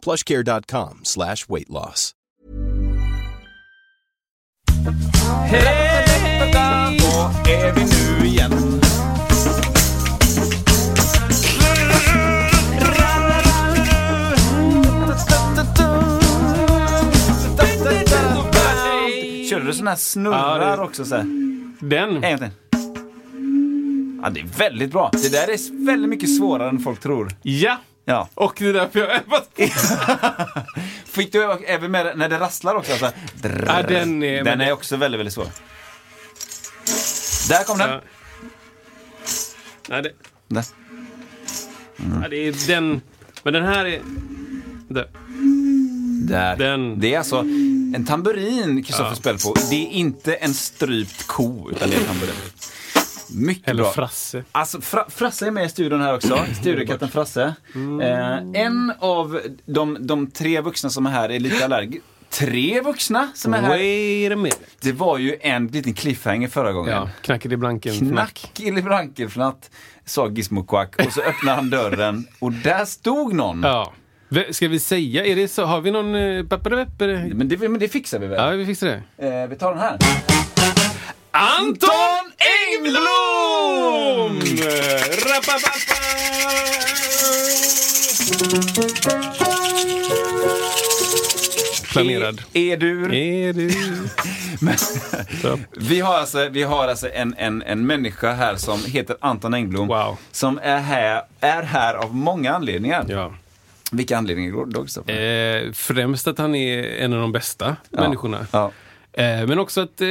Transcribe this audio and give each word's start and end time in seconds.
plushcare.com 0.00 1.00
slash 1.02 1.36
weight 1.48 1.68
loss. 1.68 2.12
Hej! 5.50 6.06
Då 6.98 7.50
är 7.50 7.74
vi 7.74 7.80
nu 7.84 8.26
igen. 8.26 8.80
Körde 19.50 19.64
du 19.66 19.72
sån 19.72 19.86
här 19.86 19.96
snurrar 19.96 20.70
Ja, 20.70 20.76
det- 20.76 20.82
också? 20.82 21.04
Så 21.04 21.14
här? 21.16 21.24
Den. 21.80 22.24
En 22.24 22.38
gång 22.38 22.38
till. 22.38 22.48
Ja, 24.22 24.30
det 24.30 24.40
är 24.40 24.58
väldigt 24.58 24.90
bra. 24.92 25.10
Det 25.12 25.32
där 25.32 25.48
är 25.48 25.86
väldigt 25.86 26.08
mycket 26.10 26.36
svårare 26.36 26.68
än 26.68 26.78
folk 26.78 27.00
tror. 27.00 27.28
Ja. 27.42 27.76
Ja. 28.10 28.28
Och 28.34 28.54
det 28.58 28.68
är 28.68 28.72
därför 28.72 28.98
jag 29.00 29.08
övat. 29.26 29.48
Fick 31.04 31.32
du 31.32 31.52
även 31.66 31.90
med 31.90 32.18
när 32.18 32.28
det 32.28 32.38
rasslar 32.38 32.74
också? 32.74 32.92
Alltså, 32.92 33.12
drrr. 33.34 33.64
Ja, 33.66 33.82
den 33.82 34.22
är- 34.22 34.44
den 34.44 34.60
är 34.60 34.72
också 34.72 34.96
väldigt, 34.96 35.18
väldigt 35.18 35.34
svår. 35.34 35.46
Där 37.48 37.64
kom 37.64 37.78
den. 37.78 37.90
Ja. 37.90 38.00
Nej, 39.88 40.02
det, 40.02 40.12
Där. 40.48 40.64
ja, 42.22 42.28
det 42.30 42.36
är 42.36 42.66
den. 42.66 43.00
Men 43.42 43.52
den 43.52 43.64
här 43.64 43.84
är... 43.86 44.00
Det. 44.88 45.08
Där. 46.28 46.56
Den. 46.56 47.00
Det 47.00 47.14
är 47.14 47.18
alltså 47.18 47.38
en 47.38 48.06
tamburin 48.06 48.82
Kristoffer 48.84 49.10
Ja. 49.10 49.14
spelar 49.16 49.38
på. 49.38 49.54
Det 49.70 49.76
är 49.86 49.88
inte 49.90 50.34
en 50.34 50.54
strypt 50.54 51.26
ko, 51.26 51.70
utan 51.70 51.90
det 51.90 51.96
är 51.96 52.00
en 52.00 52.06
tamburin. 52.06 52.34
Mycket 53.34 53.68
Eller 53.68 53.82
bra. 53.82 53.92
Frasse. 53.92 54.44
Alltså, 54.52 54.80
Fra 54.80 55.04
Frasse 55.10 55.46
är 55.46 55.50
med 55.50 55.64
i 55.64 55.68
studion 55.68 56.00
här 56.00 56.14
också. 56.14 56.44
Studiekatten 56.60 57.08
Frasse. 57.08 57.54
Eh, 58.02 58.62
en 58.62 58.92
av 58.98 59.40
de, 59.66 60.06
de 60.06 60.30
tre 60.30 60.60
vuxna 60.60 60.90
som 60.90 61.06
är 61.06 61.10
här 61.10 61.30
är 61.30 61.38
lite 61.40 61.64
allergisk. 61.64 62.04
Tre 62.30 62.80
vuxna 62.80 63.28
som 63.34 63.54
är 63.54 63.62
här. 63.62 63.68
Wait 63.68 64.32
a 64.32 64.36
minute. 64.36 64.56
Det 64.80 64.92
var 64.92 65.18
ju 65.18 65.36
en 65.40 65.66
liten 65.66 65.94
cliffhanger 65.94 66.48
förra 66.48 66.72
gången. 66.72 66.92
Ja, 66.92 67.08
knackade 67.22 67.54
i 67.54 67.56
blanken. 67.56 67.92
Knack 67.98 68.60
i 68.60 68.72
brankelfnatt, 68.72 69.70
sa 70.04 70.28
Gizmo 70.28 70.64
Quack. 70.64 71.06
Och 71.06 71.12
så 71.12 71.20
öppnade 71.20 71.56
han 71.56 71.70
dörren 71.70 72.26
och 72.38 72.52
där 72.52 72.84
stod 72.84 73.34
någon. 73.34 73.62
Ja. 73.62 73.92
Ska 74.50 74.68
vi 74.68 74.78
säga, 74.80 75.26
är 75.26 75.36
det 75.36 75.48
så, 75.48 75.64
har 75.64 75.80
vi 75.80 75.90
någon... 75.90 76.14
eh, 76.14 76.44
Men, 77.34 77.48
det, 77.48 77.58
men 77.58 77.78
det 77.78 77.88
fixar 77.88 78.18
vi 78.18 78.26
väl? 78.26 78.38
Ja, 78.38 78.50
vi 78.50 78.66
fixar 78.66 78.86
det. 78.86 79.26
Eh, 79.42 79.48
vi 79.48 79.56
tar 79.56 79.70
den 79.70 79.80
här. 79.80 79.98
Anton 81.40 82.32
Engblom! 82.38 84.40
Planerad. 91.92 92.42
Är, 92.52 92.72
är 92.72 92.76
du... 92.76 93.16
Är 93.16 93.52
du... 93.52 93.70
Vi 95.76 96.00
har 96.00 96.14
alltså, 96.14 96.48
vi 96.48 96.62
har 96.62 96.88
alltså 96.88 97.08
en, 97.12 97.34
en, 97.38 97.62
en 97.62 97.86
människa 97.86 98.32
här 98.32 98.56
som 98.56 98.84
heter 98.84 99.16
Anton 99.20 99.54
Engblom. 99.54 99.88
Wow. 99.88 100.16
Som 100.32 100.60
är 100.62 100.78
här, 100.78 101.22
är 101.40 101.62
här 101.62 101.94
av 101.94 102.14
många 102.14 102.54
anledningar. 102.54 103.04
Ja. 103.08 103.34
Vilka 103.92 104.18
anledningar 104.18 104.66
då, 104.66 104.82
Kristoffer? 104.82 105.66
Eh, 105.66 105.72
främst 105.72 106.26
att 106.26 106.38
han 106.38 106.54
är 106.54 106.82
en 106.82 107.12
av 107.12 107.20
de 107.20 107.32
bästa 107.32 107.76
människorna. 107.90 108.46
Ja. 108.52 108.72
Eh, 109.12 109.46
men 109.46 109.58
också 109.58 109.80
att 109.80 110.00
eh, 110.00 110.08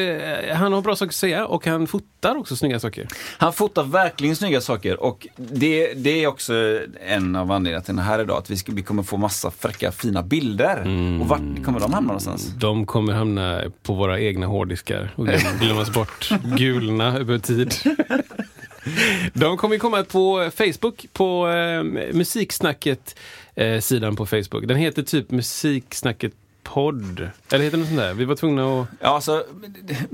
han 0.56 0.74
har 0.74 0.82
bra 0.82 0.96
saker 0.96 1.10
att 1.10 1.16
säga 1.16 1.46
och 1.46 1.66
han 1.66 1.88
fotar 1.88 2.36
också 2.36 2.56
snygga 2.56 2.80
saker. 2.80 3.08
Han 3.38 3.54
fotar 3.54 3.84
verkligen 3.84 4.36
snygga 4.36 4.62
saker 4.62 5.04
och 5.04 5.28
det, 5.36 5.94
det 5.94 6.24
är 6.24 6.28
också 6.28 6.80
en 7.08 7.36
av 7.36 7.52
anledningarna 7.52 7.84
till 7.84 7.96
den 7.96 8.06
här 8.06 8.20
idag. 8.22 8.38
Att 8.38 8.50
vi, 8.50 8.58
ska, 8.58 8.72
vi 8.72 8.82
kommer 8.84 9.04
få 9.04 9.18
massa 9.18 9.52
fräcka 9.52 9.92
fina 9.92 10.24
bilder. 10.24 10.80
Och 11.22 11.28
vart 11.28 11.64
kommer 11.66 11.80
de 11.80 11.94
hamna 11.94 12.08
någonstans? 12.08 12.48
De 12.58 12.86
kommer 12.86 13.14
hamna 13.14 13.62
på 13.84 13.94
våra 13.94 14.20
egna 14.20 14.46
hårddiskar 14.46 15.14
och 15.16 15.26
glöm- 15.28 15.60
glömmas 15.62 15.94
bort, 15.94 16.30
gulna 16.58 17.18
över 17.18 17.40
tid. 17.40 17.74
De 19.34 19.58
kommer 19.58 19.78
komma 19.78 20.04
på 20.04 20.52
Facebook, 20.56 21.06
på 21.14 21.50
eh, 21.50 21.84
Musiksnacket 22.14 23.16
eh, 23.56 24.14
på 24.18 24.26
Facebook. 24.26 24.68
Den 24.68 24.78
heter 24.78 25.04
typ 25.04 25.32
Musiksnacket 25.32 26.34
podd. 26.74 27.30
Eller 27.52 27.64
heter 27.66 27.78
den 27.78 27.88
sån 27.88 27.96
där? 27.96 28.14
Vi 28.14 28.26
var 28.26 28.36
tvungna 28.36 28.82
att... 28.82 28.88
Ja, 29.02 29.08
alltså, 29.08 29.32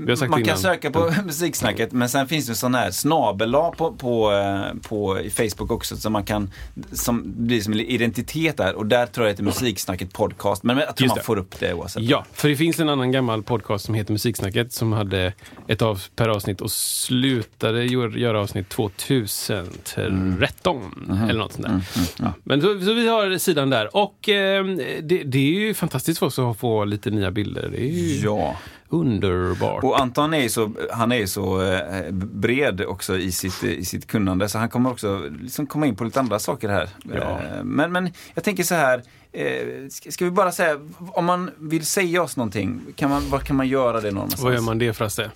har 0.08 0.16
sagt 0.16 0.30
man 0.30 0.40
det 0.40 0.46
kan 0.46 0.58
innan. 0.58 0.60
söka 0.74 0.90
på 0.90 1.12
musiksnacket 1.26 1.92
men 1.92 2.08
sen 2.08 2.28
finns 2.28 2.46
det 2.46 2.54
sån 2.54 2.74
här 2.74 2.90
snabel 2.90 3.52
på, 3.52 3.94
på, 3.98 4.32
eh, 4.32 4.62
på 4.88 5.20
i 5.20 5.30
Facebook 5.30 5.70
också 5.70 5.96
som 5.96 6.12
man 6.12 6.24
kan, 6.24 6.50
som 6.92 7.22
blir 7.46 7.60
som 7.60 7.72
en 7.72 7.80
identitet 7.80 8.56
där 8.56 8.74
och 8.74 8.86
där 8.86 9.06
tror 9.06 9.26
jag 9.26 9.30
att 9.30 9.36
det 9.36 9.42
är 9.42 9.44
musiksnacket 9.44 10.12
podcast. 10.12 10.62
Men 10.62 10.78
jag 10.78 10.96
tror 10.96 11.08
man 11.08 11.16
det. 11.16 11.22
får 11.22 11.38
upp 11.38 11.60
det 11.60 11.74
oavsett. 11.74 12.02
Ja, 12.02 12.24
för 12.32 12.48
det 12.48 12.56
finns 12.56 12.80
en 12.80 12.88
annan 12.88 13.12
gammal 13.12 13.42
podcast 13.42 13.84
som 13.84 13.94
heter 13.94 14.12
Musiksnacket 14.12 14.72
som 14.72 14.92
hade 14.92 15.32
ett 15.68 15.82
av 15.82 16.02
per 16.16 16.28
avsnitt 16.28 16.60
och 16.60 16.70
slutade 16.70 17.84
gör- 17.84 18.16
göra 18.18 18.40
avsnitt 18.40 18.68
2013 18.68 21.26
eller 21.30 21.38
något 21.38 21.52
sånt 21.52 21.66
där. 21.66 21.80
Ja, 22.18 22.32
men 22.44 22.60
så, 22.60 22.66
så 22.80 22.92
vi 22.94 23.08
har 23.08 23.38
sidan 23.38 23.70
där 23.70 23.96
och 23.96 24.28
eh, 24.28 24.64
det, 25.02 25.22
det 25.24 25.38
är 25.38 25.60
ju 25.60 25.74
fantastiskt 25.74 26.18
för 26.18 26.26
oss 26.26 26.38
att 26.38 26.44
få 26.54 26.84
lite 26.84 27.10
nya 27.10 27.30
bilder. 27.30 27.68
Det 27.72 27.80
är 27.82 27.86
ju 27.86 28.20
Ja. 28.24 28.56
underbart. 28.88 29.84
Och 29.84 30.00
Anton 30.00 30.34
är 30.34 30.38
ju 30.42 30.48
så, 30.48 30.70
han 30.92 31.12
är 31.12 31.26
så 31.26 31.62
eh, 31.62 32.10
bred 32.12 32.80
också 32.80 33.18
i 33.18 33.32
sitt, 33.32 33.64
i 33.64 33.84
sitt 33.84 34.06
kunnande 34.06 34.48
så 34.48 34.58
han 34.58 34.68
kommer 34.68 34.90
också 34.90 35.22
liksom 35.40 35.66
komma 35.66 35.86
in 35.86 35.96
på 35.96 36.04
lite 36.04 36.20
andra 36.20 36.38
saker 36.38 36.68
här. 36.68 36.88
Ja. 37.14 37.20
Eh, 37.20 37.64
Men, 37.64 37.92
men 37.92 38.10
jag 38.34 38.44
tänker 38.44 38.62
så 38.62 38.74
här, 38.74 39.02
eh, 39.36 39.88
ska, 39.88 40.24
vi 40.24 40.30
bara 40.30 40.52
säga, 40.52 40.80
om 40.98 41.24
man 41.24 41.50
vill 41.58 41.86
säga 41.86 42.22
oss 42.22 42.36
någonting, 42.36 42.80
kan 42.96 43.10
man, 43.10 43.30
var 43.30 43.38
kan 43.38 43.56
man 43.56 43.68
göra 43.68 44.00
det 44.00 44.10
någonstans? 44.10 44.42
Vad 44.42 44.54
gör 44.54 44.60
man 44.60 44.78
det 44.78 44.92
Frasse? 44.92 45.30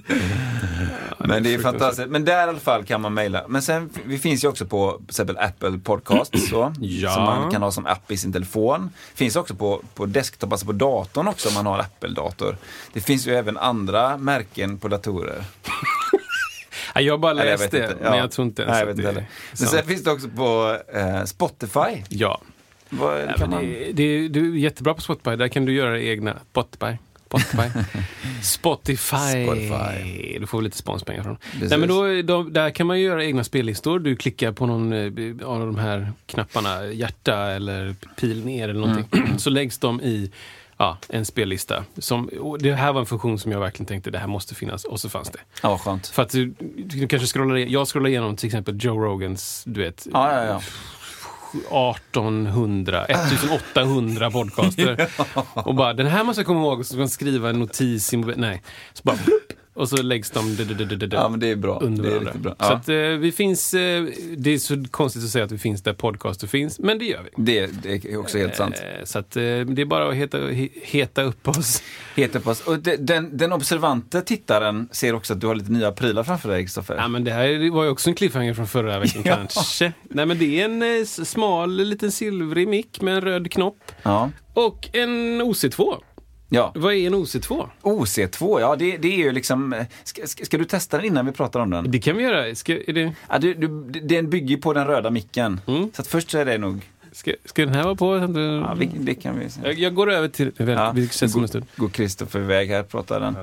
Men 1.18 1.42
det 1.42 1.54
är 1.54 1.58
fantastiskt. 1.58 2.08
Men 2.08 2.24
där 2.24 2.46
i 2.46 2.50
alla 2.50 2.58
fall 2.58 2.84
kan 2.84 3.00
man 3.00 3.14
mejla. 3.14 3.44
Men 3.48 3.62
sen, 3.62 3.90
vi 4.04 4.18
finns 4.18 4.44
ju 4.44 4.48
också 4.48 4.66
på 4.66 4.92
till 4.98 5.04
exempel 5.08 5.38
Apple 5.38 5.78
Podcast 5.78 6.48
så, 6.50 6.72
Ja. 6.80 7.10
som 7.14 7.22
man 7.22 7.50
kan 7.50 7.62
ha 7.62 7.70
som 7.70 7.86
app 7.86 8.10
i 8.12 8.16
sin 8.16 8.32
telefon. 8.32 8.90
Finns 9.14 9.36
också 9.36 9.54
på, 9.54 9.82
på 9.94 10.06
desktop, 10.06 10.52
alltså 10.52 10.66
på 10.66 10.72
datorn 10.72 11.28
också 11.28 11.48
om 11.48 11.54
man 11.54 11.66
har 11.66 11.78
Apple-dator. 11.78 12.56
Det 12.92 13.00
finns 13.00 13.26
ju 13.26 13.34
även 13.34 13.56
andra 13.58 14.16
märken 14.16 14.78
på 14.78 14.88
datorer. 14.88 15.44
Ja, 16.96 17.00
jag 17.02 17.20
bara 17.20 17.30
Eller 17.30 17.46
jag 17.46 17.70
det, 17.70 17.96
men 18.00 18.18
jag 18.18 18.30
tror 18.30 18.46
inte 18.46 18.62
ens 18.62 18.72
Nej, 18.72 18.80
jag 18.80 18.86
vet 18.86 18.96
det 18.96 19.02
inte 19.02 19.12
heller. 19.12 19.26
Men 19.58 19.68
sen 19.68 19.84
finns 19.84 20.04
det 20.04 20.10
också 20.10 20.28
på 20.28 20.78
eh, 20.94 21.24
Spotify. 21.24 22.02
Ja. 22.08 22.40
Vad, 22.88 23.20
Ja, 23.20 23.32
kan 23.32 23.50
man... 23.50 23.62
det, 23.62 23.92
det, 23.92 24.28
du 24.28 24.52
är 24.52 24.58
jättebra 24.58 24.94
på 24.94 25.00
Spotify. 25.00 25.36
Där 25.36 25.48
kan 25.48 25.64
du 25.64 25.72
göra 25.72 26.00
egna 26.00 26.36
Spotify. 26.50 26.96
Spotify. 27.26 27.68
Spotify. 28.42 29.44
Spotify. 29.44 30.38
Du 30.38 30.46
får 30.46 30.62
lite 30.62 30.76
sponspengar 30.76 31.22
från 31.22 31.36
Precis. 31.52 31.70
Nej, 31.70 31.78
men 31.78 31.88
då, 31.88 32.22
då, 32.22 32.42
Där 32.42 32.70
kan 32.70 32.86
man 32.86 33.00
ju 33.00 33.06
göra 33.06 33.24
egna 33.24 33.44
spellistor. 33.44 33.98
Du 33.98 34.16
klickar 34.16 34.52
på 34.52 34.66
någon 34.66 34.92
eh, 34.92 35.48
av 35.48 35.60
de 35.60 35.78
här 35.78 36.12
knapparna, 36.26 36.86
hjärta 36.86 37.36
eller 37.36 37.94
pil 38.20 38.44
ner 38.44 38.68
eller 38.68 38.80
någonting. 38.80 39.20
Mm. 39.20 39.38
Så 39.38 39.50
läggs 39.50 39.78
de 39.78 40.00
i 40.00 40.30
ja, 40.76 40.98
en 41.08 41.24
spellista. 41.24 41.84
Som, 41.98 42.30
det 42.60 42.74
här 42.74 42.92
var 42.92 43.00
en 43.00 43.06
funktion 43.06 43.38
som 43.38 43.52
jag 43.52 43.60
verkligen 43.60 43.86
tänkte, 43.86 44.10
det 44.10 44.18
här 44.18 44.26
måste 44.26 44.54
finnas. 44.54 44.84
Och 44.84 45.00
så 45.00 45.08
fanns 45.08 45.30
det. 45.30 45.38
Ja, 45.62 45.68
vad 45.68 45.80
skönt. 45.80 46.06
För 46.06 46.22
att 46.22 46.30
du, 46.30 46.54
du 46.76 47.08
kanske 47.08 47.26
scrollar, 47.28 47.56
jag 47.56 47.88
scrollar 47.88 48.08
igenom 48.08 48.36
till 48.36 48.46
exempel 48.46 48.76
Joe 48.80 48.98
Rogans, 49.04 49.62
du 49.66 49.80
vet, 49.80 50.06
Ja, 50.12 50.32
ja, 50.32 50.44
ja. 50.44 50.60
1800, 51.56 53.04
1800 53.04 54.30
podcaster. 54.30 55.08
Och 55.54 55.74
bara, 55.74 55.94
den 55.94 56.06
här 56.06 56.24
måste 56.24 56.40
jag 56.40 56.46
komma 56.46 56.60
ihåg 56.60 56.78
och 56.80 56.86
så 56.86 56.92
ska 56.92 56.98
man 56.98 57.08
skriva 57.08 57.50
en 57.50 57.58
notis 57.58 58.12
i 58.12 58.16
mobilen. 58.16 58.40
Nej, 58.40 58.62
så 58.92 59.02
bara, 59.04 59.16
och 59.76 59.88
så 59.88 60.02
läggs 60.02 60.30
de 60.30 60.56
Ja, 61.12 61.28
men 61.28 61.40
det 61.40 61.50
är 61.50 61.56
bra. 61.56 61.78
under 61.82 62.02
det 62.10 62.16
är 62.16 62.20
riktigt 62.20 62.40
bra. 62.40 62.52
Så 62.52 62.56
Ja. 62.64 62.72
att 62.72 62.88
eh, 62.88 62.96
vi 62.96 63.32
finns, 63.32 63.74
eh, 63.74 64.04
det 64.36 64.50
är 64.50 64.58
så 64.58 64.84
konstigt 64.90 65.24
att 65.24 65.30
säga 65.30 65.44
att 65.44 65.52
vi 65.52 65.58
finns 65.58 65.82
där 65.82 65.92
podcaster 65.92 66.46
finns, 66.46 66.78
men 66.78 66.98
det 66.98 67.04
gör 67.04 67.22
vi. 67.22 67.30
det, 67.44 67.70
det 67.82 68.04
är 68.12 68.16
också 68.16 68.38
helt 68.38 68.56
sant. 68.56 68.74
Eh, 68.98 69.04
Så 69.04 69.18
att 69.18 69.36
eh, 69.36 69.42
det 69.42 69.82
är 69.82 69.84
bara 69.84 70.08
att 70.08 70.14
heta, 70.14 70.38
he- 70.38 70.70
heta 70.82 71.22
upp 71.22 71.48
oss. 71.48 71.82
Heter 72.14 72.40
på 72.40 72.50
oss. 72.50 72.60
Och 72.60 72.78
de- 72.78 72.96
den, 72.96 73.36
den 73.36 73.52
observante 73.52 74.22
tittaren 74.22 74.88
ser 74.92 75.14
också 75.14 75.32
att 75.32 75.40
du 75.40 75.46
har 75.46 75.54
lite 75.54 75.72
nya 75.72 75.92
prylar 75.92 76.22
framför 76.24 76.48
dig, 76.48 76.62
Kristoffer. 76.62 76.96
Ja, 76.96 77.08
men 77.08 77.24
det 77.24 77.30
här 77.30 77.70
var 77.70 77.84
ju 77.84 77.90
också 77.90 78.10
en 78.10 78.14
cliffhanger 78.16 78.54
från 78.54 78.66
förra 78.66 78.98
veckan 78.98 79.22
Ja. 79.24 79.36
kanske. 79.36 79.92
Nej 80.02 80.26
men 80.26 80.38
det 80.38 80.60
är 80.60 80.64
en 80.64 80.82
eh, 80.82 80.88
s- 80.88 81.30
smal 81.30 81.76
liten 81.76 82.12
silvrig 82.12 82.68
mick 82.68 83.00
med 83.00 83.14
en 83.14 83.20
röd 83.20 83.50
knopp. 83.52 83.78
Ja. 84.02 84.30
Och 84.54 84.88
en 84.92 85.42
OC2. 85.42 85.94
Ja. 86.48 86.72
Vad 86.74 86.94
är 86.94 87.06
en 87.06 87.14
OC2? 87.14 87.68
OC2, 87.82 88.60
ja 88.60 88.76
det, 88.76 88.96
det 88.96 89.08
är 89.08 89.16
ju 89.16 89.32
liksom... 89.32 89.84
Ska, 90.04 90.26
ska, 90.26 90.44
ska 90.44 90.58
du 90.58 90.64
testa 90.64 90.96
den 90.96 91.06
innan 91.06 91.26
vi 91.26 91.32
pratar 91.32 91.60
om 91.60 91.70
den? 91.70 91.90
Det 91.90 91.98
kan 91.98 92.16
vi 92.16 92.22
göra. 92.22 92.54
Ska, 92.54 92.72
är 92.72 92.92
det, 92.92 93.12
Ja, 93.28 93.38
du, 93.38 93.54
du, 93.54 93.68
den 94.00 94.30
bygger 94.30 94.56
på 94.56 94.72
den 94.72 94.86
röda 94.86 95.10
micken. 95.10 95.60
Mm. 95.66 95.90
Så 95.94 96.02
att 96.02 96.08
först 96.08 96.30
så 96.30 96.38
är 96.38 96.44
det 96.44 96.58
nog... 96.58 96.80
ska, 97.12 97.32
ska 97.44 97.64
den 97.64 97.74
här 97.74 97.82
vara 97.84 97.94
på? 97.94 98.16
Ja, 98.16 98.74
vi, 98.74 98.86
det 98.86 99.14
kan 99.14 99.38
vi 99.38 99.50
se. 99.50 99.60
jag, 99.64 99.74
jag 99.78 99.94
går 99.94 100.10
över 100.12 100.28
till... 100.28 100.52
Väl, 100.56 100.68
Ja, 100.68 100.92
Vi 100.94 101.04
ses 101.04 101.34
om 101.34 101.42
en 101.42 101.48
stund. 101.48 101.66
Går 101.76 101.88
Kristoffer 101.88 102.40
iväg 102.40 102.68
här, 102.68 102.82
pratar 102.82 103.20
den. 103.20 103.36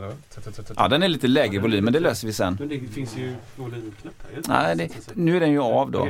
Ja, 0.75 0.87
den 0.87 1.03
är 1.03 1.07
lite 1.07 1.27
lägre 1.27 1.59
volym, 1.59 1.83
men 1.83 1.93
det 1.93 1.99
löser 1.99 2.27
vi 2.27 2.33
sen. 2.33 2.55
Men 2.59 2.67
det 2.67 2.79
finns 2.79 3.17
ju 3.17 3.35
volymknapp 3.55 4.13
här. 4.33 4.41
Nej, 4.47 4.75
det, 4.75 5.15
nu 5.15 5.35
är 5.35 5.39
den 5.39 5.51
ju 5.51 5.59
av 5.59 5.91
då. 5.91 6.09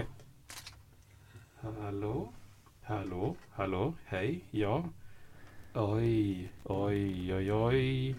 Hallå? 1.83 2.29
Hallå? 2.83 3.35
Hallå? 3.55 3.93
Hej? 4.05 4.39
Ja? 4.51 4.85
Oj, 5.75 6.49
oj, 6.63 7.33
oj, 7.33 7.51
oj. 7.53 8.15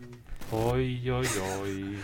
Oj, 0.51 1.12
oj, 1.12 1.29
oj. 1.62 1.99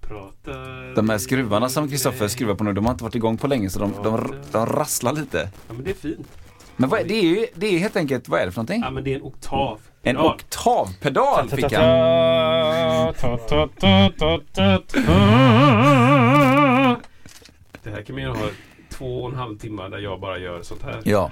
Pratar... 0.00 0.94
De 0.94 1.08
här 1.08 1.18
skruvarna 1.18 1.68
som 1.68 1.88
Kristoffer 1.88 2.28
skruvar 2.28 2.54
på 2.54 2.64
nu, 2.64 2.72
de 2.72 2.84
har 2.84 2.92
inte 2.92 3.04
varit 3.04 3.14
igång 3.14 3.36
på 3.36 3.46
länge 3.46 3.70
så 3.70 3.78
de, 3.78 3.92
de, 4.02 4.34
de 4.52 4.66
rasslar 4.66 5.12
lite. 5.12 5.50
Ja, 5.68 5.74
men 5.74 5.84
det 5.84 5.90
är 5.90 5.94
fint. 5.94 6.28
Men 6.76 6.88
vad, 6.88 7.08
det 7.08 7.14
är 7.14 7.22
ju 7.22 7.46
det 7.54 7.66
är 7.66 7.78
helt 7.78 7.96
enkelt, 7.96 8.28
vad 8.28 8.40
är 8.40 8.46
det 8.46 8.52
för 8.52 8.58
någonting? 8.58 8.80
Ja, 8.80 8.90
men 8.90 9.04
det 9.04 9.12
är 9.12 9.16
en 9.16 9.22
oktav. 9.22 9.80
En 10.02 10.16
oktavpedal 10.16 11.48
fick 11.48 11.72
han. 11.72 11.84
Det 17.82 17.90
här 17.90 18.02
kan 18.02 18.14
man 18.14 18.22
ju 18.24 18.28
ha 18.28 18.48
två 18.90 19.22
och 19.22 19.30
en 19.30 19.36
halv 19.36 19.58
timme 19.58 19.88
där 19.88 19.98
jag 19.98 20.20
bara 20.20 20.38
gör 20.38 20.62
sånt 20.62 20.82
här. 20.82 21.00
Ja. 21.04 21.30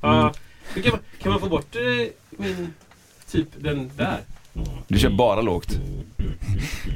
Men 0.00 0.82
Kan, 0.82 0.90
man, 0.92 1.00
kan 1.22 1.32
man 1.32 1.40
få 1.40 1.48
bort 1.48 1.76
min, 2.36 2.74
typ 3.30 3.48
den 3.58 3.90
där? 3.96 4.20
Du 4.88 4.98
kör 4.98 5.10
bara 5.10 5.40
lågt. 5.40 5.78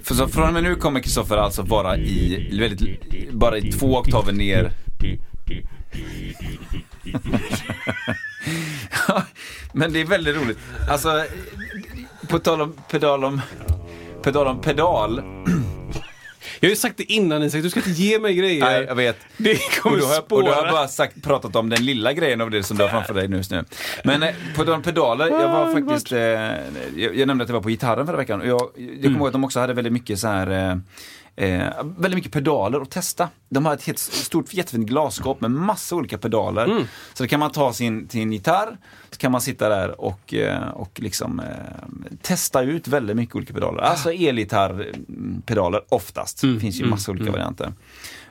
För 0.05 0.15
så 0.15 0.29
från 0.29 0.47
och 0.47 0.53
med 0.53 0.63
nu 0.63 0.75
kommer 0.75 1.01
Kristoffer 1.01 1.37
alltså 1.37 1.63
vara 1.63 1.97
i, 1.97 2.59
väldigt, 2.59 3.33
bara 3.33 3.59
i 3.59 3.73
två 3.73 3.99
oktaver 3.99 4.33
ner. 4.33 4.73
Men 9.73 9.93
det 9.93 10.01
är 10.01 10.05
väldigt 10.05 10.37
roligt. 10.37 10.59
Alltså, 10.89 11.25
på 12.29 12.39
tal 12.39 12.61
om 12.61 12.73
pedal 12.91 13.25
om 13.25 13.41
pedal 14.23 14.47
om 14.47 14.61
pedal. 14.61 15.23
Jag 16.61 16.69
har 16.69 16.71
ju 16.71 16.77
sagt 16.77 16.97
det 16.97 17.12
innan 17.12 17.43
Isak, 17.43 17.62
du 17.62 17.71
ska 17.71 17.81
inte 17.81 17.91
ge 17.91 18.19
mig 18.19 18.35
grejer. 18.35 18.65
Nej, 18.65 18.85
jag 18.89 18.95
vet. 18.95 19.17
Det 19.37 19.53
Och 19.55 19.83
kommer 19.83 19.99
då, 19.99 20.07
har, 20.07 20.15
jag- 20.15 20.23
och 20.23 20.29
då 20.29 20.37
har 20.37 20.45
jag 20.49 20.57
spåra. 20.59 20.73
bara 20.73 20.89
sagt, 20.89 21.23
pratat 21.23 21.57
om 21.57 21.69
den 21.69 21.85
lilla 21.85 22.12
grejen 22.12 22.41
av 22.41 22.51
det 22.51 22.62
som 22.62 22.77
du 22.77 22.83
har 22.85 22.91
framför 22.91 23.15
dig 23.15 23.31
just 23.31 23.51
nu. 23.51 23.65
Men 24.05 24.23
eh, 24.23 24.35
på 24.57 24.73
om 24.73 24.83
pedaler, 24.83 25.27
jag 25.29 25.49
var 25.49 25.73
faktiskt, 25.73 26.12
eh, 26.12 26.21
jag, 26.21 27.17
jag 27.17 27.27
nämnde 27.27 27.43
att 27.45 27.49
jag 27.49 27.55
var 27.55 27.62
på 27.62 27.69
gitarren 27.69 28.07
förra 28.07 28.17
veckan 28.17 28.41
och 28.41 28.47
jag, 28.47 28.61
jag 28.77 29.03
kommer 29.03 29.17
ihåg 29.19 29.27
att 29.27 29.33
de 29.33 29.45
också 29.45 29.61
hade 29.61 29.73
väldigt 29.75 29.93
mycket 29.93 30.19
så 30.19 30.29
här 30.29 30.71
eh, 30.71 30.77
Eh, 31.41 31.73
väldigt 31.83 32.15
mycket 32.15 32.33
pedaler 32.33 32.81
att 32.81 32.91
testa. 32.91 33.29
De 33.49 33.67
har 33.67 33.75
ett 33.75 33.83
helt 33.83 33.99
stort 33.99 34.55
jättefint 34.55 34.89
glasskåp 34.89 35.41
med 35.41 35.51
massa 35.51 35.97
olika 35.97 36.19
pedaler. 36.19 36.87
Så 37.15 37.23
då 37.23 37.29
kan 37.29 37.41
man 37.41 37.51
ta 37.51 37.73
sin, 37.73 38.09
sin 38.09 38.33
gitarr, 38.33 38.79
så 39.11 39.19
kan 39.19 39.33
man 39.33 39.41
sitta 39.41 39.69
där 39.69 40.01
och, 40.01 40.35
eh, 40.35 40.69
och 40.69 41.01
liksom 41.01 41.41
eh, 41.41 41.47
testa 42.23 42.63
ut 42.63 42.89
väldigt 42.89 43.17
mycket 43.17 43.37
olika 43.37 43.55
pedaler. 43.55 43.83
Alltså 43.83 44.13
elgitarrpedaler 44.13 45.83
oftast. 45.89 46.41
Det 46.41 46.61
finns 46.61 46.81
ju 46.81 46.87
massa 46.87 47.11
olika 47.11 47.33
varianter. 47.33 47.73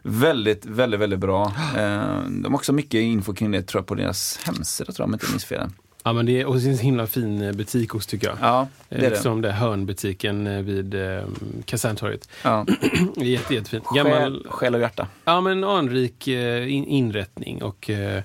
Väldigt, 0.01 0.65
väldigt, 0.65 0.99
väldigt 0.99 1.19
bra. 1.19 1.53
Eh, 1.77 2.21
de 2.29 2.45
har 2.45 2.55
också 2.55 2.73
mycket 2.73 3.01
info 3.01 3.33
kring 3.33 3.51
det 3.51 3.61
tror 3.61 3.79
jag 3.79 3.87
på 3.87 3.95
deras 3.95 4.39
hemsida 4.43 4.91
tror 4.91 5.03
jag 5.03 5.07
om 5.07 5.11
jag 5.11 5.17
inte 5.17 5.31
minns 5.31 5.45
fel. 5.45 5.69
Ja, 6.03 6.13
men 6.13 6.25
det 6.25 6.41
är, 6.41 6.45
och 6.45 6.55
det 6.57 6.65
är 6.67 6.71
en 6.71 6.77
himla 6.77 7.07
fin 7.07 7.41
eh, 7.41 7.51
butik 7.51 7.95
också 7.95 8.09
tycker 8.09 8.27
jag. 8.27 8.37
Ja, 8.41 8.67
det 8.89 8.95
är 8.95 9.01
det. 9.01 9.09
Liksom 9.09 9.41
det 9.41 9.51
hörnbutiken 9.51 10.47
eh, 10.47 10.61
vid 10.61 10.93
eh, 10.95 11.21
Kaserntorget. 11.65 12.29
Ja. 12.43 12.65
Jätte, 13.15 13.53
jättefint. 13.53 13.85
Själ, 13.85 14.03
Gammal, 14.05 14.47
själ 14.49 14.75
och 14.75 14.81
hjärta. 14.81 15.07
ja 15.25 15.41
men 15.41 15.63
anrik 15.63 16.27
eh, 16.27 16.73
in, 16.73 16.85
inrättning 16.85 17.63
och 17.63 17.89
eh, 17.89 18.23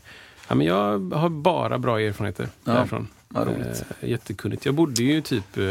ja, 0.48 0.54
men 0.54 0.66
jag 0.66 1.12
har 1.14 1.28
bara 1.28 1.78
bra 1.78 2.00
erfarenheter 2.00 2.48
Ja, 2.64 2.72
därifrån. 2.72 3.08
roligt. 3.34 3.84
Eh, 4.00 4.08
jättekunnigt. 4.10 4.66
Jag 4.66 4.74
bodde 4.74 5.02
ju 5.02 5.20
typ 5.20 5.56
eh, 5.58 5.64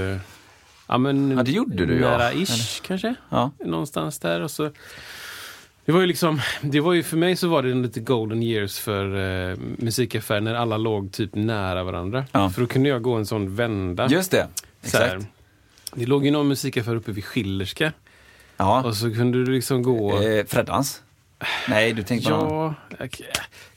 ja, 0.87 0.97
men, 0.97 1.31
Ja, 1.37 1.43
det 1.43 1.51
gjorde 1.51 1.85
du, 1.85 1.99
ja. 1.99 2.09
nära 2.17 2.33
ish 2.33 2.81
kanske. 2.81 3.15
Ja. 3.29 3.51
Någonstans 3.65 4.19
där. 4.19 4.41
Och 4.41 4.51
så, 4.51 4.71
det 5.85 5.91
var 5.91 6.01
ju 6.01 6.07
liksom, 6.07 6.41
det 6.61 6.79
var 6.79 6.93
ju 6.93 7.03
för 7.03 7.17
mig 7.17 7.35
så 7.35 7.47
var 7.47 7.63
det 7.63 7.71
en 7.71 7.81
lite 7.81 7.99
golden 7.99 8.43
years 8.43 8.79
för 8.79 9.05
eh, 9.51 9.57
musikaffär 9.57 10.41
när 10.41 10.55
alla 10.55 10.77
låg 10.77 11.11
typ 11.11 11.35
nära 11.35 11.83
varandra. 11.83 12.25
Ja. 12.31 12.49
För 12.49 12.61
då 12.61 12.67
kunde 12.67 12.89
jag 12.89 13.01
gå 13.01 13.13
en 13.13 13.25
sån 13.25 13.55
vända. 13.55 14.07
Just 14.07 14.31
det, 14.31 14.47
exakt. 14.83 15.27
Det 15.93 16.05
låg 16.05 16.25
ju 16.25 16.31
någon 16.31 16.47
musikaffär 16.47 16.95
uppe 16.95 17.11
vid 17.11 17.25
Schillerska. 17.25 17.93
Ja. 18.57 18.83
Och 18.83 18.95
så 18.95 19.13
kunde 19.13 19.45
du 19.45 19.51
liksom 19.51 19.83
gå... 19.83 20.21
Eh, 20.21 20.45
Freddans? 20.45 21.01
Nej, 21.67 21.93
du 21.93 22.03
tänkte 22.03 22.29
på 22.29 22.37
någon. 22.37 22.73
Ja, 22.89 22.97
jag 22.97 23.11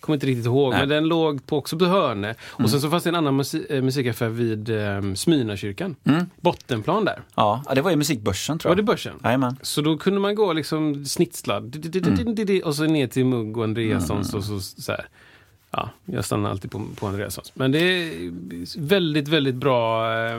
kommer 0.07 0.17
inte 0.17 0.27
riktigt 0.27 0.47
ihåg. 0.47 0.71
Nej. 0.73 0.79
Mm. 0.79 0.89
Men 0.89 0.97
den 0.97 1.09
låg 1.09 1.47
på, 1.47 1.57
också 1.59 1.79
på 1.79 1.85
Hörne. 1.85 2.35
Och 2.43 2.71
sen 2.71 2.81
så 2.81 2.91
fanns 2.91 3.03
det 3.03 3.09
en 3.11 3.15
annan 3.15 3.41
musi- 3.41 3.67
eh, 3.77 3.83
musikaffär 3.83 4.29
vid 4.29 4.69
eh, 4.71 5.15
Smyrnakyrkan. 5.15 5.97
Mm. 6.05 6.27
Bottenplan 6.41 7.05
där. 7.05 7.21
Ja, 7.35 7.63
det 7.75 7.81
var 7.81 7.91
ju 7.91 7.97
musikbörsen 7.97 8.59
tror 8.59 8.69
Var 8.69 8.77
jag. 8.77 8.79
det 8.79 8.93
börsen? 8.93 9.15
Jajamän. 9.25 9.57
Så 9.63 9.81
då 9.81 9.97
kunde 9.99 10.21
man 10.21 10.35
gå 10.35 10.53
liksom 10.53 11.05
snitslad 11.05 11.65
di- 11.71 12.63
och 12.65 12.75
så 12.75 12.85
ner 12.85 13.07
till 13.07 13.25
Mugg 13.25 13.57
och 13.57 13.65
Andreassons 13.65 14.29
Mm. 14.29 14.39
och 14.39 14.45
så, 14.45 14.61
så 14.61 14.93
här. 14.93 15.07
Ja, 15.71 15.91
jag 16.05 16.25
stannar 16.25 16.51
alltid 16.51 16.71
på, 16.71 16.83
på 17.01 17.07
Andreassons. 17.07 17.53
Men 17.55 17.73
det 17.73 17.79
är 17.79 18.11
väldigt, 18.81 19.29
väldigt 19.29 19.55
bra 19.55 20.13
eh, 20.15 20.35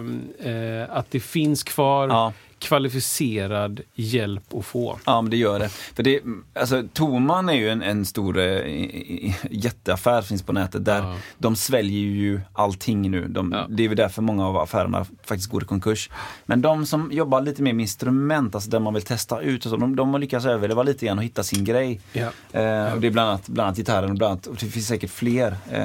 eh, 0.52 0.86
att 0.90 1.12
det 1.12 1.20
finns 1.20 1.64
kvar 1.64 2.08
Ja. 2.08 2.34
Kvalificerad 2.60 3.82
hjälp 3.96 4.54
att 4.56 4.66
få. 4.66 5.00
Ja, 5.06 5.22
men 5.22 5.32
det 5.32 5.38
gör 5.38 5.60
det. 5.60 5.70
För 5.70 6.04
det 6.04 6.20
alltså, 6.60 6.84
Toman 6.94 7.50
är 7.50 7.54
ju 7.54 7.70
en, 7.70 7.82
en 7.82 8.06
stor 8.06 8.40
i- 8.40 9.36
jätteaffär 9.52 10.22
finns 10.22 10.44
på 10.44 10.54
nätet. 10.54 10.86
Där 10.86 10.98
Ja. 11.02 11.16
De 11.38 11.56
sväljer 11.56 12.00
ju 12.00 12.42
allting 12.54 13.12
nu. 13.12 13.28
De, 13.28 13.52
Ja. 13.52 13.66
Det 13.70 13.84
är 13.84 13.88
väl 13.88 13.98
därför 13.98 14.22
många 14.22 14.48
av 14.48 14.58
affärerna 14.58 15.06
faktiskt 15.24 15.50
går 15.52 15.64
i 15.64 15.66
konkurs. 15.66 16.10
Men 16.46 16.62
de 16.62 16.86
som 16.86 17.12
jobbar 17.12 17.42
lite 17.42 17.62
mer 17.62 17.74
med 17.74 17.84
instrument, 17.84 18.56
alltså 18.56 18.70
där 18.70 18.80
man 18.80 18.94
vill 18.94 19.04
testa 19.04 19.42
ut 19.42 19.66
och 19.66 19.70
så, 19.72 19.78
de, 19.78 19.96
de 19.96 20.12
har 20.14 20.20
lyckats 20.20 20.46
överleva 20.46 20.84
lite 20.84 21.06
grann 21.06 21.18
och 21.18 21.24
hitta 21.24 21.44
sin 21.44 21.66
grej. 21.66 22.02
Ja. 22.14 22.22
Eh, 22.52 22.94
och 22.94 23.02
det 23.02 23.08
är 23.08 23.12
bland 23.12 23.30
annat, 23.30 23.50
bland 23.50 23.68
annat 23.68 23.78
gitarren 23.78 24.10
och, 24.12 24.18
bland 24.18 24.32
annat, 24.32 24.48
och 24.48 24.56
det 24.60 24.66
finns 24.66 24.88
säkert 24.88 25.10
fler. 25.12 25.52
Eh, 25.72 25.82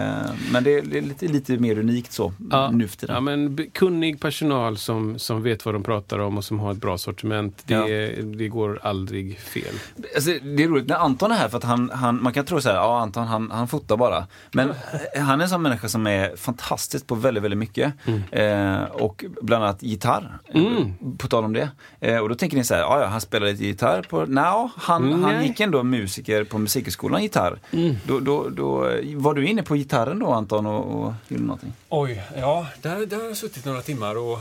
men 0.53 0.65
det 0.65 0.75
är, 0.79 0.83
det 0.83 0.99
är 0.99 1.03
lite, 1.03 1.27
lite 1.29 1.59
mer 1.59 1.79
unikt 1.79 2.13
så 2.13 2.33
Ja, 2.51 2.71
nu 2.71 2.89
för 2.89 2.97
tiden. 2.97 3.15
ja, 3.15 3.21
men 3.21 3.67
kunnig 3.73 4.21
personal 4.21 4.77
som, 4.79 5.19
som 5.19 5.43
vet 5.43 5.65
vad 5.65 5.75
de 5.75 5.83
pratar 5.83 6.19
om 6.19 6.39
och 6.39 6.45
som 6.45 6.59
har 6.63 6.73
ett 6.73 6.79
bra 6.79 6.99
sortiment. 6.99 7.63
Det, 7.67 7.75
Ja. 7.75 8.23
det 8.25 8.49
går 8.49 8.81
aldrig 8.83 9.39
fel. 9.39 9.75
Alltså, 10.15 10.31
det 10.31 10.63
är 10.65 10.69
roligt 10.69 10.89
när 10.89 10.97
Anton 10.97 11.31
är 11.33 11.37
här 11.37 11.49
för 11.49 11.57
att 11.59 11.65
han, 11.65 11.91
han 11.95 12.23
man 12.23 12.33
kan 12.33 12.45
tro 12.45 12.61
så 12.61 12.69
här, 12.69 12.77
ja 12.77 13.01
Anton 13.01 13.27
han, 13.27 13.51
han 13.51 13.69
fotar 13.69 13.97
bara. 13.97 14.27
Men 14.53 14.73
han 15.17 15.41
är 15.41 15.45
en 15.45 15.51
sån 15.51 15.63
människa 15.63 15.89
som 15.89 16.07
är 16.07 16.37
fantastisk 16.37 17.07
på 17.07 17.15
väldigt, 17.15 17.43
väldigt 17.45 17.59
mycket. 17.59 17.93
Eh, 18.31 18.83
och 18.83 19.25
bland 19.43 19.65
annat 19.65 19.83
gitarr. 19.83 20.39
Mm. 20.55 20.95
På 21.19 21.29
tal 21.29 21.45
om 21.45 21.53
det. 21.53 21.69
Eh, 22.01 22.19
och 22.19 22.29
då 22.29 22.35
tänker 22.35 22.57
ni 22.57 22.65
så 22.65 22.75
här, 22.75 22.81
ja 22.81 23.01
ja, 23.01 23.07
han 23.07 23.21
spelar 23.21 23.47
lite 23.47 23.65
gitarr 23.65 24.03
på, 24.03 24.27
Nja, 24.27 24.71
han, 24.77 25.13
han 25.13 25.21
Nej. 25.23 25.47
gick 25.47 25.61
ändå 25.61 25.83
musiker 25.83 26.45
på 26.45 26.59
musikhögskolan 26.59 27.23
gitarr. 27.23 27.59
Då, 28.07 28.21
då, 28.21 28.49
då, 28.49 28.89
eh, 28.89 29.17
var 29.17 29.35
du 29.35 29.47
inne 29.47 29.63
på 29.63 29.75
gitarren 29.75 30.19
då 30.19 30.33
Anton 30.33 30.67
och, 30.67 31.05
och 31.07 31.13
gjorde 31.29 31.43
någonting? 31.45 31.73
Oj, 31.89 32.23
ja, 32.37 32.67
där, 32.83 33.07
där 33.07 33.17
har 33.17 33.25
jag 33.25 33.37
suttit 33.37 33.65
några 33.65 33.83
timmar 33.83 34.19
och 34.19 34.39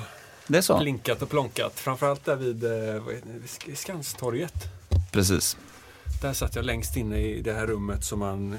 Det 0.52 0.58
är 0.58 0.62
så? 0.62 0.80
plinkat 0.80 1.22
och 1.22 1.30
plonkat. 1.30 1.80
Framförallt 1.80 2.26
där 2.26 2.36
vid, 2.36 2.64
eh, 2.64 3.76
Skanstorget. 3.76 4.54
Precis. 5.12 5.58
Där 6.22 6.34
satt 6.34 6.56
jag 6.56 6.66
längst 6.66 6.98
inne 6.98 7.20
i 7.20 7.42
det 7.42 7.54
här 7.54 7.68
rummet 7.68 8.04
som 8.04 8.20
man... 8.20 8.58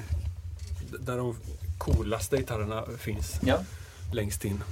Där 1.00 1.16
de 1.16 1.36
coolaste 1.78 2.36
gitarrerna 2.36 2.84
finns. 2.98 3.40
Ja, 3.46 3.58
Längst 4.12 4.44
in. 4.44 4.62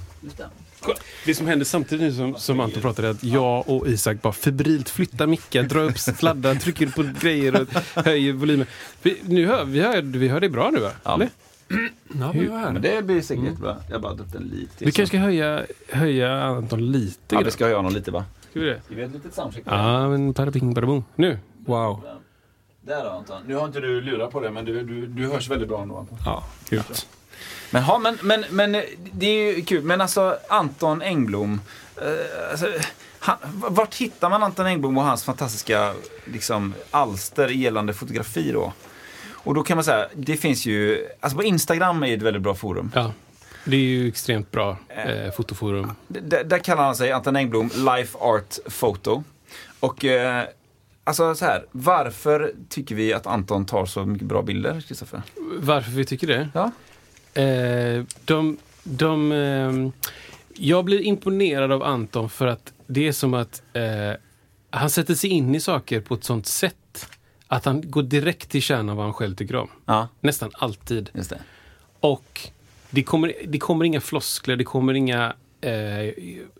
det. 1.25 1.35
Som 1.35 1.47
händer 1.47 1.65
samtidigt 1.65 2.03
nu 2.03 2.13
som, 2.13 2.35
som 2.35 2.59
Anton 2.59 2.81
pratade 2.81 3.07
är 3.07 3.11
att 3.11 3.23
jag 3.23 3.69
och 3.69 3.87
Isak 3.87 4.21
bara 4.21 4.33
febrilt 4.33 4.89
flyttar 4.89 5.27
mickar, 5.27 5.63
drar 5.63 5.83
upp 5.83 5.99
sladdar, 5.99 6.55
trycker 6.55 6.87
på 6.87 7.03
grejer 7.21 7.61
och 7.61 7.67
höjer 8.05 8.33
volymen. 8.33 8.67
Vi, 9.01 9.21
nu 9.23 9.47
hör, 9.47 9.65
vi, 9.65 9.79
hör, 9.79 10.01
vi 10.01 10.27
hör 10.27 10.39
det 10.39 10.49
bra 10.49 10.69
nu 10.69 10.79
va? 10.79 10.91
Ja. 11.03 11.15
Eller? 11.15 11.29
Ja, 12.19 12.33
men 12.33 12.51
här. 12.51 12.71
Men 12.71 12.81
det 12.81 13.05
blir 13.05 13.21
säkert 13.21 13.43
jättebra. 13.43 13.77
Jag 13.89 14.01
bara 14.01 14.13
dött 14.13 14.31
den 14.33 14.43
lite. 14.43 14.85
Vi 14.85 14.91
kanske 14.91 15.07
ska 15.07 15.17
höja, 15.17 15.65
höja 15.89 16.43
Anton 16.43 16.91
lite 16.91 17.35
Ja, 17.35 17.41
vi 17.45 17.51
ska 17.51 17.63
höja 17.63 17.75
honom 17.75 17.93
lite 17.93 18.11
va? 18.11 18.25
Ska 18.49 18.59
vi 18.59 18.65
det? 18.65 18.81
Ska 18.85 18.95
vi 18.95 19.03
ett 19.03 19.11
litet 19.11 19.33
soundcheck? 19.33 19.63
Ja, 19.65 20.09
men 20.09 20.33
paraping 20.33 20.75
parabom. 20.75 21.03
Nu. 21.15 21.39
Wow. 21.65 22.01
Där 22.81 23.03
då 23.03 23.09
Anton. 23.09 23.41
Nu 23.47 23.55
har 23.55 23.65
inte 23.65 23.79
du 23.79 24.01
lurat 24.01 24.31
på 24.31 24.39
det 24.39 24.51
men 24.51 24.65
du, 24.65 24.83
du, 24.83 25.07
du 25.07 25.27
hörs 25.27 25.49
väldigt 25.49 25.69
bra 25.69 25.81
ändå 25.81 25.97
Anton. 25.97 26.17
Ja, 26.25 26.43
grymt. 26.69 27.07
Men, 27.71 27.83
ha, 27.83 27.99
men, 27.99 28.17
men, 28.21 28.45
men 28.49 28.71
det 29.11 29.25
är 29.25 29.55
ju 29.55 29.61
kul. 29.61 29.83
Men 29.83 30.01
alltså 30.01 30.37
Anton 30.49 31.01
Engblom. 31.01 31.61
Eh, 31.97 32.51
alltså, 32.51 32.67
han, 33.19 33.37
vart 33.53 33.95
hittar 33.95 34.29
man 34.29 34.43
Anton 34.43 34.65
Engblom 34.65 34.97
och 34.97 35.03
hans 35.03 35.23
fantastiska 35.23 35.93
liksom, 36.25 36.73
alster 36.91 37.47
gällande 37.47 37.93
fotografi 37.93 38.51
då? 38.51 38.73
Och 39.43 39.53
då 39.53 39.63
kan 39.63 39.77
man 39.77 39.83
säga, 39.83 40.07
det 40.15 40.37
finns 40.37 40.65
ju, 40.65 41.07
alltså 41.19 41.37
på 41.37 41.43
Instagram 41.43 42.03
är 42.03 42.13
ett 42.17 42.21
väldigt 42.21 42.41
bra 42.41 42.55
forum. 42.55 42.91
Ja. 42.95 43.11
Det 43.65 43.75
är 43.75 43.79
ju 43.79 44.07
extremt 44.07 44.51
bra 44.51 44.77
eh, 44.89 45.31
fotoforum. 45.31 45.91
D- 46.07 46.43
där 46.45 46.57
kallar 46.57 46.83
han 46.83 46.95
sig 46.95 47.11
Anton 47.11 47.35
Engblom 47.35 47.69
Life 47.75 48.17
Art 48.17 48.55
Photo. 48.79 49.23
Och 49.79 50.05
eh, 50.05 50.43
alltså 51.03 51.35
så 51.35 51.45
här, 51.45 51.65
varför 51.71 52.53
tycker 52.69 52.95
vi 52.95 53.13
att 53.13 53.27
Anton 53.27 53.65
tar 53.65 53.85
så 53.85 54.05
mycket 54.05 54.27
bra 54.27 54.41
bilder, 54.41 54.81
Kristoffer? 54.87 55.21
Varför 55.57 55.91
vi 55.91 56.05
tycker 56.05 56.27
det? 56.27 56.49
Ja. 56.53 56.71
Eh, 57.41 58.03
de, 58.25 58.57
de, 58.83 59.31
ehm, 59.31 59.91
jag 60.53 60.85
blir 60.85 61.01
imponerad 61.01 61.71
av 61.71 61.83
Anton 61.83 62.29
för 62.29 62.47
att 62.47 62.73
det 62.87 63.07
är 63.07 63.11
som 63.11 63.33
att 63.33 63.61
eh, 63.73 63.83
han 64.69 64.89
sätter 64.89 65.15
sig 65.15 65.29
in 65.29 65.55
i 65.55 65.59
saker 65.59 66.01
på 66.01 66.13
ett 66.13 66.23
sånt 66.23 66.47
sätt 66.47 66.75
att 67.51 67.65
han 67.65 67.91
går 67.91 68.03
direkt 68.03 68.49
till 68.49 68.61
kärnan 68.61 68.95
vad 68.95 69.05
han 69.05 69.13
själv 69.13 69.35
tycker 69.35 69.55
om. 69.55 69.69
Ja, 69.85 70.07
Nästan 70.19 70.51
alltid. 70.53 71.09
det. 71.13 71.41
Och 71.99 72.49
det 72.89 73.03
kommer, 73.03 73.33
det 73.47 73.59
kommer 73.59 73.85
inga 73.85 74.01
floskler, 74.01 74.55
det 74.55 74.63
kommer 74.63 74.93
inga 74.93 75.33
eh, 75.61 76.13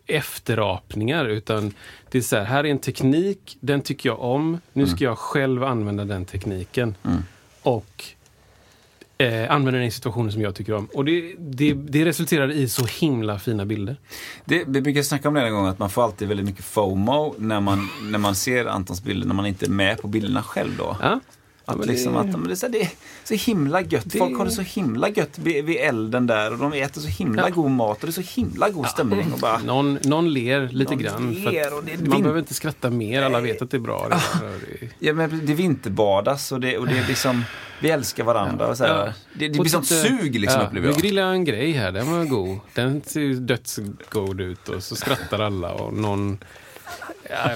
efterapningar 0.06 1.24
utan 1.24 1.74
det 2.10 2.18
är 2.18 2.22
så 2.22 2.36
här, 2.36 2.44
här 2.44 2.64
är 2.64 2.70
en 2.70 2.78
teknik, 2.78 3.56
den 3.60 3.80
tycker 3.82 4.08
jag 4.08 4.20
om. 4.20 4.60
Nu 4.72 4.86
ska 4.86 5.04
jag 5.04 5.18
själv 5.18 5.64
använda 5.64 6.04
den 6.04 6.24
tekniken. 6.24 6.94
Mm. 7.04 7.22
Och 7.62 8.04
eh, 9.18 9.50
använda 9.52 9.78
den 9.78 9.82
i 9.86 9.90
situationer 9.90 10.30
som 10.30 10.42
jag 10.42 10.54
tycker 10.54 10.72
om. 10.74 10.86
Och 10.94 11.04
det, 11.04 11.34
det, 11.38 11.72
det 11.74 12.04
resulterar 12.04 12.50
i 12.50 12.68
så 12.68 12.84
himla 12.86 13.38
fina 13.38 13.64
bilder. 13.64 13.96
Det, 14.44 14.64
vi 14.66 14.80
brukar 14.80 15.02
snacka 15.02 15.28
om 15.28 15.34
det 15.34 15.40
en 15.42 15.52
gång, 15.52 15.66
att 15.66 15.78
man 15.78 15.90
får 15.90 16.04
alltid 16.04 16.28
väldigt 16.28 16.46
mycket 16.46 16.64
FOMO 16.64 17.34
när 17.38 17.60
man, 17.60 17.88
när 18.02 18.18
man 18.18 18.34
ser 18.34 18.66
Antons 18.66 19.02
bilder, 19.02 19.26
när 19.26 19.34
man 19.34 19.46
inte 19.46 19.66
är 19.66 19.70
med 19.70 19.98
på 20.02 20.08
bilderna 20.08 20.42
själv 20.42 20.70
då. 20.78 20.96
Ja? 21.00 21.20
Att 21.64 21.78
men 21.78 21.88
liksom 21.88 22.12
det- 22.12 22.18
att, 22.20 22.26
men 22.26 22.44
det, 22.44 22.52
är 22.52 22.54
så, 22.54 22.68
det 22.68 22.80
är 22.82 22.88
så 23.24 23.34
himla 23.34 23.80
gött. 23.80 24.02
Det- 24.12 24.18
Folk 24.18 24.38
har 24.38 24.44
det 24.44 24.50
så 24.50 24.62
himla 24.62 25.08
gött 25.08 25.38
vid, 25.38 25.64
vid 25.64 25.76
elden 25.76 26.26
där 26.26 26.52
och 26.52 26.58
de 26.58 26.72
äter 26.72 27.00
så 27.00 27.08
himla 27.08 27.42
Ja. 27.48 27.54
god 27.54 27.70
mat 27.70 27.96
och 28.00 28.06
det 28.06 28.10
är 28.20 28.22
så 28.22 28.40
himla 28.40 28.68
god 28.70 28.86
stämning. 28.86 29.32
Och 29.32 29.38
bara, 29.38 29.58
Någon, 29.58 29.98
någon 30.04 30.32
ler 30.32 30.68
lite 30.68 30.94
Någon 30.94 31.02
grann. 31.02 31.32
ler 31.32 31.78
och 31.78 31.84
det 31.84 31.96
man 32.00 32.10
vin- 32.10 32.22
behöver 32.22 32.38
inte 32.38 32.54
skratta 32.54 32.90
mer, 32.90 33.22
alla 33.22 33.40
vet 33.40 33.62
att 33.62 33.70
det 33.70 33.76
är 33.76 33.80
bra. 33.80 34.08
Ja, 34.98 35.12
men 35.12 35.46
det 35.46 35.54
vinterbadas 35.54 36.52
och 36.52 36.60
det, 36.60 36.78
och 36.78 36.86
det 36.86 36.98
är 36.98 37.08
liksom, 37.08 37.42
vi 37.82 37.90
älskar 37.90 38.24
varandra. 38.24 38.66
Och 38.66 38.76
så 38.76 38.84
här. 38.84 39.06
Ja. 39.06 39.12
Det, 39.34 39.48
det 39.48 39.58
Och 39.58 39.62
blir 39.64 39.70
sånt 39.72 39.86
sug 39.86 40.40
liksom 40.40 40.60
ja, 40.60 40.66
upplever 40.66 40.88
Vi 40.88 40.94
jag. 40.94 41.02
grillade 41.02 41.32
en 41.32 41.44
grej 41.44 41.72
här, 41.72 41.92
den 41.92 42.12
var 42.12 42.24
god. 42.24 42.58
Den 42.74 43.02
ser 43.06 43.20
ju 43.20 43.34
dödsgod 43.34 44.40
ut 44.40 44.68
och 44.68 44.82
så 44.82 44.96
skrattar 44.96 45.38
alla 45.38 45.72
och 45.72 45.92
någon... 45.94 46.38
Jag 47.30 47.50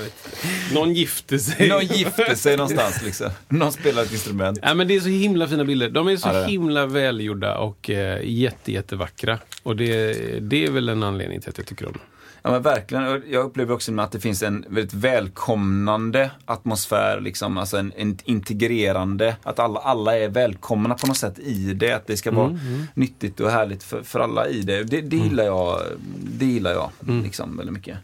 någon 0.74 0.94
gifter 0.94 1.38
sig. 1.38 1.68
Någon 1.68 1.84
gifter 1.86 2.34
sig 2.34 2.56
någonstans 2.56 3.02
liksom. 3.04 3.30
Någon 3.48 3.72
spelar 3.72 4.02
ett 4.02 4.12
instrument. 4.12 4.58
Ja, 4.62 4.74
men 4.74 4.88
det 4.88 4.96
är 4.96 5.00
så 5.00 5.08
himla 5.08 5.48
fina 5.48 5.64
bilder. 5.64 5.90
De 5.90 6.08
är 6.08 6.16
så 6.16 6.28
Ja, 6.28 6.34
är 6.34 6.48
himla 6.48 6.86
välgjorda 6.86 7.58
och 7.58 7.90
eh, 7.90 8.20
jätte, 8.24 8.72
jättevackra. 8.72 9.38
Och 9.62 9.76
det, 9.76 10.12
det 10.40 10.64
är 10.66 10.70
väl 10.70 10.88
en 10.88 11.02
anledning 11.02 11.40
till 11.40 11.50
att 11.50 11.58
jag 11.58 11.66
tycker 11.66 11.86
om 11.86 11.92
dem. 11.92 12.02
Ja 12.46 12.52
men 12.52 12.62
verkligen. 12.62 13.22
Jag 13.30 13.44
upplever 13.44 13.74
också 13.74 14.00
att 14.00 14.12
det 14.12 14.20
finns 14.20 14.42
en 14.42 14.64
väldigt 14.68 14.94
välkomnande 14.94 16.30
atmosfär, 16.44 17.20
liksom, 17.20 17.58
alltså 17.58 17.76
en, 17.76 17.92
en 17.96 18.18
integrerande, 18.24 19.36
att 19.42 19.58
alla, 19.58 19.80
alla 19.80 20.18
är 20.18 20.28
välkomna 20.28 20.94
på 20.94 21.06
något 21.06 21.16
sätt 21.16 21.38
i 21.38 21.74
det. 21.74 21.92
Att 21.92 22.06
det 22.06 22.16
ska 22.16 22.30
vara 22.30 22.46
Mm, 22.46 22.82
nyttigt 22.94 23.40
och 23.40 23.50
härligt 23.50 23.82
för, 23.82 24.02
för 24.02 24.20
alla 24.20 24.48
i 24.48 24.62
det. 24.62 24.84
Det, 24.84 25.00
det 25.00 25.16
gillar 25.16 25.44
jag, 25.44 25.80
det 26.38 26.46
gillar 26.46 26.70
jag 26.72 26.90
Mm. 27.08 27.22
liksom, 27.22 27.56
väldigt 27.56 27.72
mycket. 27.74 27.98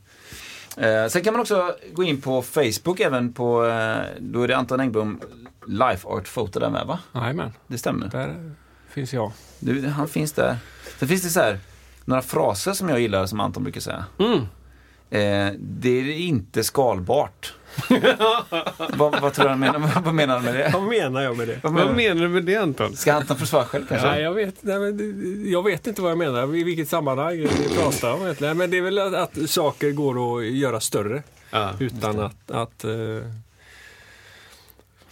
Eh, 0.77 1.07
sen 1.09 1.23
kan 1.23 1.33
man 1.35 1.41
också 1.41 1.75
gå 1.93 2.03
in 2.03 2.21
på 2.21 2.43
Facebook 2.43 3.01
även 3.01 3.33
på, 3.33 3.65
eh, 3.67 3.97
då 4.21 4.43
är 4.43 4.49
det 4.49 4.57
Anton 4.57 4.81
Engblom 4.81 5.21
Life 5.67 6.09
Art 6.09 6.35
Photo 6.35 6.61
där 6.61 6.71
med 6.71 6.87
va? 6.87 6.99
Jajamän, 7.15 7.51
Det 7.67 7.79
stämmer. 7.79 8.09
där 8.09 8.53
finns 8.91 9.13
jag. 9.15 9.33
Du, 9.61 9.87
han 9.89 10.09
finns 10.09 10.33
där. 10.33 10.57
Sen 10.99 11.09
finns 11.09 11.23
det 11.23 11.29
så 11.31 11.41
här, 11.41 11.59
några 12.05 12.23
fraser 12.23 12.73
som 12.73 12.89
jag 12.89 13.01
gillar 13.01 13.27
som 13.27 13.41
Anton 13.41 13.63
brukar 13.63 13.81
säga. 13.81 14.05
Mm. 14.19 14.39
Eh, 15.11 15.55
det 15.59 15.89
är 15.89 16.13
inte 16.13 16.65
skalbart. 16.65 17.55
vad, 18.97 19.21
vad 19.21 19.33
tror 19.33 19.45
du 19.45 19.51
han 19.51 19.61
menar? 19.61 20.03
Vad 20.05 20.15
menar 20.15 20.35
han 20.35 20.45
med 20.45 20.55
det? 20.55 20.71
Vad 20.73 20.83
menar 20.83 21.23
jag 21.23 21.37
med 21.37 21.49
det? 21.49 21.61
Vad 21.63 21.73
Vad 21.73 21.83
menar, 21.83 21.95
menar 21.97 22.23
du 22.23 22.29
med 22.29 22.45
det 22.45 22.57
Anton? 22.57 22.97
Ska 22.97 23.13
Anton 23.13 23.37
försvara 23.37 23.65
själv 23.65 23.87
kanske? 23.89 24.09
Nej, 24.09 24.23
jag, 24.23 24.35
vet, 24.35 24.55
nej, 24.61 24.79
men, 24.79 25.51
jag 25.51 25.65
vet 25.65 25.87
inte 25.87 26.03
vad 26.03 26.11
jag 26.11 26.19
menar, 26.19 26.57
i 26.57 26.65
vilket 26.65 26.89
sammanhang 26.89 27.37
vi 27.37 27.49
pratar 27.77 28.13
om 28.13 28.23
egentligen. 28.23 28.57
Men 28.57 28.71
det 28.71 28.79
är 28.79 28.83
väl 28.83 28.99
att, 28.99 29.15
att 29.15 29.51
saker 29.51 29.91
går 29.91 30.39
att 30.39 30.45
göra 30.47 30.81
större 30.81 31.23
Ja. 31.51 31.73
utan 31.81 32.21
att, 32.21 32.51
att, 32.51 32.85
eh, 32.85 33.27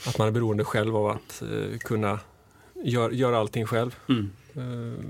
att 0.06 0.18
man 0.18 0.28
är 0.28 0.32
beroende 0.32 0.64
själv 0.64 0.96
av 0.96 1.06
att 1.06 1.42
eh, 1.42 1.78
kunna 1.78 2.18
gör, 2.84 3.10
göra 3.10 3.38
allting 3.38 3.66
själv. 3.66 3.94
Mm. 4.08 4.30
Eh, 4.54 5.04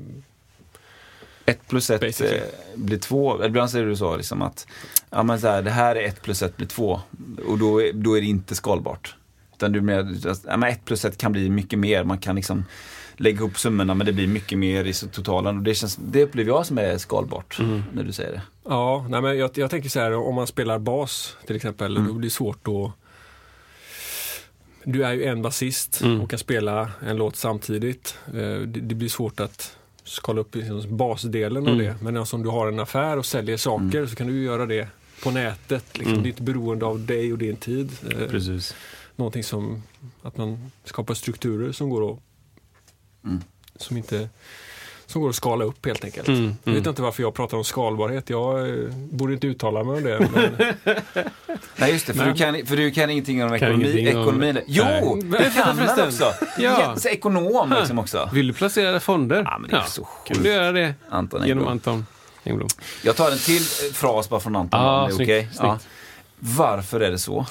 Ett 1.46 1.68
plus 1.68 1.90
ett 1.90 2.00
Basically. 2.00 2.36
eh, 2.36 2.42
blir 2.76 2.98
två. 2.98 3.44
Ibland 3.44 3.70
säger 3.70 3.86
du 3.86 3.96
så 3.96 4.16
liksom 4.16 4.42
att 4.42 4.66
ja, 5.10 5.22
men 5.22 5.40
så 5.40 5.48
här, 5.48 5.62
det 5.62 5.70
här 5.70 5.96
är 5.96 6.04
ett 6.08 6.22
plus 6.22 6.42
ett 6.42 6.56
blir 6.56 6.66
två. 6.66 7.00
Och 7.46 7.58
då 7.58 7.82
är, 7.82 7.92
då 7.92 8.16
är 8.16 8.20
det 8.20 8.26
inte 8.26 8.54
skalbart. 8.54 9.14
Utan 9.56 9.72
du 9.72 9.80
menar, 9.80 10.16
ja, 10.46 10.56
men 10.56 10.68
ett 10.68 10.84
plus 10.84 11.04
ett 11.04 11.18
kan 11.18 11.32
bli 11.32 11.50
mycket 11.50 11.78
mer. 11.78 12.04
Man 12.04 12.18
kan 12.18 12.36
liksom 12.36 12.64
lägga 13.16 13.36
ihop 13.38 13.58
summorna 13.58 13.94
men 13.94 14.06
det 14.06 14.12
blir 14.12 14.26
mycket 14.26 14.58
mer 14.58 14.84
i 14.84 14.92
totalen. 14.92 15.56
Och 15.56 15.62
det, 15.62 15.74
känns, 15.74 15.96
det 15.96 16.22
upplever 16.22 16.50
jag 16.50 16.66
som 16.66 16.78
är 16.78 16.98
skalbart 16.98 17.56
Mm. 17.60 17.82
när 17.92 18.02
du 18.02 18.12
säger 18.12 18.32
det. 18.32 18.42
Ja, 18.64 19.06
nej, 19.08 19.20
men 19.22 19.38
jag, 19.38 19.50
jag 19.54 19.70
tänker 19.70 19.88
så 19.88 20.00
här, 20.00 20.14
om 20.14 20.34
man 20.34 20.46
spelar 20.46 20.78
bas 20.78 21.36
till 21.46 21.56
exempel, 21.56 21.96
Mm. 21.96 22.08
då 22.08 22.14
blir 22.14 22.28
det 22.28 22.34
svårt 22.34 22.68
att... 22.68 22.92
Du 24.84 25.04
är 25.04 25.12
ju 25.12 25.24
en 25.24 25.42
basist 25.42 26.00
Mm. 26.02 26.20
och 26.20 26.30
kan 26.30 26.38
spela 26.38 26.90
en 27.06 27.16
låt 27.16 27.36
samtidigt. 27.36 28.18
Eh, 28.26 28.32
Det, 28.34 28.66
det 28.80 28.94
blir 28.94 29.08
svårt 29.08 29.40
att 29.40 29.76
skala 30.10 30.40
upp 30.40 30.54
liksom 30.54 30.96
basdelen 30.96 31.62
av 31.62 31.72
Mm. 31.74 31.78
det. 31.86 31.96
Men 32.02 32.16
alltså, 32.16 32.36
om 32.36 32.42
du 32.42 32.48
har 32.48 32.68
en 32.68 32.80
affär 32.80 33.16
och 33.16 33.26
säljer 33.26 33.56
saker 33.56 33.98
Mm. 33.98 34.08
så 34.08 34.16
kan 34.16 34.26
du 34.26 34.42
göra 34.44 34.66
det 34.66 34.88
på 35.22 35.30
nätet. 35.30 35.84
Liksom. 35.98 36.12
Mm. 36.12 36.22
Det 36.22 36.28
är 36.28 36.30
inte 36.30 36.42
beroende 36.42 36.86
av 36.86 37.06
dig 37.06 37.32
och 37.32 37.38
din 37.38 37.56
tid. 37.56 37.90
Eh, 38.10 38.28
Precis. 38.28 38.74
Någonting 39.16 39.44
som 39.44 39.82
att 40.22 40.36
man 40.36 40.70
skapar 40.84 41.14
strukturer 41.14 41.72
som 41.72 41.90
går 41.90 42.12
att 42.12 42.18
Mm. 43.24 43.40
som 43.76 43.96
inte 43.96 44.28
som 45.10 45.20
går 45.22 45.28
att 45.28 45.34
skala 45.36 45.64
upp 45.64 45.86
helt 45.86 46.04
enkelt. 46.04 46.28
Mm, 46.28 46.40
Jag 46.42 46.48
vet 46.72 46.78
mm. 46.78 46.88
inte 46.88 47.02
varför 47.02 47.22
jag 47.22 47.34
pratar 47.34 47.56
om 47.56 47.64
skalbarhet. 47.64 48.30
Jag 48.30 48.68
eh, 48.68 48.74
borde 48.90 49.32
inte 49.32 49.46
uttala 49.46 49.84
mig 49.84 49.96
om 49.96 50.02
det. 50.04 50.28
Men, 50.32 50.74
Nej 51.76 51.92
just 51.92 52.06
det, 52.06 52.14
för, 52.14 52.24
du 52.26 52.34
kan, 52.34 52.66
för 52.66 52.76
du 52.76 52.90
kan 52.90 53.10
ingenting 53.10 53.42
om 53.42 53.48
Kan 53.48 53.56
ekonomi. 53.56 53.84
ingenting 53.84 54.16
om- 54.16 54.22
ekonomi. 54.42 54.62
Jo, 54.66 54.84
Nej. 54.84 55.40
det 55.40 55.50
kan 55.54 55.76
man 55.76 55.88
också. 56.06 56.32
Ja. 56.58 56.94
Ja. 57.04 57.10
Ekonom 57.10 57.74
liksom 57.80 57.98
också. 57.98 58.30
Vill 58.32 58.46
du 58.46 58.52
placera 58.52 59.00
fonder? 59.00 59.42
Ja, 59.44 59.58
men 59.58 59.70
det 59.70 59.76
är 59.76 59.82
så 59.82 60.04
Kan 60.04 60.36
sjukt. 60.36 60.42
du 60.42 60.48
göra 60.52 60.72
det 60.72 60.94
Anton 61.10 61.46
genom. 61.46 61.68
Anton 61.68 62.06
Engblom? 62.44 62.68
Jag 63.02 63.16
tar 63.16 63.30
en 63.30 63.38
till 63.38 63.62
eh, 63.62 63.92
fras 63.92 64.28
bara 64.28 64.40
från 64.40 64.56
Anton. 64.56 64.80
Ah, 64.80 65.06
snyggt, 65.08 65.20
okej. 65.22 65.42
snyggt. 65.44 65.58
Ja. 65.62 65.78
Varför 66.38 67.00
är 67.00 67.10
det 67.10 67.18
så? 67.18 67.46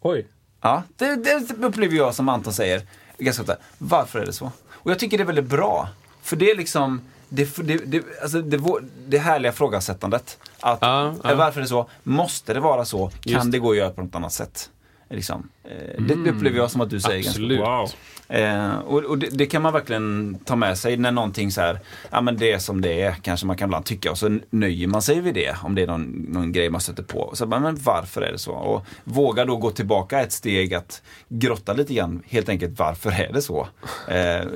oj. 0.00 0.26
Ja, 0.62 0.82
det, 0.96 1.16
det 1.16 1.66
upplever 1.66 1.96
jag 1.96 2.14
som 2.14 2.28
Anton 2.28 2.52
säger 2.52 2.82
ganska 3.18 3.42
ofta. 3.42 3.56
Varför 3.78 4.18
är 4.18 4.26
det 4.26 4.32
så? 4.32 4.52
Och 4.72 4.90
jag 4.90 4.98
tycker 4.98 5.18
det 5.18 5.22
är 5.22 5.26
väldigt 5.26 5.44
bra. 5.44 5.88
För 6.22 6.36
det 6.36 6.50
är 6.50 6.56
liksom 6.56 7.00
det, 7.28 7.56
det, 7.56 7.76
det, 7.76 8.04
alltså 8.22 8.42
det, 8.42 8.60
det 9.06 9.18
härliga 9.18 9.52
frågasättandet. 9.52 10.38
Att, 10.60 10.78
Ja, 10.80 11.14
ja. 11.24 11.34
Varför 11.34 11.60
är 11.60 11.62
det 11.62 11.68
så? 11.68 11.88
Måste 12.02 12.54
det 12.54 12.60
vara 12.60 12.84
så? 12.84 13.08
Kan 13.08 13.32
Just 13.32 13.52
det 13.52 13.58
gå 13.58 13.70
att 13.70 13.76
göra 13.76 13.90
på 13.90 14.02
något 14.02 14.14
annat 14.14 14.32
sätt? 14.32 14.70
Liksom. 15.12 15.48
Eh, 15.64 16.02
det, 16.02 16.14
det 16.24 16.30
upplever 16.30 16.58
jag 16.58 16.70
som 16.70 16.80
att 16.80 16.90
du 16.90 17.00
säger. 17.00 17.22
ganska 17.22 17.30
Absolut. 17.30 17.60
Wow. 17.60 17.90
Eh, 18.28 18.78
och 18.78 19.04
och 19.04 19.18
det, 19.18 19.28
det 19.32 19.46
kan 19.46 19.62
man 19.62 19.72
verkligen 19.72 20.38
ta 20.44 20.56
med 20.56 20.78
sig 20.78 20.96
när 20.96 21.12
någonting 21.12 21.50
så 21.50 21.60
här, 21.60 21.80
ja 22.10 22.20
men 22.20 22.36
det 22.36 22.52
är 22.52 22.58
som 22.58 22.80
det 22.80 23.02
är, 23.02 23.12
kanske 23.12 23.46
man 23.46 23.56
kan 23.56 23.68
ibland 23.68 23.84
tycka 23.84 24.10
och 24.10 24.18
så 24.18 24.38
nöjer 24.50 24.86
man 24.86 25.02
sig 25.02 25.20
vid 25.20 25.34
det 25.34 25.56
om 25.62 25.74
det 25.74 25.82
är 25.82 25.86
någon, 25.86 26.26
någon 26.28 26.52
grej 26.52 26.70
man 26.70 26.80
sätter 26.80 27.02
på. 27.02 27.18
Och 27.18 27.38
så 27.38 27.46
bara, 27.46 27.60
men 27.60 27.76
varför 27.76 28.22
är 28.22 28.32
det 28.32 28.38
så? 28.38 28.52
Och 28.52 28.86
våga 29.04 29.44
då 29.44 29.56
gå 29.56 29.70
tillbaka 29.70 30.20
ett 30.20 30.32
steg 30.32 30.74
att 30.74 31.02
grotta 31.28 31.72
lite 31.72 31.94
grann, 31.94 32.22
helt 32.26 32.48
enkelt 32.48 32.78
varför 32.78 33.10
är 33.10 33.32
det 33.32 33.42
så? 33.42 33.68
Eh, 34.08 34.46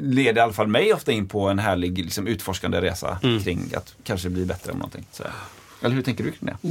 leder 0.00 0.40
i 0.40 0.44
alla 0.44 0.52
fall 0.52 0.66
mig 0.66 0.92
ofta 0.92 1.12
in 1.12 1.28
på 1.28 1.48
en 1.48 1.58
härlig 1.58 1.98
liksom, 1.98 2.26
utforskande 2.26 2.80
resa 2.80 3.18
kring 3.44 3.72
att 3.76 3.94
kanske 4.04 4.28
bli 4.28 4.44
bättre 4.46 4.72
om 4.72 4.78
någonting. 4.78 5.06
Så. 5.12 5.24
Eller 5.82 5.94
hur 5.94 6.02
tänker 6.02 6.24
du 6.24 6.30
kring 6.30 6.50
det? 6.62 6.68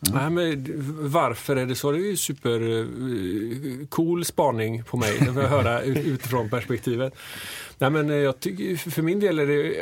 Nej, 0.00 0.30
men 0.30 0.66
varför 1.10 1.56
är 1.56 1.66
det 1.66 1.74
så? 1.74 1.92
Det 1.92 1.98
är 1.98 2.10
ju 2.10 2.16
super 2.16 2.78
eh, 2.80 3.86
cool 3.88 4.24
spaning 4.24 4.84
på 4.84 4.96
mig 4.96 5.18
att 5.20 5.34
höra 5.34 5.82
ut- 5.82 6.06
utifrån 6.06 6.50
perspektivet. 6.50 7.14
Nej, 7.78 7.90
men 7.90 8.10
eh, 8.10 8.16
jag 8.16 8.40
tycker, 8.40 8.90
för 8.90 9.02
min 9.02 9.20
del 9.20 9.38
är 9.38 9.46
det, 9.46 9.78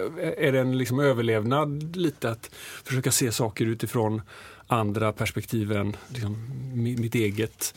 är 0.48 0.52
det 0.52 0.60
en 0.60 0.78
liksom 0.78 1.00
överlevnad 1.00 1.96
lite 1.96 2.30
att 2.30 2.50
försöka 2.84 3.10
se 3.10 3.32
saker 3.32 3.64
utifrån 3.66 4.22
andra 4.66 5.12
perspektiv 5.12 5.72
än 5.72 5.96
liksom, 6.08 6.36
mi- 6.74 7.00
mitt 7.00 7.14
eget 7.14 7.74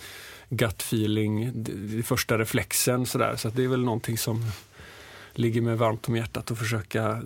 gut 0.49 0.81
feeling, 0.81 1.51
det 1.97 2.03
första 2.03 2.37
reflexen 2.37 3.05
sådär. 3.05 3.35
Så 3.35 3.49
det 3.49 3.63
är 3.63 3.67
väl 3.67 3.83
någonting 3.83 4.17
som 4.17 4.45
ligger 5.33 5.61
mig 5.61 5.75
varmt 5.75 6.07
om 6.09 6.15
hjärtat 6.15 6.51
att 6.51 6.57
försöka 6.59 7.21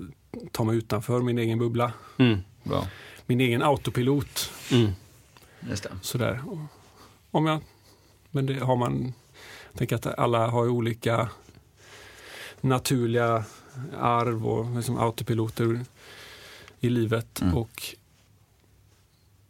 ta 0.51 0.63
mig 0.63 0.77
utanför 0.77 1.21
min 1.21 1.37
egen 1.37 1.59
bubbla. 1.59 1.93
Mm. 2.17 2.39
Bra. 2.63 2.87
Min 3.25 3.41
egen 3.41 3.61
autopilot. 3.61 4.51
Mm. 4.71 4.91
Just 5.69 5.83
det. 5.83 5.89
Sådär. 6.01 6.41
Om 7.31 7.45
jag, 7.45 7.59
men 8.31 8.45
det 8.45 8.59
har 8.59 8.75
man, 8.75 9.13
jag 9.71 9.77
tänker 9.77 9.95
att 9.95 10.05
alla 10.19 10.47
har 10.47 10.67
olika 10.69 11.29
naturliga 12.61 13.43
arv 13.99 14.47
och 14.47 14.75
liksom 14.75 14.97
autopiloter 14.97 15.79
i 16.79 16.89
livet. 16.89 17.41
Mm. 17.41 17.57
Och 17.57 17.83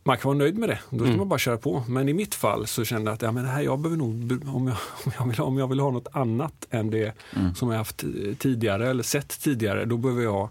man 0.04 0.18
kan 0.18 0.30
vara 0.30 0.38
nöjd 0.38 0.58
med 0.58 0.70
det, 0.70 0.80
då 0.90 0.98
ska 0.98 1.06
Mm. 1.06 1.18
man 1.18 1.30
bara 1.30 1.40
köra 1.40 1.58
på. 1.58 1.84
Men 1.88 2.10
i 2.10 2.14
mitt 2.14 2.36
fall 2.36 2.68
så 2.68 2.86
kände 2.86 3.10
jag 3.12 3.16
att 3.16 3.22
ja, 3.22 3.32
men 3.32 3.46
här, 3.46 3.62
jag 3.62 3.80
behöver 3.80 3.98
nog, 3.98 4.42
om 4.56 4.68
jag, 4.68 4.78
om, 5.06 5.12
jag 5.20 5.26
vill, 5.28 5.42
om 5.42 5.58
jag 5.58 5.68
vill 5.68 5.80
ha 5.80 5.92
något 5.92 6.08
annat 6.12 6.68
än 6.70 6.90
det 6.90 7.14
Mm. 7.36 7.56
som 7.56 7.70
jag 7.72 7.78
haft 7.78 8.04
tidigare 8.40 8.90
eller 8.90 9.04
sett 9.04 9.40
tidigare, 9.42 9.86
då 9.86 9.98
behöver 9.98 10.24
jag 10.24 10.50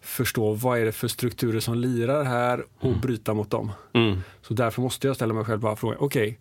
förstå 0.00 0.52
vad 0.52 0.78
är 0.78 0.84
det 0.84 0.92
för 0.92 1.08
strukturer 1.08 1.60
som 1.60 1.78
lirar 1.78 2.24
här 2.24 2.64
och 2.80 2.96
bryta 2.96 3.34
mot 3.34 3.50
dem. 3.50 3.72
Mm. 3.94 4.20
Så 4.42 4.54
därför 4.54 4.82
måste 4.82 5.06
jag 5.06 5.16
ställa 5.16 5.34
mig 5.34 5.44
själv 5.44 5.60
bara 5.60 5.76
frågan, 5.76 5.96
okej, 6.00 6.38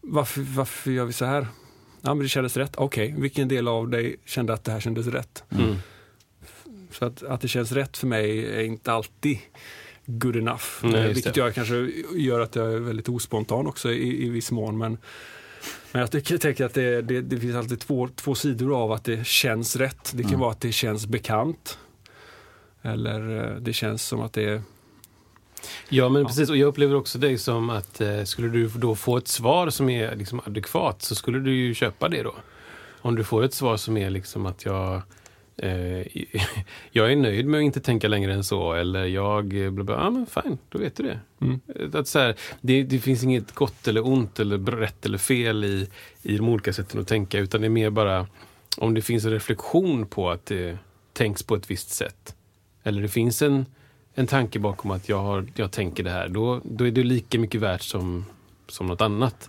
varför, 0.00 0.40
varför 0.40 0.90
gör 0.90 1.04
vi 1.04 1.12
så 1.12 1.24
här? 1.24 1.46
Ja, 2.02 2.14
men 2.14 2.18
det 2.22 2.28
kändes 2.28 2.56
rätt. 2.56 2.76
Okej, 2.76 3.14
vilken 3.18 3.48
del 3.48 3.68
av 3.68 3.88
dig 3.88 4.16
kände 4.24 4.52
att 4.52 4.64
det 4.64 4.72
här 4.72 4.80
kändes 4.80 5.06
rätt? 5.06 5.44
Mm. 5.50 5.76
Så 6.90 7.04
att, 7.04 7.22
att 7.22 7.40
det 7.40 7.48
känns 7.48 7.72
rätt 7.72 7.96
för 7.96 8.06
mig 8.06 8.46
är 8.54 8.60
inte 8.64 8.92
alltid 8.92 9.38
good 10.06 10.36
enough. 10.36 10.64
Nej, 10.82 11.12
vilket 11.14 11.36
jag 11.36 11.54
kanske 11.54 11.92
gör 12.14 12.40
att 12.40 12.56
jag 12.56 12.72
är 12.72 12.78
väldigt 12.78 13.08
ospontan 13.08 13.66
också 13.66 13.92
i, 13.92 14.26
i 14.26 14.28
viss 14.28 14.50
mån. 14.50 14.78
Men, 14.78 14.98
men 15.92 16.00
jag 16.00 16.10
tycker, 16.10 16.38
tänker 16.38 16.64
att 16.64 16.74
det, 16.74 17.02
det, 17.02 17.20
det 17.20 17.40
finns 17.40 17.56
alltid 17.56 17.80
två, 17.80 18.08
två 18.08 18.34
sidor 18.34 18.82
av 18.82 18.92
att 18.92 19.04
det 19.04 19.26
känns 19.26 19.76
rätt. 19.76 20.12
Det 20.14 20.22
kan 20.22 20.30
Mm. 20.30 20.40
vara 20.40 20.50
att 20.50 20.60
det 20.60 20.72
känns 20.72 21.06
bekant. 21.06 21.78
Eller 22.82 23.50
eh, 23.54 23.56
det 23.60 23.72
känns 23.72 24.06
som 24.06 24.20
att 24.20 24.32
det 24.32 24.44
är 24.44 24.62
Ja, 25.88 26.08
men 26.08 26.22
Ja. 26.22 26.28
precis. 26.28 26.50
Och 26.50 26.56
jag 26.56 26.66
upplever 26.66 26.94
också 26.94 27.18
dig 27.18 27.38
som 27.38 27.70
att 27.70 28.00
eh, 28.00 28.24
skulle 28.24 28.48
du 28.48 28.68
då 28.68 28.94
få 28.94 29.16
ett 29.16 29.28
svar 29.28 29.70
som 29.70 29.88
är 29.90 30.16
liksom 30.16 30.40
adekvat 30.46 31.02
så 31.02 31.14
skulle 31.14 31.38
du 31.38 31.54
ju 31.54 31.74
köpa 31.74 32.08
det 32.08 32.22
då. 32.22 32.34
Om 33.00 33.14
du 33.14 33.24
får 33.24 33.44
ett 33.44 33.54
svar 33.54 33.76
som 33.76 33.96
är 33.96 34.10
liksom 34.10 34.46
att 34.46 34.64
jag 34.64 35.02
eh, 35.56 36.06
jag 36.90 37.12
är 37.12 37.16
nöjd 37.16 37.46
med 37.46 37.58
att 37.58 37.64
inte 37.64 37.80
tänka 37.80 38.08
längre 38.08 38.32
än 38.34 38.44
så 38.44 38.72
eller 38.72 39.04
jag 39.04 39.64
eh, 39.64 39.70
bla 39.70 39.84
bla, 39.84 39.94
ja 39.94 40.10
men 40.10 40.26
fine, 40.26 40.58
då 40.68 40.78
vet 40.78 40.96
du 40.96 41.02
det. 41.02 41.20
Mm. 41.40 41.60
Att 41.94 42.08
så 42.08 42.18
här, 42.18 42.36
det, 42.60 42.82
det 42.82 42.98
finns 42.98 43.24
inget 43.24 43.54
gott 43.54 43.88
eller 43.88 44.06
ont 44.06 44.40
eller 44.40 44.58
rätt 44.58 45.06
eller 45.06 45.18
fel 45.18 45.64
i, 45.64 45.88
i 46.22 46.36
de 46.36 46.48
olika 46.48 46.72
sätten 46.72 47.00
att 47.00 47.08
tänka 47.08 47.38
utan 47.38 47.60
det 47.60 47.66
är 47.66 47.70
mer 47.70 47.90
bara 47.90 48.26
om 48.76 48.94
det 48.94 49.02
finns 49.02 49.24
en 49.24 49.30
reflektion 49.30 50.06
på 50.06 50.30
att 50.30 50.46
det 50.46 50.78
tänks 51.12 51.42
på 51.42 51.54
ett 51.54 51.70
visst 51.70 51.90
sätt. 51.90 52.34
Eller 52.82 53.02
det 53.02 53.08
finns 53.08 53.42
en, 53.42 53.66
en 54.14 54.26
tanke 54.26 54.58
bakom 54.58 54.90
att 54.90 55.08
jag, 55.08 55.18
har, 55.18 55.46
jag 55.54 55.70
tänker 55.70 56.02
det 56.04 56.10
här. 56.10 56.28
Då, 56.28 56.60
då 56.64 56.86
är 56.86 56.90
det 56.90 57.02
lika 57.02 57.38
mycket 57.38 57.60
värt 57.60 57.82
som, 57.82 58.24
som 58.68 58.86
något 58.86 59.00
annat. 59.00 59.48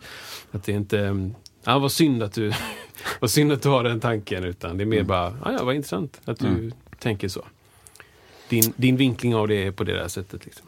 Att 0.51 0.63
det 0.63 0.71
är 0.71 0.75
inte, 0.75 1.29
ja 1.63 1.79
vad 1.79 1.91
synd 1.91 2.23
att 2.23 2.33
du, 2.33 2.53
vad 3.19 3.29
synd 3.31 3.51
att 3.51 3.61
du 3.61 3.69
har 3.69 3.83
den 3.83 3.99
tanken. 3.99 4.43
Utan 4.43 4.77
det 4.77 4.83
är 4.83 4.85
mer 4.85 5.03
bara, 5.03 5.37
ja, 5.45 5.51
ja 5.51 5.63
vad 5.63 5.75
intressant 5.75 6.21
att 6.25 6.39
du 6.39 6.47
Mm. 6.47 6.71
tänker 6.99 7.27
så. 7.27 7.45
Din, 8.49 8.73
din 8.75 8.97
vinkling 8.97 9.35
av 9.35 9.47
det 9.47 9.55
är 9.65 9.71
på 9.71 9.83
det 9.83 9.93
där 9.93 10.07
sättet. 10.07 10.45
Liksom. 10.45 10.67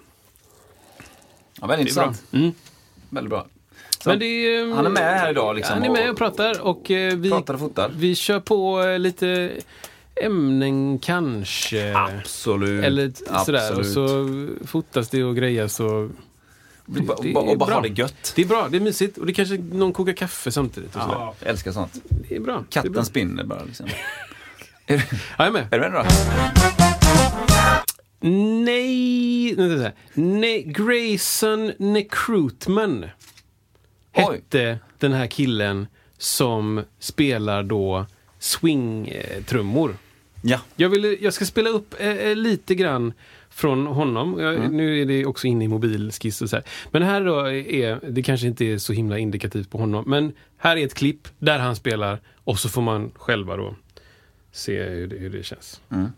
Ja, 1.62 1.68
väldigt 1.68 1.92
är 1.92 1.96
bra. 1.96 2.04
intressant. 2.08 2.34
Mm. 2.34 2.52
Väldigt 3.10 3.30
bra. 3.30 3.48
Är, 4.06 4.76
han 4.76 4.86
är 4.86 4.90
med 4.90 5.20
här 5.20 5.30
idag, 5.32 5.56
liksom, 5.56 5.74
Han 5.74 5.84
är 5.84 5.90
med 5.90 6.04
och- 6.04 6.10
och 6.12 6.18
pratar 6.18 6.62
och 6.62 6.92
eh, 6.92 7.16
vi, 7.18 7.30
pratar 7.30 7.64
och 7.64 7.92
vi 7.96 8.16
kör 8.16 8.40
på 8.40 8.82
eh, 8.84 9.00
lite 9.00 9.52
ämnen 10.22 11.00
kanske. 11.00 11.98
Absolut. 11.98 12.84
Eller 12.86 13.12
sådär. 13.46 13.72
Och 13.74 13.80
Absolut. 13.80 13.94
så 14.62 14.68
fotas 14.68 15.10
det 15.10 15.24
och 15.24 15.36
grejas. 15.36 15.80
Och 15.80 16.10
bara- 16.86 17.18
det 17.22 17.36
och 17.36 17.52
är 17.52 17.56
bara 17.56 17.74
ha 17.74 17.82
det 17.82 17.88
gött. 18.00 18.34
det 18.36 18.42
är 18.42 18.46
bra, 18.46 18.68
det 18.72 18.78
är 18.78 18.82
mysigt. 18.82 19.18
Och 19.18 19.26
det 19.26 19.34
kanske 19.34 19.58
någon 19.58 19.94
kokar 19.94 20.14
kaffe 20.14 20.52
samtidigt. 20.52 20.96
Och 20.96 21.02
sådär. 21.02 21.16
Ja, 21.16 21.36
jag 21.40 21.50
älskar 21.50 21.72
sånt. 21.72 21.94
Det 22.30 22.36
är 22.36 22.40
bra. 22.40 22.64
det 22.70 22.80
är 22.80 22.82
bra. 22.82 22.92
Katten 22.92 23.06
spinner 23.06 23.44
bara 23.44 23.64
liksom. 23.64 23.86
Ja, 24.88 25.00
jag 25.38 25.48
är 25.48 25.52
med. 25.52 25.68
Är 25.74 25.80
du 25.80 25.90
med 25.90 25.92
då? 25.92 26.06
Nej, 28.30 29.56
nej, 29.58 29.92
nej, 30.14 30.64
Grayson 30.64 31.72
Necrutman 31.80 33.06
Oj. 34.16 34.24
hette 34.36 34.80
den 35.00 35.14
här 35.14 35.28
killen 35.28 35.88
som 36.18 36.84
spelar 37.00 37.64
då 37.64 38.06
swing-trummor. 38.40 39.96
Ja. 40.46 40.60
Jag, 40.76 40.90
vill, 40.90 41.18
jag 41.22 41.34
ska 41.34 41.46
spela 41.46 41.70
upp 41.70 41.96
eh, 42.00 42.08
eh, 42.10 42.36
lite 42.36 42.76
grann 42.76 43.14
från 43.50 43.88
honom. 43.88 44.40
Jag, 44.40 44.56
Mm. 44.56 44.78
Nu 44.78 45.02
är 45.02 45.06
det 45.06 45.26
också 45.26 45.48
inne 45.48 45.66
i 45.66 45.68
mobilskiss 45.68 46.42
och 46.42 46.50
så 46.50 46.56
här. 46.56 46.66
Men 46.92 47.04
här 47.04 47.26
då 47.26 47.40
är, 47.50 48.12
det 48.12 48.24
kanske 48.24 48.48
inte 48.48 48.66
är 48.66 48.78
så 48.78 48.94
himla 48.94 49.18
indikativt 49.18 49.70
på 49.72 49.78
honom, 49.78 50.04
men 50.08 50.34
här 50.58 50.78
är 50.78 50.86
ett 50.86 50.94
klipp 50.94 51.28
där 51.40 51.60
han 51.60 51.76
spelar 51.76 52.20
och 52.44 52.60
så 52.60 52.70
får 52.70 52.82
man 52.82 53.12
själva 53.16 53.58
då 53.58 53.76
se 54.52 54.84
hur 54.84 55.08
det, 55.08 55.16
hur 55.16 55.30
det 55.30 55.44
känns. 55.44 55.82
Mm. 55.92 56.10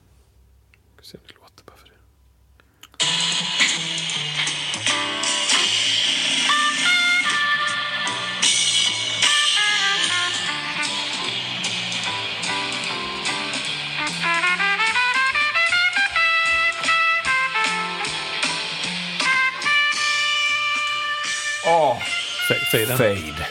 Faden. 22.78 22.98
fade. 22.98 23.46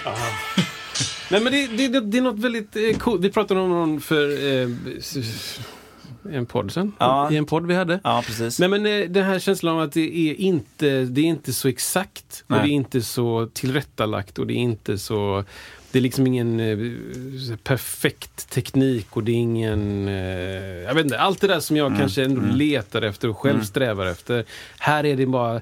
Nej 1.31 1.41
men 1.41 1.53
det, 1.53 1.67
det, 1.67 1.89
det, 1.89 2.01
det 2.01 2.19
är 2.19 2.23
något 2.23 2.39
väldigt 2.39 2.77
eh, 2.77 2.99
coolt. 2.99 3.25
Vi 3.25 3.31
pratade 3.31 3.61
om 3.61 3.69
någon 3.69 4.01
för 4.01 4.47
eh, 4.63 4.69
en 6.33 6.47
podd 6.47 6.73
sen. 6.73 6.93
Ja. 6.99 7.33
I 7.33 7.37
en 7.37 7.47
podd 7.47 7.67
vi 7.67 7.75
hade. 7.75 8.01
Ja, 8.05 8.23
precis. 8.27 8.59
Nej 8.59 8.69
men 8.69 8.87
eh, 8.87 9.09
den 9.09 9.25
här 9.25 9.39
känslan 9.39 9.75
av 9.75 9.83
att 9.83 9.93
det 9.93 10.31
är 10.31 10.35
inte, 10.35 11.05
det 11.05 11.21
är 11.21 11.25
inte 11.25 11.53
så 11.53 11.69
exakt 11.69 12.45
Nej. 12.47 12.59
och 12.59 12.67
det 12.67 12.73
är 12.73 12.75
inte 12.75 13.03
så 13.03 13.49
tillrättalagt 13.53 14.39
och 14.39 14.47
det 14.47 14.55
är 14.55 14.59
inte 14.59 14.99
så 14.99 15.45
det 15.91 15.99
är 15.99 16.03
liksom 16.03 16.27
ingen 16.27 16.61
eh, 16.61 17.57
perfekt 17.63 18.51
teknik 18.51 19.07
och 19.11 19.25
det 19.25 19.33
är 19.33 19.37
ingen... 19.37 20.09
Eh, 20.09 20.15
jag 20.83 20.95
vet 20.95 21.05
inte, 21.05 21.19
allt 21.19 21.41
det 21.41 21.47
där 21.47 21.61
som 21.61 21.77
jag 21.77 21.99
kanske 21.99 22.25
ändå 22.25 22.41
mm. 22.41 22.57
letar 22.57 23.03
efter 23.03 23.29
och 23.29 23.39
själv 23.39 23.55
Mm. 23.55 23.67
strävar 23.67 24.07
efter. 24.07 24.45
Här 24.79 25.07
är 25.07 25.17
det 25.17 25.27
bara... 25.27 25.61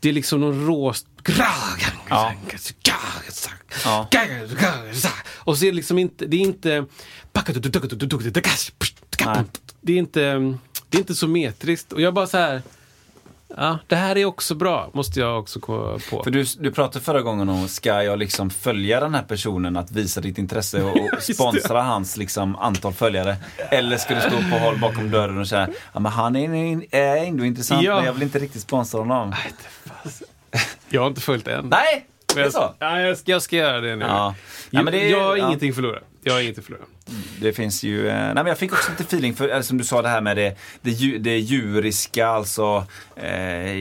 Det 0.00 0.08
är 0.08 0.12
liksom 0.12 0.40
någon 0.40 0.66
rå... 0.66 0.94
Ja. 2.08 2.34
Och 5.34 5.58
så 5.58 5.64
är 5.64 5.70
det 5.70 5.76
liksom 5.76 5.98
inte... 5.98 6.26
Det 6.26 6.36
är 6.36 6.40
inte... 6.40 6.86
Det 9.80 9.92
är 9.92 9.98
inte, 9.98 10.20
det 10.88 10.96
är 10.96 11.00
inte 11.00 11.14
så 11.14 11.28
metriskt. 11.28 11.92
Och 11.92 12.00
jag 12.00 12.14
bara 12.14 12.26
så 12.26 12.38
här... 12.38 12.62
Ja, 13.56 13.78
det 13.86 13.96
här 13.96 14.18
är 14.18 14.24
också 14.24 14.54
bra, 14.54 14.90
måste 14.92 15.20
jag 15.20 15.38
också 15.38 15.60
komma 15.60 15.98
på. 16.10 16.22
För 16.22 16.30
du, 16.30 16.44
du 16.58 16.72
pratade 16.72 17.04
förra 17.04 17.22
gången 17.22 17.48
om, 17.48 17.68
ska 17.68 18.02
jag 18.02 18.18
liksom 18.18 18.50
följa 18.50 19.00
den 19.00 19.14
här 19.14 19.22
personen, 19.22 19.76
att 19.76 19.90
visa 19.90 20.20
ditt 20.20 20.38
intresse 20.38 20.82
och, 20.82 20.96
och 20.96 21.22
sponsra 21.34 21.82
hans 21.82 22.16
liksom 22.16 22.56
antal 22.56 22.92
följare? 22.92 23.36
Eller 23.70 23.96
ska 23.96 24.14
du 24.14 24.20
stå 24.20 24.30
på 24.50 24.58
håll 24.58 24.78
bakom 24.78 25.10
dörren 25.10 25.38
och 25.38 25.48
säga, 25.48 25.68
ja 25.92 26.00
men 26.00 26.12
han 26.12 26.36
är, 26.36 26.82
är 26.94 27.16
ändå 27.16 27.44
intressant 27.44 27.82
Ja. 27.82 27.96
men 27.96 28.04
jag 28.04 28.12
vill 28.12 28.22
inte 28.22 28.38
riktigt 28.38 28.62
sponsra 28.62 28.98
honom. 29.00 29.34
Jag 30.88 31.00
har 31.00 31.08
inte 31.08 31.20
följt 31.20 31.48
än. 31.48 31.68
Nej! 31.68 32.06
Jag, 32.44 32.52
så? 32.52 32.74
Ja, 32.78 33.00
jag, 33.00 33.18
ska, 33.18 33.30
jag 33.32 33.42
ska 33.42 33.56
göra 33.56 33.80
det 33.80 33.96
nu. 33.96 34.04
Ja. 34.04 34.34
Jag, 34.70 34.86
Ja, 34.86 34.90
det- 34.90 35.08
jag 35.08 35.20
har 35.24 35.36
ja. 35.36 35.46
ingenting 35.46 35.68
att 35.70 35.74
förlora. 35.76 35.98
Jag 36.22 36.32
har 36.32 36.40
ingenting 36.40 36.60
att 36.62 36.66
förlora. 36.66 36.82
Det 37.40 37.52
finns 37.52 37.82
ju, 37.82 38.08
eh, 38.08 38.14
nej 38.14 38.34
men 38.34 38.46
jag 38.46 38.58
fick 38.58 38.72
också 38.72 38.90
lite 38.90 39.02
feeling 39.02 39.34
för, 39.34 39.48
eller 39.48 39.62
som 39.62 39.78
du 39.78 39.84
sa 39.84 40.02
det 40.02 40.08
här 40.08 40.20
med 40.20 40.36
det, 40.36 40.56
det, 40.82 41.18
det 41.18 41.38
djuriska, 41.38 42.26
alltså. 42.26 42.86
Eh, 43.16 43.80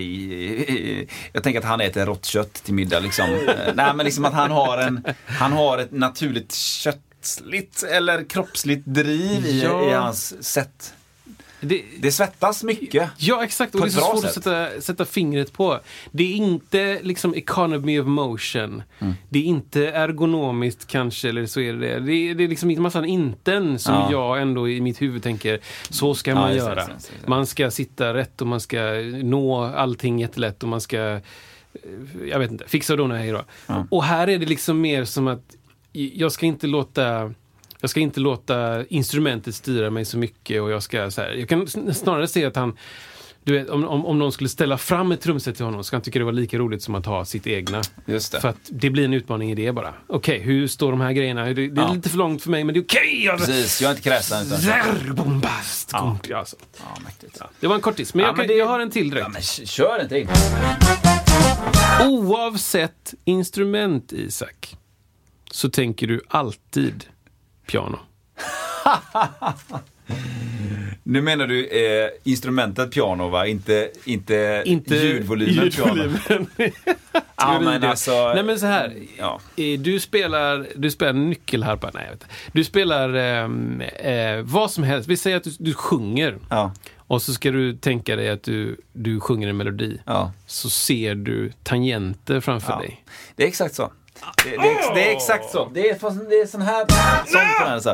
jag 1.33 1.43
tänker 1.43 1.59
att 1.59 1.65
han 1.65 1.81
äter 1.81 2.05
rått 2.05 2.25
kött 2.25 2.53
till 2.53 2.73
middag 2.73 2.99
liksom. 2.99 3.25
Eh, 3.33 3.73
nej 3.75 3.93
men 3.95 4.05
liksom 4.05 4.25
att 4.25 4.33
han 4.33 4.51
har 4.51 4.77
en, 4.77 5.05
han 5.27 5.51
har 5.51 5.77
ett 5.77 5.91
naturligt 5.91 6.53
köttsligt 6.53 7.83
eller 7.83 8.29
kroppsligt 8.29 8.85
driv 8.85 9.45
i, 9.45 9.61
Ja. 9.63 9.89
i 9.89 9.93
hans 9.93 10.43
sätt. 10.43 10.93
Det, 11.67 11.83
Det 11.99 12.11
svettas 12.11 12.63
mycket. 12.63 13.09
Ja, 13.17 13.43
exakt. 13.43 13.75
Och 13.75 13.81
det 13.81 13.87
är 13.87 13.89
så 13.89 13.99
svårt 13.99 14.15
att 14.15 14.21
sätt. 14.21 14.33
sätta, 14.33 14.81
sätta 14.81 15.05
fingret 15.05 15.53
på. 15.53 15.79
Det 16.11 16.23
är 16.23 16.35
inte 16.35 16.99
liksom 17.03 17.33
economy 17.35 17.99
of 17.99 18.07
motion. 18.07 18.83
Mm. 18.99 19.13
Det 19.29 19.39
är 19.39 19.43
inte 19.43 19.87
ergonomiskt 19.87 20.87
kanske, 20.87 21.29
eller 21.29 21.45
så 21.45 21.59
är 21.59 21.73
det 21.73 21.79
det. 21.79 21.99
Det 21.99 22.13
är, 22.13 22.35
det 22.35 22.43
är 22.43 22.47
liksom 22.47 22.69
en 22.69 22.81
massa 22.81 23.05
inten 23.05 23.79
som 23.79 23.93
Ja. 23.93 24.11
jag 24.11 24.41
ändå 24.41 24.69
i 24.69 24.81
mitt 24.81 25.01
huvud 25.01 25.23
tänker, 25.23 25.59
så 25.89 26.15
ska 26.15 26.31
Ja, 26.31 26.35
man 26.35 26.49
det, 26.49 26.55
göra. 26.57 26.75
det, 26.85 26.91
just 26.93 27.11
det. 27.21 27.27
Man 27.27 27.45
ska 27.45 27.71
sitta 27.71 28.13
rätt 28.13 28.41
och 28.41 28.47
man 28.47 28.59
ska 28.59 28.77
nå 29.23 29.63
allting 29.63 30.19
jättelätt 30.19 30.63
och 30.63 30.69
man 30.69 30.81
ska, 30.81 30.97
eh, 30.97 31.19
jag 32.29 32.39
vet 32.39 32.51
inte, 32.51 32.63
fixa 32.67 32.93
och 32.93 32.97
dona 32.97 33.17
hej 33.17 33.31
då. 33.31 33.43
Ja. 33.67 33.87
Och 33.91 34.03
här 34.03 34.27
är 34.29 34.37
det 34.39 34.45
liksom 34.45 34.81
mer 34.81 35.05
som 35.05 35.27
att 35.27 35.55
jag 35.93 36.31
ska 36.31 36.45
inte 36.45 36.67
låta 36.67 37.33
jag 37.85 37.89
ska 37.89 37.99
inte 37.99 38.19
låta 38.19 38.85
instrumentet 38.85 39.55
styra 39.55 39.89
mig 39.89 40.05
så 40.05 40.17
mycket 40.17 40.61
och 40.61 40.71
jag 40.71 40.83
ska 40.83 41.11
så 41.11 41.21
här, 41.21 41.31
jag 41.33 41.49
kan 41.49 41.65
sn- 41.65 41.93
snarare 41.93 42.27
se 42.27 42.45
att 42.45 42.55
han 42.55 42.77
du 43.43 43.53
vet, 43.59 43.69
om, 43.69 43.87
om, 43.87 44.05
om 44.05 44.19
någon 44.19 44.31
skulle 44.31 44.49
ställa 44.49 44.77
fram 44.77 45.11
ett 45.11 45.21
trumset 45.21 45.55
till 45.55 45.65
honom 45.65 45.83
så 45.83 45.87
ska 45.87 45.95
han 45.95 46.01
tycka 46.01 46.19
det 46.19 46.25
var 46.25 46.31
lika 46.31 46.57
roligt 46.57 46.83
som 46.83 46.95
att 46.95 47.05
ha 47.05 47.25
sitt 47.25 47.47
egna. 47.47 47.81
Just 48.05 48.31
det. 48.31 48.41
För 48.41 48.47
att 48.49 48.57
det 48.69 48.89
blir 48.89 49.05
en 49.05 49.13
utmaning 49.13 49.51
i 49.51 49.55
det 49.55 49.71
bara. 49.71 49.93
Okej, 50.07 50.39
hur 50.39 50.67
står 50.67 50.91
de 50.91 51.01
här 51.01 51.11
grejerna? 51.11 51.45
Det, 51.45 51.53
det 51.53 51.61
är 51.81 51.85
Ja. 51.85 51.93
lite 51.93 52.09
för 52.09 52.17
långt 52.17 52.43
för 52.43 52.49
mig 52.49 52.63
men 52.63 52.73
det 52.73 52.79
är 52.79 52.83
okej! 52.83 53.29
Okay. 53.33 53.37
Precis, 53.45 53.81
jag 53.81 53.89
är 53.89 53.95
inte 53.95 54.09
kräsen 54.09 54.47
utan... 54.47 55.15
Bombast! 55.15 55.89
Ja. 55.93 56.17
Ja. 56.29 56.45
Ja, 56.79 56.97
mäktigt. 57.05 57.37
Ja, 57.39 57.49
det 57.59 57.67
var 57.67 57.75
en 57.75 57.81
kortis, 57.81 58.13
men, 58.13 58.21
Ja, 58.23 58.27
jag, 58.29 58.37
men 58.37 58.45
kan, 58.47 58.55
det- 58.55 58.59
jag 58.59 58.65
har 58.67 58.79
en 58.79 58.91
till 58.91 59.09
direkt. 59.09 59.25
Ja, 59.27 59.29
men 59.33 59.67
kör 59.67 60.01
inte 60.01 60.19
in. 60.19 60.27
Oavsett 62.09 63.13
instrument, 63.25 64.13
Isak, 64.13 64.77
så 65.51 65.69
tänker 65.69 66.07
du 66.07 66.21
alltid 66.27 67.05
piano. 67.65 67.99
Nu 71.07 71.21
menar 71.21 71.47
du 71.47 71.65
eh, 71.67 72.09
instrumentet 72.23 72.91
piano 72.91 73.29
va? 73.29 73.47
Inte, 73.47 73.91
inte, 74.05 74.61
Inte 74.65 74.95
ljudvolymen 74.95 75.69
piano? 75.71 75.95
ljudvolymen. 76.03 76.41
Ja, 77.37 77.59
men 77.59 77.73
Teori. 77.81 77.85
alltså, 77.91 78.31
Nej 78.33 78.43
men 78.43 78.59
så 78.59 78.65
här. 78.65 78.93
Ja. 79.17 79.39
Eh, 79.57 79.79
Du 79.79 79.99
spelar, 79.99 80.67
du 80.75 80.91
spelar 80.91 81.13
nyckelharpa, 81.13 81.91
nej 81.93 82.03
vet 82.03 82.13
inte. 82.13 82.25
Du 82.51 82.63
spelar 82.63 83.13
ehm, 83.13 83.81
eh, 83.81 84.41
vad 84.43 84.71
som 84.71 84.83
helst. 84.83 85.09
Vi 85.09 85.17
säger 85.17 85.37
att 85.37 85.43
du, 85.43 85.51
du 85.59 85.73
sjunger. 85.73 86.37
Ja, 86.49 86.73
Och 86.97 87.21
så 87.21 87.33
ska 87.33 87.51
du 87.51 87.73
tänka 87.77 88.15
dig 88.15 88.29
att 88.29 88.43
du, 88.43 88.77
du 88.93 89.19
sjunger 89.19 89.47
en 89.47 89.57
melodi. 89.57 90.01
ja. 90.05 90.31
Så 90.45 90.69
ser 90.69 91.15
du 91.15 91.51
tangenter 91.63 92.39
framför 92.39 92.77
dig. 92.79 93.03
Det 93.35 93.43
är 93.43 93.47
exakt 93.47 93.75
så. 93.75 93.91
Det, 94.43 94.49
det, 94.49 94.55
är, 94.55 94.93
det 94.95 95.07
är 95.11 95.15
exakt 95.15 95.51
så. 95.51 95.69
Det 95.73 95.89
är, 95.89 96.29
det 96.29 96.35
är 96.35 96.45
sån 96.47 96.61
här... 96.61 96.85
Sån 97.25 97.41
på 97.63 97.69
den 97.69 97.81
så. 97.81 97.89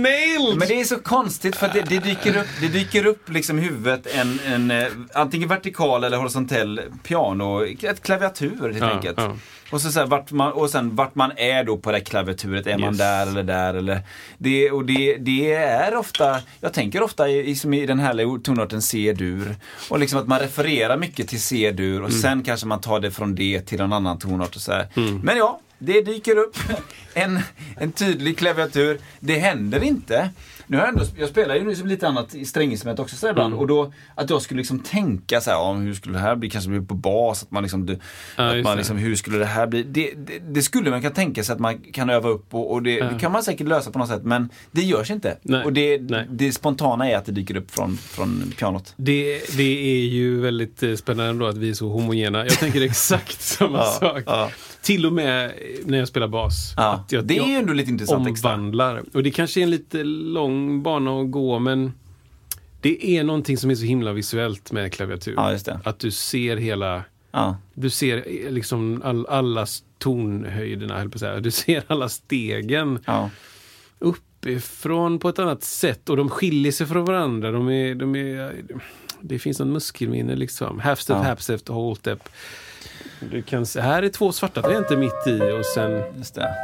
Nailed! 0.00 0.58
Men 0.58 0.68
det 0.68 0.80
är 0.80 0.84
så 0.84 0.98
konstigt 0.98 1.56
för 1.56 1.66
att 1.66 1.72
det, 1.72 1.80
det 1.82 1.98
dyker 1.98 2.36
upp, 2.36 2.46
det 2.60 2.68
dyker 2.68 3.06
upp 3.06 3.28
liksom 3.28 3.58
i 3.58 3.62
huvudet 3.62 4.06
en, 4.14 4.40
en 4.46 4.70
eh, 4.70 4.86
antingen 5.14 5.48
vertikal 5.48 6.04
eller 6.04 6.16
horisontell 6.16 6.80
piano, 7.02 7.64
ett 7.82 8.02
klaviatur 8.02 8.60
helt 8.72 8.78
Ja, 8.78 8.90
enkelt. 8.90 9.18
ja. 9.18 9.36
Och, 9.70 9.80
så, 9.80 9.92
så 9.92 9.98
här, 10.00 10.06
vart 10.06 10.30
man, 10.30 10.52
och 10.52 10.70
sen 10.70 10.96
vart 10.96 11.14
man 11.14 11.32
är 11.36 11.64
då 11.64 11.76
på 11.76 11.90
det 11.90 11.96
här 11.96 12.04
klaviaturet, 12.04 12.66
är 12.66 12.78
man 12.78 12.88
Yes. 12.90 12.98
där 12.98 13.26
eller 13.26 13.42
där 13.42 13.74
eller 13.74 14.00
det, 14.38 14.70
Och 14.70 14.84
det, 14.84 15.16
det 15.16 15.52
är 15.52 15.96
ofta, 15.96 16.40
jag 16.60 16.72
tänker 16.72 17.02
ofta 17.02 17.28
i, 17.28 17.54
som 17.54 17.74
i 17.74 17.86
den 17.86 17.98
härliga 18.00 18.38
tonarten 18.44 18.82
C-dur. 18.82 19.56
Och 19.90 19.98
liksom 19.98 20.18
att 20.20 20.26
man 20.28 20.38
refererar 20.40 20.96
mycket 20.96 21.28
till 21.28 21.40
C-dur 21.42 22.02
och 22.02 22.08
Mm. 22.08 22.20
sen 22.22 22.42
kanske 22.42 22.66
man 22.66 22.80
tar 22.80 23.00
det 23.00 23.10
från 23.10 23.34
det 23.34 23.60
till 23.60 23.80
en 23.80 23.92
annan 23.92 24.18
tonart 24.18 24.56
och 24.56 24.62
så 24.62 24.72
här. 24.72 24.88
Men 25.22 25.36
ja, 25.36 25.60
det 25.78 26.00
dyker 26.02 26.36
upp 26.38 26.56
en, 27.14 27.40
en 27.76 27.92
tydlig 27.92 28.38
klaviatur. 28.38 28.98
Det 29.20 29.38
händer 29.38 29.82
inte. 29.84 30.30
Nu 30.70 30.76
har 30.76 30.84
jag, 30.84 30.92
ändå, 30.94 31.04
jag 31.18 31.28
spelar 31.28 31.54
ju 31.54 31.64
nu 31.64 31.74
som 31.76 31.88
lite 31.88 32.08
annat 32.08 32.34
i 32.34 32.44
stränginstrument 32.44 32.98
också 32.98 33.16
så 33.16 33.28
ibland. 33.28 33.46
Mm. 33.46 33.58
Och 33.58 33.66
då 33.66 33.92
att 34.14 34.30
jag 34.30 34.42
skulle 34.42 34.58
liksom 34.58 34.78
tänka 34.80 35.40
så 35.40 35.50
här, 35.50 35.56
ja, 35.56 35.72
hur 35.72 35.94
skulle 35.94 36.14
det 36.14 36.20
här 36.20 36.36
bli? 36.36 36.50
Kanske 36.50 36.70
bli 36.70 36.80
på 36.80 36.94
bas? 36.94 37.42
Att 37.42 37.50
man 37.50 37.62
liksom, 37.62 37.86
du, 37.86 37.98
Ja, 38.36 38.56
att 38.58 38.64
man 38.64 38.76
liksom 38.76 38.96
hur 38.96 39.16
skulle 39.16 39.38
det 39.38 39.44
här 39.44 39.66
bli? 39.66 39.82
Det, 39.82 40.12
det, 40.16 40.38
det 40.38 40.62
skulle 40.62 40.90
man 40.90 41.00
kunna 41.00 41.14
tänka 41.14 41.44
sig 41.44 41.52
att 41.52 41.58
man 41.60 41.78
kan 41.78 42.10
öva 42.10 42.28
upp 42.28 42.54
och, 42.54 42.72
och 42.72 42.82
det, 42.82 42.90
Ja. 42.94 43.04
det 43.10 43.18
kan 43.18 43.32
man 43.32 43.42
säkert 43.42 43.68
lösa 43.68 43.90
på 43.90 43.98
något 43.98 44.08
sätt. 44.08 44.22
Men 44.24 44.48
det 44.70 44.82
görs 44.82 45.10
inte. 45.10 45.38
Nej. 45.42 45.64
Och 45.64 45.72
det, 45.72 46.00
Nej. 46.10 46.26
det 46.30 46.52
spontana 46.52 47.10
är 47.10 47.16
att 47.16 47.24
det 47.26 47.32
dyker 47.32 47.56
upp 47.56 47.70
från, 47.70 47.96
från 47.96 48.52
pianot. 48.58 48.94
Det, 48.96 49.40
det 49.56 49.62
är 50.02 50.06
ju 50.06 50.40
väldigt 50.40 50.82
eh, 50.82 50.94
spännande 50.94 51.44
då 51.44 51.46
att 51.50 51.56
vi 51.56 51.70
är 51.70 51.74
så 51.74 51.88
homogena. 51.88 52.38
Jag 52.38 52.58
tänker 52.58 52.80
exakt 52.82 53.40
samma 53.42 53.78
Ja, 53.78 53.84
sak. 54.00 54.22
ja. 54.26 54.50
Till 54.82 55.06
och 55.06 55.12
med 55.12 55.52
när 55.84 55.98
jag 55.98 56.08
spelar 56.08 56.28
bas. 56.28 56.74
Ja, 56.76 56.92
Att 56.92 57.12
jag, 57.12 57.24
det 57.24 57.38
är 57.38 57.46
ju 57.46 57.54
ändå 57.54 57.72
lite 57.72 57.90
intressant 57.90 58.28
extra. 58.28 58.54
omvandlar. 58.54 59.02
Och 59.14 59.22
det 59.22 59.30
kanske 59.30 59.60
är 59.60 59.62
en 59.62 59.70
lite 59.70 60.04
lång 60.04 60.59
bana 60.82 61.20
att 61.20 61.30
gå 61.30 61.58
men 61.58 61.92
det 62.80 63.06
är 63.18 63.24
någonting 63.24 63.56
som 63.56 63.70
är 63.70 63.74
så 63.74 63.84
himla 63.84 64.12
visuellt 64.12 64.72
med 64.72 64.92
klaviatur. 64.92 65.34
Ja. 65.36 65.56
Att 65.84 65.98
du 65.98 66.10
ser 66.10 66.56
hela, 66.56 67.04
Ja, 67.30 67.56
du 67.74 67.90
ser 67.90 68.16
eh, 68.16 68.50
liksom 68.52 69.02
all, 69.04 69.26
alla 69.26 69.66
tonhöjderna, 69.98 70.98
höll 70.98 71.08
på 71.10 71.16
att 71.16 71.20
säga. 71.20 71.40
Du 71.40 71.50
ser 71.50 71.82
alla 71.86 72.08
stegen 72.08 72.98
ja. 73.06 73.30
uppifrån 73.98 75.18
på 75.18 75.28
ett 75.28 75.38
annat 75.38 75.62
sätt 75.62 76.08
och 76.08 76.16
de 76.16 76.28
skiljer 76.28 76.72
sig 76.72 76.86
från 76.86 77.04
varandra. 77.04 77.50
De 77.50 77.68
är, 77.70 77.94
de 77.94 78.16
är, 78.16 78.54
det 79.20 79.38
finns 79.38 79.60
en 79.60 79.72
muskelminne 79.72 80.36
liksom. 80.36 80.78
Half 80.78 81.00
step, 81.00 81.16
Ja. 81.16 81.22
half 81.22 81.40
step, 81.40 81.68
whole 81.68 81.96
step. 81.96 82.28
Du 83.30 83.42
kan 83.42 83.66
se, 83.66 83.80
här 83.80 84.02
är 84.02 84.08
två 84.08 84.32
svarta 84.32 84.62
tangenter 84.62 84.96
mitt 84.96 85.26
i 85.26 85.58
och 85.60 85.66
sen, 85.66 86.02
Just 86.18 86.34
det. 86.34 86.54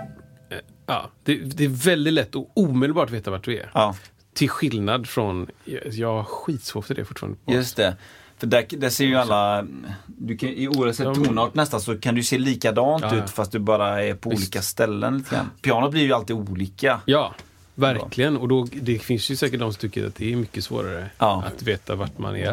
Ja, 0.86 1.10
det, 1.24 1.34
det 1.36 1.64
är 1.64 1.68
väldigt 1.68 2.12
lätt 2.14 2.36
att 2.36 2.48
omedelbart 2.54 3.10
veta 3.10 3.30
vart 3.30 3.44
du 3.44 3.56
är. 3.58 3.70
Ja, 3.74 3.96
Till 4.34 4.48
skillnad 4.50 5.06
från, 5.08 5.46
jag, 5.92 6.14
har 6.16 6.24
skitsvårt 6.24 6.84
för 6.86 6.94
det 6.94 7.04
fortfarande. 7.04 7.38
På. 7.44 7.52
just 7.52 7.76
det. 7.76 7.96
För 8.38 8.46
där, 8.46 8.66
där 8.70 8.90
ser 8.90 9.04
ju 9.04 9.14
alla, 9.16 9.66
du 10.06 10.36
kan, 10.36 10.48
i 10.48 10.68
oavsett 10.68 11.14
tonart 11.14 11.54
nästan 11.54 11.80
så 11.80 11.98
kan 11.98 12.14
du 12.14 12.22
se 12.22 12.38
likadant 12.38 13.02
Ja, 13.02 13.16
ja. 13.16 13.24
ut 13.24 13.30
fast 13.30 13.52
du 13.52 13.58
bara 13.58 14.04
är 14.04 14.14
på 14.14 14.30
Visst. 14.30 14.42
olika 14.42 14.62
ställen 14.62 15.18
lite 15.18 15.34
grann. 15.34 15.50
Pianot 15.62 15.90
blir 15.90 16.02
ju 16.02 16.12
alltid 16.12 16.36
olika. 16.36 17.00
Ja, 17.04 17.34
verkligen. 17.74 18.36
Och 18.36 18.48
då, 18.48 18.66
det 18.72 18.98
finns 18.98 19.30
ju 19.30 19.36
säkert 19.36 19.60
de 19.60 19.72
som 19.72 19.80
tycker 19.80 20.06
att 20.06 20.14
det 20.14 20.32
är 20.32 20.36
mycket 20.36 20.64
svårare 20.64 21.10
Ja. 21.18 21.44
att 21.46 21.62
veta 21.62 21.94
vart 21.94 22.18
man 22.18 22.36
är. 22.36 22.44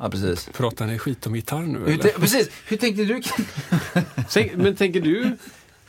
Ja, 0.00 0.10
precis. 0.10 0.48
Pratar 0.56 0.86
ni 0.86 0.98
skit 0.98 1.26
om 1.26 1.36
gitarr 1.36 1.60
nu 1.62 1.78
Hur, 1.78 1.88
eller? 2.00 2.10
precis, 2.20 2.50
hur 2.66 2.76
tänkte 2.76 3.04
du? 3.04 3.22
Men 4.62 4.76
tänker 4.76 5.00
du, 5.00 5.36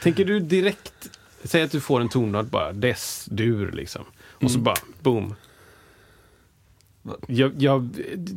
tänker 0.04 0.26
du 0.26 0.40
direkt, 0.40 1.10
säg 1.44 1.62
att 1.64 1.72
du 1.72 1.80
får 1.80 2.02
en 2.02 2.10
tonart 2.10 2.46
bara, 2.46 2.74
dess, 2.74 3.28
dur 3.32 3.72
liksom. 3.72 4.06
Och 4.32 4.52
så 4.52 4.60
bara, 4.60 4.76
boom. 5.02 5.36
Jag, 7.28 7.52
jag, 7.62 7.90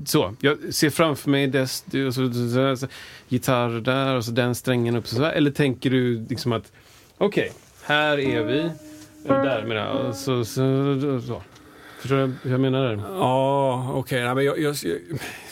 så, 0.06 0.34
jag 0.40 0.74
ser 0.74 0.90
framför 0.90 1.30
mig 1.30 1.46
dess, 1.46 1.82
dur, 1.82 2.06
och 2.06 2.14
så, 2.14 2.32
så, 2.32 2.50
så, 2.50 2.76
så, 2.76 2.86
gitarr 3.28 3.80
där 3.80 4.14
och 4.14 4.24
så 4.24 4.30
den 4.30 4.54
strängen 4.54 4.96
upp. 4.96 5.06
Så, 5.06 5.24
eller 5.24 5.50
tänker 5.50 5.90
du 5.90 6.26
liksom 6.28 6.52
att, 6.52 6.72
okej, 7.18 7.52
här 7.82 8.18
är 8.18 8.42
vi. 8.42 8.70
Där 9.26 9.64
menar 9.66 10.04
jag. 10.04 10.16
Så, 10.16 10.44
så, 10.44 11.20
så. 11.26 11.42
Förstår 12.08 12.16
du 12.16 12.32
hur 12.42 12.50
jag 12.50 12.60
menar? 12.60 13.02
Ja, 13.18 13.90
okej. 13.94 14.34
Men 14.34 14.44
jag, 14.44 14.58
jag, 14.58 14.76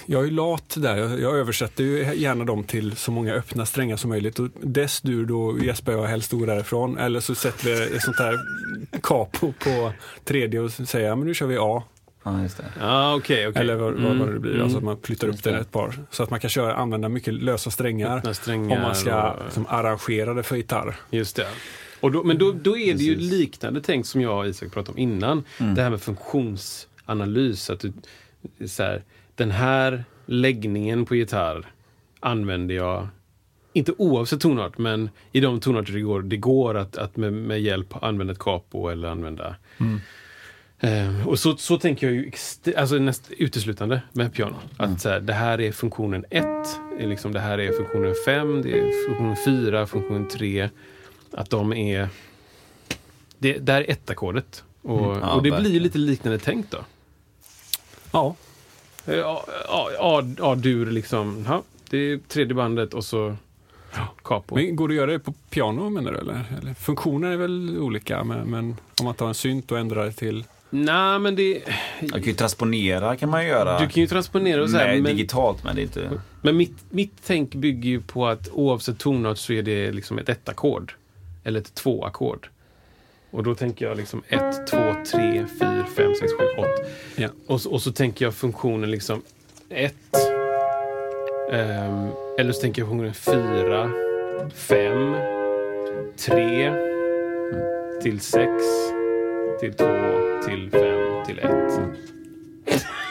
jag, 0.07 0.21
är 0.21 0.25
ju 0.25 0.31
lat 0.31 0.75
där. 0.79 0.97
Jag, 0.97 1.21
jag 1.21 1.37
översätter 1.39 1.85
ju 1.85 2.15
gärna 2.15 2.45
dem 2.45 2.65
till 2.65 2.97
så 2.97 3.11
många 3.11 3.35
öppna 3.35 3.67
strängar 3.67 3.97
som 3.97 4.11
möjligt. 4.11 4.39
Och 4.39 4.49
dess 4.61 5.01
dur, 5.01 5.27
då 5.27 5.59
gäspar 5.65 5.93
jag 5.93 6.03
helst 6.05 6.35
ord 6.35 6.47
därifrån. 6.47 6.99
Eller 6.99 7.21
så 7.21 7.35
sätter 7.35 7.65
vi 7.65 7.97
ett 7.97 8.03
sånt 8.03 8.19
här 8.19 8.39
capo 9.03 9.53
på 9.65 9.93
tredje 10.25 10.61
och 10.61 10.71
säger 10.71 11.09
ja, 11.09 11.17
men 11.17 11.27
nu 11.27 11.35
kör 11.35 11.47
vi 11.47 11.57
A. 11.61 11.83
Ja, 12.27 12.43
just 12.43 12.57
det. 12.57 12.65
Ja, 12.81 13.15
okej, 13.15 13.49
okej. 13.49 13.61
Eller 13.63 13.75
vad, 13.75 13.93
vad, 13.93 14.05
Mm, 14.05 14.19
vad 14.19 14.29
det 14.33 14.39
blir. 14.41 14.51
mm. 14.53 14.63
Alltså 14.63 14.79
att 14.79 14.85
man 14.85 14.99
flyttar 15.03 15.29
upp 15.29 15.43
den 15.43 15.53
det. 15.55 15.61
ett 15.61 15.73
par. 15.73 15.99
Så 16.11 16.23
att 16.23 16.31
man 16.31 16.41
kan 16.41 16.51
köra, 16.51 16.75
använda 16.75 17.09
mycket 17.09 17.35
lösa 17.35 17.71
strängar. 17.71 18.33
Strängar 18.33 18.77
Om 18.77 18.83
man 18.83 18.95
ska 18.95 19.31
och- 19.31 19.45
liksom, 19.45 19.67
arrangera 19.69 20.35
det 20.35 20.43
för 20.43 20.57
gitarr. 20.57 20.97
Just 21.11 21.37
det. 21.37 21.47
Och 22.05 22.13
då, 22.13 22.25
men 22.25 22.39
då, 22.39 22.53
då 22.53 22.79
är 22.79 22.95
det 22.95 23.03
ju 23.05 23.15
Precis. 23.15 23.31
liknande 23.33 23.81
tänk 23.81 24.07
som 24.07 24.21
jag 24.21 24.39
och 24.39 24.47
Isak 24.47 24.73
pratade 24.73 24.93
om 24.93 24.99
innan. 24.99 25.45
Det 25.59 25.83
här 25.83 25.91
med 25.91 26.01
funktionsanalys. 26.01 27.71
Att 27.71 27.81
du, 27.81 27.93
så 28.69 28.83
här, 28.83 29.03
den 29.35 29.51
här 29.51 30.05
läggningen 30.27 31.05
på 31.05 31.15
gitarr 31.15 31.67
använder 32.21 32.75
jag, 32.75 33.09
inte 33.73 33.93
oavsett 33.99 34.41
tonart, 34.41 34.79
men 34.79 35.11
i 35.33 35.41
de 35.41 35.61
tonarter 35.61 35.93
det 35.93 36.01
går, 36.01 36.23
det 36.23 36.37
går 36.37 36.77
att, 36.77 36.97
att 36.97 37.17
med, 37.17 37.33
med 37.33 37.61
hjälp 37.61 38.05
använda 38.05 38.33
ett 38.33 38.39
capo 38.39 38.89
eller 38.89 39.09
använda 39.09 39.57
Eh, 40.81 41.29
och 41.29 41.39
så, 41.39 41.57
så 41.57 41.79
tänker 41.79 42.07
jag 42.07 42.17
ju 42.17 42.31
alltså 42.77 42.97
näst, 42.97 43.31
uteslutande 43.39 44.03
med 44.13 44.35
piano. 44.35 44.57
Att 44.77 44.87
Mm. 44.87 44.99
så 44.99 45.09
här, 45.09 45.21
det 45.21 45.33
här 45.33 45.61
är 45.61 45.73
funktionen 45.73 46.25
1, 46.31 46.45
liksom, 47.01 47.33
det 47.33 47.41
här 47.41 47.61
är 47.61 47.73
funktionen 47.73 48.15
5, 48.25 48.63
det 48.63 48.79
är 48.79 49.07
funktionen 49.07 49.37
4, 49.45 49.87
funktionen 49.87 50.29
3. 50.29 50.69
Att 51.37 51.51
de 51.51 51.73
är... 51.73 52.09
Det 53.39 53.59
där 53.59 53.81
är 53.81 53.91
ett-ackordet. 53.91 54.65
Och, 54.83 55.01
Mm. 55.05 55.21
Ja, 55.21 55.31
och 55.35 55.37
det 55.37 55.43
blir 55.43 55.51
verkligen. 55.51 55.75
ju 55.75 55.81
lite 55.81 55.99
liknande 55.99 56.39
tänkt 56.39 56.71
då. 56.71 56.79
Ja. 58.13 58.35
Eh, 59.07 59.39
A-dur 60.41 60.91
liksom. 60.91 61.45
Ja, 61.49 61.63
det 61.91 61.99
är 61.99 62.19
tredje 62.29 62.55
bandet 62.55 62.95
och 62.95 63.05
så 63.05 63.37
capo. 64.25 64.55
Men 64.55 64.77
går 64.77 64.89
det 64.89 64.93
att 64.93 64.97
göra 64.97 65.11
det 65.11 65.19
på 65.19 65.33
piano 65.51 65.91
menar 65.91 66.13
du? 66.13 66.19
Eller? 66.19 66.45
eller 66.61 66.75
funktioner 66.75 67.31
är 67.31 67.37
väl 67.37 67.79
olika, 67.79 68.25
men, 68.25 68.51
men 68.51 68.77
om 69.01 69.05
man 69.05 69.15
tar 69.15 69.29
en 69.29 69.35
synt 69.35 69.73
och 69.73 69.79
ändrar 69.79 70.05
det 70.05 70.13
till... 70.13 70.45
Nej, 70.71 71.19
men 71.19 71.37
det... 71.37 71.63
Man 72.01 72.11
kan 72.11 72.23
ju 72.23 72.35
transponera 72.35 73.17
kan 73.17 73.31
man 73.31 73.47
göra. 73.47 73.79
Du 73.81 73.89
kan 73.89 74.01
ju 74.01 74.07
transponera 74.07 74.63
och 74.63 74.71
så 74.71 74.77
här, 74.77 74.87
Nej, 74.87 75.01
men, 75.01 75.17
digitalt 75.17 75.65
men 75.65 75.77
det 75.77 75.81
är 75.81 75.83
inte... 75.83 76.11
men 76.43 76.57
mitt, 76.57 76.77
mitt 76.91 77.13
tänk 77.27 77.55
bygger 77.55 77.91
ju 77.91 78.01
på 78.01 78.27
att 78.27 78.49
oavsett 78.53 78.99
tonart 78.99 79.39
så 79.39 79.53
är 79.53 79.63
det 79.63 79.93
liksom 79.93 80.19
ett 80.19 80.29
ett-ackord. 80.29 80.95
Eller 81.45 81.61
ett 81.61 81.75
två-ackord. 81.75 82.49
Och 83.31 83.43
då 83.43 83.55
tänker 83.55 83.87
jag 83.87 83.97
liksom 83.97 84.23
ett, 84.29 84.67
två, 84.67 84.95
tre, 85.13 85.47
fyra, 85.61 85.87
fem, 85.97 86.15
sex, 86.21 86.33
sju, 86.33 86.45
åtta. 86.59 86.69
Ja. 87.17 87.29
Och, 87.47 87.61
så- 87.61 87.71
och 87.71 87.83
så 87.83 87.93
tänker 87.93 88.25
jag 88.25 88.35
funktionen 88.35 88.91
liksom 88.91 89.23
ett. 89.69 89.95
ehm, 91.53 92.09
eller 92.39 92.53
så 92.53 92.61
tänker 92.61 92.83
jag 92.83 92.89
funktionen 92.89 93.15
fyra, 93.15 93.91
fem, 94.55 95.15
tre, 96.17 96.73
till 98.03 98.21
sex, 98.21 98.51
till 99.61 99.75
två, 99.75 99.95
till 100.47 100.71
fem, 100.71 101.25
till 101.27 101.39
ett. 101.39 101.81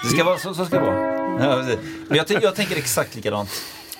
Det 0.03 0.09
ska 0.09 0.23
vara, 0.23 0.37
så, 0.37 0.53
så 0.53 0.65
ska 0.65 0.79
det 0.79 0.85
vara. 0.85 1.13
Ja. 1.43 1.63
Men 2.07 2.17
jag, 2.17 2.43
jag 2.43 2.55
tänker 2.55 2.75
exakt 2.77 3.15
likadant. 3.15 3.49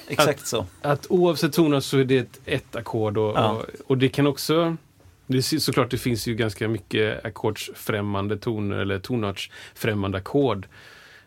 Exakt 0.08 0.48
så. 0.48 0.66
Att 0.82 1.06
oavsett 1.10 1.54
tonart 1.54 1.84
så 1.84 1.98
är 1.98 2.04
det 2.04 2.18
ett, 2.18 2.40
ett 2.46 2.76
ackord 2.76 3.18
och, 3.18 3.38
Ja. 3.38 3.50
och, 3.52 3.66
och 3.88 3.98
det 3.98 4.10
kan 4.10 4.28
också 4.28 4.78
det 5.28 5.38
är 5.38 5.60
såklart 5.60 5.92
det 5.92 5.98
finns 5.98 6.28
ju 6.28 6.36
ganska 6.36 6.68
mycket 6.68 7.26
ackordsfrämmande 7.26 8.38
toner 8.38 8.78
eller 8.78 9.00
tonartsfrämmande 9.00 10.18
ackord. 10.18 10.68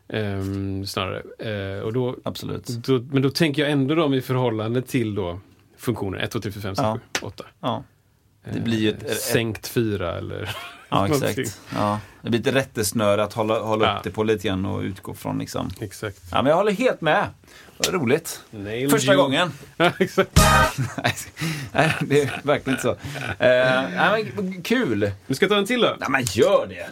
ehm, 0.08 0.86
snarare. 0.86 1.22
Eh, 1.38 1.80
och 1.82 1.92
då, 1.92 2.16
Absolut. 2.24 2.66
då, 2.66 3.00
men 3.10 3.22
då 3.22 3.30
tänker 3.30 3.62
jag 3.62 3.70
ändå 3.70 3.94
dem 3.94 4.14
i 4.14 4.20
förhållande 4.22 4.82
till 4.82 5.14
då 5.14 5.40
funktionen 5.78 6.20
1, 6.20 6.30
2, 6.30 6.40
3, 6.40 6.52
4, 6.52 6.62
5, 6.62 6.74
6, 6.76 6.82
Ja. 6.84 6.98
7, 7.20 7.26
8. 7.26 7.44
Ja, 7.60 7.84
det 8.52 8.60
blir 8.60 8.78
ju 8.78 8.88
ett- 8.90 9.02
ett- 9.02 9.20
Sänkt 9.20 9.68
4 9.68 10.18
eller 10.18 10.56
ja 10.88 11.08
exakt. 11.24 11.60
Ja. 11.74 12.00
Det 12.22 12.30
blir 12.30 12.40
ett 12.48 12.54
rättesnöre 12.54 13.22
att 13.24 13.32
hålla, 13.32 13.58
hålla 13.60 13.84
Ja. 13.86 13.96
upp 13.98 14.04
det 14.04 14.10
på 14.10 14.22
lite 14.24 14.48
grann 14.48 14.66
och 14.66 14.80
utgå 14.80 15.14
från. 15.14 15.38
Liksom. 15.38 15.70
Exakt. 15.80 16.22
Ja, 16.30 16.42
men 16.42 16.50
jag 16.50 16.56
håller 16.56 16.72
helt 16.72 17.00
med. 17.00 17.26
Vad 17.78 17.94
roligt. 17.94 18.40
Nailed 18.50 18.90
Första 18.90 19.12
you. 19.12 19.22
gången. 19.22 19.52
Nej, 19.76 19.94
det 22.00 22.22
är 22.22 22.40
verkligen 22.42 22.78
inte 22.78 22.82
så. 22.82 22.90
Eh, 23.44 23.90
nej, 23.96 24.32
men, 24.36 24.62
kul. 24.62 25.10
Vi 25.26 25.34
ska 25.34 25.48
ta 25.48 25.56
en 25.56 25.66
till 25.66 25.80
då. 25.80 25.96
Nej, 26.00 26.08
men 26.10 26.24
gör 26.24 26.66
det. 26.66 26.86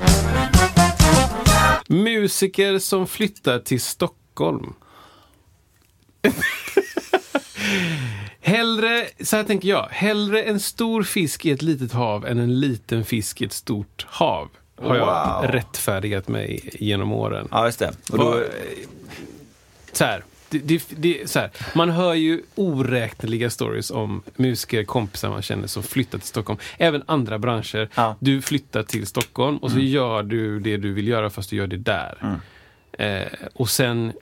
Musiker 1.94 2.78
som 2.78 3.06
flyttar 3.06 3.58
till 3.58 3.80
Stockholm. 3.80 4.74
hellre, 8.40 9.06
så 9.20 9.36
här 9.36 9.44
tänker 9.44 9.68
jag, 9.68 9.88
hellre 9.90 10.42
en 10.42 10.60
stor 10.60 11.02
fisk 11.02 11.46
i 11.46 11.50
ett 11.50 11.62
litet 11.62 11.92
hav 11.92 12.26
än 12.26 12.38
en 12.38 12.60
liten 12.60 13.04
fisk 13.04 13.40
i 13.40 13.44
ett 13.44 13.52
stort 13.52 14.06
hav. 14.08 14.48
Har 14.82 14.96
jag 14.96 15.40
Wow. 15.42 15.50
rättfärdigat 15.50 16.28
mig 16.28 16.70
genom 16.72 17.12
åren. 17.12 17.48
Ja, 17.50 17.66
just 17.66 17.78
det. 17.78 17.92
Och 18.12 18.18
då, 18.18 18.42
så 19.92 20.04
här, 20.04 20.24
det, 20.58 20.78
det, 20.78 20.82
det, 20.96 21.30
så 21.30 21.38
här, 21.38 21.50
man 21.74 21.90
hör 21.90 22.14
ju 22.14 22.42
oräkneliga 22.54 23.50
stories 23.50 23.90
om 23.90 24.22
musiker, 24.36 24.84
kompisar 24.84 25.30
man 25.30 25.42
känner 25.42 25.66
som 25.66 25.82
flyttar 25.82 26.18
till 26.18 26.28
Stockholm. 26.28 26.58
Även 26.78 27.02
andra 27.06 27.38
branscher. 27.38 27.88
Ja. 27.94 28.04
Mm. 28.04 28.16
Du 28.20 28.42
flyttar 28.42 28.82
till 28.82 29.06
Stockholm 29.06 29.56
och 29.56 29.70
så 29.70 29.78
gör 29.78 30.22
du 30.22 30.60
det 30.60 30.76
du 30.76 30.92
vill 30.92 31.08
göra 31.08 31.30
fast 31.30 31.50
du 31.50 31.56
gör 31.56 31.66
det 31.66 31.76
där. 31.76 32.38
Eh, 32.92 33.26
och 33.54 33.70
sen 33.70 34.12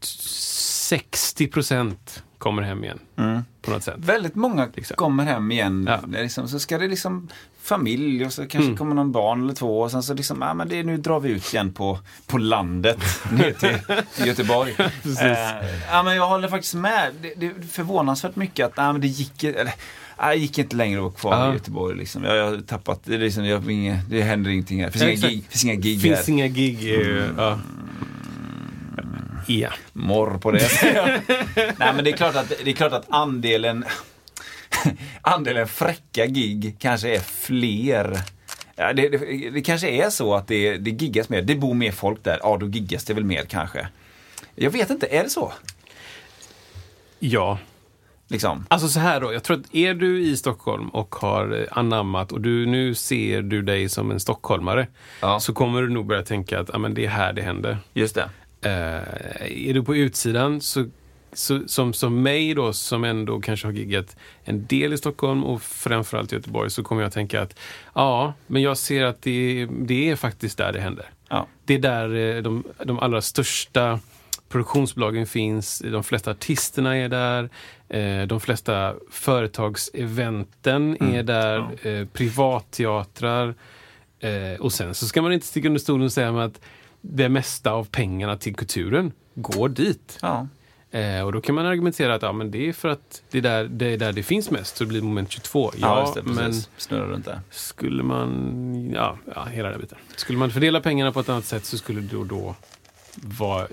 60 0.00 1.46
procent 1.46 2.22
kommer 2.38 2.62
hem 2.62 2.84
igen. 2.84 2.98
Mm. 3.16 3.42
På 3.62 3.70
något 3.70 3.84
sätt. 3.84 3.94
väldigt 3.98 4.34
många 4.34 4.68
Liksom. 4.74 4.96
kommer 4.96 5.24
hem 5.24 5.52
igen. 5.52 5.86
Ja. 5.88 6.20
Liksom, 6.20 6.48
så 6.48 6.58
ska 6.58 6.78
det 6.78 6.88
liksom 6.88 7.28
familj 7.66 8.24
och 8.26 8.32
så 8.32 8.46
kanske 8.46 8.76
kommer 8.76 8.94
någon 8.94 9.12
barn 9.12 9.42
eller 9.42 9.54
två 9.54 9.80
och 9.80 9.90
sen 9.90 10.02
så 10.02 10.14
liksom, 10.14 10.42
ja 10.42 10.54
men 10.54 10.68
det, 10.68 10.82
nu 10.82 10.96
drar 10.96 11.20
vi 11.20 11.28
ut 11.30 11.54
igen 11.54 11.72
på, 11.72 11.98
på 12.26 12.38
landet 12.38 12.98
ner 13.32 13.52
till 13.52 14.26
Göteborg. 14.26 14.74
eh, 14.78 15.32
ja 15.90 16.02
men 16.02 16.16
jag 16.16 16.26
håller 16.28 16.48
faktiskt 16.48 16.74
med. 16.74 17.10
Det, 17.22 17.32
det 17.36 17.46
är 17.46 17.54
förvånansvärt 17.70 18.36
mycket 18.36 18.66
att, 18.66 18.72
ja 18.76 18.92
men 18.92 19.00
det 19.00 19.06
gick, 19.08 19.44
eller, 19.44 19.64
nej, 20.18 20.36
det 20.36 20.42
gick 20.42 20.58
inte 20.58 20.76
längre 20.76 20.98
att 20.98 21.02
vara 21.02 21.12
kvar 21.12 21.44
Ja. 21.46 21.50
i 21.50 21.54
Göteborg 21.54 21.96
liksom. 21.98 22.24
Jag, 22.24 22.36
jag 22.36 22.44
har 22.50 22.56
tappat, 22.58 23.00
det, 23.04 23.18
liksom, 23.18 23.44
jag, 23.44 23.70
inga, 23.70 23.98
det 24.10 24.22
händer 24.22 24.50
ingenting 24.50 24.80
här. 24.84 24.90
Det 24.90 24.98
finns 24.98 25.24
inga 25.24 25.28
gig, 25.30 25.44
finns 25.48 25.64
inga 25.64 25.74
gig 25.74 26.00
Finns 26.02 26.18
här. 26.18 26.28
inga 26.32 26.46
gig. 26.46 26.94
eh, 27.00 27.24
Ja. 27.36 27.58
ja. 29.46 29.68
Morr 29.92 30.38
på 30.38 30.50
det. 30.50 30.68
Nej 31.78 31.92
men 31.94 32.04
det 32.04 32.10
är 32.10 32.16
klart 32.16 32.36
att, 32.36 32.52
det 32.64 32.70
är 32.70 32.74
klart 32.74 32.92
att 32.92 33.06
andelen 33.08 33.84
andelen 35.22 35.68
fräcka 35.68 36.26
gig 36.26 36.76
kanske 36.78 37.14
är 37.16 37.20
fler. 37.20 38.20
Ja, 38.76 38.92
det, 38.92 39.08
det, 39.08 39.50
det 39.50 39.60
kanske 39.60 39.88
är 39.88 40.10
så 40.10 40.34
att 40.34 40.48
det, 40.48 40.76
det 40.76 40.90
giggas 40.90 41.28
mer. 41.28 41.42
Det 41.42 41.54
bor 41.54 41.74
mer 41.74 41.92
folk 41.92 42.24
där. 42.24 42.38
Ja, 42.42 42.56
då 42.60 42.68
giggas 42.68 43.04
det 43.04 43.14
väl 43.14 43.24
mer 43.24 43.42
kanske. 43.44 43.88
Jag 44.54 44.70
vet 44.70 44.90
inte, 44.90 45.06
är 45.06 45.22
det 45.22 45.30
så? 45.30 45.52
ja. 47.18 47.58
Liksom. 48.28 48.66
Alltså 48.70 48.88
så 48.88 49.00
här 49.00 49.20
då, 49.20 49.32
jag 49.32 49.42
tror 49.42 49.56
att 49.56 49.74
är 49.74 49.94
du 49.94 50.22
i 50.22 50.36
Stockholm 50.36 50.88
och 50.88 51.14
har 51.14 51.66
anammat 51.70 52.32
och 52.32 52.40
du, 52.40 52.66
nu 52.66 52.94
ser 52.94 53.42
du 53.42 53.62
dig 53.62 53.88
som 53.88 54.10
en 54.10 54.20
stockholmare 54.20 54.86
Ja. 55.20 55.40
så 55.40 55.52
kommer 55.52 55.82
du 55.82 55.88
nog 55.88 56.06
börja 56.06 56.22
tänka 56.22 56.60
att 56.60 56.74
ah, 56.74 56.78
men 56.78 56.94
det 56.94 57.04
är 57.04 57.08
här 57.08 57.32
det 57.32 57.42
händer. 57.42 57.78
Just 57.94 58.14
det. 58.14 58.30
Eh, 58.60 59.68
är 59.68 59.74
du 59.74 59.82
på 59.82 59.96
utsidan 59.96 60.60
så, 60.60 60.86
så, 61.32 61.68
som, 61.68 61.92
som 61.92 62.22
mig 62.22 62.54
då 62.54 62.72
som 62.72 63.04
ändå 63.04 63.40
kanske 63.40 63.66
har 63.66 63.72
giggat 63.72 64.16
en 64.44 64.66
del 64.66 64.92
i 64.92 64.98
Stockholm 64.98 65.44
och 65.44 65.62
framförallt 65.62 66.32
i 66.32 66.36
Göteborg 66.36 66.70
så 66.70 66.82
kommer 66.82 67.02
jag 67.02 67.12
tänka 67.12 67.42
att 67.42 67.58
ja, 67.94 68.34
men 68.46 68.62
jag 68.62 68.78
ser 68.78 69.04
att 69.04 69.22
det, 69.22 69.68
det 69.70 70.10
är 70.10 70.16
faktiskt 70.16 70.58
där 70.58 70.72
det 70.72 70.80
händer. 70.80 71.10
Ja. 71.28 71.46
Det 71.64 71.74
är 71.74 71.78
där 71.78 72.36
eh, 72.36 72.42
de, 72.42 72.64
de 72.84 72.98
allra 72.98 73.22
största 73.22 74.00
produktionsbolagen 74.48 75.26
finns. 75.26 75.78
De 75.78 76.04
flesta 76.04 76.30
artisterna 76.30 76.96
är 76.96 77.08
där. 77.08 77.50
Eh, 77.88 78.26
de 78.26 78.40
flesta 78.40 78.94
företagseventen 79.10 81.02
är 81.14 81.22
där. 81.22 81.86
Eh, 81.86 82.06
privatteatrar. 82.06 83.54
Eh, 84.20 84.60
och 84.60 84.72
sen 84.72 84.94
så 84.94 85.06
ska 85.06 85.22
man 85.22 85.32
inte 85.32 85.46
sticka 85.46 85.68
under 85.68 85.80
stolen 85.80 86.04
och 86.04 86.12
säga 86.12 86.44
att 86.44 86.60
det 87.00 87.28
mesta 87.28 87.72
av 87.72 87.84
pengarna 87.84 88.36
till 88.36 88.54
kulturen 88.54 89.12
går 89.34 89.68
dit. 89.68 90.18
Ja. 90.22 90.48
Eh, 90.96 91.22
och 91.24 91.32
då 91.32 91.40
kan 91.40 91.54
man 91.54 91.66
argumentera 91.66 92.14
att 92.14 92.22
ja, 92.22 92.32
men 92.32 92.50
det 92.50 92.68
är 92.68 92.72
för 92.72 92.88
att 92.88 93.22
det 93.30 93.38
är, 93.38 93.42
där, 93.42 93.64
det 93.64 93.86
är 93.92 93.96
där 93.96 94.12
det 94.12 94.22
finns 94.22 94.50
mest, 94.50 94.76
så 94.76 94.84
det 94.84 94.88
blir 94.88 95.02
moment 95.02 95.30
22. 95.30 95.72
Ja, 95.76 96.12
Ja, 96.16 96.22
det. 96.22 96.32
men. 96.32 96.52
Snurrar 96.76 97.06
runt 97.06 97.24
där. 97.24 97.40
skulle 97.50 98.02
man, 98.02 98.90
ja, 98.94 99.16
ja, 99.34 99.44
hela 99.44 99.70
den 99.70 99.80
biten. 99.80 99.98
Skulle 100.16 100.38
man 100.38 100.50
fördela 100.50 100.80
pengarna 100.80 101.12
på 101.12 101.20
ett 101.20 101.28
annat 101.28 101.44
sätt 101.44 101.64
så 101.64 101.78
skulle 101.78 102.00
det 102.00 102.08
då, 102.16 102.24
då 102.24 102.54
vara, 103.22 103.66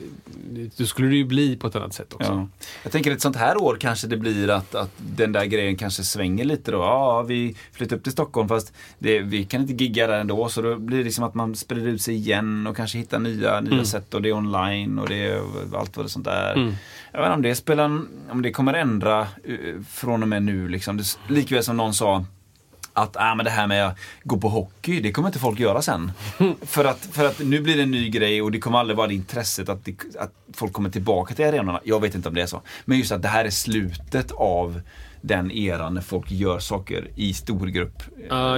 då 0.78 0.86
skulle 0.86 1.08
det 1.08 1.16
ju 1.16 1.26
bli 1.26 1.56
på 1.58 1.68
ett 1.68 1.76
annat 1.76 1.94
sätt 1.94 2.14
också. 2.14 2.32
Ja. 2.32 2.48
Jag 2.84 2.92
tänker 2.92 3.12
ett 3.12 3.22
sånt 3.22 3.36
här 3.36 3.58
år 3.58 3.78
kanske 3.80 4.08
det 4.08 4.18
blir 4.18 4.50
att, 4.50 4.76
att 4.76 4.92
den 4.98 5.32
där 5.32 5.46
grejen 5.46 5.78
kanske 5.78 6.04
svänger 6.04 6.44
lite 6.46 6.72
då. 6.72 6.78
Ja, 6.78 7.22
vi 7.22 7.56
flyttar 7.72 7.96
upp 7.96 8.04
till 8.04 8.12
Stockholm 8.12 8.48
fast 8.50 8.74
det, 9.00 9.20
vi 9.20 9.46
kan 9.46 9.62
inte 9.62 9.74
gigga 9.84 10.08
där 10.08 10.20
ändå. 10.20 10.50
Så 10.50 10.62
då 10.62 10.76
blir 10.76 10.98
det 10.98 11.04
liksom 11.04 11.24
att 11.24 11.34
man 11.34 11.56
sprider 11.56 11.88
ut 11.88 12.02
sig 12.02 12.16
igen 12.16 12.68
och 12.68 12.76
kanske 12.76 12.98
hittar 12.98 13.20
nya, 13.20 13.62
nya 13.62 13.74
Mm. 13.74 13.86
sätt 13.86 14.14
och 14.14 14.22
det 14.22 14.30
är 14.30 14.34
online 14.34 15.00
och 15.00 15.10
det 15.10 15.28
är 15.28 15.42
allt 15.76 15.98
vad 15.98 16.06
det 16.06 16.10
sånt 16.10 16.26
där. 16.26 16.54
Mm. 16.54 16.74
Jag 17.12 17.20
vet 17.20 17.28
inte 17.28 17.36
om 17.36 17.42
det 17.42 17.56
spelar, 17.56 17.86
om 18.30 18.42
det 18.42 18.52
kommer 18.52 18.74
ändra 18.74 19.22
eh, 19.22 19.82
från 19.90 20.22
och 20.24 20.30
med 20.30 20.44
nu 20.44 20.68
liksom. 20.68 20.98
Det, 20.98 21.18
likväl 21.28 21.64
som 21.64 21.78
någon 21.78 21.94
sa 21.94 22.26
att 22.94 23.18
ah, 23.20 23.36
men 23.36 23.46
det 23.46 23.52
här 23.52 23.68
med 23.68 23.88
att 23.88 23.98
gå 24.24 24.38
på 24.38 24.50
hockey, 24.50 25.02
det 25.02 25.12
kommer 25.12 25.30
inte 25.30 25.40
folk 25.40 25.60
göra 25.60 25.82
sen. 25.82 26.12
för, 26.62 26.86
att, 26.86 27.06
för 27.12 27.26
att 27.26 27.40
nu 27.40 27.62
blir 27.62 27.78
det 27.78 27.84
en 27.84 27.92
ny 27.92 28.10
grej 28.10 28.42
och 28.42 28.52
det 28.52 28.60
kommer 28.60 28.80
aldrig 28.80 28.98
vara 28.98 29.08
det 29.08 29.14
intresset 29.14 29.70
att, 29.70 29.86
det, 29.86 29.96
att 30.20 30.34
folk 30.54 30.74
kommer 30.74 30.90
tillbaka 30.90 31.36
till 31.36 31.46
arenorna. 31.46 31.80
Jag 31.84 32.02
vet 32.02 32.16
inte 32.16 32.30
om 32.30 32.36
det 32.36 32.42
är 32.42 32.46
så. 32.46 32.62
Men 32.86 32.98
just 32.98 33.12
att 33.12 33.22
det 33.22 33.28
här 33.28 33.46
är 33.46 33.50
slutet 33.50 34.32
av 34.32 34.82
den 35.22 35.52
eran 35.52 35.94
när 35.94 36.02
folk 36.02 36.32
gör 36.32 36.60
saker 36.60 37.08
i 37.16 37.34
stor 37.34 37.68
grupp. 37.68 38.04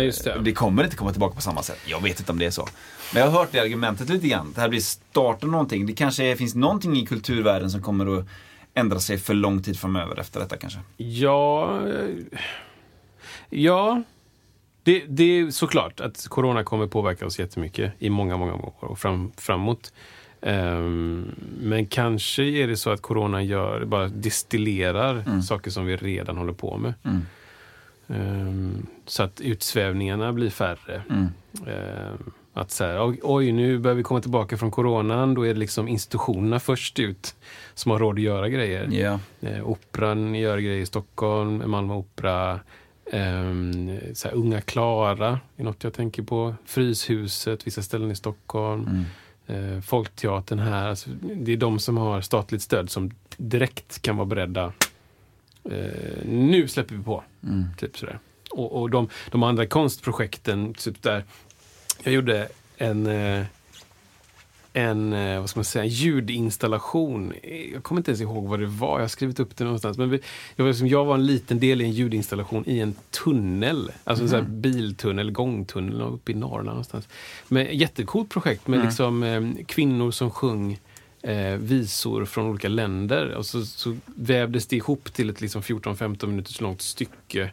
Just 0.02 0.24
det. 0.24 0.40
Det 0.42 0.52
kommer 0.52 0.84
inte 0.84 0.96
komma 0.96 1.12
tillbaka 1.12 1.36
på 1.36 1.42
samma 1.42 1.64
sätt. 1.64 1.80
Jag 1.86 2.04
vet 2.04 2.20
inte 2.20 2.32
om 2.32 2.40
det 2.40 2.46
är 2.46 2.52
så. 2.52 2.68
Men 3.14 3.24
jag 3.24 3.30
har 3.30 3.40
hört 3.40 3.50
det 3.52 3.60
argumentet 3.60 4.10
lite 4.10 4.28
grann. 4.28 4.52
Det 4.56 4.62
här 4.62 4.70
blir 4.70 4.80
starten 4.80 5.50
av 5.50 5.52
någonting. 5.52 5.86
Det 5.86 5.94
kanske 5.94 6.24
är, 6.24 6.36
finns 6.36 6.56
någonting 6.56 6.98
i 6.98 7.06
kulturvärlden 7.06 7.70
som 7.70 7.82
kommer 7.82 8.20
att 8.20 8.26
ändra 8.74 9.00
sig 9.00 9.18
för 9.18 9.34
lång 9.34 9.64
tid 9.64 9.80
framöver 9.80 10.20
efter 10.20 10.40
detta 10.40 10.58
kanske. 10.58 10.80
Ja, 10.98 11.80
eh, 11.88 12.40
ja, 13.50 14.04
Det, 14.86 15.04
det 15.08 15.24
är 15.24 15.52
såklart 15.52 16.00
att 16.00 16.28
corona 16.28 16.64
kommer 16.64 16.88
påverka 16.88 17.26
oss 17.26 17.40
jättemycket 17.40 17.94
i 18.00 18.10
många, 18.10 18.38
många 18.38 18.54
år 18.54 18.74
och 18.80 19.00
fram, 19.00 19.32
framåt. 19.38 19.94
Um, 20.42 21.32
men 21.62 21.86
kanske 21.86 22.44
är 22.44 22.68
det 22.68 22.78
så 22.78 22.90
att 22.90 23.02
corona 23.02 23.44
gör, 23.44 23.86
bara 23.86 24.08
distillerar 24.08 25.24
Mm. 25.28 25.42
saker 25.42 25.72
som 25.72 25.86
vi 25.86 25.96
redan 25.96 26.38
håller 26.38 26.54
på 26.54 26.78
med. 26.78 26.94
Mm. 27.04 27.22
Um, 28.08 28.88
så 29.06 29.24
att 29.24 29.42
utsvävningarna 29.42 30.34
blir 30.34 30.50
färre. 30.50 31.02
Mm. 31.10 31.28
Um, 31.54 32.32
att 32.54 32.72
så 32.72 32.84
här, 32.84 33.20
oj, 33.24 33.52
nu 33.52 33.80
börjar 33.80 33.96
vi 33.96 34.04
komma 34.04 34.22
tillbaka 34.22 34.58
från 34.58 34.72
coronan. 34.72 35.34
Då 35.34 35.44
är 35.48 35.54
det 35.54 35.60
liksom 35.60 35.88
institutionerna 35.88 36.60
först 36.60 37.00
ut 37.00 37.36
som 37.74 37.92
har 37.92 38.00
råd 38.00 38.16
att 38.16 38.22
göra 38.22 38.50
grejer. 38.50 38.88
Ja. 38.92 39.20
Eh, 39.42 39.70
operan 39.70 40.36
gör 40.36 40.58
grejer 40.58 40.82
i 40.82 40.86
Stockholm, 40.86 41.64
Malmö 41.72 41.94
Opera. 41.94 42.60
Ehm, 43.12 44.00
så 44.14 44.28
här, 44.28 44.36
Unga 44.36 44.62
Klara 44.62 45.40
är 45.58 45.64
något 45.64 45.84
jag 45.84 45.94
tänker 45.94 46.24
på. 46.24 46.56
Fryshuset, 46.66 47.68
vissa 47.68 47.82
ställen 47.82 48.12
i 48.12 48.16
Stockholm. 48.16 48.88
Mm. 48.88 49.06
Eh, 49.48 49.82
Folkteatern 49.82 50.60
här. 50.60 50.90
Alltså, 50.90 51.10
det 51.36 51.52
är 51.52 51.58
de 51.58 51.80
som 51.80 51.98
har 51.98 52.22
statligt 52.22 52.62
stöd 52.62 52.90
som 52.90 53.12
direkt 53.38 54.02
kan 54.02 54.18
vara 54.18 54.26
beredda. 54.26 54.74
Eh, 55.64 56.26
nu 56.26 56.68
släpper 56.68 56.96
vi 56.96 57.04
på. 57.04 57.24
Mm. 57.44 57.66
Typ 57.78 57.98
sådär. 57.98 58.20
Och, 58.52 58.82
och 58.82 58.90
de, 58.90 59.10
de 59.32 59.44
andra 59.44 59.66
konstprojekten, 59.66 60.74
typ 60.74 61.02
där. 61.02 61.24
Jag 62.04 62.14
gjorde 62.14 62.48
en, 62.78 63.08
eh, 63.08 63.46
en 64.76 65.14
eh, 65.14 65.40
vad 65.40 65.50
ska 65.50 65.58
man 65.60 65.66
säga, 65.66 65.86
ljudinstallation. 65.86 67.34
Jag 67.74 67.84
kommer 67.84 68.00
inte 68.00 68.12
ens 68.12 68.22
ihåg 68.22 68.46
vad 68.48 68.60
det 68.60 68.66
var. 68.66 68.98
Jag 68.98 69.04
har 69.04 69.08
skrivit 69.08 69.40
upp 69.40 69.56
det 69.58 69.64
någonstans. 69.64 69.98
Men 69.98 70.20
jag, 70.56 70.66
var 70.66 70.72
liksom, 70.72 70.88
jag 70.88 71.06
var 71.06 71.16
en 71.16 71.26
liten 71.26 71.60
del 71.60 71.82
i 71.82 71.86
en 71.86 71.92
ljudinstallation 71.92 72.64
i 72.68 72.80
en 72.80 72.96
tunnel. 73.24 73.92
Alltså 74.04 74.24
en 74.24 74.30
sån 74.30 74.40
här 74.40 74.50
biltunnel, 74.50 75.32
gångtunnel 75.32 76.02
uppe 76.02 76.32
i 76.32 76.36
Norrland 76.36 76.66
någonstans. 76.68 77.08
Men 77.48 77.78
jättecoolt 77.78 78.30
projekt 78.30 78.68
med 78.68 78.78
Mm. 78.78 78.88
liksom, 78.88 79.24
eh, 79.24 79.66
kvinnor 79.66 80.12
som 80.12 80.32
sjöng 80.32 80.80
eh, 81.26 81.58
visor 81.58 82.26
från 82.26 82.46
olika 82.46 82.68
länder. 82.68 83.30
Och 83.30 83.46
så, 83.46 83.66
så 83.66 83.98
vävdes 84.06 84.68
det 84.68 84.76
ihop 84.76 85.14
till 85.14 85.30
ett 85.30 85.42
liksom 85.42 85.62
14-15 85.62 86.28
minuters 86.28 86.62
långt 86.62 86.82
stycke 86.82 87.52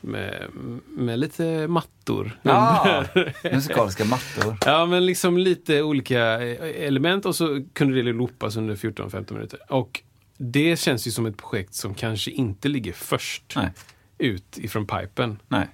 med, 0.00 0.44
med 0.86 1.18
lite 1.18 1.68
mattor. 1.68 2.40
Ah, 2.42 3.04
musikaliska 3.52 4.04
mattor. 4.04 4.56
Ja, 4.66 4.86
men 4.86 5.06
liksom 5.06 5.38
lite 5.38 5.82
olika 5.82 6.42
eh, 6.42 6.86
element 6.86 7.26
och 7.26 7.36
så 7.36 7.64
kunde 7.72 8.02
det 8.02 8.12
loopas 8.12 8.56
under 8.56 8.76
14-15 8.76 9.32
minuter. 9.32 9.72
Och 9.72 10.02
det 10.38 10.78
känns 10.78 11.06
ju 11.06 11.10
som 11.10 11.26
ett 11.26 11.36
projekt 11.36 11.74
som 11.74 11.94
kanske 11.94 12.30
inte 12.30 12.68
ligger 12.68 12.92
först 12.92 13.52
Nej. 13.56 13.70
ut 14.18 14.58
ifrån 14.58 14.86
pipen. 14.86 15.38
Nej. 15.48 15.68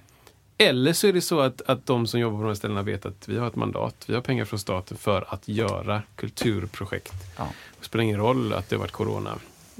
Eller 0.63 0.93
så 0.93 1.07
är 1.07 1.13
det 1.13 1.21
så 1.21 1.39
att, 1.39 1.61
att 1.61 1.85
de 1.85 2.07
som 2.07 2.19
jobbar 2.19 2.37
på 2.37 2.43
de 2.43 2.47
här 2.47 2.55
ställena 2.55 2.81
vet 2.81 3.05
att 3.05 3.27
vi 3.27 3.37
har 3.37 3.47
ett 3.47 3.55
mandat, 3.55 4.03
vi 4.07 4.13
har 4.13 4.21
pengar 4.21 4.45
från 4.45 4.59
staten 4.59 4.97
för 4.97 5.25
att 5.33 5.47
göra 5.47 6.01
kulturprojekt. 6.15 7.13
Ja. 7.37 7.47
Det 7.79 7.85
spelar 7.85 8.03
ingen 8.03 8.17
roll 8.17 8.53
att 8.53 8.69
det 8.69 8.75
har 8.75 8.79
varit 8.79 8.91
corona. 8.91 9.35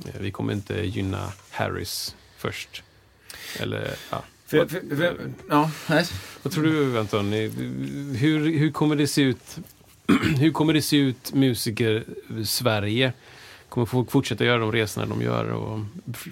Eh, 0.06 0.12
Vi 0.20 0.32
kommer 0.32 0.54
inte 0.54 0.74
gynna 0.86 1.32
Harris 1.52 2.16
först. 2.38 2.84
Eller, 3.60 3.96
ja. 4.12 4.24
För, 4.48 4.66
för, 4.66 4.96
för, 4.96 5.18
ja, 5.50 5.72
nej. 5.90 6.06
Vad 6.44 6.54
tror 6.54 6.64
du 6.64 7.00
Anton? 7.00 7.32
Hur, 8.16 8.58
hur 8.58 8.72
kommer 8.72 8.96
det 8.96 9.08
se 9.08 9.22
ut? 9.22 9.58
hur 10.40 10.52
kommer 10.52 10.74
det 10.74 10.82
se 10.82 10.98
ut 10.98 11.34
musiker 11.34 12.04
Sverige? 12.46 13.14
Kommer 13.70 13.86
folk 13.86 14.12
fortsätta 14.12 14.46
göra 14.46 14.58
de 14.58 14.72
resorna 14.72 15.06
de 15.06 15.22
gör 15.22 15.46
och 15.46 15.80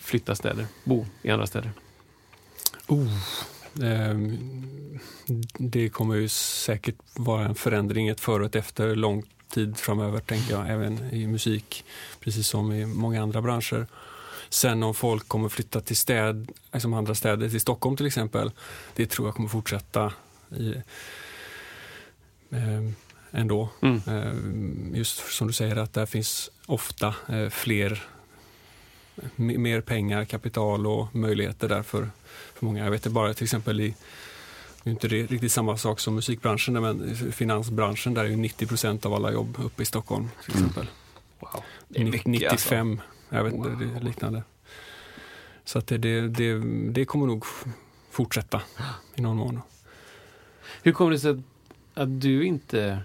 flytta 0.02 0.36
städer? 0.36 0.66
Bo 0.84 1.06
i 1.22 1.30
andra 1.30 1.48
städer? 1.48 1.72
Oh, 2.88 3.18
det 5.58 5.90
kommer 5.90 6.16
ju 6.16 6.30
säkert 6.30 6.96
vara 7.14 7.46
en 7.46 7.56
förändring, 7.56 8.08
ett 8.08 8.20
före 8.20 8.44
och 8.44 8.46
ett 8.50 8.56
efter, 8.56 8.96
lång 8.96 9.24
tid 9.54 9.78
framöver, 9.78 10.20
tänker 10.20 10.54
jag, 10.54 10.70
även 10.70 11.14
i 11.14 11.28
musik, 11.28 11.86
precis 12.20 12.48
som 12.48 12.72
i 12.72 12.86
många 12.86 13.24
andra 13.24 13.42
branscher. 13.42 13.88
Sen 14.50 14.84
om 14.84 14.94
folk 14.94 15.28
kommer 15.28 15.50
flytta 15.50 15.82
till 15.82 15.98
städ, 15.98 16.52
liksom 16.74 16.94
andra 16.94 17.16
städer, 17.16 17.50
till 17.50 17.62
Stockholm 17.62 17.96
till 17.98 18.06
exempel, 18.06 18.52
det 18.96 19.06
tror 19.06 19.28
jag 19.28 19.36
kommer 19.36 19.50
fortsätta 19.50 20.14
i, 20.58 20.76
ehm, 22.52 22.96
ändå. 23.32 23.70
Mm. 23.82 24.02
Ehm, 24.08 24.92
Just 24.96 25.34
som 25.34 25.48
du 25.48 25.54
säger 25.54 25.76
att 25.76 25.94
där 25.94 26.06
finns 26.06 26.52
ofta 26.66 27.16
eh, 27.30 27.50
fler 27.50 28.04
mer 29.36 29.82
pengar, 29.82 30.26
kapital 30.26 30.88
och 30.88 31.16
möjligheter 31.16 31.70
där 31.70 31.84
för, 31.84 32.10
för 32.54 32.66
många. 32.66 32.84
Jag 32.84 32.92
vet 32.92 33.04
det 33.04 33.10
bara 33.10 33.34
till 33.34 33.44
exempel 33.44 33.82
i 33.82 33.96
det 34.84 34.90
är 34.90 34.92
inte 34.92 35.08
det 35.08 35.26
riktigt 35.26 35.52
samma 35.52 35.78
sak 35.78 36.00
som 36.00 36.16
musikbranschen, 36.16 36.74
men 36.82 37.16
finansbranschen 37.16 38.14
där 38.14 38.24
är 38.24 38.30
ju 38.30 38.36
90 38.36 38.68
procent 38.68 39.06
av 39.06 39.14
alla 39.14 39.32
jobb 39.32 39.58
uppe 39.64 39.82
i 39.84 39.86
Stockholm. 39.86 40.30
till 40.46 40.54
Mm. 40.56 40.66
exempel. 40.66 40.88
Wow. 41.40 41.64
Det 41.88 42.02
är 42.02 42.06
mycket, 42.06 42.26
95, 42.26 43.02
jag 43.30 43.44
vet 43.44 43.54
inte, 43.54 43.70
det 43.70 43.96
är 43.96 44.00
liknande. 44.00 44.44
Så 45.64 45.80
att 45.80 45.88
det, 45.88 45.98
det, 45.98 46.28
det, 46.28 46.60
det 46.92 47.06
kommer 47.06 47.28
nog 47.28 47.46
fortsätta 48.12 48.62
i 49.16 49.22
någon 49.22 49.38
mån. 49.38 49.62
Hur 50.84 50.92
kommer 50.92 51.12
det 51.12 51.20
sig 51.20 51.32
att, 51.32 51.38
att 51.94 52.22
du 52.22 52.46
inte 52.46 53.00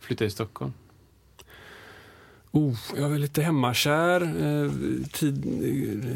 flyttar 0.00 0.24
till 0.24 0.32
Stockholm? 0.32 0.72
Oh, 2.54 2.76
jag 2.96 3.14
är 3.14 3.18
lite 3.18 3.42
hemmakär. 3.42 4.20
Eh, 4.22 4.70
tid, 5.12 5.46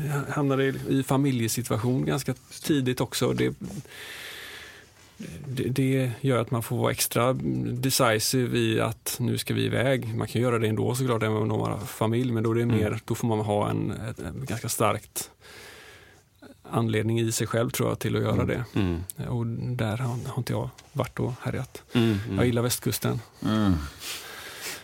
eh, 0.08 0.34
hamnade 0.34 0.64
i, 0.88 1.02
familjesituation 1.02 2.04
ganska 2.04 2.34
tidigt 2.62 3.00
också. 3.00 3.32
Det, 3.32 3.54
det, 5.46 5.68
det 5.68 6.10
gör 6.20 6.38
att 6.38 6.50
man 6.50 6.62
får 6.62 6.76
vara 6.76 6.90
extra 6.92 7.32
decisive 7.72 8.58
i 8.58 8.80
att 8.80 9.16
nu 9.20 9.38
ska 9.38 9.54
vi 9.54 9.64
iväg. 9.64 10.14
Man 10.16 10.28
kan 10.28 10.42
göra 10.42 10.58
det 10.58 10.68
ändå 10.68 10.94
såklart, 10.94 11.22
även 11.22 11.36
om 11.36 11.48
man 11.48 11.70
har 11.72 11.78
familj, 11.78 12.32
men 12.32 12.42
då, 12.42 12.50
är 12.50 12.54
det 12.54 12.62
Mm. 12.62 12.76
mer, 12.76 13.00
då 13.04 13.14
får 13.14 13.28
man 13.28 13.38
ha 13.40 13.70
en, 13.70 13.90
ett, 13.90 14.18
en 14.18 14.44
ganska 14.44 14.68
starkt 14.68 15.30
anledning 16.70 17.20
i 17.20 17.32
sig 17.32 17.46
själv 17.46 17.70
tror 17.70 17.88
jag 17.88 17.98
till 17.98 18.16
att 18.16 18.22
göra 18.22 18.44
det. 18.44 18.64
Mm. 18.74 19.00
Och 19.28 19.46
där 19.76 19.96
har, 19.96 20.08
har 20.26 20.38
inte 20.38 20.52
jag 20.52 20.70
varit 20.92 21.18
och 21.20 21.32
härjat. 21.40 21.82
Mm. 21.92 22.18
Mm. 22.24 22.36
Jag 22.36 22.46
gillar 22.46 22.62
västkusten 22.62 23.20
Mm. 23.42 23.72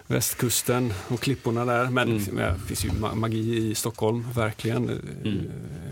Västkusten 0.06 0.92
och 1.08 1.20
klipporna 1.20 1.64
där. 1.64 1.90
Men 1.90 2.08
Mm. 2.08 2.36
det 2.36 2.54
finns 2.66 2.84
ju 2.84 2.88
ma- 2.88 3.14
magi 3.14 3.70
i 3.70 3.74
Stockholm, 3.74 4.26
verkligen. 4.34 4.84
Mm. 5.24 5.38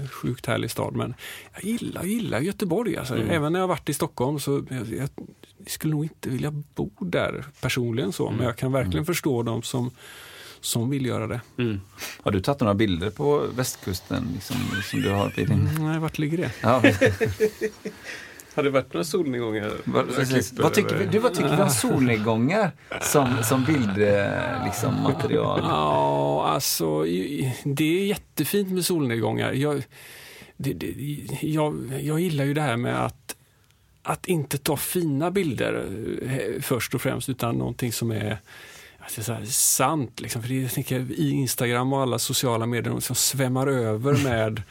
Eh, 0.03 0.09
Sjukt 0.09 0.46
härlig 0.46 0.70
stad. 0.70 0.96
Men 0.96 1.14
jag 1.55 1.64
gillar, 1.64 2.05
gillar 2.05 2.40
Göteborg. 2.40 2.96
Alltså. 2.96 3.14
Mm. 3.16 3.31
Även 3.31 3.53
när 3.53 3.61
jag 3.61 3.68
varit 3.68 3.88
i 3.88 3.94
Stockholm 3.94 4.40
så 4.40 4.62
jag, 4.70 4.88
jag 4.92 5.09
skulle 5.66 5.90
nog 5.94 6.05
inte 6.05 6.29
vilja 6.31 6.51
bo 6.51 6.90
där 7.01 7.44
personligen 7.61 8.12
så. 8.12 8.27
Mm. 8.27 8.37
Men 8.38 8.46
jag 8.46 8.57
kan 8.57 8.72
verkligen 8.72 9.07
förstå 9.07 9.42
dem 9.42 9.62
som, 9.62 9.90
som 10.61 10.90
vill 10.90 11.07
göra 11.07 11.27
det. 11.27 11.40
Mm. 11.59 11.81
Har 12.22 12.31
du 12.31 12.40
tagit 12.40 12.61
några 12.61 12.75
bilder 12.75 13.11
på 13.11 13.46
västkusten 13.57 14.29
liksom, 14.35 14.57
som 14.90 15.01
du 15.01 15.11
har 15.11 15.40
i 15.40 15.44
din... 15.44 15.68
Nej, 15.81 15.98
vart 15.98 16.18
ligger 16.18 16.38
det? 16.38 16.51
Ja, 16.61 16.83
Har 18.54 18.62
det 18.62 18.70
varit 18.70 18.92
några 18.92 19.04
solnedgångar? 19.04 19.70
klippor, 20.24 20.62
vad, 20.62 20.74
tycker, 20.74 20.96
vi- 20.98 21.06
du, 21.06 21.18
vad 21.18 21.34
tycker 21.34 21.56
vi 21.56 21.62
om 21.62 21.70
solnedgångar 21.70 22.70
som, 23.00 23.28
som 23.42 23.64
bildmaterial? 23.64 24.64
Liksom, 24.64 25.02
material? 25.02 25.60
Ja, 25.62 26.44
alltså 26.48 27.02
det 27.64 27.84
är 28.00 28.06
jättefint 28.06 28.68
med 28.70 28.84
solnedgångar. 28.84 29.52
Jag, 29.52 29.82
det, 30.56 30.72
det, 30.72 30.94
jag, 31.40 31.92
jag 32.02 32.20
gillar 32.20 32.44
ju 32.44 32.54
det 32.54 32.60
här 32.60 32.76
med 32.76 33.04
att, 33.04 33.36
att 34.02 34.26
inte 34.26 34.58
ta 34.58 34.76
fina 34.76 35.30
bilder 35.30 35.86
eh, 36.22 36.62
först 36.62 36.94
och 36.94 37.02
främst, 37.02 37.28
utan 37.28 37.54
någonting 37.54 37.92
som 37.92 38.10
är 38.10 38.38
alltså, 38.98 39.22
så 39.22 39.32
här, 39.32 39.44
sant. 39.44 40.20
Liksom. 40.20 40.42
För 40.42 40.48
det, 40.48 40.62
jag 40.62 40.70
tänker, 40.72 41.06
I 41.12 41.30
Instagram 41.30 41.92
och 41.92 42.00
alla 42.00 42.18
sociala 42.18 42.66
medier 42.66 43.00
som 43.00 43.16
svämmar 43.16 43.66
över 43.66 44.24
med 44.24 44.62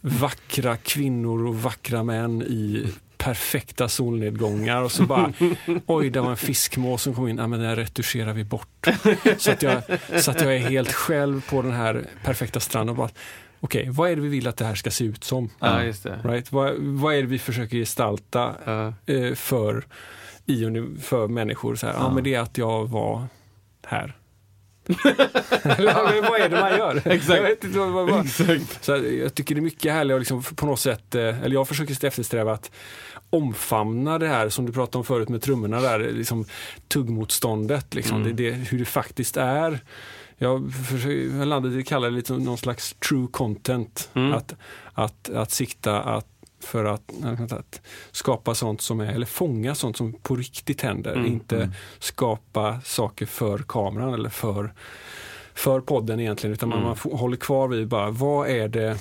vackra 0.00 0.76
kvinnor 0.76 1.46
och 1.46 1.56
vackra 1.62 2.02
män 2.04 2.42
i 2.42 2.86
perfekta 3.20 3.88
solnedgångar 3.88 4.82
och 4.82 4.92
så 4.92 5.02
bara, 5.02 5.32
oj, 5.86 6.10
det 6.10 6.20
var 6.20 6.30
en 6.30 6.36
fiskmås 6.36 7.02
som 7.02 7.14
kom 7.14 7.28
in, 7.28 7.38
ja, 7.38 7.46
men 7.46 7.60
den 7.60 7.76
retuscherar 7.76 8.32
vi 8.32 8.44
bort. 8.44 8.88
Så 9.38 9.52
att, 9.52 9.62
jag, 9.62 9.82
så 10.22 10.30
att 10.30 10.40
jag 10.40 10.54
är 10.56 10.58
helt 10.58 10.92
själv 10.92 11.50
på 11.50 11.62
den 11.62 11.72
här 11.72 12.04
perfekta 12.24 12.60
stranden 12.60 12.90
och 12.90 12.96
bara, 12.96 13.10
okej, 13.60 13.88
vad 13.90 14.10
är 14.10 14.16
det 14.16 14.22
vi 14.22 14.28
vill 14.28 14.48
att 14.48 14.56
det 14.56 14.64
här 14.64 14.74
ska 14.74 14.90
se 14.90 15.04
ut 15.04 15.24
som? 15.24 15.50
Ja, 15.58 15.82
just 15.82 16.02
det. 16.02 16.20
Right? 16.24 16.52
Vad, 16.52 16.74
vad 16.78 17.14
är 17.14 17.20
det 17.22 17.28
vi 17.28 17.38
försöker 17.38 17.76
gestalta 17.76 18.54
Ja. 18.64 18.94
eh, 19.06 19.34
för, 19.34 19.84
i, 20.46 20.64
för 21.02 21.28
människor? 21.28 21.74
Så 21.74 21.86
här, 21.86 21.94
ja. 21.94 22.00
Ja. 22.02 22.14
men 22.14 22.24
det 22.24 22.34
är 22.34 22.40
att 22.40 22.58
jag 22.58 22.88
var 22.88 23.26
här. 23.86 24.16
Vad 26.28 26.40
är 26.40 26.48
det 26.48 26.60
man 26.60 26.70
gör? 26.70 27.02
Exakt. 27.04 27.36
Jag, 27.36 27.42
vet 27.42 27.64
inte 27.64 27.78
vad, 27.78 27.90
vad, 27.90 28.10
vad. 28.10 28.28
Så 28.80 28.92
här, 28.92 29.12
jag 29.22 29.34
tycker 29.34 29.54
det 29.54 29.58
är 29.58 29.62
mycket 29.62 29.92
härligt 29.92 30.14
att 30.14 30.20
liksom 30.20 30.42
på 30.42 30.66
något 30.66 30.80
sätt, 30.80 31.14
eh, 31.14 31.42
eller 31.42 31.54
jag 31.54 31.68
försöker 31.68 32.04
eftersträva 32.04 32.52
att 32.52 32.70
omfamna 33.30 34.18
det 34.18 34.28
här 34.28 34.48
som 34.48 34.66
du 34.66 34.72
pratade 34.72 34.98
om 34.98 35.04
förut 35.04 35.28
med 35.28 35.42
trummorna 35.42 35.80
där, 35.80 35.98
liksom 36.12 36.44
tuggmotståndet, 36.88 37.94
liksom, 37.94 38.16
Mm. 38.22 38.36
det, 38.36 38.50
det, 38.50 38.56
hur 38.56 38.78
det 38.78 38.84
faktiskt 38.84 39.36
är. 39.36 39.80
Jag, 40.38 40.72
försöker, 40.90 41.38
jag 41.38 41.48
landade 41.48 41.76
i 41.76 41.80
att 41.80 41.86
kalla 41.86 42.06
det 42.06 42.12
lite 42.16 42.32
någon 42.32 42.58
slags 42.58 42.94
true 43.08 43.26
content. 43.30 44.10
Mm. 44.14 44.32
Att, 44.32 44.54
att, 44.94 45.30
att 45.30 45.50
sikta 45.50 46.00
att 46.02 46.26
för 46.62 46.84
att, 46.84 47.12
att 47.52 47.80
skapa 48.10 48.54
sånt 48.54 48.80
som 48.80 49.00
är, 49.00 49.12
eller 49.12 49.26
fånga 49.26 49.74
sånt 49.74 49.96
som 49.96 50.12
på 50.12 50.36
riktigt 50.36 50.80
händer. 50.80 51.12
Mm, 51.12 51.26
Inte 51.26 51.56
mm. 51.56 51.70
skapa 51.98 52.80
saker 52.84 53.26
för 53.26 53.58
kameran 53.58 54.14
eller 54.14 54.28
för, 54.30 54.72
för 55.54 55.80
podden 55.80 56.20
egentligen. 56.20 56.54
Utan 56.54 56.68
man, 56.68 56.78
Mm. 56.78 56.88
man 57.04 57.18
håller 57.18 57.36
kvar 57.36 57.68
vid 57.68 57.88
bara, 57.88 58.10
vad 58.10 58.48
är 58.48 58.68
det 58.68 58.98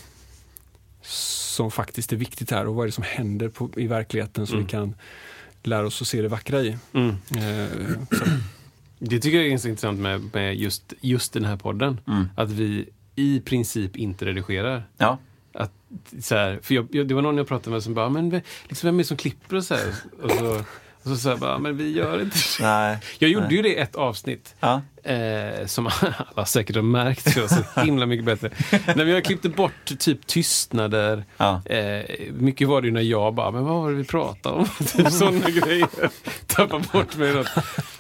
som 1.02 1.72
faktiskt 1.72 2.14
är 2.14 2.18
viktigt 2.18 2.52
här 2.52 2.68
och 2.68 2.76
vad 2.76 2.84
är 2.84 2.88
det 2.88 2.91
som 2.91 3.04
händer 3.08 3.50
på, 3.50 3.70
i 3.78 3.88
verkligheten 3.88 4.47
så 4.47 4.54
Mm. 4.54 4.66
vi 4.66 4.72
kan 4.72 4.95
lära 5.64 5.86
oss 5.88 6.02
att 6.02 6.08
se 6.08 6.22
det 6.22 6.28
vackra 6.28 6.62
i. 6.62 6.78
Mm. 6.93 7.10
Eh, 7.38 7.68
Det 9.00 9.20
tycker 9.20 9.38
jag 9.38 9.47
är 9.47 9.58
så 9.58 9.68
intressant 9.68 10.00
med, 10.00 10.22
med 10.34 10.56
just, 10.56 10.93
just 11.02 11.34
den 11.34 11.45
här 11.45 11.58
podden. 11.58 12.00
Mm. 12.08 12.30
Att 12.36 12.50
vi 12.50 12.89
i 13.16 13.39
princip 13.39 13.95
inte 13.97 14.26
redigerar. 14.26 14.84
Ja. 14.97 15.18
Att, 15.54 15.72
så 16.20 16.36
här, 16.36 16.60
för 16.62 16.76
jag, 16.76 16.88
jag, 16.91 17.08
det 17.08 17.14
var 17.14 17.22
någon 17.22 17.38
jag 17.38 17.47
pratade 17.47 17.72
med 17.72 17.84
som 17.84 17.93
bara, 17.93 18.10
men 18.10 18.30
liksom, 18.68 18.88
vem 18.88 18.95
är 18.95 18.97
det 18.97 19.04
som 19.08 19.18
klipper 19.18 19.56
och 19.56 19.64
så 19.64 19.76
här? 19.76 19.93
Och 20.24 20.32
så, 20.32 20.64
och 21.04 21.10
så 21.10 21.16
sa 21.18 21.30
jag 21.30 21.39
bara, 21.39 21.58
men 21.60 21.78
vi 21.78 21.91
gör 21.91 22.22
inte 22.22 22.38
det. 22.38 22.64
Nej. 22.64 22.97
Jag 23.20 23.30
gjorde 23.30 23.45
Nej. 23.47 23.56
ju 23.56 23.62
det 23.62 23.80
ett 23.80 23.95
avsnitt. 23.95 24.56
Ja. 24.60 24.82
Eh, 25.04 25.66
som 25.66 25.89
alla 26.36 26.45
säkert 26.45 26.76
har 26.76 26.84
märkt, 26.84 27.36
det 27.36 27.41
var 27.41 27.47
så 27.47 27.82
himla 27.82 28.06
mycket 28.06 28.26
bättre. 28.26 28.50
När 28.95 29.06
jag 29.06 29.24
klippte 29.26 29.50
bort 29.50 30.00
typ 30.00 30.28
tystnader. 30.28 31.26
Ja. 31.38 31.62
Eh, 31.66 32.06
mycket 32.34 32.68
var 32.68 32.82
det 32.82 32.88
ju 32.88 32.93
när 32.93 33.02
jag 33.02 33.34
bara, 33.34 33.52
men 33.52 33.66
vad 33.66 33.76
var 33.82 33.89
det 33.89 33.95
vi 33.97 34.04
pratade 34.04 34.56
om? 34.56 34.66
typ 34.78 35.12
sådana 35.12 35.50
grejer. 35.50 35.88
Tappade 36.47 36.84
bort 36.91 37.16
mig 37.18 37.34
något. 37.34 37.47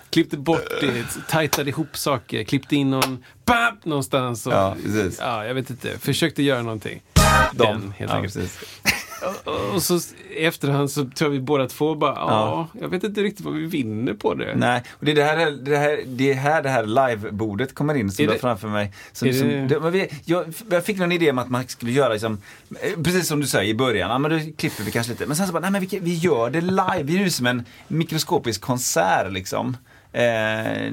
Klippte 0.09 0.37
bort 0.37 0.69
det, 0.81 1.05
tajtade 1.29 1.69
ihop 1.69 1.97
saker, 1.97 2.43
klippte 2.43 2.75
in 2.75 2.89
någon 2.89 3.23
bap, 3.45 3.85
någonstans. 3.85 4.47
Och, 4.47 4.53
Ja, 4.53 4.75
precis. 4.83 5.17
ja, 5.21 5.45
jag 5.45 5.53
vet 5.53 5.69
inte. 5.69 5.99
Försökte 5.99 6.43
göra 6.43 6.61
någonting. 6.61 7.01
De. 7.53 7.63
Den, 7.65 7.93
helt 7.97 8.11
ja, 8.11 8.17
enkelt. 8.17 8.33
precis. 8.33 8.59
Och, 9.75 9.83
så 9.83 9.99
i 10.37 10.45
efterhand 10.45 10.91
så 10.91 11.05
tror 11.15 11.29
vi 11.29 11.39
båda 11.39 11.67
två 11.67 11.95
bara, 11.95 12.15
ja, 12.15 12.67
jag 12.81 12.89
vet 12.89 13.03
inte 13.03 13.21
riktigt 13.21 13.45
vad 13.45 13.53
vi 13.53 13.65
vinner 13.65 14.13
på 14.13 14.33
det. 14.33 14.55
Nej, 14.55 14.83
och 14.99 15.05
det 15.05 15.11
är 15.11 15.15
det 15.15 15.23
här 15.23 15.51
det, 15.51 15.77
här, 15.77 15.99
det 16.05 16.31
är 16.31 16.35
här, 16.35 16.63
det 16.63 16.69
här 16.69 16.85
livebordet 16.85 17.75
kommer 17.75 17.93
in 17.95 18.11
som 18.11 18.23
Är 18.23 18.27
du 18.27 18.31
har 18.31 18.35
det- 18.35 18.41
framför 18.41 18.67
mig. 18.67 18.93
Som, 19.11 19.33
som, 19.33 19.47
det- 19.47 19.67
det, 19.67 19.79
men 19.79 19.91
vi, 19.91 20.07
jag, 20.25 20.45
jag 20.71 20.85
fick 20.85 20.97
någon 20.97 21.11
idé 21.11 21.31
om 21.31 21.37
att 21.39 21.49
man 21.49 21.67
skulle 21.67 21.91
göra 21.91 22.13
liksom, 22.13 22.37
eh, 22.81 23.03
precis 23.03 23.27
som 23.27 23.39
du 23.41 23.47
säger 23.47 23.69
i 23.69 23.75
början, 23.75 24.09
ja, 24.11 24.17
men 24.17 24.31
då 24.31 24.39
klipper 24.57 24.83
vi 24.83 24.91
kanske 24.91 25.11
lite. 25.11 25.25
Men 25.25 25.35
sen 25.35 25.47
så 25.47 25.53
bara, 25.53 25.59
nej 25.59 25.71
men 25.71 25.81
vi, 25.81 25.99
vi 25.99 26.15
gör 26.15 26.49
det 26.49 26.61
live, 26.61 27.03
vi 27.03 27.15
är 27.17 27.23
ju 27.23 27.29
som 27.29 27.45
en 27.45 27.63
mikroskopisk 27.87 28.61
konsert 28.61 29.31
liksom. 29.31 29.77
Eh, 30.11 30.21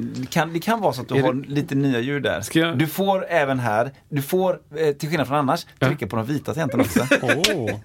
det, 0.00 0.30
kan, 0.30 0.52
det 0.52 0.60
kan 0.60 0.80
vara 0.80 0.92
så 0.92 1.02
att 1.02 1.08
du 1.08 1.16
Är 1.16 1.22
har 1.22 1.32
det- 1.32 1.48
lite 1.48 1.74
nya 1.74 2.00
ljud 2.00 2.22
där. 2.22 2.40
Ska 2.40 2.58
jag- 2.58 2.78
Du 2.78 2.86
får 2.86 3.26
även 3.28 3.58
här, 3.58 3.90
du 4.08 4.22
får, 4.22 4.60
eh, 4.76 4.92
till 4.92 5.08
skillnad 5.08 5.28
från 5.28 5.36
annars, 5.38 5.66
Ja. 5.78 5.86
trycka 5.86 6.06
på 6.06 6.16
de 6.16 6.26
vita 6.26 6.54
tangenterna 6.54 6.82
också. 6.82 7.06
åh. 7.22 7.80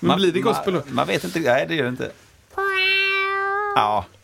Men 0.00 0.16
blir 0.16 0.32
det 0.32 0.40
gospel 0.40 0.74
då? 0.74 0.80
Man, 0.86 0.94
man 0.94 1.06
vet 1.06 1.24
inte, 1.24 1.40
nej 1.40 1.64
det 1.68 1.74
gör 1.74 1.82
det 1.84 1.88
inte. 1.88 2.10
Ja. 3.74 4.04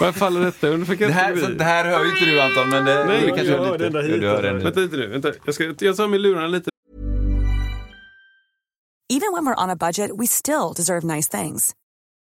Vad 0.00 0.14
faller 0.14 0.40
detta 0.40 0.68
under 0.68 0.86
för 0.86 0.96
Det 0.96 1.12
här, 1.12 1.36
så, 1.36 1.46
det 1.48 1.64
här 1.64 1.84
hör 1.84 2.04
ju 2.04 2.10
inte 2.10 2.24
du 2.24 2.40
Anton, 2.40 2.70
men 2.70 2.84
det, 2.84 3.04
Nej, 3.04 3.20
det 3.20 3.26
kanske 3.28 3.56
hör 3.56 3.78
lite. 3.78 3.98
hit, 4.12 4.20
du 4.20 4.28
hör 4.28 4.42
den 4.42 4.58
Vänta 4.62 4.80
lite 4.80 4.96
nu, 4.96 5.06
vänta. 5.06 5.32
Jag, 5.44 5.54
ska, 5.54 5.64
jag 5.78 5.96
tar 5.96 6.08
med 6.08 6.20
lurarna 6.20 6.46
lite. 6.46 6.70
Even 9.12 9.32
when 9.34 9.44
we're 9.48 9.64
on 9.64 9.70
a 9.70 9.76
budget, 9.76 10.10
we 10.20 10.26
still 10.26 10.72
deserve 10.76 11.06
nice 11.16 11.38
things. 11.38 11.72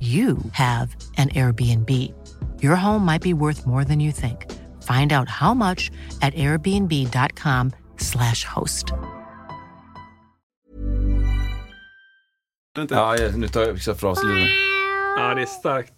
you 0.00 0.36
have 0.52 0.88
an 1.16 1.28
Airbnb. 1.28 1.90
Your 2.62 2.76
home 2.76 3.12
might 3.12 3.22
be 3.22 3.34
worth 3.34 3.66
more 3.66 3.84
than 3.84 4.00
you 4.00 4.12
think. 4.12 4.36
Find 4.82 5.12
out 5.12 5.28
how 5.28 5.54
much 5.54 5.90
at 6.22 6.34
airbnb.com/slash 6.34 8.44
host. 8.54 8.86
Ja, 12.90 13.16
ja, 13.16 13.28
nu 13.36 13.48
tar 13.48 13.60
jag 13.62 13.80
fras 13.98 14.22
luren. 14.24 14.46
Ja, 15.16 15.34
det 15.34 15.42
är 15.42 15.46
starkt. 15.46 15.92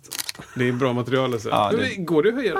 Det 0.54 0.68
är 0.68 0.72
bra 0.72 0.92
material 0.92 1.32
alltså. 1.32 1.48
Ja, 1.48 1.72
det- 1.76 1.96
Går 1.96 2.22
det 2.22 2.28
att 2.28 2.34
höja 2.34 2.54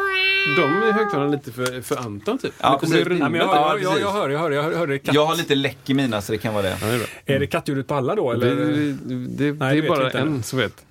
de 0.57 0.93
högtalarna 0.93 1.31
lite 1.31 1.53
för, 1.53 1.83
för 1.83 1.97
Anton 1.97 2.39
typ? 2.39 2.53
Ja, 2.61 2.73
det 2.73 2.79
precis. 2.87 3.07
rinna? 3.07 3.29
Nej, 3.29 3.31
men 3.31 3.41
jag, 3.41 3.49
Ja, 3.57 3.79
jag, 3.79 3.83
jag, 3.93 4.01
jag 4.01 4.13
hör, 4.13 4.29
jag 4.31 4.39
hör, 4.39 4.51
jag 4.51 4.63
hör, 4.63 4.73
hörde 4.77 4.99
katt. 4.99 5.15
Jag 5.15 5.27
har 5.27 5.37
lite 5.37 5.55
läck 5.55 5.91
i 5.91 5.95
mina 5.95 6.21
så 6.21 6.33
det 6.33 6.39
kan 6.39 6.55
vara 6.55 6.63
det. 6.63 6.77
Ja, 6.81 6.87
det 6.87 6.95
är. 7.33 7.37
Är 7.37 7.41
det 7.41 7.47
kattljudet 7.47 7.87
på 7.87 7.95
alla 7.95 8.15
då? 8.15 8.33
Det, 8.33 8.51
Eller? 8.51 8.65
det, 8.67 8.93
det, 8.93 9.53
Nej, 9.53 9.75
det 9.75 9.81
det 9.81 9.87
är 9.87 9.89
bara 9.89 10.03
jag 10.03 10.15
en 10.15 10.43
som 10.43 10.59
vet. 10.59 10.85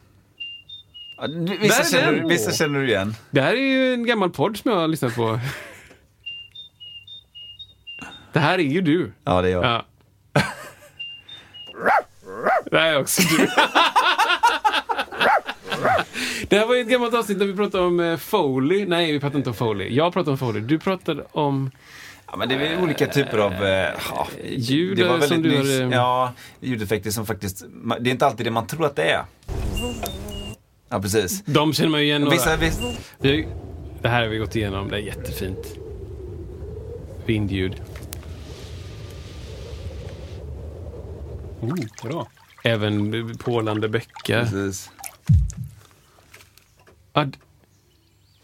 Vissa, 1.59 1.84
känner, 1.84 2.28
vissa 2.30 2.51
känner 2.51 2.80
du 2.80 2.88
igen. 2.88 3.15
Det 3.32 3.41
här 3.41 3.53
är 3.53 3.61
ju 3.61 3.93
en 3.93 4.05
gammal 4.05 4.30
podd 4.30 4.57
som 4.57 4.72
jag 4.72 4.78
har 4.78 4.88
lyssnat 4.88 5.15
på. 5.15 5.39
Det 8.34 8.39
här 8.39 8.53
är 8.59 8.63
ju 8.63 8.82
du. 8.82 9.11
Ja, 9.24 9.41
det 9.41 9.47
är 9.47 9.51
jag. 9.51 9.65
Ja. 9.65 9.86
Det 12.72 12.78
här 12.80 12.93
är 12.93 12.99
också 12.99 13.22
du. 13.38 13.47
Det 16.49 16.57
här 16.57 16.65
var 16.68 16.76
ju 16.76 16.82
ett 16.82 16.88
gammalt 16.89 17.13
avsnitt 17.13 17.39
där 17.39 17.45
vi 17.45 17.53
pratade 17.55 17.84
om 17.84 17.99
eh, 17.99 18.18
Foley. 18.18 18.86
Nej, 18.86 19.11
vi 19.11 19.20
pratade 19.20 19.38
inte 19.38 19.49
om 19.49 19.55
Foley. 19.55 19.93
Jag 19.95 20.13
pratade 20.13 20.32
om 20.32 20.38
Foley. 20.38 20.61
Du 20.61 20.80
pratade 20.80 21.24
om 21.32 21.72
Ja, 22.32 22.38
men 22.38 22.49
det 22.49 22.55
är 22.55 22.59
väl 22.59 22.84
olika 22.84 23.07
typer 23.07 23.38
av... 23.38 23.53
eh, 23.53 23.89
Ja, 24.09 24.28
ljud 24.45 24.97
det 24.97 25.03
var 25.07 25.20
som 25.20 25.30
väldigt 25.30 25.51
du 25.51 25.57
nyss. 25.59 25.80
har... 25.80 25.86
eh, 25.86 25.89
Ja, 25.91 26.34
ljudeffekter 26.59 27.11
som 27.11 27.26
faktiskt... 27.26 27.63
Det 27.99 28.09
är 28.09 28.11
inte 28.11 28.26
alltid 28.26 28.45
det 28.45 28.51
man 28.51 28.68
tror 28.68 28.86
att 28.86 28.95
det 28.95 29.03
är. 29.11 29.24
Ja, 30.89 31.01
precis. 31.01 31.43
De 31.45 31.73
känner 31.73 31.89
man 31.89 31.99
ju 31.99 32.05
igen 32.05 32.21
några. 32.21 32.35
Vissa, 32.35 32.55
viss, 32.57 32.79
Vi 33.19 33.47
Det 34.01 34.09
här 34.09 34.21
har 34.21 34.27
vi 34.29 34.38
gått 34.38 34.55
igenom. 34.55 34.89
Det 34.89 34.95
är 34.95 34.99
jättefint. 34.99 35.75
Vindljud. 37.25 37.81
Oh, 41.61 41.75
bra. 42.03 42.27
Även 42.63 43.38
pålande 43.38 43.89
bäckar. 43.89 44.41
precis. 44.43 44.91
Ja, 47.13 47.25
d- 47.25 47.38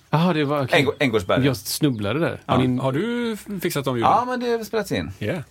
Jaha, 0.09 0.33
det 0.33 0.43
var... 0.45 0.63
okej. 0.63 0.79
Änggå- 0.81 0.93
Änggårdsberga. 0.99 1.45
Jag 1.45 1.57
snubblade 1.57 2.19
där. 2.19 2.41
Ja. 2.45 2.53
Har 2.53 2.63
ni- 2.63 2.77
Har 2.81 2.91
du 2.91 3.37
fixat 3.61 3.85
de 3.85 3.95
ljuden? 3.97 4.11
Ja, 4.11 4.25
men 4.27 4.39
det 4.39 4.47
har 4.49 4.63
spelats 4.63 4.91
in. 4.91 5.11
Yeah. 5.19 5.41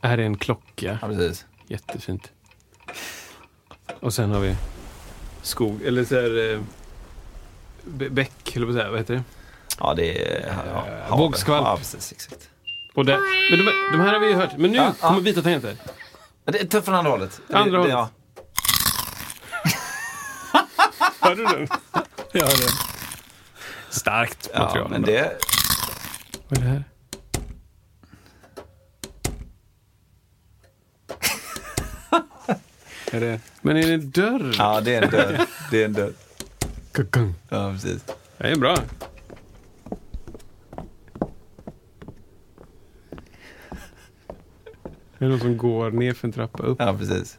Här 0.00 0.18
är 0.18 0.22
en 0.22 0.36
klocka. 0.38 0.98
Ja, 1.02 1.08
precis. 1.08 1.46
Jättefint. 1.66 2.32
Och 4.00 4.14
sen 4.14 4.30
har 4.30 4.40
vi 4.40 4.56
skog, 5.42 5.82
eller 5.82 6.04
så 6.04 6.14
här... 6.14 6.52
eh, 6.52 6.60
bä- 7.88 8.10
Bäck, 8.10 8.56
eller 8.56 8.66
vad 8.66 8.98
heter 8.98 9.14
det? 9.14 9.22
Ja, 9.80 9.94
det 9.94 10.22
är... 10.32 10.46
Ja, 10.46 10.54
ja, 10.74 10.84
hav- 11.08 11.18
vågskvalp. 11.18 11.64
Ja, 11.66 11.76
precis. 11.76 12.12
Exakt. 12.12 12.48
Och 12.94 13.04
där, 13.06 13.18
men 13.50 13.58
de, 13.66 13.72
de 13.92 14.00
här 14.00 14.12
har 14.12 14.20
vi 14.20 14.26
ju 14.28 14.34
hört. 14.34 14.56
Men 14.56 14.70
nu 14.70 14.76
Ja, 14.76 14.92
ja. 15.00 15.08
kommer 15.08 15.20
vita 15.20 15.42
tangenter. 15.42 15.76
Men 16.44 16.52
Det 16.52 16.60
är 16.60 16.66
tufft 16.66 16.84
från 16.84 16.94
andra 16.94 17.10
hållet. 17.10 17.40
Andra 17.52 17.70
det, 17.72 17.78
hållet. 17.78 17.92
Ja. 17.92 18.08
Hör 21.20 21.34
du 21.34 21.44
den? 21.44 21.68
Ja, 22.32 22.46
det. 22.46 22.68
Starkt 23.90 24.50
ja, 24.54 24.60
material. 24.62 24.88
men 24.90 25.02
Bra. 25.02 25.12
det... 25.14 25.36
Vad 26.48 26.58
är 26.58 26.62
det 26.64 26.68
här? 26.70 26.84
Är 33.12 33.20
det... 33.20 33.40
Men 33.62 33.76
är 33.76 33.86
det 33.86 33.94
en 33.94 34.10
dörr? 34.10 34.54
Ja, 34.58 34.80
det 34.80 34.94
är 34.94 35.02
en 35.02 35.10
dörr. 35.10 35.40
Det 35.70 35.82
är 35.82 35.84
en 35.84 35.92
dörr. 35.92 36.12
Ja, 37.48 37.72
precis. 37.72 38.04
Det 38.38 38.48
är 38.48 38.56
bra. 38.56 38.76
Det 45.18 45.24
är 45.24 45.28
någon 45.28 45.40
som 45.40 45.56
går 45.56 45.90
ner 45.90 46.12
för 46.12 46.28
en 46.28 46.32
trappa 46.32 46.62
upp. 46.62 46.76
Ja, 46.80 46.96
precis. 46.98 47.38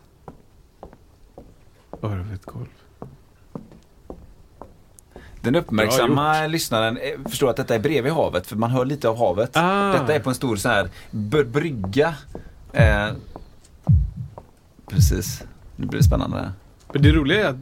Örvetgolv. 2.01 2.67
Den 5.41 5.55
uppmärksamma 5.55 6.47
lyssnaren 6.47 6.97
eh, 6.97 7.29
förstår 7.29 7.49
att 7.49 7.55
detta 7.55 7.75
är 7.75 7.79
bredvid 7.79 8.13
havet, 8.13 8.47
för 8.47 8.55
man 8.55 8.71
hör 8.71 8.85
lite 8.85 9.09
av 9.09 9.17
havet. 9.17 9.51
Ah. 9.53 9.91
Detta 9.93 10.15
är 10.15 10.19
på 10.19 10.29
en 10.29 10.35
stor 10.35 10.55
så 10.55 10.69
här 10.69 10.89
brygga. 11.43 12.15
Eh, 12.73 13.07
precis. 14.87 15.43
Nu 15.79 15.85
blir 15.85 15.99
det 15.99 16.03
spännande. 16.05 16.51
Men 16.93 17.01
det 17.01 17.11
roliga 17.11 17.45
är 17.45 17.49
att 17.49 17.55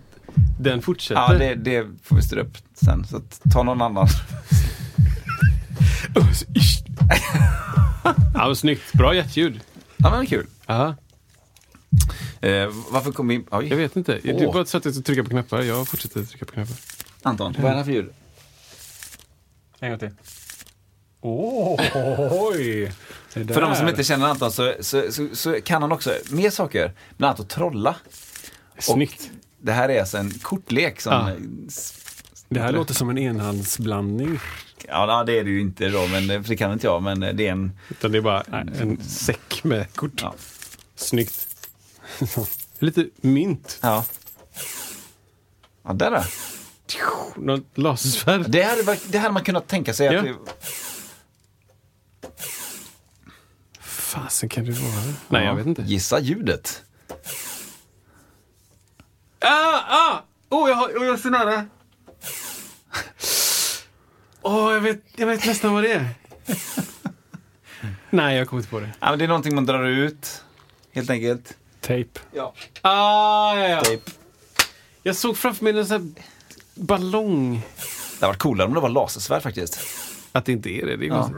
den 0.59 0.81
fortsätter. 0.81 1.21
Ja, 1.21 1.33
det, 1.33 1.55
det 1.55 1.87
får 2.03 2.15
vi 2.15 2.21
styra 2.21 2.41
upp 2.41 2.57
sen. 2.73 3.05
Så 3.05 3.17
att, 3.17 3.41
ta 3.53 3.63
någon 3.63 3.81
annan. 3.81 4.07
Ja, 8.33 8.47
men 8.47 8.55
snyggt. 8.55 8.93
Bra 8.93 9.15
hjärtljud. 9.15 9.59
Ja, 9.97 10.09
men 10.09 10.25
kul. 10.25 10.45
Aha. 10.65 10.95
Eh, 12.41 12.69
varför 12.91 13.11
kom 13.11 13.27
vi 13.27 13.35
in? 13.35 13.45
Oj. 13.51 13.67
Jag 13.67 13.77
vet 13.77 13.95
inte. 13.95 14.19
Du 14.23 14.45
bara 14.45 14.65
satt 14.65 14.85
och 14.85 15.05
trycka 15.05 15.23
på 15.23 15.29
knappar. 15.29 15.61
Jag 15.61 15.87
fortsätter 15.87 16.23
trycka 16.23 16.45
på 16.45 16.51
knappar. 16.51 16.75
Anton, 17.23 17.55
vad 17.57 17.65
är 17.65 17.69
det 17.69 17.77
här 17.77 17.83
för 17.83 17.91
ljud? 17.91 18.09
En 19.79 19.89
gång 19.89 19.99
till. 19.99 20.11
Oj! 21.21 22.91
Det 23.43 23.53
För 23.53 23.61
de 23.61 23.75
som 23.75 23.87
inte 23.87 24.03
känner 24.03 24.27
Anton 24.27 24.51
så, 24.51 24.73
så, 24.79 25.11
så, 25.11 25.27
så 25.33 25.61
kan 25.61 25.81
han 25.81 25.91
också 25.91 26.13
mer 26.29 26.49
saker. 26.49 26.93
Bland 27.17 27.29
annat 27.29 27.39
att 27.39 27.49
trolla. 27.49 27.95
Snyggt. 28.79 29.29
Det 29.61 29.71
här 29.71 29.89
är 29.89 29.99
alltså 29.99 30.17
en 30.17 30.31
kortlek 30.31 31.01
som... 31.01 31.13
Ja. 31.13 31.35
Det 32.49 32.59
här 32.59 32.71
låter 32.71 32.93
som 32.93 33.09
en 33.09 33.17
enhandsblandning. 33.17 34.39
Ja, 34.87 35.23
det 35.23 35.39
är 35.39 35.43
det 35.43 35.49
ju 35.49 35.61
inte 35.61 35.89
då, 35.89 36.07
men 36.07 36.43
för 36.43 36.49
det 36.49 36.57
kan 36.57 36.71
inte 36.71 36.87
jag. 36.87 37.03
Men 37.03 37.19
det 37.19 37.47
är 37.47 37.51
en... 37.51 37.71
Utan 37.89 38.11
det 38.11 38.17
är 38.17 38.21
bara 38.21 38.41
en 38.41 39.01
säck 39.03 39.63
med 39.63 39.93
kort. 39.95 40.21
Ja. 40.21 40.33
Snyggt. 40.95 41.47
Lite 42.79 43.09
mynt. 43.21 43.79
Ja. 43.81 44.05
Ja, 45.83 45.93
där 45.93 46.11
då. 46.11 46.23
Något 47.35 47.77
lasersvärd. 47.77 48.45
Det 48.47 48.63
hade, 48.63 48.97
det 49.07 49.31
man 49.31 49.43
kunnat 49.43 49.67
tänka 49.67 49.93
sig. 49.93 50.05
Ja. 50.05 50.19
Att 50.19 50.25
det, 50.25 50.35
Fasen 54.07 54.49
kan 54.49 54.65
det 54.65 54.71
vara? 54.71 55.13
Nej, 55.27 55.45
jag 55.45 55.55
vet 55.55 55.65
inte. 55.65 55.81
Gissa 55.81 56.19
ljudet. 56.19 56.83
Ah, 59.39 59.79
ah! 59.87 60.23
Oh, 60.49 60.69
jag, 60.69 60.75
har, 60.75 60.87
oh, 60.87 61.05
jag 61.05 61.13
är 61.13 61.17
så 61.17 61.29
nära. 61.29 61.65
Åh, 64.41 64.73
jag, 64.73 64.81
vet, 64.81 65.03
jag 65.15 65.27
vet 65.27 65.45
nästan 65.45 65.73
vad 65.73 65.83
det 65.83 65.93
är. 65.93 66.09
Nej, 68.09 68.37
jag 68.37 68.47
kommer 68.47 68.59
inte 68.61 68.69
på 68.69 68.79
det. 68.79 68.89
Ja, 68.99 69.09
men 69.09 69.19
det 69.19 69.25
är 69.25 69.27
någonting 69.27 69.55
man 69.55 69.65
drar 69.65 69.83
ut, 69.83 70.43
helt 70.91 71.09
enkelt. 71.09 71.57
Tejp. 71.81 72.19
Ja. 72.33 72.53
Ah, 72.81 73.55
ja, 73.57 73.67
ja. 73.67 73.81
Tejp. 73.81 74.11
Jag 75.03 75.15
såg 75.15 75.37
framför 75.37 75.63
mig 75.63 75.79
en 75.79 75.85
sån 75.85 76.15
här 76.15 76.23
ballong. 76.75 77.53
Det 77.55 78.25
hade 78.25 78.27
varit 78.27 78.39
coolare 78.39 78.67
om 78.67 78.73
det 78.73 78.79
var 78.79 78.89
lasersvärd 78.89 79.43
faktiskt. 79.43 79.79
Att 80.31 80.45
det 80.45 80.51
inte 80.51 80.69
är 80.69 80.85
det. 80.85 80.95
Det 80.97 81.05
är 81.05 81.09
Ja. 81.09 81.31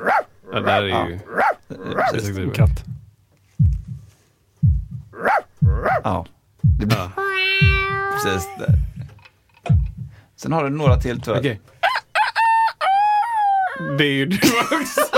Ja, 0.54 0.60
där 0.60 0.82
är 0.84 1.08
ju... 1.08 1.20
Precis. 2.14 2.38
En 2.38 2.52
katt. 2.52 2.84
Ja. 6.04 6.26
Det 6.80 6.86
blir... 6.86 6.98
Ja. 6.98 7.10
Precis 8.14 8.48
där. 8.60 8.74
Sen 10.36 10.52
har 10.54 10.64
du 10.64 10.70
några 10.70 10.96
till 10.96 11.22
tror 11.22 11.36
jag. 11.36 11.42
Okej. 11.42 11.62
Det 13.98 14.04
är 14.04 14.12
ju 14.12 14.26
du 14.26 14.38
också. 14.38 15.02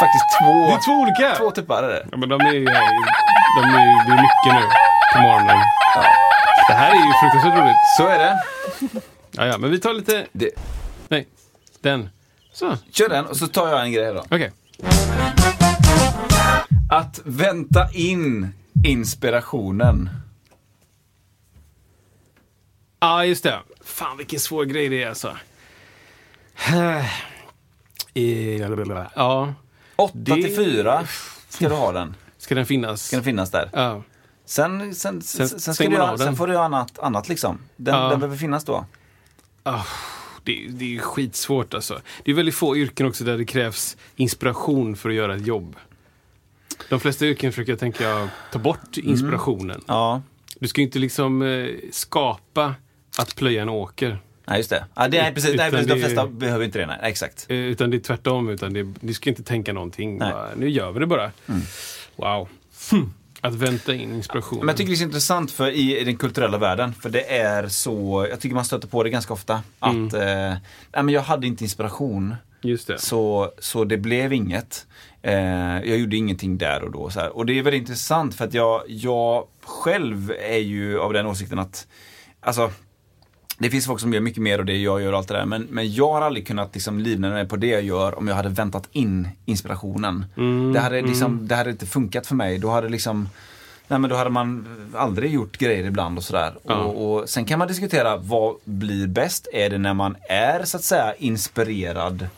Faktiskt 0.00 0.24
Det 0.30 0.44
två, 0.44 0.74
är 0.74 0.78
två 0.84 0.92
olika. 0.92 1.34
två 1.38 1.50
tuppar 1.50 1.82
är 1.82 1.88
det. 1.88 2.06
Ja, 2.10 2.16
men 2.16 2.28
de 2.28 2.40
är 2.40 2.52
ju 2.52 2.68
här. 2.68 2.82
i- 2.82 3.04
De 3.62 3.74
är 3.74 3.84
ju, 3.86 3.92
det 4.06 4.12
är 4.12 4.22
mycket 4.22 4.54
nu 4.54 4.68
på 5.14 5.20
morgonen. 5.22 5.58
Det 6.68 6.74
här 6.74 6.90
är 6.90 6.94
ju 6.94 7.12
fruktansvärt 7.20 7.62
roligt. 7.62 7.76
Så 7.98 8.06
är 8.08 8.18
det. 8.18 8.42
Ja, 9.30 9.46
ja, 9.46 9.58
men 9.58 9.70
vi 9.70 9.80
tar 9.80 9.92
lite... 9.92 10.26
det. 10.32 10.50
Den. 11.84 12.08
Så, 12.52 12.76
Kör 12.90 13.08
den 13.08 13.26
och 13.26 13.36
så 13.36 13.46
tar 13.46 13.68
jag 13.68 13.82
en 13.82 13.92
grej 13.92 14.14
då. 14.14 14.20
okej. 14.20 14.52
Att 16.90 17.20
vänta 17.24 17.92
in 17.92 18.48
inspirationen. 18.84 20.10
Ja, 23.00 23.24
just 23.24 23.42
det. 23.42 23.58
Fan, 23.84 24.16
vilken 24.16 24.40
svår 24.40 24.64
grej 24.64 24.88
det 24.88 25.02
är 25.02 25.08
alltså. 25.08 25.36
Ja, 29.14 29.54
8 29.96 30.12
Det- 30.18 30.34
till 30.34 30.56
4 30.56 31.06
ska 31.48 31.68
du 31.68 31.74
ha 31.74 31.92
den. 31.92 32.14
ska 32.38 32.54
den 32.54 32.66
finnas? 32.66 33.02
Ska 33.06 33.16
den 33.16 33.24
finnas 33.24 33.50
där. 33.50 33.70
Ja. 33.72 34.02
Sen, 34.44 34.94
sen, 34.94 35.22
sen, 35.22 35.48
sen, 35.48 35.74
ska 35.74 35.88
du 35.88 36.18
sen 36.18 36.36
får 36.36 36.46
du 36.46 36.52
göra 36.52 36.64
annat, 36.64 36.98
annat 36.98 37.28
liksom. 37.28 37.58
Den, 37.76 37.94
Ja. 37.94 38.08
den 38.08 38.20
behöver 38.20 38.36
finnas 38.36 38.64
då. 38.64 38.86
Ah, 39.62 39.82
det, 40.44 40.66
det 40.68 40.96
är 40.96 40.98
skitsvårt 40.98 41.74
alltså. 41.74 42.00
Det 42.24 42.30
är 42.30 42.34
väldigt 42.34 42.54
få 42.54 42.76
yrken 42.76 43.06
också 43.06 43.24
där 43.24 43.38
det 43.38 43.44
krävs 43.44 43.96
inspiration 44.16 44.96
för 44.96 45.08
att 45.08 45.14
göra 45.14 45.34
ett 45.36 45.46
jobb. 45.46 45.76
De 46.88 47.00
flesta 47.00 47.26
yrken 47.26 47.52
försöker 47.52 47.72
jag 47.72 47.78
tänka 47.78 48.28
ta 48.52 48.58
bort 48.58 48.96
inspirationen. 48.96 49.80
Ja, 49.86 50.22
Du 50.60 50.68
ska 50.68 50.80
ju 50.80 50.86
inte 50.86 50.98
liksom 50.98 51.42
eh, 51.42 51.68
skapa 51.92 52.74
att 53.18 53.36
plöja 53.36 53.62
en 53.62 53.68
åker. 53.68 54.18
nej 54.46 54.58
just 54.58 54.70
det. 54.70 54.84
Ja, 54.94 55.08
det 55.08 55.18
är 55.18 55.32
precis, 55.32 55.54
nej, 55.56 55.70
precis 55.70 55.86
de 55.88 55.98
flesta 56.00 56.26
behöver 56.26 56.64
inte 56.64 56.78
det. 56.78 56.86
Nej, 56.86 56.98
exakt. 57.02 57.46
Eh, 57.48 57.56
utan 57.56 57.90
det 57.90 57.96
är 57.96 58.00
tvärtom. 58.00 58.48
Utan 58.48 58.72
det, 58.72 58.94
du 59.00 59.14
ska 59.14 59.30
inte 59.30 59.42
tänka 59.42 59.72
någonting. 59.72 60.18
Bara, 60.18 60.48
nu 60.56 60.68
gör 60.70 60.92
vi 60.92 61.00
det 61.00 61.06
bara. 61.06 61.30
Wow. 62.16 62.48
Hm. 62.90 63.12
Att 63.44 63.54
vänta 63.54 63.94
in 63.94 64.14
inspiration. 64.14 64.58
Men 64.58 64.68
jag 64.68 64.76
tycker 64.76 64.90
det 64.90 64.94
är 64.94 64.96
så 64.98 65.04
intressant 65.04 65.50
för 65.50 65.70
i, 65.70 65.98
i 66.00 66.04
den 66.04 66.16
kulturella 66.16 66.58
världen. 66.58 66.94
För 66.94 67.10
det 67.10 67.36
är 67.38 67.68
så, 67.68 68.26
jag 68.30 68.40
tycker 68.40 68.54
man 68.54 68.64
stöter 68.64 68.88
på 68.88 69.02
det 69.02 69.10
ganska 69.10 69.32
ofta. 69.32 69.62
Att, 69.78 69.92
Mm. 69.94 70.14
eh, 70.14 70.56
nej 70.92 71.02
men 71.02 71.08
jag 71.08 71.22
hade 71.22 71.46
inte 71.46 71.64
inspiration. 71.64 72.34
Just 72.62 72.86
det. 72.86 72.98
Så, 72.98 73.52
så 73.58 73.84
det 73.84 73.96
blev 73.96 74.32
inget. 74.32 74.86
Eh, 75.22 75.34
jag 75.84 75.98
gjorde 75.98 76.16
ingenting 76.16 76.58
där 76.58 76.82
och 76.82 76.90
då. 76.90 77.10
Så. 77.10 77.26
Och 77.26 77.46
det 77.46 77.58
är 77.58 77.62
väldigt 77.62 77.80
intressant 77.80 78.34
för 78.34 78.44
att 78.44 78.54
jag, 78.54 78.82
jag 78.86 79.46
själv 79.64 80.30
är 80.40 80.58
ju 80.58 81.00
av 81.00 81.12
den 81.12 81.26
åsikten 81.26 81.58
att, 81.58 81.86
alltså 82.40 82.70
det 83.58 83.70
finns 83.70 83.86
folk 83.86 84.00
som 84.00 84.12
gör 84.12 84.20
mycket 84.20 84.42
mer 84.42 84.58
av 84.58 84.64
det 84.64 84.76
jag 84.76 85.02
gör 85.02 85.12
och 85.12 85.18
allt 85.18 85.28
det 85.28 85.34
där. 85.34 85.46
Men, 85.46 85.66
men 85.70 85.92
jag 85.92 86.12
har 86.12 86.22
aldrig 86.22 86.46
kunnat 86.46 86.74
liksom 86.74 86.98
livnära 86.98 87.32
mig 87.32 87.48
på 87.48 87.56
det 87.56 87.66
jag 87.66 87.82
gör 87.82 88.18
om 88.18 88.28
jag 88.28 88.34
hade 88.34 88.48
väntat 88.48 88.88
in 88.92 89.28
inspirationen. 89.44 90.26
Mm, 90.36 90.72
det, 90.72 90.80
hade 90.80 91.02
liksom, 91.02 91.48
det 91.48 91.54
hade 91.54 91.70
inte 91.70 91.86
funkat 91.86 92.26
för 92.26 92.34
mig. 92.34 92.58
Då 92.58 92.70
hade 92.70 92.88
liksom 92.88 93.28
Nej 93.88 93.98
men 93.98 94.10
då 94.10 94.16
hade 94.16 94.30
man 94.30 94.66
aldrig 94.94 95.32
gjort 95.32 95.58
grejer 95.58 95.84
ibland 95.84 96.18
och 96.18 96.24
sådär. 96.24 96.54
Ja. 96.62 96.74
Och, 96.74 97.14
och 97.14 97.28
sen 97.28 97.44
kan 97.44 97.58
man 97.58 97.68
diskutera 97.68 98.16
vad 98.16 98.54
blir 98.64 99.06
bäst? 99.06 99.48
Är 99.52 99.70
det 99.70 99.78
när 99.78 99.94
man 99.94 100.16
är 100.28 100.64
så 100.64 100.76
att 100.76 100.84
säga 100.84 101.14
inspirerad? 101.14 102.28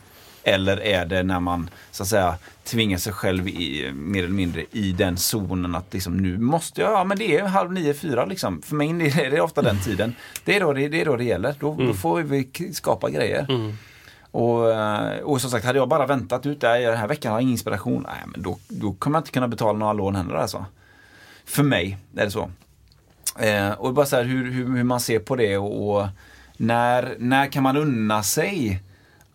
Eller 0.47 0.81
är 0.81 1.05
det 1.05 1.23
när 1.23 1.39
man 1.39 1.69
så 1.91 2.03
att 2.03 2.09
säga 2.09 2.35
tvingar 2.63 2.97
sig 2.97 3.13
själv 3.13 3.47
i, 3.47 3.91
mer 3.93 4.23
eller 4.23 4.33
mindre 4.33 4.65
i 4.71 4.91
den 4.91 5.17
zonen 5.17 5.75
att 5.75 5.93
liksom 5.93 6.17
nu 6.17 6.37
måste 6.37 6.81
jag, 6.81 6.91
ja 6.91 7.03
men 7.03 7.17
det 7.17 7.37
är 7.37 7.45
halv 7.45 7.73
nio, 7.73 7.93
fyra 7.93 8.25
liksom. 8.25 8.61
För 8.61 8.75
mig 8.75 8.89
är 9.19 9.31
det 9.31 9.41
ofta 9.41 9.61
den 9.61 9.79
tiden. 9.79 10.15
Det 10.45 10.55
är 10.55 10.59
då 10.59 10.73
det, 10.73 10.87
det, 10.87 11.01
är 11.01 11.05
då 11.05 11.15
det 11.15 11.23
gäller. 11.23 11.55
Då, 11.59 11.75
då 11.75 11.93
får 11.93 12.21
vi 12.21 12.73
skapa 12.73 13.09
grejer. 13.09 13.45
Mm. 13.49 13.73
Och, 14.31 14.71
eh, 14.71 15.19
och 15.19 15.41
som 15.41 15.49
sagt, 15.51 15.65
hade 15.65 15.79
jag 15.79 15.89
bara 15.89 16.05
väntat 16.05 16.45
ut 16.45 16.61
det 16.61 16.67
här, 16.67 16.81
den 16.81 16.97
här 16.97 17.07
veckan 17.07 17.31
har 17.31 17.39
jag 17.39 17.41
ingen 17.41 17.51
inspiration. 17.51 18.05
Nej, 18.07 18.23
men 18.27 18.41
då, 18.41 18.57
då 18.67 18.93
kommer 18.93 19.17
jag 19.17 19.21
inte 19.21 19.31
kunna 19.31 19.47
betala 19.47 19.79
några 19.79 19.93
lån 19.93 20.15
heller 20.15 20.35
alltså. 20.35 20.65
För 21.45 21.63
mig 21.63 21.97
är 22.15 22.25
det 22.25 22.31
så. 22.31 22.49
Eh, 23.39 23.71
och 23.71 23.93
bara 23.93 24.05
så 24.05 24.15
här 24.15 24.23
hur, 24.23 24.51
hur, 24.51 24.75
hur 24.75 24.83
man 24.83 24.99
ser 24.99 25.19
på 25.19 25.35
det 25.35 25.57
och, 25.57 25.97
och 25.97 26.07
när, 26.57 27.15
när 27.19 27.47
kan 27.47 27.63
man 27.63 27.77
unna 27.77 28.23
sig 28.23 28.81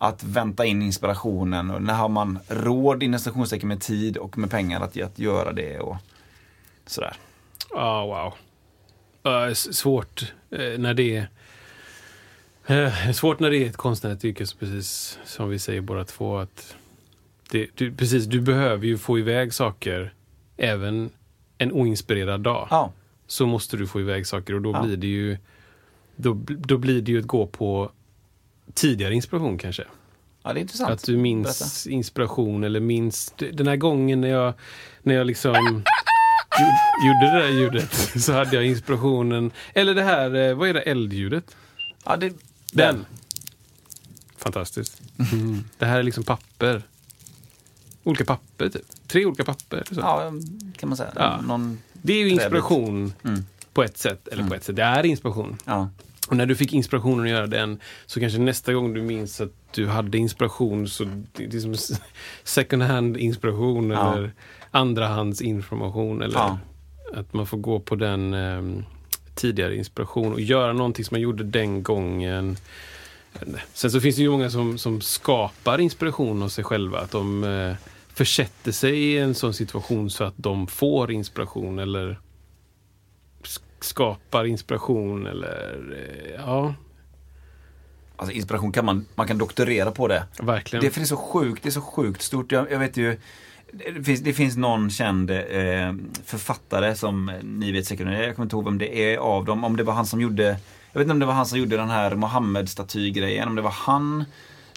att 0.03 0.23
vänta 0.23 0.65
in 0.65 0.81
inspirationen 0.81 1.71
och 1.71 1.81
när 1.81 1.93
har 1.93 2.09
man 2.09 2.39
råd 2.47 3.03
inom 3.03 3.19
stationstecken 3.19 3.67
med 3.69 3.81
tid 3.81 4.17
och 4.17 4.37
med 4.37 4.51
pengar 4.51 4.81
att, 4.81 5.01
att 5.01 5.19
göra 5.19 5.51
det 5.51 5.79
och 5.79 5.95
sådär. 6.85 7.15
Ja, 7.69 8.05
wow. 8.05 8.33
Ja, 9.23 9.49
s- 9.49 9.73
svårt 9.77 10.33
eh, 10.51 10.79
när 10.79 10.93
det 10.93 11.15
är... 11.15 11.27
Eh, 12.65 13.11
svårt 13.11 13.39
när 13.39 13.49
det 13.49 13.57
är 13.57 13.69
ett 13.69 13.77
konstnärligt 13.77 14.25
yrke, 14.25 14.45
precis 14.59 15.19
som 15.25 15.49
vi 15.49 15.59
säger 15.59 15.81
båda 15.81 16.05
två. 16.05 16.37
Att 16.37 16.75
det, 17.51 17.67
du, 17.75 17.91
precis, 17.95 18.25
du 18.25 18.41
behöver 18.41 18.85
ju 18.87 18.97
få 18.97 19.19
iväg 19.19 19.53
saker 19.53 20.13
även 20.57 21.09
en 21.57 21.71
oinspirerad 21.71 22.41
dag. 22.41 22.67
Ja, 22.69 22.91
Så 23.27 23.45
måste 23.45 23.77
du 23.77 23.87
få 23.87 23.99
iväg 23.99 24.27
saker 24.27 24.53
och 24.53 24.61
då 24.61 24.71
Ja. 24.71 24.83
blir 24.83 24.97
det 24.97 25.07
ju 25.07 25.37
då, 26.15 26.33
då 26.47 26.77
blir 26.77 27.01
det 27.01 27.11
ju 27.11 27.19
att 27.19 27.27
gå 27.27 27.47
på 27.47 27.91
tidigare 28.73 29.13
inspiration 29.13 29.57
kanske. 29.57 29.83
ja 30.43 30.53
det 30.53 30.59
är 30.59 30.61
intressant. 30.61 30.89
Att 30.91 31.03
du 31.03 31.17
minns 31.17 31.87
inspiration 31.87 32.63
eller 32.63 32.79
minns 32.79 33.33
den 33.53 33.67
här 33.67 33.75
gången 33.75 34.21
när 34.21 34.27
jag, 34.29 34.53
när 35.03 35.15
jag 35.15 35.27
liksom 35.27 35.55
gjo- 35.55 37.05
gjorde 37.07 37.31
det 37.39 37.39
där 37.39 37.49
ljudet 37.59 37.93
så 38.23 38.33
hade 38.33 38.55
jag 38.55 38.65
inspirationen. 38.65 39.51
Eller 39.73 39.93
det 39.95 40.03
här, 40.03 40.35
eh, 40.35 40.53
vad 40.55 40.69
är 40.69 40.73
det, 40.73 40.81
eldljudet? 40.81 41.55
Ja, 42.05 42.15
det, 42.17 42.33
Den. 42.73 43.05
Fantastiskt. 44.37 45.01
Det 45.77 45.85
här 45.85 45.99
är 45.99 46.03
liksom 46.03 46.23
papper. 46.23 46.81
olika 48.03 48.25
papper, 48.25 48.69
typ. 48.69 48.85
Tre 49.07 49.25
olika 49.25 49.43
papper. 49.43 49.83
Så. 49.91 49.99
Ja, 49.99 50.31
kan 50.77 50.89
man 50.89 50.97
säga. 50.97 51.11
Ja. 51.15 51.59
Det 51.93 52.13
är 52.13 52.17
ju 52.17 52.29
inspiration 52.29 53.13
Mm. 53.23 53.45
på 53.73 53.83
ett 53.83 53.97
sätt. 53.97 54.27
Eller 54.27 54.43
på 54.47 54.55
ett 54.55 54.63
sätt, 54.63 54.75
det 54.75 54.83
är 54.83 55.05
inspiration. 55.05 55.57
ja. 55.65 55.89
Och 56.33 56.37
när 56.37 56.45
du 56.45 56.55
fick 56.55 56.73
inspirationen 56.73 57.25
att 57.25 57.29
göra 57.31 57.47
den 57.47 57.79
så 58.05 58.19
kanske 58.19 58.39
nästa 58.39 58.73
gång 58.73 58.93
du 58.93 59.01
minns 59.01 59.41
att 59.41 59.51
du 59.73 59.87
hade 59.87 60.17
inspiration 60.17 60.87
så 60.87 61.03
det 61.33 61.53
är 61.55 61.59
som 61.59 61.71
s- 61.73 62.01
second 62.43 62.83
hand 62.83 63.17
inspiration 63.17 63.89
Ja. 63.89 64.13
eller 64.13 64.31
andrahandsinformation 64.71 66.21
eller 66.21 66.33
Ja. 66.39 66.57
att 67.13 67.33
man 67.33 67.47
får 67.47 67.57
gå 67.57 67.79
på 67.79 67.95
den 67.95 68.33
ehm, 68.33 68.83
tidigare 69.35 69.75
inspiration 69.75 70.33
och 70.33 70.41
göra 70.41 70.73
någonting 70.73 71.05
som 71.05 71.15
man 71.15 71.21
gjorde 71.21 71.43
den 71.43 71.83
gången. 71.83 72.57
Sen 73.73 73.91
så 73.91 73.99
finns 74.01 74.15
det 74.15 74.21
ju 74.21 74.29
många 74.29 74.49
som, 74.49 74.77
som 74.77 75.01
skapar 75.01 75.79
inspiration 75.81 76.41
hos 76.41 76.53
sig 76.53 76.63
själva. 76.63 76.99
Att 76.99 77.11
de 77.11 77.43
eh, 77.43 77.75
försätter 78.13 78.71
sig 78.71 79.03
i 79.03 79.17
en 79.17 79.35
sån 79.35 79.53
situation 79.53 80.09
så 80.09 80.23
att 80.23 80.33
de 80.37 80.67
får 80.67 81.11
inspiration 81.11 81.79
eller 81.79 82.19
skapar 83.83 84.45
inspiration 84.45 85.27
eller 85.27 85.79
eh, 85.91 86.41
ja, 86.45 86.73
Alltså 88.15 88.35
inspiration 88.35 88.71
kan 88.71 88.85
man, 88.85 89.05
man 89.15 89.27
kan 89.27 89.37
doktorera 89.37 89.91
på 89.91 90.07
det. 90.07 90.23
verkligen. 90.39 90.85
Det, 90.85 90.97
är 90.97 91.05
så 91.05 91.17
sjukt, 91.17 91.63
det 91.63 91.69
är 91.69 91.71
så 91.71 91.81
sjukt 91.81 92.21
stort. 92.21 92.51
Jag, 92.51 92.71
jag 92.71 92.79
vet 92.79 92.97
ju, 92.97 93.17
det 93.71 94.03
finns, 94.03 94.21
det 94.21 94.33
finns 94.33 94.57
någon 94.57 94.89
känd 94.89 95.31
eh, 95.31 95.93
författare 96.25 96.95
som 96.95 97.31
ni 97.43 97.71
vet 97.71 97.85
säkert, 97.85 98.07
jag 98.07 98.35
kommer 98.35 98.45
inte 98.45 98.55
ihåg 98.55 98.65
vem 98.65 98.77
det 98.77 99.13
är 99.13 99.17
av 99.17 99.45
dem, 99.45 99.63
om 99.63 99.77
det 99.77 99.83
var 99.83 99.93
han 99.93 100.05
som 100.05 100.21
gjorde, 100.21 100.43
jag 100.91 100.99
vet 100.99 101.01
inte 101.01 101.11
om 101.11 101.19
det 101.19 101.25
var 101.25 101.33
han 101.33 101.45
som 101.45 101.59
gjorde 101.59 101.77
den 101.77 101.89
här 101.89 102.15
Mohammed-statygrejen, 102.15 103.47
om 103.47 103.55
det 103.55 103.61
var 103.61 103.71
han, 103.71 104.25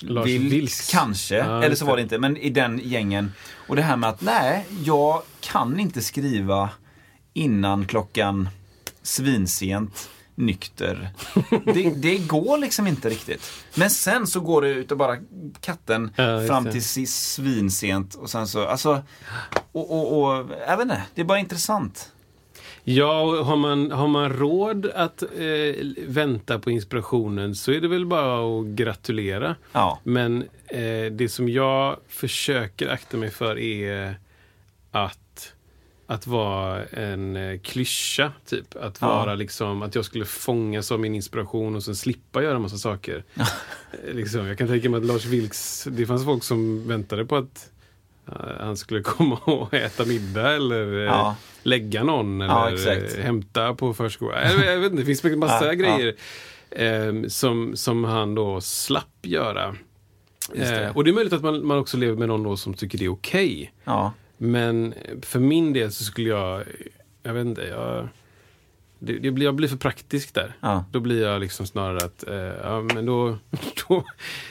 Lars 0.01 0.27
Vilks, 0.27 0.53
Vilks. 0.53 0.91
kanske, 0.91 1.37
Ja, 1.37 1.63
eller 1.63 1.77
så 1.77 1.85
var 1.87 1.97
det 1.97 2.03
inte, 2.03 2.19
men 2.19 2.37
i 2.37 2.51
den 2.51 2.81
gängen. 2.85 3.33
Och 3.69 3.77
det 3.77 3.83
här 3.83 3.97
med 3.97 4.11
att 4.11 4.21
nej, 4.21 4.67
jag 4.85 5.23
kan 5.41 5.81
inte 5.81 6.03
skriva 6.03 6.71
innan 7.33 7.87
klockan 7.87 8.49
svinsent 9.07 10.09
nykter. 10.35 11.09
Det, 11.65 11.91
det 11.91 12.19
går 12.19 12.59
liksom 12.59 12.87
inte 12.87 13.09
riktigt. 13.09 13.53
Men 13.75 13.91
sen 13.91 14.27
så 14.27 14.41
går 14.41 14.63
det 14.63 14.69
ut 14.69 14.93
och 14.93 14.99
bara 14.99 15.17
katten 15.61 16.11
Ja, 16.17 16.47
fram 16.47 16.71
till 16.71 17.09
svinsent 17.09 18.15
och 18.15 18.31
sen 18.31 18.47
så, 18.49 18.67
alltså, 18.67 19.03
och, 19.73 19.91
och, 19.93 20.23
och 20.23 20.51
jag 20.69 20.77
vet 20.77 20.85
inte, 20.85 21.03
det 21.15 21.21
är 21.21 21.25
bara 21.25 21.39
intressant. 21.39 22.13
Ja, 22.85 23.43
har 23.43 23.57
man, 23.57 23.91
har 23.91 24.09
man 24.09 24.33
råd 24.33 24.87
att 24.87 25.23
eh, 25.23 25.85
vänta 26.07 26.59
på 26.59 26.71
inspirationen 26.71 27.55
så 27.55 27.73
är 27.73 27.81
det 27.81 27.89
väl 27.89 28.07
bara 28.07 28.61
att 28.61 28.67
gratulera. 28.67 29.57
Ja, 29.73 30.01
Men 30.03 30.43
eh, 30.67 31.13
det 31.13 31.33
som 31.33 31.49
jag 31.49 31.97
försöker 32.09 32.89
akta 32.89 33.17
mig 33.17 33.31
för 33.31 33.59
är 33.59 34.19
att, 34.91 35.19
att 36.07 36.27
vara 36.27 36.85
en 36.85 37.37
eh, 37.37 37.59
klyscha, 37.61 38.33
typ. 38.47 38.77
Att 38.77 38.99
Ja. 39.01 39.07
vara 39.09 39.35
liksom, 39.35 39.83
att 39.83 39.95
jag 39.95 40.05
skulle 40.05 40.25
fångas 40.25 40.93
av 40.93 41.01
min 41.01 41.15
inspiration 41.15 41.77
och 41.77 41.83
sen 41.83 41.97
slippa 41.97 42.43
göra 42.43 42.59
massa 42.59 42.77
saker. 42.77 43.25
Eh, 43.35 43.45
liksom, 44.15 44.47
jag 44.47 44.59
kan 44.59 44.69
tänka 44.69 44.91
mig 44.91 44.99
att 44.99 45.07
Lars 45.07 45.25
Vilks, 45.25 45.85
det 45.91 46.07
fanns 46.07 46.25
folk 46.25 46.45
som 46.45 46.89
väntade 46.89 47.25
på 47.25 47.37
att 47.37 47.71
eh, 48.29 48.35
han 48.61 48.77
skulle 48.77 49.03
komma 49.03 49.37
och 49.45 49.75
äta 49.75 50.05
middag 50.05 50.53
eller 50.53 50.87
Ja. 50.87 51.37
lägga 51.63 52.05
någon 52.05 52.41
Ja, 52.41 52.69
eller 52.69 53.19
eh, 53.19 53.25
hämta 53.25 53.75
på 53.75 53.95
förskolan. 53.95 54.39
Jag, 54.43 54.65
jag 54.75 54.79
vet 54.81 54.91
inte, 54.93 55.03
det 55.03 55.17
finns 55.17 55.37
massa 55.39 55.67
Ja, 55.67 55.67
ja. 55.67 55.73
grejer 55.73 56.15
eh, 56.71 57.29
som, 57.29 57.77
som 57.77 58.05
han 58.05 58.35
då 58.35 58.61
slapp 58.61 59.07
göra. 59.23 59.77
Det. 60.55 60.93
Och 60.95 61.05
det 61.05 61.11
är 61.11 61.13
möjligt 61.13 61.33
att 61.33 61.43
man, 61.43 61.67
man 61.67 61.79
också 61.79 61.97
lever 61.97 62.17
med 62.17 62.29
någon 62.29 62.43
då 62.43 62.57
som 62.57 62.75
tycker 62.75 62.99
det 62.99 63.05
är 63.05 63.09
okej. 63.13 63.73
ja, 63.85 64.13
Men 64.39 64.95
för 65.23 65.39
min 65.41 65.73
del 65.73 65.93
så 65.93 66.05
skulle 66.05 66.29
jag, 66.29 66.63
jag 67.23 67.35
vet 67.35 67.47
inte, 67.47 67.63
jag, 67.63 68.09
det, 68.99 69.19
det 69.19 69.31
blir, 69.31 69.45
jag 69.47 69.55
blir 69.55 69.69
för 69.69 69.77
praktisk 69.77 70.35
där. 70.35 70.57
ja. 70.61 70.85
Då 70.91 71.01
blir 71.01 71.23
jag 71.23 71.41
liksom 71.41 71.67
snarare 71.67 72.05
att, 72.05 72.29
eh, 72.29 72.35
ja 72.37 72.81
men 72.95 73.07
då, 73.07 73.39
då, 73.89 74.05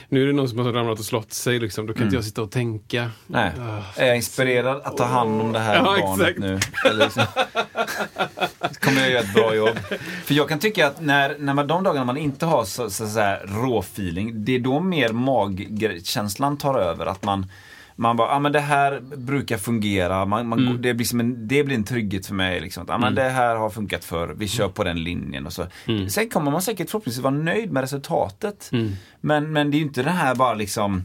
nu 0.08 0.22
är 0.22 0.26
det 0.26 0.32
någon 0.32 0.48
som 0.48 0.58
har 0.58 0.72
ramlat 0.72 0.98
och 0.98 1.04
slått 1.04 1.32
sig 1.32 1.58
liksom, 1.58 1.86
då 1.86 1.94
kan 1.94 2.02
inte 2.04 2.16
jag 2.16 2.24
sitta 2.24 2.42
och 2.42 2.50
tänka. 2.50 3.00
Mm. 3.00 3.12
Nej. 3.26 3.52
Ah, 3.60 3.82
Är 3.96 4.06
jag 4.06 4.16
inspirerad 4.16 4.80
att 4.84 4.96
ta 4.96 5.04
hand 5.04 5.40
om 5.40 5.52
det 5.52 5.58
här 5.58 5.74
Ja, 5.76 5.82
barnet 6.00 6.20
exakt. 6.28 6.38
nu? 6.38 6.58
Liksom, 7.04 7.22
kommer 8.80 9.00
jag 9.00 9.10
göra 9.10 9.20
ett 9.22 9.34
bra 9.34 9.54
jobb? 9.54 9.78
För 10.24 10.34
jag 10.34 10.48
kan 10.48 10.58
tycka 10.58 10.86
att 10.86 11.00
när, 11.00 11.36
när 11.38 11.54
man, 11.54 11.66
de 11.66 11.82
dagarna 11.84 12.04
man 12.04 12.16
inte 12.16 12.46
har 12.46 12.64
så, 12.64 12.90
så, 12.90 13.06
så 13.08 13.20
här 13.20 13.46
rå 13.46 13.80
feeling, 13.80 14.44
det 14.44 14.54
är 14.54 14.58
då 14.58 14.80
mer 14.80 15.08
magkänslan 15.12 16.56
tar 16.58 16.78
över. 16.78 17.06
Att 17.06 17.24
man, 17.24 17.46
man 17.96 18.16
bara, 18.16 18.28
ja 18.28 18.34
ah, 18.34 18.38
men 18.38 18.52
det 18.52 18.60
här 18.60 19.00
brukar 19.16 19.56
fungera, 19.56 20.24
man, 20.24 20.48
man, 20.48 20.58
Mm. 20.58 20.82
det, 20.82 20.94
blir 20.94 21.06
som 21.06 21.20
en, 21.20 21.48
det 21.48 21.64
blir 21.64 21.76
en 21.76 21.84
trygghet 21.84 22.26
för 22.26 22.34
mig. 22.34 22.60
Liksom. 22.60 22.82
Att, 22.82 22.90
ah, 22.90 22.98
men 22.98 23.14
det 23.14 23.28
här 23.28 23.56
har 23.56 23.70
funkat 23.70 24.04
för 24.04 24.28
vi 24.28 24.48
kör 24.48 24.68
på 24.68 24.84
den 24.84 25.02
linjen. 25.04 25.46
Och 25.46 25.52
så. 25.52 25.66
Mm. 25.86 26.08
Sen 26.10 26.28
kommer 26.28 26.50
man 26.50 26.62
säkert 26.62 26.90
förhoppningsvis 26.90 27.22
vara 27.22 27.34
nöjd 27.34 27.72
med 27.72 27.80
resultatet. 27.80 28.70
Mm. 28.72 28.92
Men, 29.20 29.52
men 29.52 29.70
det 29.70 29.76
är 29.76 29.78
ju 29.78 29.84
inte 29.84 30.02
det 30.02 30.10
här 30.10 30.34
bara 30.34 30.54
liksom 30.54 31.02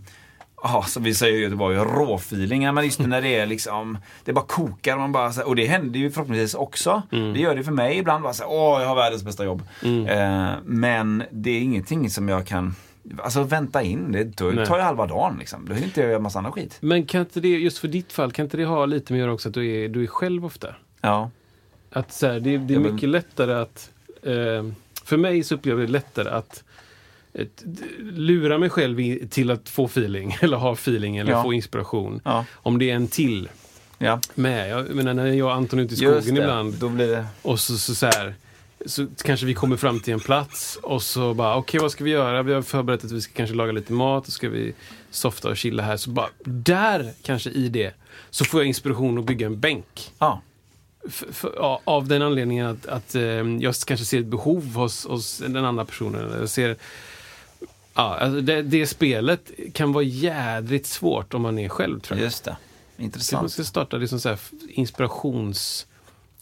Ja, 0.64 0.84
som 0.88 1.04
vi 1.04 1.14
säger 1.14 1.38
i 1.38 1.42
Göteborg, 1.42 1.78
råfeeling. 1.78 2.74
Men 2.74 2.86
just 2.86 3.00
när 3.00 3.22
det 3.22 3.36
är 3.36 3.46
liksom, 3.46 3.98
det 4.26 4.34
bara 4.34 4.46
kokar 4.46 4.98
man 4.98 5.12
bara, 5.12 5.44
och 5.46 5.56
det 5.56 5.66
händer 5.66 6.00
ju 6.00 6.12
förhoppningsvis 6.12 6.54
också. 6.54 7.02
Det 7.10 7.40
gör 7.40 7.56
det 7.56 7.64
för 7.64 7.72
mig 7.72 7.98
ibland, 7.98 8.24
bara 8.24 8.34
så 8.34 8.44
åh 8.48 8.82
jag 8.82 8.88
har 8.88 8.96
världens 8.96 9.24
bästa 9.24 9.46
jobb. 9.46 9.64
Eh, 10.08 10.50
men 10.66 11.24
det 11.32 11.50
är 11.50 11.62
ingenting 11.62 12.10
som 12.10 12.30
jag 12.30 12.48
kan, 12.48 12.76
alltså 13.18 13.44
vänta 13.44 13.82
in, 13.84 14.12
det 14.12 14.24
då 14.24 14.46
Nej. 14.46 14.66
tar 14.66 14.78
ju 14.78 14.84
halva 14.84 15.06
dagen 15.08 15.36
liksom. 15.40 15.66
Då 15.68 15.74
hinner 15.74 15.88
inte 15.88 16.02
göra 16.02 16.20
massa 16.20 16.40
annan 16.40 16.52
skit. 16.52 16.78
Men 16.80 17.06
kan 17.06 17.22
inte 17.22 17.40
det, 17.40 17.48
just 17.48 17.78
för 17.78 17.88
ditt 17.88 18.14
fall, 18.14 18.32
kan 18.32 18.46
inte 18.46 18.58
det 18.58 18.66
ha 18.66 18.86
lite 18.86 19.14
med 19.14 19.20
att 19.20 19.24
göra 19.24 19.34
också 19.34 19.50
att 19.50 19.54
du 19.56 19.72
är, 19.84 19.90
du 19.90 20.04
är 20.04 20.08
själv 20.08 20.46
ofta? 20.46 20.76
Ja, 21.02 21.30
Att 21.92 22.14
så 22.14 22.28
här, 22.28 22.34
det, 22.34 22.40
det 22.58 22.74
är 22.74 22.76
Ja, 22.76 22.80
men- 22.80 22.94
mycket 22.94 23.10
lättare 23.10 23.54
att... 23.54 23.92
Eh, 24.24 24.66
för 25.04 25.18
mig 25.18 25.44
så 25.44 25.56
upplever 25.56 25.82
jag 25.82 25.90
det 25.90 25.92
lättare 25.94 26.30
att 26.30 26.64
ett, 27.34 27.64
lura 28.00 28.58
mig 28.58 28.70
själv 28.70 29.00
i, 29.00 29.28
till 29.30 29.52
att 29.52 29.70
få 29.70 29.86
feeling, 29.86 30.38
eller 30.42 30.58
ha 30.58 30.74
feeling, 30.74 31.18
eller 31.18 31.32
Ja. 31.32 31.44
få 31.44 31.54
inspiration. 31.54 32.22
ja, 32.26 32.46
Om 32.54 32.80
det 32.80 32.90
är 32.90 32.96
en 32.96 33.08
till 33.08 33.50
ja. 33.98 34.20
med. 34.36 34.70
Jag 34.70 34.96
menar, 34.96 35.14
när 35.14 35.26
jag 35.26 35.48
och 35.48 35.54
Anton 35.54 35.80
är 35.80 35.84
ute 35.84 35.94
i 35.94 35.98
skogen 35.98 36.38
ibland 36.38 36.74
Då 36.74 36.90
blir 36.90 37.08
det, 37.08 37.26
och 37.42 37.60
så, 37.60 37.78
så, 37.78 37.96
så 37.96 38.06
här 38.06 38.36
så 38.86 39.08
kanske 39.24 39.46
vi 39.46 39.54
kommer 39.54 39.78
fram 39.78 40.00
till 40.00 40.14
en 40.14 40.20
plats 40.20 40.80
och 40.84 41.02
så 41.04 41.34
bara, 41.34 41.56
okej 41.56 41.80
vad 41.80 41.92
ska 41.92 42.04
vi 42.04 42.10
göra? 42.10 42.44
Vi 42.44 42.54
har 42.54 42.62
förberett 42.62 43.04
att 43.06 43.12
vi 43.12 43.22
ska 43.22 43.34
kanske 43.34 43.56
laga 43.56 43.72
lite 43.72 43.94
mat 43.94 44.28
och 44.28 44.34
ska 44.34 44.50
vi 44.50 44.74
softa 45.12 45.50
och 45.50 45.58
chilla 45.58 45.84
här. 45.84 45.98
Så 45.98 46.10
bara, 46.10 46.30
där 46.46 47.14
kanske 47.24 47.50
i 47.50 47.70
det, 47.70 47.94
så 48.30 48.46
får 48.46 48.60
jag 48.60 48.68
inspiration 48.68 49.18
att 49.18 49.26
bygga 49.26 49.46
en 49.48 49.60
bänk. 49.60 50.12
ja, 50.20 50.42
F- 51.08 51.24
f- 51.30 51.46
ja, 51.56 51.82
av 51.84 52.08
den 52.08 52.22
anledningen 52.22 52.68
att, 52.68 52.86
att 52.86 53.16
eh, 53.16 53.22
jag 53.22 53.76
kanske 53.88 54.06
ser 54.06 54.20
ett 54.20 54.26
behov 54.26 54.74
hos, 54.76 55.06
hos 55.06 55.38
den 55.38 55.66
andra 55.66 55.86
personen. 55.86 56.40
Jag 56.40 56.50
ser, 56.50 56.76
ja, 57.96 58.18
alltså 58.18 58.42
det, 58.42 58.62
det 58.62 58.88
spelet 58.88 59.52
kan 59.74 59.94
vara 59.94 60.04
jädrigt 60.04 60.86
svårt 60.86 61.34
om 61.34 61.42
man 61.42 61.60
är 61.60 61.70
själv 61.70 62.00
tror 62.00 62.18
jag. 62.20 62.26
just 62.26 62.44
det. 62.44 62.52
Så 62.52 62.58
man 62.98 63.06
Intressant. 63.06 63.52
ska 63.52 63.64
starta 63.64 63.98
liksom 63.98 64.20
så 64.20 64.30
här 64.30 64.40
inspirations 64.70 65.88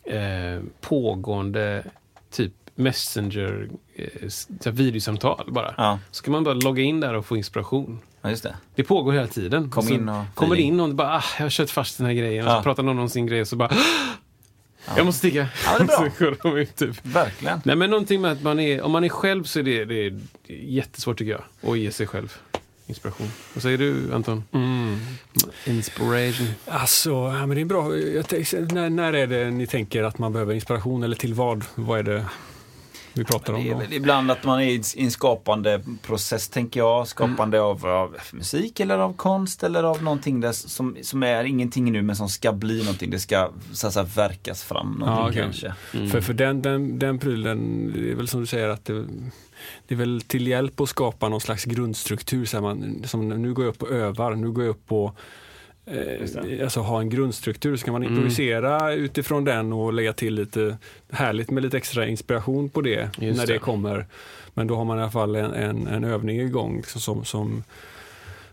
eh, 0.03 0.63
pågående 0.81 1.83
typ 2.31 2.53
messenger 2.75 3.69
eh, 3.95 4.71
videosamtal 4.73 5.51
bara. 5.51 5.73
Ja, 5.77 5.99
Så 6.11 6.23
kan 6.23 6.31
man 6.31 6.43
bara 6.43 6.53
logga 6.53 6.83
in 6.83 6.99
där 6.99 7.13
och 7.13 7.25
få 7.25 7.37
inspiration. 7.37 7.99
ja, 8.21 8.29
det. 8.29 8.55
Det 8.75 8.83
pågår 8.83 9.11
hela 9.13 9.27
tiden. 9.27 9.69
Kom 9.69 9.89
in 9.93 10.09
och 10.09 10.23
kommer 10.35 10.55
det 10.55 10.61
in 10.61 10.77
någon 10.77 10.89
och 10.89 10.95
bara, 10.95 11.17
ah, 11.17 11.23
jag 11.37 11.45
har 11.45 11.49
kört 11.49 11.69
fast 11.69 11.97
den 11.97 12.07
här 12.07 12.13
grejen. 12.13 12.45
Och 12.47 12.51
Ja. 12.53 12.57
så 12.57 12.63
pratar 12.63 12.83
någon 12.83 12.99
om 12.99 13.09
sin 13.09 13.25
grej 13.27 13.41
och 13.41 13.47
så 13.47 13.55
bara, 13.55 13.71
jag 14.97 15.05
måste 15.05 15.19
sticka. 15.19 15.47
Ja, 15.65 15.77
det 15.77 15.93
är 15.93 16.41
bra. 16.43 16.59
ut 16.59 16.75
typ. 16.75 17.05
Verkligen. 17.05 17.61
Nej 17.65 17.75
men 17.75 17.89
någonting 17.89 18.21
med 18.21 18.31
att 18.31 18.43
man 18.43 18.59
är, 18.59 18.81
om 18.81 18.91
man 18.91 19.03
är 19.03 19.09
själv 19.09 19.43
så 19.43 19.59
är 19.59 19.63
det, 19.63 19.85
det 19.85 20.05
är 20.05 20.19
jättesvårt 20.47 21.17
tycker 21.17 21.31
jag. 21.31 21.71
Att 21.71 21.77
ge 21.79 21.91
sig 21.91 22.07
själv 22.07 22.37
inspiration. 22.89 23.27
Vad 23.53 23.63
säger 23.63 23.77
du 23.77 24.13
Anton? 24.13 24.43
Inspiration. 25.65 26.47
Alltså, 26.65 27.09
ja, 27.09 27.45
men 27.45 27.49
det 27.49 27.61
är 27.61 27.65
bra. 27.65 27.97
Jag 27.97 28.27
tänker, 28.27 28.73
när, 28.73 28.89
när 28.89 29.13
är 29.13 29.27
det 29.27 29.51
ni 29.51 29.67
tänker 29.67 30.03
att 30.03 30.17
man 30.19 30.33
behöver 30.33 30.53
inspiration 30.53 31.03
eller 31.03 31.15
till 31.15 31.33
vad? 31.33 31.65
Vad 31.75 31.99
är 31.99 32.03
det 32.03 32.25
vi 33.19 33.25
pratar 33.25 33.53
om 33.53 33.63
Det 33.63 33.69
är 33.69 33.73
då? 33.73 33.79
väl 33.79 33.93
ibland 33.93 34.31
att 34.31 34.43
man 34.43 34.61
är 34.61 34.65
i 34.69 34.81
en 35.03 35.11
skapande 35.11 35.81
process, 36.01 36.49
tänker 36.49 36.79
jag. 36.79 37.07
Skapande 37.07 37.61
av, 37.61 37.85
av 37.85 38.15
musik 38.33 38.79
eller 38.79 38.97
av 38.97 39.13
konst 39.13 39.63
eller 39.63 39.83
av 39.83 40.03
någonting 40.03 40.39
där 40.41 40.51
som, 40.51 40.97
som 41.01 41.23
är 41.23 41.43
ingenting 41.43 41.91
nu 41.91 42.01
men 42.01 42.15
som 42.15 42.29
ska 42.29 42.51
bli 42.51 42.79
någonting. 42.79 43.09
Det 43.09 43.19
ska 43.19 43.49
så 43.73 43.87
att 43.87 43.93
säga, 43.93 44.03
verkas 44.15 44.63
fram 44.63 44.91
någonting 44.99 45.23
Ja, 45.23 45.29
okej. 45.29 45.41
kanske. 45.43 45.73
För, 46.11 46.21
för 46.21 46.33
den, 46.33 46.61
den, 46.61 46.99
den 46.99 47.19
prylen, 47.19 47.91
det 47.95 48.11
är 48.11 48.15
väl 48.15 48.27
som 48.27 48.39
du 48.41 48.45
säger 48.47 48.69
att 48.69 48.85
det, 48.85 49.05
det 49.87 49.95
är 49.95 49.97
väl 49.97 50.21
till 50.21 50.47
hjälp 50.47 50.79
att 50.81 50.89
skapa 50.89 51.29
någon 51.29 51.41
slags 51.41 51.65
grundstruktur. 51.65 52.45
Så 52.45 52.57
här 52.57 52.61
man, 52.61 53.03
som 53.05 53.29
nu 53.29 53.53
går 53.53 53.65
jag 53.65 53.71
upp 53.71 53.81
och 53.83 53.91
övar, 53.91 54.35
nu 54.35 54.51
går 54.51 54.63
jag 54.63 54.71
upp 54.71 54.91
och 54.91 55.15
eh, 55.91 56.63
alltså 56.63 56.79
ha 56.79 56.99
en 56.99 57.09
grundstruktur. 57.09 57.75
Så 57.77 57.85
kan 57.85 57.91
man 57.91 58.03
improvisera 58.03 58.93
utifrån 58.93 59.43
den 59.43 59.73
och 59.73 59.93
lägga 59.93 60.13
till 60.13 60.33
lite 60.35 60.77
härligt 61.09 61.49
med 61.51 61.63
lite 61.63 61.77
extra 61.77 62.07
inspiration 62.07 62.69
på 62.69 62.81
det 62.81 63.09
Just 63.19 63.39
när 63.39 63.47
det. 63.47 63.53
det. 63.53 63.59
kommer. 63.59 64.05
Men 64.53 64.67
då 64.67 64.75
har 64.75 64.85
man 64.85 64.97
i 64.97 65.01
alla 65.01 65.11
fall 65.11 65.35
en, 65.35 65.53
en, 65.53 65.87
en 65.87 66.03
övning 66.03 66.39
igång 66.41 66.77
liksom, 66.77 67.01
som, 67.01 67.25
som 67.25 67.63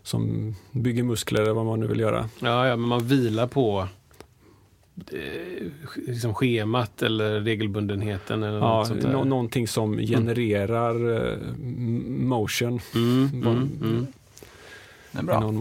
som 0.03 0.55
bygger 0.71 1.03
muskler 1.03 1.41
eller 1.41 1.53
vad 1.53 1.65
man 1.65 1.79
nu 1.79 1.87
vill 1.87 1.99
göra. 1.99 2.29
Ja, 2.39 2.67
ja 2.67 2.75
men 2.75 2.89
man 2.89 3.07
vilar 3.07 3.47
på 3.47 3.87
eh, 5.11 5.67
liksom 6.07 6.33
schemat 6.33 7.01
eller 7.01 7.39
regelbundenheten 7.41 8.43
eller 8.43 8.57
Ja, 8.57 8.77
något 8.77 8.87
sånt 8.87 9.01
där. 9.01 9.11
nå- 9.13 9.23
någonting 9.23 9.67
som 9.67 9.97
genererar 9.97 11.15
eh, 11.31 11.33
m- 11.63 12.27
motion 12.27 12.79
Mm, 12.95 13.29
mm, 13.33 13.69
mm. 13.81 14.07
Det 15.11 15.19
är 15.19 15.23
bra. 15.23 15.53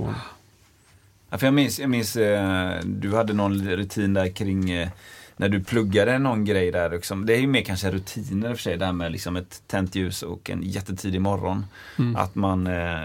Ja, 1.30 1.38
för 1.38 1.46
jag 1.46 1.54
minns, 1.54 1.78
jag 1.78 1.90
minns 1.90 2.16
eh, 2.16 2.80
du 2.84 3.14
hade 3.14 3.32
någon 3.32 3.68
rutin 3.68 4.14
där 4.14 4.28
kring 4.28 4.70
eh, 4.70 4.88
när 5.36 5.48
du 5.48 5.64
pluggade 5.64 6.18
någon 6.18 6.44
grej 6.44 6.72
där. 6.72 6.90
Liksom. 6.90 7.26
Det 7.26 7.34
är 7.36 7.40
ju 7.40 7.46
mer 7.46 7.62
kanske 7.62 7.90
rutiner 7.90 8.50
i 8.50 8.52
och 8.52 8.56
för 8.56 8.62
sig, 8.62 8.76
det 8.76 8.84
här 8.84 8.92
med 8.92 9.12
liksom 9.12 9.36
ett 9.36 9.62
tänt 9.66 9.94
ljus 9.94 10.22
och 10.22 10.50
en 10.50 10.62
jättetidig 10.62 11.20
morgon. 11.20 11.66
Mm. 11.98 12.16
Att 12.16 12.34
man, 12.34 12.66
eh, 12.66 13.00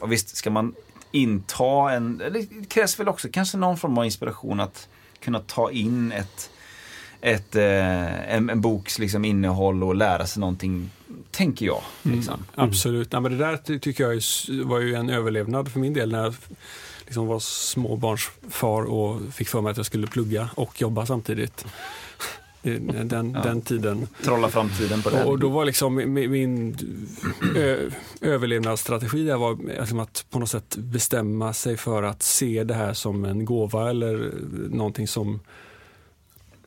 och 0.00 0.12
visst 0.12 0.36
ska 0.36 0.50
man 0.50 0.74
inta 1.10 1.92
en, 1.92 2.18
det 2.18 2.68
krävs 2.68 3.00
väl 3.00 3.08
också 3.08 3.28
kanske 3.32 3.58
någon 3.58 3.76
form 3.76 3.98
av 3.98 4.04
inspiration 4.04 4.60
att 4.60 4.88
kunna 5.20 5.38
ta 5.40 5.70
in 5.70 6.12
ett, 6.12 6.50
ett, 7.20 7.56
eh, 7.56 8.34
en, 8.34 8.50
en 8.50 8.60
boks 8.60 8.98
liksom, 8.98 9.24
innehåll 9.24 9.82
och 9.84 9.94
lära 9.94 10.26
sig 10.26 10.40
någonting, 10.40 10.90
tänker 11.30 11.66
jag. 11.66 11.82
Liksom. 12.02 12.34
Mm, 12.34 12.68
absolut. 12.68 13.12
Ja, 13.12 13.20
men 13.20 13.32
det 13.32 13.38
där 13.38 13.56
ty- 13.56 13.78
tycker 13.78 14.04
jag 14.04 14.20
var 14.64 14.80
ju 14.80 14.94
en 14.94 15.10
överlevnad 15.10 15.72
för 15.72 15.80
min 15.80 15.94
del 15.94 16.12
när 16.12 16.22
jag 16.22 16.34
liksom 17.04 17.26
var 17.26 17.38
småbarnsfar 17.38 18.82
och 18.84 19.34
fick 19.34 19.48
för 19.48 19.60
mig 19.60 19.70
att 19.70 19.76
jag 19.76 19.86
skulle 19.86 20.06
plugga 20.06 20.50
och 20.54 20.80
jobba 20.80 21.06
samtidigt. 21.06 21.64
Den, 23.04 23.32
den 23.32 23.62
tiden. 23.62 24.06
Trolla 24.24 24.48
framtiden 24.48 25.02
på 25.02 25.10
det. 25.10 25.24
Och 25.24 25.38
då 25.38 25.48
var 25.48 25.64
liksom 25.64 25.94
min, 25.94 26.30
min 26.30 26.76
ö, 27.56 27.90
överlevnadsstrategi 28.20 29.24
där 29.24 29.36
var 29.36 29.58
liksom 29.80 30.00
att 30.00 30.24
på 30.30 30.38
något 30.38 30.50
sätt 30.50 30.76
bestämma 30.76 31.52
sig 31.52 31.76
för 31.76 32.02
att 32.02 32.22
se 32.22 32.64
det 32.64 32.74
här 32.74 32.92
som 32.94 33.24
en 33.24 33.44
gåva 33.44 33.90
eller 33.90 34.32
någonting 34.70 35.08
som 35.08 35.40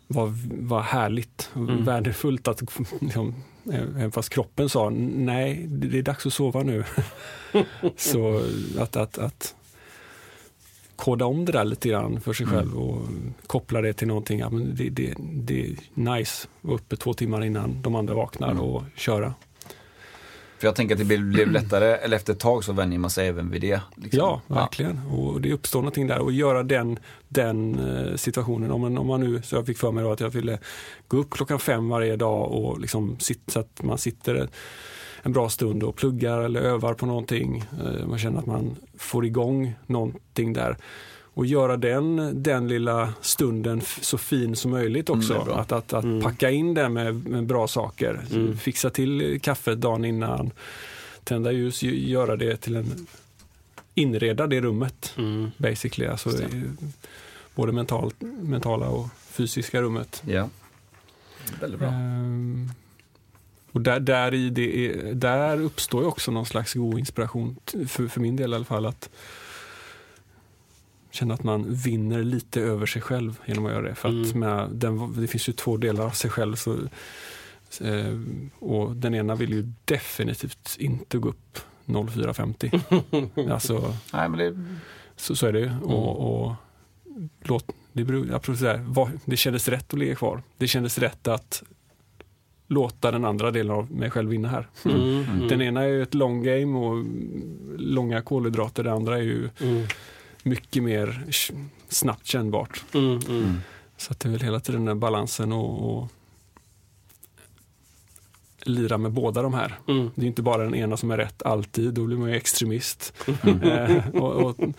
var, 0.08 0.34
var 0.68 0.82
härligt 0.82 1.50
och 1.54 1.62
Mm. 1.62 1.86
värdefullt. 1.86 2.48
Att, 2.48 2.62
liksom, 3.02 3.36
även 3.74 4.12
fast 4.12 4.30
kroppen 4.30 4.70
sa 4.70 4.90
nej, 4.90 5.66
det 5.68 5.88
det 5.88 5.98
är 5.98 6.04
dags 6.04 6.26
att 6.26 6.34
sova 6.34 6.64
nu. 6.64 6.84
Så 7.98 8.42
att, 8.80 8.96
att, 8.96 9.18
att 9.18 9.56
koda 10.96 11.26
om 11.26 11.46
det 11.46 11.52
där 11.52 11.66
lite 11.66 11.90
grann 11.90 12.22
för 12.22 12.34
sig 12.34 12.46
Mm. 12.46 12.58
själv 12.58 12.78
och 12.78 13.02
koppla 13.48 13.82
det 13.82 13.94
till 13.94 14.08
någonting. 14.08 14.40
Ja, 14.40 14.50
men 14.50 14.76
det, 14.76 14.90
det, 14.90 15.14
det 15.34 15.66
är 15.66 15.76
nice 15.94 16.48
att 16.48 16.64
vara 16.70 16.76
uppe 16.76 16.96
två 16.96 17.14
timmar 17.14 17.44
innan 17.46 17.82
de 17.82 17.96
andra 17.96 18.14
vaknar 18.14 18.52
Mm. 18.52 18.64
och 18.64 18.84
köra. 18.96 19.34
För 20.58 20.68
jag 20.68 20.76
tänker 20.76 20.96
att 20.96 21.00
det 21.00 21.06
blev, 21.06 21.24
blev 21.26 21.52
lättare, 21.52 21.96
eller 21.96 22.18
efter 22.18 22.34
ett 22.34 22.40
tag 22.40 22.64
så 22.64 22.74
vänjer 22.74 23.00
man 23.00 23.10
sig 23.10 23.28
även 23.28 23.52
vid 23.52 23.62
det. 23.62 23.82
liksom. 23.96 24.20
Ja, 24.20 24.42
verkligen. 24.48 25.02
Och 25.12 25.42
det 25.42 25.54
uppstår 25.54 25.80
någonting 25.80 26.08
där 26.08 26.20
och 26.20 26.32
göra 26.32 26.64
den, 26.64 27.00
den 27.28 27.80
eh, 27.80 28.16
situationen. 28.16 28.72
Om 28.72 28.82
man, 28.82 28.98
om 28.98 29.08
man 29.08 29.20
nu, 29.20 29.42
så 29.42 29.56
jag 29.56 29.66
fick 29.66 29.78
för 29.78 29.92
mig 29.92 30.04
att 30.12 30.20
jag 30.20 30.30
ville 30.30 30.60
gå 31.08 31.18
upp 31.18 31.30
klockan 31.32 31.60
fem 31.60 31.90
varje 31.90 32.16
dag 32.16 32.52
och 32.52 32.80
liksom 32.80 33.20
sitta, 33.20 33.52
så 33.52 33.60
att 33.60 33.84
man 33.84 33.98
sitter 33.98 34.50
en 35.26 35.32
bra 35.34 35.50
stund 35.50 35.84
och 35.84 35.96
pluggar 35.96 36.40
eller 36.42 36.62
övar 36.62 36.94
på 36.94 37.06
någonting. 37.06 37.64
Eh, 37.86 38.08
Man 38.08 38.20
känner 38.20 38.40
att 38.40 38.46
man 38.46 38.76
får 38.98 39.26
igång 39.26 39.74
någonting 39.88 40.54
där. 40.54 40.78
Och 41.38 41.46
göra 41.46 41.78
den, 41.78 42.32
den 42.44 42.68
lilla 42.68 43.14
stunden 43.22 43.82
så 44.02 44.18
fin 44.18 44.56
som 44.56 44.72
möjligt 44.72 45.10
Mm, 45.10 45.20
också. 45.20 45.44
bra. 45.46 45.56
att 45.60 45.72
att, 45.72 45.94
att 45.94 46.04
Mm. 46.04 46.22
packa 46.22 46.50
in 46.52 46.74
det 46.74 46.90
med, 46.90 47.28
med 47.28 47.46
bra 47.46 47.68
saker. 47.68 48.22
Mm. 48.32 48.58
Fixa 48.58 48.90
till 48.90 49.40
kaffet 49.42 49.82
dagen 49.82 50.06
innan. 50.06 50.52
Tända 51.24 51.52
ljus, 51.52 51.84
gö- 51.84 52.08
göra 52.08 52.36
det 52.36 52.58
till 52.58 52.76
en... 52.76 53.08
Inreda 53.94 54.48
det 54.48 54.62
rummet 54.62 55.14
Mm. 55.18 55.52
basically. 55.58 56.08
Alltså, 56.10 56.30
både 57.56 57.72
mentalt, 57.72 58.16
mentala 58.42 58.90
och 58.90 59.08
fysiska 59.30 59.82
rummet. 59.82 60.24
Ja. 60.28 60.50
Väldigt 61.62 61.80
bra. 61.80 61.90
Ehm, 61.90 62.70
och 63.76 63.82
där, 63.82 64.00
där, 64.00 64.34
i 64.34 64.50
det 64.50 64.86
är, 64.88 65.14
där 65.14 65.62
uppstår 65.62 66.02
ju 66.02 66.08
också 66.08 66.32
någon 66.32 66.46
slags 66.46 66.74
god 66.74 67.00
inspiration, 67.00 67.56
för, 67.88 68.08
för 68.08 68.20
min 68.20 68.36
del 68.36 68.52
i 68.52 68.56
alla 68.56 68.66
fall. 68.66 68.86
Att 68.86 69.10
känna 71.12 71.34
att 71.34 71.44
man 71.44 71.74
vinner 71.74 72.24
lite 72.24 72.62
över 72.62 72.86
sig 72.86 73.02
själv 73.02 73.40
genom 73.46 73.66
att 73.66 73.72
göra 73.72 73.82
det. 73.90 73.96
För 73.96 74.10
att 74.10 74.34
Mm. 74.36 74.40
med 74.40 74.70
den, 74.72 75.22
det 75.22 75.28
finns 75.28 75.50
ju 75.50 75.54
två 75.54 75.78
delar 75.78 76.06
av 76.06 76.10
sig 76.10 76.30
själv. 76.32 76.56
Så, 76.56 76.74
eh, 77.82 78.20
och 78.60 78.96
den 78.96 79.16
ena 79.16 79.36
vill 79.36 79.54
ju 79.54 79.72
definitivt 79.86 80.76
inte 80.80 81.18
gå 81.18 81.30
upp 81.30 81.60
04.50. 81.86 83.52
alltså, 83.54 83.94
Nej, 84.14 84.30
men 84.30 84.40
det, 84.40 84.66
så, 85.16 85.36
så 85.36 85.48
är 85.48 85.54
det 85.54 85.60
ju. 85.60 85.68
Mm. 85.68 85.84
Och, 85.84 86.44
och 86.46 86.54
låt, 87.44 87.66
det, 87.94 88.04
beror, 88.04 88.34
absolut 88.34 88.60
så 88.60 88.66
här, 88.66 89.12
det 89.26 89.38
kändes 89.38 89.68
rätt 89.68 89.94
att 89.94 90.00
ligga 90.00 90.16
kvar. 90.16 90.44
Det 90.58 90.68
kändes 90.68 90.98
rätt 90.98 91.28
att 91.28 91.64
låta 92.68 93.12
den 93.12 93.26
andra 93.26 93.52
delen 93.52 93.72
av 93.76 93.92
mig 93.92 94.10
själv 94.12 94.30
vinna 94.30 94.48
här. 94.48 94.68
Mm. 94.86 95.00
Mm. 95.02 95.48
Den 95.48 95.62
ena 95.62 95.84
är 95.84 95.88
ju 95.88 96.04
ett 96.04 96.14
long 96.14 96.44
game 96.44 96.80
och 96.80 97.06
långa 97.78 98.22
kolhydrater. 98.22 98.84
Det 98.84 98.92
andra 98.92 99.18
är 99.18 99.22
ju 99.22 99.50
Mm. 99.60 99.88
mycket 100.44 100.84
mer 100.84 101.26
snabbt 101.90 102.26
kännbart. 102.26 102.84
Mm. 102.94 103.06
Mm. 103.12 103.22
mm. 103.28 103.58
Så 103.98 104.12
att 104.12 104.20
det 104.20 104.30
är 104.30 104.32
väl 104.32 104.42
hela 104.42 104.60
tiden 104.60 104.86
den 104.86 104.96
där 104.96 105.02
balansen 105.02 105.52
och, 105.52 105.98
och 105.98 106.08
lira 108.62 108.98
med 108.98 109.12
båda 109.12 109.42
de 109.42 109.54
här. 109.54 109.80
Mm. 109.88 110.12
Det 110.16 110.22
är 110.22 110.28
inte 110.28 110.42
bara 110.42 110.64
den 110.64 110.76
ena 110.76 110.98
som 110.98 111.12
är 111.12 111.18
rätt 111.18 111.44
alltid, 111.44 111.94
då 111.94 112.06
blir 112.06 112.18
man 112.18 112.30
ju 112.30 112.36
extremist. 112.36 113.14
Mm. 113.44 113.62
Eh, 113.62 114.08
och, 114.08 114.32
och, 114.34 114.60
eh, 114.60 114.74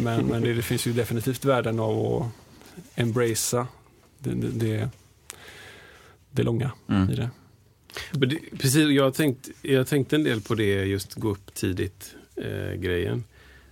men 0.00 0.26
men 0.26 0.42
det, 0.42 0.54
det 0.54 0.62
finns 0.62 0.86
ju 0.86 0.92
definitivt 0.92 1.44
värden 1.44 1.80
av 1.80 2.22
att 2.22 2.26
embracea 2.94 3.66
det, 4.18 4.30
det, 4.34 4.88
det, 6.34 6.42
långa 6.42 6.72
Mm. 6.88 7.10
i 7.10 7.14
det. 7.14 7.30
Men 8.12 8.28
det, 8.28 8.38
precis, 8.58 8.88
jag 8.90 9.14
tänkt, 9.14 9.48
jag 9.62 9.86
tänkte 9.86 10.16
en 10.16 10.24
del 10.24 10.40
på 10.40 10.54
det, 10.54 10.84
just 10.84 11.14
gå 11.14 11.30
upp 11.30 11.54
tidigt 11.54 12.14
eh, 12.36 12.74
grejen. 12.80 13.24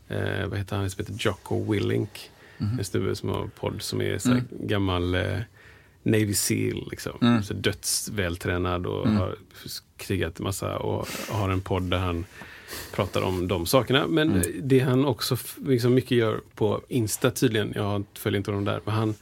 Eh, 0.09 0.47
vad 0.47 0.59
heter 0.59 0.77
han 0.77 0.91
som 0.91 1.05
heter 1.05 1.15
Jocko 1.27 1.73
Willink? 1.73 2.31
Mhm. 2.59 2.79
En 2.79 2.85
snubbe 2.85 3.17
som 3.17 3.29
har 3.29 3.47
podd 3.47 3.83
som 3.83 4.01
är 4.01 4.19
så 4.19 4.29
här 4.29 4.37
Mm. 4.53 4.67
gammal 4.67 5.15
eh, 5.15 5.39
Navy 6.03 6.35
Seal. 6.35 6.89
Liksom. 6.91 7.13
Mm. 7.23 7.43
Så 7.43 7.55
dödsvältränad 7.55 8.87
och 8.87 9.07
Mm. 9.07 9.17
har 9.19 9.37
krigat 9.97 10.39
en 10.39 10.45
massa 10.45 10.79
och 10.79 11.09
har 11.31 11.51
en 11.51 11.61
podd 11.61 11.83
där 11.91 11.99
han 11.99 12.25
pratar 12.95 13.23
om 13.23 13.49
de 13.49 13.67
sakerna. 13.67 14.07
Men 14.07 14.31
Mm. 14.33 14.43
det 14.63 14.79
han 14.81 15.05
också 15.05 15.37
liksom 15.67 15.95
mycket 15.95 16.11
gör 16.19 16.41
på 16.55 16.83
Insta 16.89 17.31
tydligen, 17.31 17.73
jag 17.75 18.05
följer 18.15 18.37
inte 18.39 18.51
honom 18.51 18.65
där, 18.65 18.81
men 18.85 18.95
han, 18.95 19.15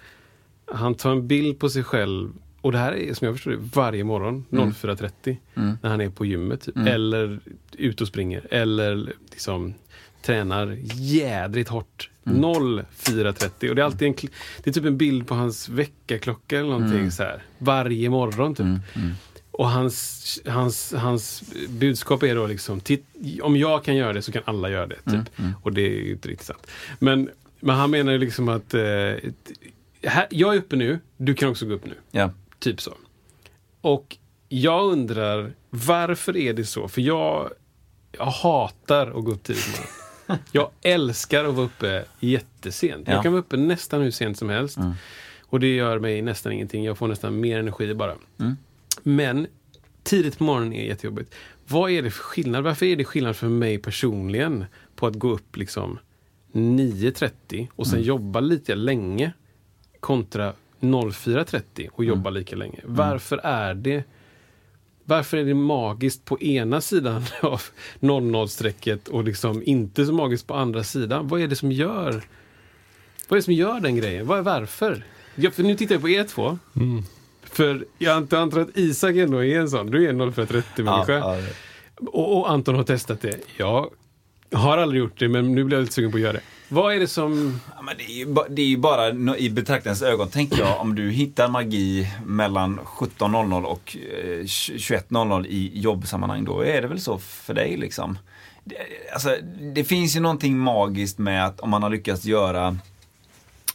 han 0.67 0.95
tar 0.95 1.11
en 1.13 1.27
bild 1.27 1.59
på 1.59 1.69
sig 1.71 1.85
själv 1.85 2.33
och 2.61 2.73
det 2.73 2.79
här 2.79 2.93
är 2.93 3.15
som 3.15 3.27
jag 3.27 3.35
förstår 3.37 3.51
det 3.51 3.57
varje 3.75 4.05
morgon 4.05 4.45
Mm. 4.53 4.71
04.30 4.73 5.37
Mm. 5.57 5.79
när 5.83 5.91
han 5.91 6.01
är 6.01 6.11
på 6.11 6.25
gymmet. 6.27 6.61
Typ. 6.61 6.77
Mm. 6.77 6.89
Eller 6.89 7.41
ute 7.73 8.05
och 8.05 8.09
springer. 8.09 8.47
Eller 8.51 9.13
liksom 9.31 9.75
tränar 10.23 10.79
jädrigt 10.95 11.69
hårt. 11.71 12.11
Mm. 12.27 12.41
04.30. 12.43 13.69
Och 13.69 13.75
det 13.77 13.83
är 13.83 13.87
alltid 13.87 14.09
en, 14.09 14.15
det 14.65 14.71
är 14.71 14.75
typ 14.75 14.85
en 14.85 14.97
bild 14.97 15.27
på 15.27 15.35
hans 15.35 15.69
väckarklocka 15.69 16.59
eller 16.59 16.69
någonting 16.69 16.99
Mm. 16.99 17.11
så 17.11 17.23
här. 17.23 17.43
Varje 17.59 18.11
morgon 18.11 18.55
typ. 18.55 18.65
Mm. 18.67 18.81
Mm. 18.95 19.11
Och 19.51 19.69
hans, 19.71 20.41
hans, 20.47 20.95
hans 20.97 21.43
budskap 21.69 22.23
är 22.23 22.35
då 22.35 22.47
liksom, 22.47 22.81
titt, 22.81 23.05
om 23.43 23.57
jag 23.57 23.85
kan 23.85 23.97
göra 23.97 24.13
det 24.13 24.23
så 24.23 24.33
kan 24.33 24.43
alla 24.45 24.71
göra 24.71 24.87
det. 24.87 24.97
Typ. 24.97 25.07
Mm. 25.09 25.25
Mm. 25.39 25.53
Och 25.63 25.73
det 25.73 25.83
är 25.83 25.91
ju 26.05 26.11
inte 26.13 26.29
riktigt 26.29 26.47
sant. 26.47 26.67
Men, 26.99 27.31
men 27.61 27.77
han 27.77 27.91
menar 27.91 28.13
ju 28.13 28.19
liksom 28.19 28.49
att 28.49 28.75
eh, 28.75 28.81
här, 30.03 30.27
jag 30.31 30.55
är 30.55 30.59
uppe 30.59 30.77
nu, 30.77 30.99
du 31.17 31.35
kan 31.35 31.49
också 31.49 31.67
gå 31.67 31.75
upp 31.75 31.87
nu. 31.87 31.95
Ja. 32.11 32.31
Typ 32.61 32.81
så. 32.81 32.95
Och 33.81 34.17
jag 34.49 34.85
undrar, 34.93 35.53
varför 35.71 36.37
är 36.37 36.53
det 36.55 36.65
så? 36.65 36.89
För 36.89 37.01
jag, 37.01 37.51
jag 38.13 38.25
hatar 38.25 39.07
att 39.19 39.25
gå 39.25 39.33
upp 39.33 39.43
tidigt. 39.43 39.81
Jag 40.53 40.71
älskar 40.83 41.45
att 41.45 41.55
vara 41.55 41.67
uppe 41.67 42.05
jättesent. 42.21 43.09
Ja. 43.09 43.15
Jag 43.15 43.23
kan 43.23 43.33
vara 43.33 43.41
uppe 43.41 43.57
nästan 43.57 44.03
hur 44.03 44.11
sent 44.11 44.39
som 44.39 44.49
helst. 44.49 44.77
Mm. 44.77 44.93
Och 45.43 45.61
det 45.61 45.75
gör 45.75 45.99
mig 45.99 46.23
nästan 46.23 46.53
ingenting. 46.53 46.85
Jag 46.85 46.99
får 46.99 47.09
nästan 47.09 47.41
mer 47.41 47.59
energi 47.59 47.95
bara. 47.95 48.15
Mm. 48.39 48.57
Men 49.03 49.47
tidigt 50.03 50.39
på 50.39 50.45
morgonen 50.45 50.73
är 50.73 50.85
jättejobbigt. 50.87 51.35
Vad 51.69 51.91
är 51.91 52.03
det 52.03 52.11
för 52.11 52.23
skillnad? 52.23 52.65
Varför 52.65 52.87
är 52.87 52.97
det 52.97 53.05
skillnad 53.05 53.37
för 53.37 53.49
mig 53.49 53.79
personligen 53.79 54.65
på 54.97 55.07
att 55.07 55.15
gå 55.15 55.31
upp 55.31 55.57
liksom 55.57 55.99
9.30 56.53 57.69
och 57.77 57.87
sen 57.87 57.95
Mm. 57.99 58.09
jobba 58.09 58.41
lite 58.41 58.75
länge 58.75 59.33
kontra 60.01 60.53
04.30 60.81 61.89
och 61.93 62.05
jobba 62.05 62.31
Mm. 62.31 62.35
lika 62.35 62.57
länge? 62.57 62.81
Varför 62.85 63.41
är 63.43 63.75
det 63.75 64.05
varför 65.05 65.37
är 65.37 65.45
det 65.45 65.55
magiskt 65.55 66.25
på 66.25 66.41
ena 66.41 66.81
sidan 66.81 67.25
av 67.43 67.63
00-strecket 68.01 69.09
och 69.09 69.25
liksom 69.25 69.63
inte 69.67 70.07
så 70.07 70.13
magiskt 70.13 70.47
på 70.47 70.55
andra 70.55 70.85
sidan? 70.85 71.29
Vad 71.29 71.41
är 71.41 71.49
det 71.49 71.57
som 71.57 71.73
gör 71.73 72.23
vad 73.29 73.37
är 73.37 73.41
det 73.41 73.43
som 73.45 73.55
gör 73.55 73.81
den 73.81 73.97
grejen? 73.97 74.27
Vad 74.27 74.39
är 74.39 74.43
varför? 74.43 75.05
Ja, 75.35 75.51
för 75.51 75.63
nu 75.63 75.77
tittar 75.77 75.95
jag 75.95 76.03
på 76.03 76.09
er 76.09 76.25
två. 76.25 76.59
Mm. 76.77 77.03
För 77.43 77.85
jag 77.99 78.17
antar, 78.17 78.61
att 78.61 78.69
Isak 78.79 79.17
ändå 79.17 79.45
är 79.45 79.59
en 79.61 79.71
sån. 79.71 79.87
Du 79.91 80.05
är 80.05 80.11
en 80.11 80.33
0430 80.33 80.85
Ja, 80.87 81.05
ja, 81.09 81.37
Och, 81.97 82.39
och 82.39 82.51
Anton 82.51 82.75
har 82.75 82.85
testat 82.85 83.21
det. 83.21 83.39
Jag 83.57 83.91
Har 84.53 84.79
aldrig 84.79 84.99
gjort 85.03 85.19
det, 85.19 85.29
men 85.29 85.55
nu 85.55 85.65
blir 85.65 85.77
jag 85.77 85.83
lite 85.83 85.95
sugen 85.95 86.11
på 86.11 86.17
att 86.17 86.23
göra 86.23 86.33
det. 86.33 86.41
Vad 86.73 86.95
är 86.95 87.01
det 87.01 87.09
som... 87.09 87.61
Ja, 87.77 87.83
men 87.83 87.97
det, 87.97 88.05
är 88.05 88.15
ju, 88.15 88.35
det 88.51 88.63
är 88.63 88.67
ju 88.67 88.77
bara 88.77 89.37
i 89.37 89.51
betraktarens 89.51 90.03
ögon, 90.03 90.29
tänker 90.29 90.59
jag, 90.59 90.81
om 90.81 90.95
du 90.95 91.11
hittar 91.11 91.49
magi 91.49 92.09
mellan 92.27 92.81
17.00 92.81 93.65
och 93.65 93.97
eh, 93.97 94.45
21.00 94.45 95.47
i 95.47 95.81
jobbsammanhang, 95.81 96.45
då 96.45 96.61
är 96.61 96.83
det 96.83 96.89
väl 96.89 97.01
så 97.01 97.19
för 97.19 97.55
dig 97.55 97.77
liksom. 97.77 98.19
Det, 98.65 98.77
alltså, 99.13 99.37
det 99.75 99.85
finns 99.85 100.17
ju 100.17 100.21
någonting 100.21 100.59
magiskt 100.59 101.19
med 101.19 101.47
att 101.47 101.61
om 101.61 101.71
man 101.71 101.83
har 101.83 101.91
lyckats 101.91 102.25
göra 102.25 102.79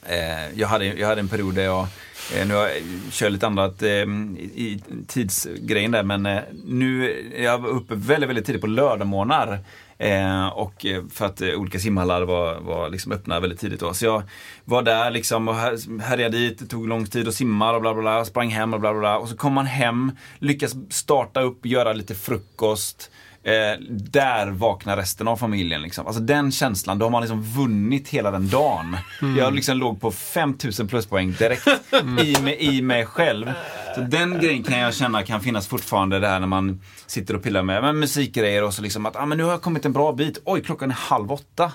Eh, 0.06 0.60
jag, 0.60 0.68
hade, 0.68 0.86
jag 0.86 1.08
hade 1.08 1.22
en 1.22 1.28
period 1.28 1.56
där 1.56 1.64
jag, 1.64 1.88
eh, 2.36 2.48
nu 2.48 2.54
har 2.54 2.62
jag 2.62 2.78
eh, 2.78 2.84
kör 3.12 3.30
lite 3.30 3.48
annat 3.48 3.82
eh, 3.82 3.89
i, 3.89 4.82
tidsgrejen 5.08 5.91
där, 5.91 6.04
men 6.04 6.26
eh, 6.26 6.39
nu 6.66 7.12
är 7.36 7.43
jag 7.43 7.66
uppe 7.66 7.96
väldigt, 7.96 8.30
väldigt 8.30 8.46
tidigt 8.46 8.62
på 8.62 8.68
lördagmorgnar. 8.68 9.60
Eh, 9.98 10.48
och 10.48 10.86
eh, 10.86 11.04
för 11.14 11.26
att 11.26 11.41
eh, 11.41 11.50
olika 11.50 11.80
simhallar 11.80 12.22
var, 12.22 12.60
var 12.60 12.89
liksom 12.89 13.12
öppna 13.12 13.39
väldigt 13.39 13.60
tidigt 13.60 13.80
då. 13.80 13.93
Så 13.93 14.06
jag 14.06 14.24
var 14.66 14.82
där 14.82 15.12
liksom 15.12 15.48
och 15.48 15.56
här- 15.56 16.02
härjade 16.02 16.38
dit, 16.38 16.60
det 16.60 16.66
tog 16.66 16.88
lång 16.88 17.06
tid 17.06 17.28
att 17.28 17.34
simma 17.34 17.72
och 17.76 17.82
bla 17.82 17.93
bla 17.93 18.02
bla, 18.02 18.26
sprang 18.26 18.50
hem 18.50 18.74
och 18.74 18.80
bla 18.80 18.91
bla 18.91 19.00
bla. 19.00 19.18
Och 19.18 19.30
så 19.30 19.38
kom 19.38 19.54
man 19.54 19.66
hem, 19.66 20.12
lyckas 20.39 20.76
starta 20.89 21.41
upp, 21.41 21.66
göra 21.66 21.93
lite 21.93 22.16
frukost. 22.16 23.12
Eh, 23.43 23.80
där 23.89 24.48
vaknar 24.48 24.98
resten 24.98 25.28
av 25.28 25.38
familjen. 25.38 25.82
Liksom. 25.82 26.08
Alltså 26.08 26.22
den 26.22 26.52
känslan, 26.52 27.00
då 27.00 27.06
har 27.06 27.10
man 27.12 27.22
liksom 27.22 27.43
vunnit 27.43 28.10
hela 28.10 28.32
den 28.32 28.50
dagen. 28.50 28.98
Jag 29.38 29.54
liksom 29.54 29.78
låg 29.78 30.02
på 30.02 30.12
5000 30.12 30.88
pluspoäng 30.88 31.32
direkt 31.32 31.68
i, 32.24 32.41
mig, 32.41 32.58
i 32.60 32.82
mig 32.82 33.06
själv. 33.06 33.52
Så 33.96 34.02
den 34.02 34.39
grejen 34.39 34.64
kan 34.64 34.80
jag 34.80 34.93
känna 34.93 35.24
kan 35.24 35.41
finnas 35.41 35.68
fortfarande 35.68 36.20
där 36.20 36.39
när 36.39 36.48
man 36.48 36.82
sitter 37.06 37.36
och 37.36 37.43
pillar 37.43 37.64
med, 37.64 37.82
med 37.82 37.96
musikgrejer 37.96 38.64
och 38.64 38.74
så 38.74 38.82
liksom 38.82 39.06
att 39.06 39.16
ah, 39.16 39.26
men 39.26 39.38
nu 39.38 39.43
har 39.43 39.52
jag 39.52 39.62
kommit 39.62 39.86
en 39.86 39.93
bra 39.93 40.14
bit. 40.14 40.41
Oj, 40.46 40.62
klockan 40.62 40.91
är 40.91 40.96
halv 40.96 41.32
åtta. 41.32 41.72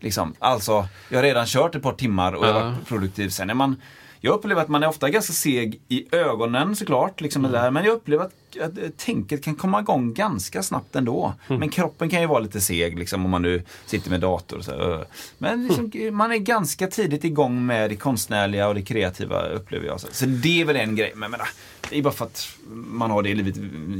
Liksom. 0.00 0.34
Alltså, 0.38 0.88
jag 1.08 1.18
har 1.18 1.22
redan 1.22 1.46
kört 1.46 1.74
ett 1.74 1.82
par 1.82 1.92
timmar 1.92 2.32
och 2.32 2.46
jag 2.46 2.52
har 2.52 2.60
varit 2.60 2.88
produktiv. 2.88 3.28
Sen 3.28 3.50
är 3.50 3.54
man 3.54 3.76
jag 4.20 4.34
upplever 4.34 4.62
att 4.62 4.68
man 4.68 4.82
är 4.82 4.88
ofta 4.88 5.10
ganska 5.10 5.32
seg 5.32 5.80
i 5.88 6.06
ögonen 6.16 6.76
såklart, 6.76 7.20
liksom 7.20 7.44
Mm. 7.44 7.52
där. 7.52 7.70
men 7.70 7.84
jag 7.84 7.92
upplever 7.94 8.24
att, 8.24 8.60
att 8.62 8.96
tänket 8.96 9.44
kan 9.44 9.54
komma 9.54 9.80
igång 9.80 10.14
ganska 10.14 10.62
snabbt 10.62 10.96
ändå. 10.96 11.34
Mm. 11.48 11.60
Men 11.60 11.68
kroppen 11.68 12.08
kan 12.10 12.20
ju 12.20 12.26
vara 12.26 12.38
lite 12.40 12.60
seg 12.60 12.98
liksom, 12.98 13.24
om 13.24 13.30
man 13.30 13.42
nu 13.42 13.62
sitter 13.86 14.10
med 14.10 14.20
dator. 14.20 14.56
Och 14.58 14.64
så, 14.64 15.04
men 15.38 15.66
liksom, 15.66 15.90
Mm. 15.94 16.16
man 16.16 16.32
är 16.32 16.36
ganska 16.36 16.86
tidigt 16.86 17.24
igång 17.24 17.66
med 17.66 17.90
det 17.90 17.96
konstnärliga 17.96 18.68
och 18.68 18.74
det 18.74 18.82
kreativa 18.82 19.42
upplever 19.48 19.86
jag. 19.86 20.00
Så, 20.00 20.06
så 20.12 20.26
det 20.26 20.60
är 20.60 20.64
väl 20.64 20.76
en 20.76 20.96
grej. 20.96 21.12
Men 21.14 21.22
jag 21.22 21.30
menar, 21.30 21.48
det 21.90 21.98
är 21.98 22.02
bara 22.02 22.14
för 22.14 22.24
att 22.24 22.48
man 22.70 23.10
har 23.10 23.22
det 23.22 23.34
livet 23.34 23.54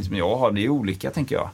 som 0.06 0.16
jag 0.16 0.36
har. 0.36 0.52
Det 0.52 0.64
är 0.64 0.68
olika 0.68 1.10
tänker 1.10 1.34
jag. 1.36 1.50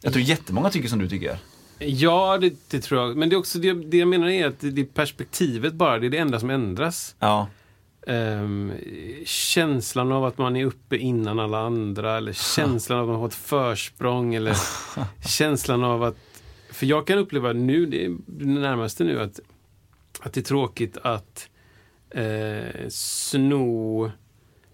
Jag 0.00 0.12
tror 0.12 0.24
jättemånga 0.24 0.70
tycker 0.70 0.88
som 0.88 0.98
du 0.98 1.08
tycker. 1.08 1.38
Ja, 1.86 2.38
det, 2.38 2.70
det 2.70 2.80
tror 2.80 3.00
jag. 3.00 3.16
Men 3.16 3.28
det 3.28 3.34
är 3.36 3.38
också 3.38 3.58
det, 3.58 3.72
det 3.72 3.96
jag 3.96 4.08
menar 4.08 4.28
är 4.28 4.46
att 4.46 4.60
det, 4.60 4.70
det 4.70 4.80
är 4.80 4.84
perspektivet 4.84 5.74
bara, 5.74 5.98
det 5.98 6.06
är 6.06 6.10
det 6.10 6.18
enda 6.18 6.40
som 6.40 6.50
ändras. 6.50 7.16
Ja. 7.18 7.48
Ehm, 8.06 8.72
känslan 9.24 10.12
av 10.12 10.24
att 10.24 10.38
man 10.38 10.56
är 10.56 10.64
uppe 10.64 10.96
innan 10.96 11.38
alla 11.38 11.58
andra 11.58 12.16
eller 12.16 12.32
känslan 12.56 12.98
av 12.98 13.04
att 13.04 13.08
man 13.08 13.20
har 13.20 13.28
ett 13.28 13.34
försprång 13.34 14.34
eller 14.34 14.56
känslan 15.28 15.84
av 15.84 16.02
att... 16.02 16.16
För 16.70 16.86
jag 16.86 17.06
kan 17.06 17.18
uppleva 17.18 17.52
nu, 17.52 17.86
det 17.86 18.04
är 18.04 18.16
det 18.26 18.44
närmaste 18.44 19.04
nu, 19.04 19.20
att, 19.20 19.40
att 20.20 20.32
det 20.32 20.40
är 20.40 20.44
tråkigt 20.44 20.96
att 21.02 21.48
eh, 22.10 22.88
sno... 22.88 24.10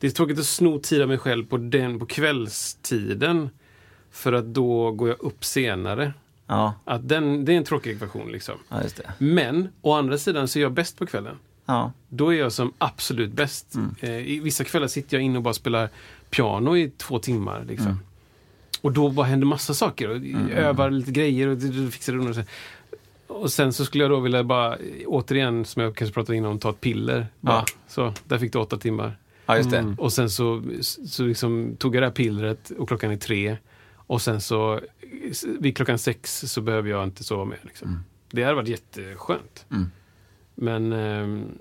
Det 0.00 0.06
är 0.06 0.10
tråkigt 0.10 0.38
att 0.38 0.46
sno 0.46 0.78
tid 0.78 1.02
av 1.02 1.08
mig 1.08 1.18
själv 1.18 1.46
på, 1.46 1.56
den, 1.56 1.98
på 1.98 2.06
kvällstiden. 2.06 3.50
För 4.10 4.32
att 4.32 4.44
då 4.44 4.92
går 4.92 5.08
jag 5.08 5.20
upp 5.20 5.44
senare. 5.44 6.12
Ja, 6.48 6.74
Att 6.84 7.08
den, 7.08 7.44
det 7.44 7.52
är 7.52 7.56
en 7.56 7.64
tråkig 7.64 7.90
ekvation 7.90 8.32
liksom. 8.32 8.54
ja. 8.68 8.80
Men 9.18 9.68
å 9.80 9.92
andra 9.92 10.18
sidan 10.18 10.48
så 10.48 10.58
är 10.58 10.62
jag 10.62 10.72
bäst 10.72 10.98
på 10.98 11.06
kvällen. 11.06 11.36
Ja. 11.66 11.92
Då 12.08 12.34
är 12.34 12.38
jag 12.38 12.52
som 12.52 12.72
absolut 12.78 13.32
bäst. 13.32 13.74
Eh, 14.00 14.10
I 14.10 14.40
vissa 14.40 14.64
kvällar 14.64 14.86
sitter 14.86 15.16
jag 15.16 15.24
inne 15.24 15.36
och 15.36 15.42
bara 15.42 15.54
spelar 15.54 15.88
piano 16.30 16.76
i 16.76 16.90
två 16.96 17.18
timmar. 17.18 17.64
Liksom. 17.68 18.00
Och 18.80 18.92
då 18.92 19.10
bara 19.10 19.26
händer 19.26 19.46
massa 19.46 19.74
saker. 19.74 20.08
Och 20.08 20.16
Övar 20.50 20.90
lite 20.90 21.12
grejer 21.12 21.48
och 21.48 21.92
fixar 21.92 22.12
det. 22.12 22.28
Och, 22.28 22.34
så. 22.34 22.42
och 23.26 23.52
sen 23.52 23.72
så 23.72 23.84
skulle 23.84 24.04
jag 24.04 24.10
då 24.10 24.20
vilja 24.20 24.44
bara, 24.44 24.76
återigen, 25.06 25.64
som 25.64 25.82
jag 25.82 25.96
kanske 25.96 26.14
pratade 26.14 26.36
innan 26.36 26.50
om, 26.50 26.58
ta 26.58 26.70
ett 26.70 26.80
piller. 26.80 27.26
Bara. 27.40 27.64
Så, 27.88 28.12
där 28.24 28.38
fick 28.38 28.52
du 28.52 28.58
åtta 28.58 28.76
timmar. 28.76 29.16
det. 29.96 30.02
Och 30.02 30.12
sen 30.12 30.30
så, 30.30 30.62
så 30.82 31.22
liksom 31.22 31.76
tog 31.78 31.96
jag 31.96 32.02
det 32.02 32.06
här 32.06 32.12
pillret 32.14 32.70
och 32.78 32.88
klockan 32.88 33.10
är 33.10 33.16
tre. 33.16 33.56
Och 33.96 34.22
sen 34.22 34.40
så 34.40 34.80
vid 35.60 35.76
klockan 35.76 35.98
sex 35.98 36.40
så 36.40 36.60
behöver 36.60 36.90
jag 36.90 37.04
inte 37.04 37.24
sova 37.24 37.44
mer. 37.44 37.60
Liksom. 37.62 38.04
Det 38.30 38.42
hade 38.42 38.54
varit 38.54 38.68
jätteskönt. 38.68 39.66
Mm. 39.70 39.90
Men 40.54 40.92
ehm, 40.92 41.58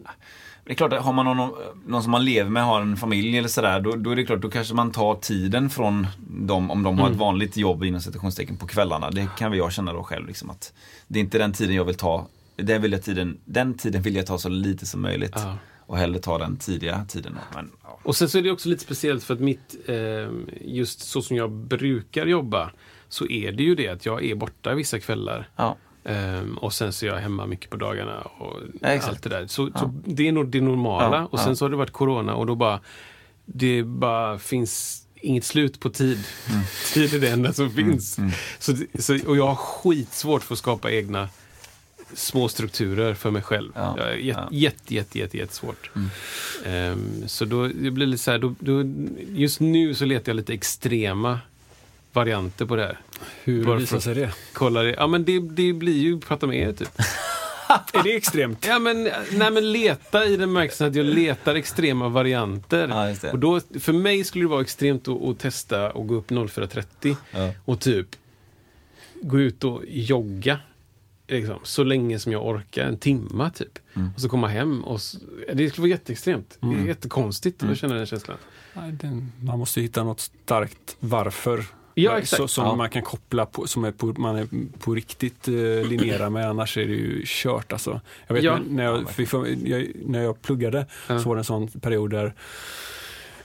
Det 0.64 0.72
är 0.72 0.76
klart, 0.76 0.94
har 0.94 1.14
man 1.14 1.26
någon, 1.26 1.52
någon 1.86 2.04
som 2.04 2.12
man 2.12 2.26
lever 2.26 2.50
med, 2.50 2.64
har 2.64 2.82
en 2.82 2.98
familj 2.98 3.38
eller 3.38 3.48
sådär, 3.48 3.80
då, 3.80 3.96
då 3.96 4.12
är 4.12 4.16
det 4.16 4.26
klart, 4.26 4.42
då 4.42 4.50
kanske 4.50 4.74
man 4.74 4.92
tar 4.92 5.16
tiden 5.16 5.70
från 5.70 6.08
dem, 6.30 6.72
om 6.72 6.84
de 6.84 7.00
har 7.00 7.10
ett 7.10 7.16
vanligt 7.16 7.58
jobb 7.58 7.84
inom 7.84 8.02
citationstecken 8.02 8.58
på 8.58 8.68
kvällarna. 8.68 9.12
Det 9.12 9.28
kan 9.38 9.52
väl 9.52 9.58
jag 9.58 9.74
känna 9.74 9.94
då 9.94 10.04
själv, 10.04 10.28
liksom, 10.28 10.50
att 10.50 10.74
det 11.08 11.20
är 11.20 11.24
inte 11.24 11.38
den 11.38 11.54
tiden 11.54 11.76
jag 11.76 11.86
vill 11.86 11.96
ta. 11.96 12.28
Den, 12.56 12.82
vill 12.82 12.92
jag 12.92 13.04
tiden, 13.04 13.38
den 13.46 13.74
tiden 13.74 14.02
vill 14.02 14.16
jag 14.16 14.26
ta 14.26 14.38
så 14.38 14.50
lite 14.50 14.86
som 14.86 15.02
möjligt. 15.02 15.34
Ja. 15.36 15.58
Och 15.80 15.98
hellre 15.98 16.20
ta 16.20 16.38
den 16.38 16.58
tidiga 16.58 17.06
tiden. 17.06 17.38
Men, 17.54 17.72
ja. 17.84 18.00
Och 18.04 18.16
sen 18.16 18.30
så 18.30 18.38
är 18.38 18.42
det 18.42 18.52
också 18.52 18.70
lite 18.70 18.84
speciellt 18.84 19.24
för 19.24 19.34
att 19.34 19.40
mitt, 19.40 19.76
eh, 19.86 19.96
just 20.62 21.00
så 21.00 21.22
som 21.22 21.38
jag 21.38 21.52
brukar 21.52 22.26
jobba, 22.26 22.72
så 23.10 23.28
är 23.28 23.52
det 23.52 23.64
ju 23.64 23.76
det 23.76 23.88
att 23.88 24.06
jag 24.06 24.26
är 24.26 24.36
borta 24.36 24.74
vissa 24.74 25.00
kvällar. 25.00 25.50
Ja. 25.56 25.78
Ehm, 26.04 26.58
och 26.58 26.74
sen 26.74 26.94
så 26.94 27.06
är 27.06 27.10
jag 27.10 27.18
hemma 27.18 27.46
mycket 27.46 27.70
på 27.70 27.78
dagarna 27.78 28.22
och 28.22 28.60
Ja, 28.82 29.00
allt 29.08 29.24
det 29.24 29.30
där. 29.30 29.48
Så, 29.48 29.70
så 29.76 29.94
det 30.06 30.28
är 30.28 30.32
nog 30.32 30.48
det 30.48 30.62
normala. 30.62 31.18
Ja, 31.18 31.28
och 31.32 31.40
sen 31.40 31.50
ja. 31.50 31.56
så 31.56 31.66
har 31.66 31.70
det 31.70 31.76
varit 31.78 31.92
corona 31.92 32.36
och 32.36 32.46
då 32.46 32.56
bara, 32.56 32.80
det 33.46 33.84
bara 33.84 34.40
finns 34.40 35.04
inget 35.16 35.44
slut 35.46 35.80
på 35.80 35.90
tid. 35.90 36.24
Mm. 36.50 36.62
Tid 36.94 37.14
är 37.14 37.20
det 37.20 37.30
enda 37.30 37.54
som 37.54 37.70
finns. 37.72 38.20
Så, 38.60 38.72
det- 38.72 39.02
så, 39.04 39.20
och 39.28 39.38
jag 39.38 39.48
har 39.48 39.56
skitsvårt 39.56 40.44
för 40.44 40.54
att 40.54 40.60
skapa 40.60 40.92
egna 40.92 41.30
små 42.14 42.48
strukturer 42.50 43.14
för 43.14 43.32
mig 43.32 43.42
själv. 43.42 43.72
Ja, 43.76 43.94
Jag 43.98 44.08
är 44.12 44.16
jätte, 44.16 44.40
ja. 44.42 44.48
jätte, 44.52 44.96
jätte, 44.96 45.18
jätte, 45.20 45.38
jättesvårt. 45.38 45.92
Mm. 45.96 46.10
Ehm, 46.66 47.28
så 47.28 47.46
då 47.46 47.68
det 47.68 47.92
blir 47.92 48.06
lite 48.08 48.24
så 48.24 48.32
här, 48.32 48.40
då, 48.40 48.56
då, 48.60 48.84
just 49.36 49.60
nu 49.60 49.94
så 49.96 50.06
letar 50.06 50.30
jag 50.32 50.36
lite 50.36 50.54
extrema 50.54 51.40
varianter 52.18 52.66
på 52.66 52.76
det 52.76 52.84
här. 52.84 53.00
Hur 53.44 53.64
Varför? 53.64 53.80
visar 53.80 54.00
sig 54.00 54.16
det? 54.16 54.32
Kollar 54.54 54.84
det, 54.84 54.92
ja 54.98 55.08
men 55.08 55.26
det, 55.26 55.40
det 55.40 55.74
blir 55.74 55.98
ju 55.98 56.20
prata 56.20 56.48
med 56.48 56.58
er 56.60 56.74
typ. 56.74 56.90
Är 57.94 58.04
det 58.04 58.16
extremt? 58.16 58.66
Ja 58.68 58.80
men, 58.80 59.04
nej, 59.32 59.52
men 59.52 59.72
leta 59.72 60.26
i 60.26 60.30
den 60.38 60.50
bemärkelsen 60.54 60.88
att 60.88 60.96
jag 60.96 61.06
letar 61.06 61.56
extrema 61.56 62.10
varianter. 62.10 62.88
Ja, 62.88 63.10
just 63.10 63.22
det. 63.22 63.32
Och 63.32 63.40
då, 63.40 63.60
för 63.80 63.94
mig 63.94 64.24
skulle 64.24 64.44
det 64.44 64.50
vara 64.50 64.62
extremt 64.62 65.08
att, 65.08 65.22
att 65.24 65.40
testa 65.40 65.92
och 65.92 66.08
gå 66.08 66.16
upp 66.16 66.32
04.30 66.32 67.16
Ja. 67.32 67.52
och 67.66 67.80
typ 67.80 68.08
gå 69.22 69.40
ut 69.40 69.64
och 69.64 69.82
jogga. 69.88 70.60
Liksom, 71.28 71.60
så 71.64 71.84
länge 71.84 72.20
som 72.20 72.32
jag 72.32 72.48
orkar, 72.48 72.86
en 72.86 72.98
timma 72.98 73.50
typ. 73.50 73.80
Mm. 73.96 74.10
Och 74.16 74.22
så 74.22 74.30
komma 74.30 74.48
hem 74.48 74.84
och 74.84 74.96
s- 74.96 75.16
det 75.54 75.70
skulle 75.70 75.82
vara 75.82 75.90
jätteextremt. 75.90 76.58
Det 76.60 76.68
är 76.68 76.88
jättekonstigt 76.88 77.62
Mm. 77.62 77.74
att 77.74 77.80
känna 77.80 77.96
den 77.96 78.06
känslan. 78.06 78.38
Nej, 78.74 78.92
den, 78.92 79.32
man 79.42 79.60
måste 79.60 79.82
hitta 79.82 80.04
något 80.04 80.20
starkt 80.20 80.96
varför. 81.00 81.66
Ja, 82.04 82.18
exakt. 82.18 82.38
Så, 82.42 82.48
som 82.48 82.66
Ja. 82.66 82.76
man 82.76 82.90
kan 82.90 83.02
koppla 83.02 83.46
på, 83.46 83.68
som 83.68 83.84
är 83.86 83.92
på, 83.92 84.06
man 84.18 84.36
är 84.36 84.48
på 84.80 84.94
riktigt 84.96 85.48
eh, 85.48 85.54
linjera 85.90 86.30
med, 86.30 86.50
annars 86.50 86.78
är 86.78 86.86
det 86.88 86.94
ju 86.94 87.22
kört 87.26 87.72
alltså. 87.74 88.02
Jag 88.28 88.36
vet 88.36 88.44
Ja. 88.44 88.58
när, 88.58 88.70
när, 88.76 88.84
jag, 88.84 89.10
för, 89.10 89.26
för, 89.26 89.48
jag, 89.68 89.88
när 90.06 90.24
jag 90.24 90.42
pluggade 90.42 90.86
Ja. 91.08 91.20
så 91.20 91.30
var 91.30 91.36
det 91.36 91.40
en 91.40 91.44
sån 91.44 91.68
period 91.68 92.10
där 92.12 92.34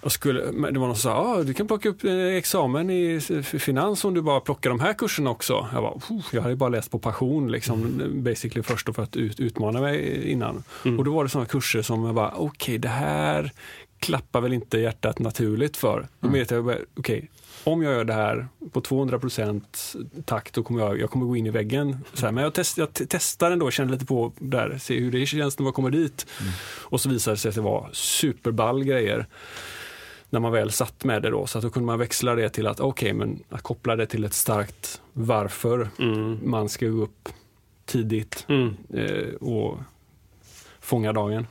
jag 0.05 0.13
skulle, 0.13 0.53
men 0.53 0.75
det 0.75 0.81
var 0.81 0.87
någon 0.87 0.97
som 0.97 1.11
sa, 1.11 1.17
ah, 1.17 1.43
du 1.43 1.55
kan 1.55 1.67
plocka 1.67 1.89
upp 1.89 2.05
eh, 2.05 2.13
examen 2.27 2.91
i 2.91 3.21
finans 3.43 4.05
om 4.05 4.15
du 4.15 4.23
bara 4.23 4.41
plockar 4.41 4.71
de 4.71 4.81
här 4.81 4.93
kurserna 4.95 5.31
också. 5.31 5.67
Jag, 5.73 5.83
bara, 5.83 5.99
"Puh, 6.09 6.21
jag 6.33 6.43
hade 6.43 6.57
bara 6.57 6.69
läst 6.71 6.91
på 6.91 6.99
passion 6.99 7.51
liksom, 7.53 8.03
basically 8.15 8.63
först 8.63 8.89
och 8.89 8.95
för 8.95 9.03
att 9.03 9.17
ut, 9.17 9.41
utmana 9.41 9.81
mig 9.81 10.29
innan. 10.31 10.63
Mm. 10.85 10.99
Och 10.99 11.05
då 11.05 11.13
var 11.15 11.25
det 11.25 11.31
sådana 11.31 11.47
kurser 11.47 11.83
som 11.83 12.05
jag 12.05 12.15
bara, 12.15 12.31
okej 12.37 12.79
det 12.79 12.89
här 12.89 13.53
klappar 13.99 14.41
väl 14.41 14.53
inte 14.53 14.79
hjärtat 14.79 15.19
naturligt 15.19 15.77
för. 15.77 16.07
Då 16.21 16.29
Mm. 16.29 16.41
vet 16.41 16.51
jag, 16.51 16.77
okej, 16.97 17.31
om 17.65 17.83
jag 17.83 17.93
gör 17.95 18.05
det 18.05 18.13
här 18.13 18.49
på 18.73 18.81
200% 18.81 19.63
takt 20.25 20.55
då 20.55 20.63
kommer 20.63 20.81
jag, 20.81 21.01
jag 21.01 21.11
kommer 21.11 21.27
gå 21.27 21.37
in 21.37 21.47
i 21.47 21.51
väggen. 21.51 21.99
Så 22.15 22.27
här, 22.27 22.33
men 22.33 22.45
jag, 22.45 22.55
test, 22.55 22.79
jag 22.79 22.93
te- 22.95 23.07
testar 23.09 23.51
ändå, 23.51 23.71
känner 23.71 23.93
lite 23.93 24.07
på 24.07 24.33
där, 24.39 24.79
ser 24.79 24.99
hur 25.01 25.13
det 25.13 25.27
känns 25.27 25.59
när 25.59 25.65
man 25.65 25.73
kommer 25.73 25.91
dit. 25.91 26.27
Mm. 26.41 26.53
Och 26.83 27.01
så 27.01 27.09
visade 27.09 27.35
det 27.35 27.39
sig 27.39 27.49
att 27.49 27.55
det 27.55 27.61
var 27.61 27.91
superball 27.93 28.85
grejer 28.85 29.27
när 30.31 30.41
man 30.41 30.53
väl 30.53 30.71
satt 30.73 31.05
med 31.05 31.23
det 31.23 31.31
då. 31.31 31.47
Så 31.47 31.59
att 31.59 31.65
då 31.65 31.71
kunde 31.71 31.87
man 31.87 31.99
växla 31.99 32.35
det 32.35 32.49
till 32.49 32.67
att 32.67 32.81
okej, 32.81 33.13
men 33.13 33.43
att 33.49 33.63
koppla 33.63 33.97
det 33.97 34.07
till 34.07 34.25
ett 34.25 34.35
starkt 34.35 35.01
varför 35.13 35.89
Mm. 35.99 36.39
man 36.51 36.69
ska 36.69 36.87
gå 36.87 37.03
upp 37.03 37.29
tidigt 37.85 38.45
Mm. 38.49 38.77
eh, 38.95 39.35
och 39.35 39.79
fånga 40.81 41.13
dagen. 41.13 41.47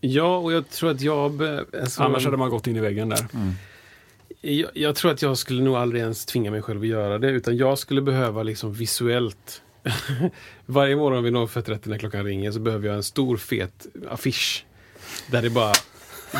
Ja, 0.00 0.36
och 0.38 0.52
jag 0.52 0.70
tror 0.70 0.90
att 0.90 1.00
jag... 1.00 1.42
Alltså, 1.80 2.02
Annars 2.02 2.24
hade 2.24 2.36
man 2.36 2.50
gått 2.50 2.66
in 2.66 2.76
i 2.76 2.80
väggen 2.80 3.08
där. 3.08 3.26
Jag, 4.40 4.70
jag 4.74 4.96
tror 4.96 5.10
att 5.10 5.22
jag 5.22 5.38
skulle 5.38 5.62
nog 5.62 5.76
aldrig 5.76 6.02
ens 6.02 6.26
tvinga 6.26 6.50
mig 6.50 6.62
själv 6.62 6.80
att 6.80 6.86
göra 6.86 7.18
det. 7.18 7.30
Utan 7.30 7.56
jag 7.56 7.78
skulle 7.78 8.02
behöva 8.02 8.42
liksom 8.42 8.72
visuellt. 8.72 9.62
Varje 10.66 10.96
morgon 10.96 11.24
vid 11.24 11.32
05.30 11.32 11.88
när 11.88 11.98
klockan 11.98 12.24
ringer 12.24 12.50
så 12.50 12.60
behöver 12.60 12.86
jag 12.86 12.96
en 12.96 13.02
stor 13.02 13.36
fet 13.36 13.86
affisch. 14.08 14.64
Där 15.30 15.42
det 15.42 15.50
bara 15.50 15.72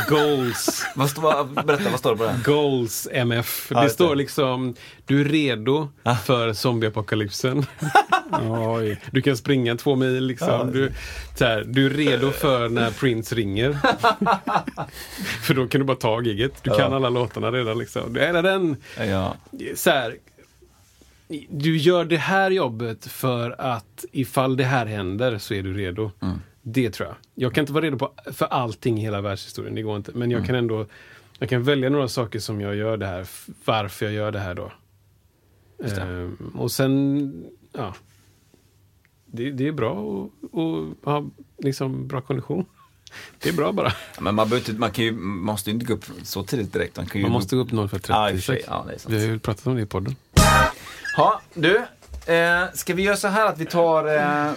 Goals. 0.08 0.86
Vad 0.94 1.10
står, 1.10 1.62
berätta, 1.64 1.90
vad 1.90 1.98
står 1.98 2.10
det 2.10 2.16
på 2.16 2.24
den? 2.24 2.42
Goals 2.44 3.08
MF. 3.12 3.68
Det 3.68 3.90
står 3.90 4.16
liksom, 4.16 4.74
du 5.06 5.20
är 5.20 5.24
redo 5.24 5.88
för 6.24 6.52
zombieapokalypsen. 6.52 7.66
Oj. 8.50 9.00
Du 9.10 9.22
kan 9.22 9.36
springa 9.36 9.76
två 9.76 9.96
mil 9.96 10.24
liksom. 10.24 10.72
Du, 10.72 10.92
här, 11.40 11.64
du 11.66 11.86
är 11.86 11.90
redo 11.90 12.30
för 12.30 12.68
när 12.68 12.90
Prince 12.90 13.34
ringer. 13.34 13.72
för 15.42 15.54
då 15.54 15.66
kan 15.66 15.80
du 15.80 15.84
bara 15.84 15.96
ta 15.96 16.22
giget. 16.22 16.52
Du 16.62 16.70
kan 16.70 16.92
alla 16.92 17.08
låtarna 17.08 17.50
redan 17.52 17.78
liksom. 17.78 18.12
Det 18.12 18.26
är 18.26 18.42
den, 18.42 18.76
så 19.74 19.90
här, 19.90 20.16
du 21.50 21.76
gör 21.76 22.04
det 22.04 22.16
här 22.16 22.50
jobbet 22.50 23.06
för 23.06 23.60
att 23.60 24.04
ifall 24.12 24.56
det 24.56 24.64
här 24.64 24.86
händer 24.86 25.38
så 25.38 25.54
är 25.54 25.62
du 25.62 25.74
redo. 25.74 26.10
Det 26.68 26.90
tror 26.90 27.08
jag. 27.08 27.16
Jag 27.34 27.54
kan 27.54 27.62
inte 27.62 27.72
vara 27.72 27.84
redo 27.84 27.98
på, 27.98 28.12
för 28.32 28.46
allting 28.46 28.98
i 28.98 29.00
hela 29.00 29.20
världshistorien, 29.20 29.74
det 29.74 29.82
går 29.82 29.96
inte. 29.96 30.12
Men 30.14 30.30
jag 30.30 30.46
kan 30.46 30.54
ändå 30.54 30.86
jag 31.38 31.48
kan 31.48 31.62
välja 31.62 31.90
några 31.90 32.08
saker 32.08 32.38
som 32.38 32.60
jag 32.60 32.76
gör 32.76 32.96
det 32.96 33.06
här, 33.06 33.26
varför 33.64 34.06
jag 34.06 34.14
gör 34.14 34.32
det 34.32 34.38
här 34.38 34.54
då. 34.54 34.72
det. 35.78 36.00
Ehm, 36.00 36.52
och 36.58 36.72
sen, 36.72 37.46
ja. 37.72 37.94
Det, 39.26 39.50
det 39.50 39.68
är 39.68 39.72
bra 39.72 39.92
att 40.42 41.04
ha 41.04 41.24
liksom 41.58 42.08
bra 42.08 42.20
kondition. 42.20 42.64
Det 43.38 43.48
är 43.48 43.52
bra 43.52 43.72
bara. 43.72 43.92
Men 44.20 44.34
man, 44.34 44.54
inte, 44.54 44.72
man 44.72 44.90
kan 44.90 45.04
ju, 45.04 45.12
måste 45.12 45.70
ju 45.70 45.74
inte 45.74 45.86
gå 45.86 45.94
upp 45.94 46.04
så 46.22 46.42
tidigt 46.42 46.72
direkt. 46.72 46.96
Man, 46.96 47.06
Man 47.14 47.30
måste 47.30 47.56
gå 47.56 47.62
upp 47.62 47.72
0 47.72 47.88
för 47.88 48.00
Ja, 48.08 48.30
i 48.30 48.32
och 48.32 48.36
för 48.36 48.42
sig. 48.42 48.56
36. 48.56 48.68
Ja. 48.68 49.10
Vi 49.10 49.26
har 49.26 49.32
ju 49.32 49.38
pratat 49.38 49.66
om 49.66 49.76
det 49.76 49.82
i 49.82 49.86
podden. 49.86 50.16
Ja, 51.16 51.40
du. 51.54 51.76
Eh, 52.32 52.64
ska 52.74 52.94
vi 52.94 53.02
göra 53.02 53.16
så 53.16 53.28
här 53.28 53.46
att 53.46 53.58
vi 53.58 53.66
tar... 53.66 54.06
Eh, 54.06 54.46
eh, 54.46 54.54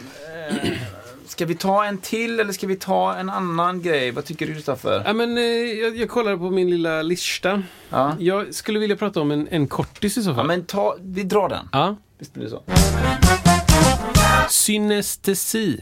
ska 1.32 1.46
vi 1.46 1.56
ta 1.56 1.86
en 1.86 1.98
till 1.98 2.40
eller 2.40 2.54
ska 2.54 2.68
vi 2.68 2.76
ta 2.76 3.16
en 3.16 3.30
annan 3.30 3.82
grej? 3.82 4.12
Vad 4.12 4.26
tycker 4.26 4.48
du 4.48 4.54
Kristoffer? 4.54 5.04
Ja, 5.06 5.14
men, 5.14 5.38
eh, 5.38 5.44
jag, 5.44 5.98
jag 5.98 6.10
kollar 6.10 6.38
på 6.38 6.50
min 6.50 6.70
lilla 6.70 7.02
lista. 7.02 7.64
Ja. 7.90 8.16
Jag 8.20 8.56
skulle 8.56 8.80
vilja 8.80 8.96
prata 8.96 9.22
om 9.22 9.32
en, 9.32 9.48
en 9.48 9.68
kortis 9.68 10.18
i 10.18 10.24
så 10.24 10.30
ja, 10.30 10.36
fall. 10.36 10.48
men 10.48 10.66
ta, 10.66 10.98
vi 11.02 11.24
drar 11.24 11.50
den. 11.50 11.70
Ja. 11.72 11.96
Visst 12.20 12.34
blir 12.34 12.44
det 12.44 12.50
så? 12.50 12.64
Synestesi. 14.50 15.82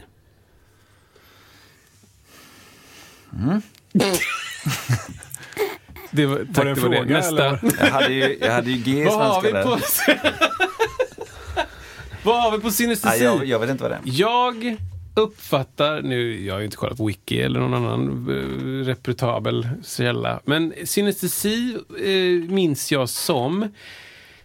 Det 6.10 6.26
var, 6.26 6.36
tack, 6.36 6.46
det 6.54 6.60
en 6.60 6.80
var 6.82 6.88
det. 6.90 6.96
fråga, 6.96 7.04
Nästa. 7.04 7.28
eller? 7.28 7.60
Jag 7.80 7.90
hade 7.90 8.12
ju, 8.12 8.38
jag 8.40 8.52
hade 8.52 8.70
ju 8.70 8.76
G 8.76 8.90
i 9.00 9.04
Vad 9.04 9.14
har 9.26 9.42
vi 9.42 9.50
svenska 9.50 9.68
på... 9.70 9.78
Vad 12.22 12.42
har 12.42 12.50
vi 12.52 12.58
på 12.58 12.70
synestesi? 12.70 13.24
jag, 13.24 13.46
jag 13.46 13.58
vet 13.58 13.70
inte 13.70 13.82
vad 13.82 13.92
det 13.92 13.96
är. 13.96 14.00
Jag 14.04 14.76
uppfattar, 15.18 16.02
nu, 16.02 16.46
jag 16.46 16.54
har 16.54 16.58
ju 16.58 16.64
inte 16.64 16.76
kollat 16.76 16.98
på 16.98 17.06
Wiki 17.06 17.40
eller 17.40 17.60
någon 17.60 17.74
annan 17.74 18.28
eh, 18.30 18.84
reputabel 18.86 19.68
källa, 19.84 20.40
men 20.44 20.74
synestesi 20.84 21.76
eh, 22.04 22.50
minns 22.50 22.92
jag 22.92 23.08
som 23.08 23.68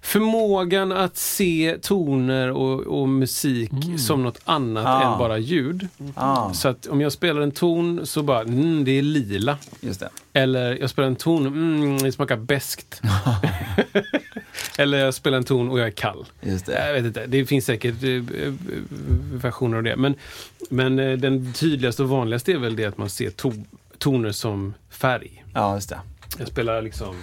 förmågan 0.03 0.91
att 0.91 1.17
se 1.17 1.77
toner 1.81 2.51
och, 2.51 2.79
och 3.01 3.09
musik 3.09 3.71
som 3.97 4.23
något 4.23 4.39
annat 4.45 4.85
Ah. 4.87 5.11
än 5.13 5.19
bara 5.19 5.37
ljud. 5.37 5.87
Ah, 6.15 6.53
Så 6.53 6.67
att 6.67 6.85
om 6.87 7.01
jag 7.01 7.11
spelar 7.11 7.41
en 7.41 7.51
ton 7.51 8.05
så 8.05 8.23
bara, 8.23 8.41
mm, 8.41 8.85
det 8.85 8.91
är 8.91 9.01
lila. 9.01 9.57
det. 9.81 10.09
Eller 10.33 10.77
jag 10.81 10.89
spelar 10.89 11.07
en 11.07 11.15
ton, 11.15 11.47
mm, 11.47 11.97
det 11.97 12.11
smakar 12.11 12.37
beskt. 12.37 13.01
Eller 14.77 14.97
jag 14.97 15.13
spelar 15.13 15.37
en 15.37 15.43
ton 15.43 15.69
och 15.69 15.79
jag 15.79 15.87
är 15.87 15.91
kall. 15.91 16.25
Det. 16.41 16.67
Jag 16.87 16.93
vet 16.93 17.05
inte, 17.05 17.25
det 17.27 17.45
finns 17.45 17.65
säkert 17.65 18.03
eh, 18.03 18.09
eh, 18.09 18.53
versioner 19.33 19.77
av 19.77 19.83
det. 19.83 19.95
Men, 19.95 20.15
men 20.69 20.99
eh, 20.99 21.17
den 21.17 21.53
tydligaste 21.53 22.03
och 22.03 22.09
vanligaste 22.09 22.51
är 22.51 22.57
väl 22.57 22.75
det 22.75 22.85
att 22.85 22.97
man 22.97 23.09
ser 23.09 23.29
to- 23.29 23.65
toner 23.97 24.31
som 24.31 24.73
färg. 24.89 25.43
Ja, 25.53 25.75
just 25.75 25.89
det. 25.89 25.99
Jag 26.39 26.47
spelar 26.47 26.81
liksom... 26.81 27.15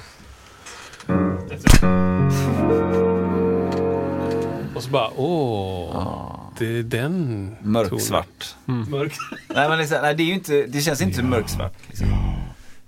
Och 4.74 4.82
så 4.82 4.90
bara, 4.90 5.10
åh, 5.16 6.40
det 6.58 6.78
är 6.78 6.82
den 6.82 7.56
Mörksvart. 7.62 8.54
tonen. 8.66 8.90
Mörk. 8.90 9.12
Nej, 9.54 9.68
men 9.68 9.78
liksom, 9.78 9.98
nej, 10.02 10.14
det, 10.14 10.22
är 10.22 10.26
ju 10.26 10.34
inte, 10.34 10.66
det 10.66 10.80
känns 10.80 11.00
inte 11.00 11.22
mörksvart. 11.22 11.72
Liksom. 11.86 12.06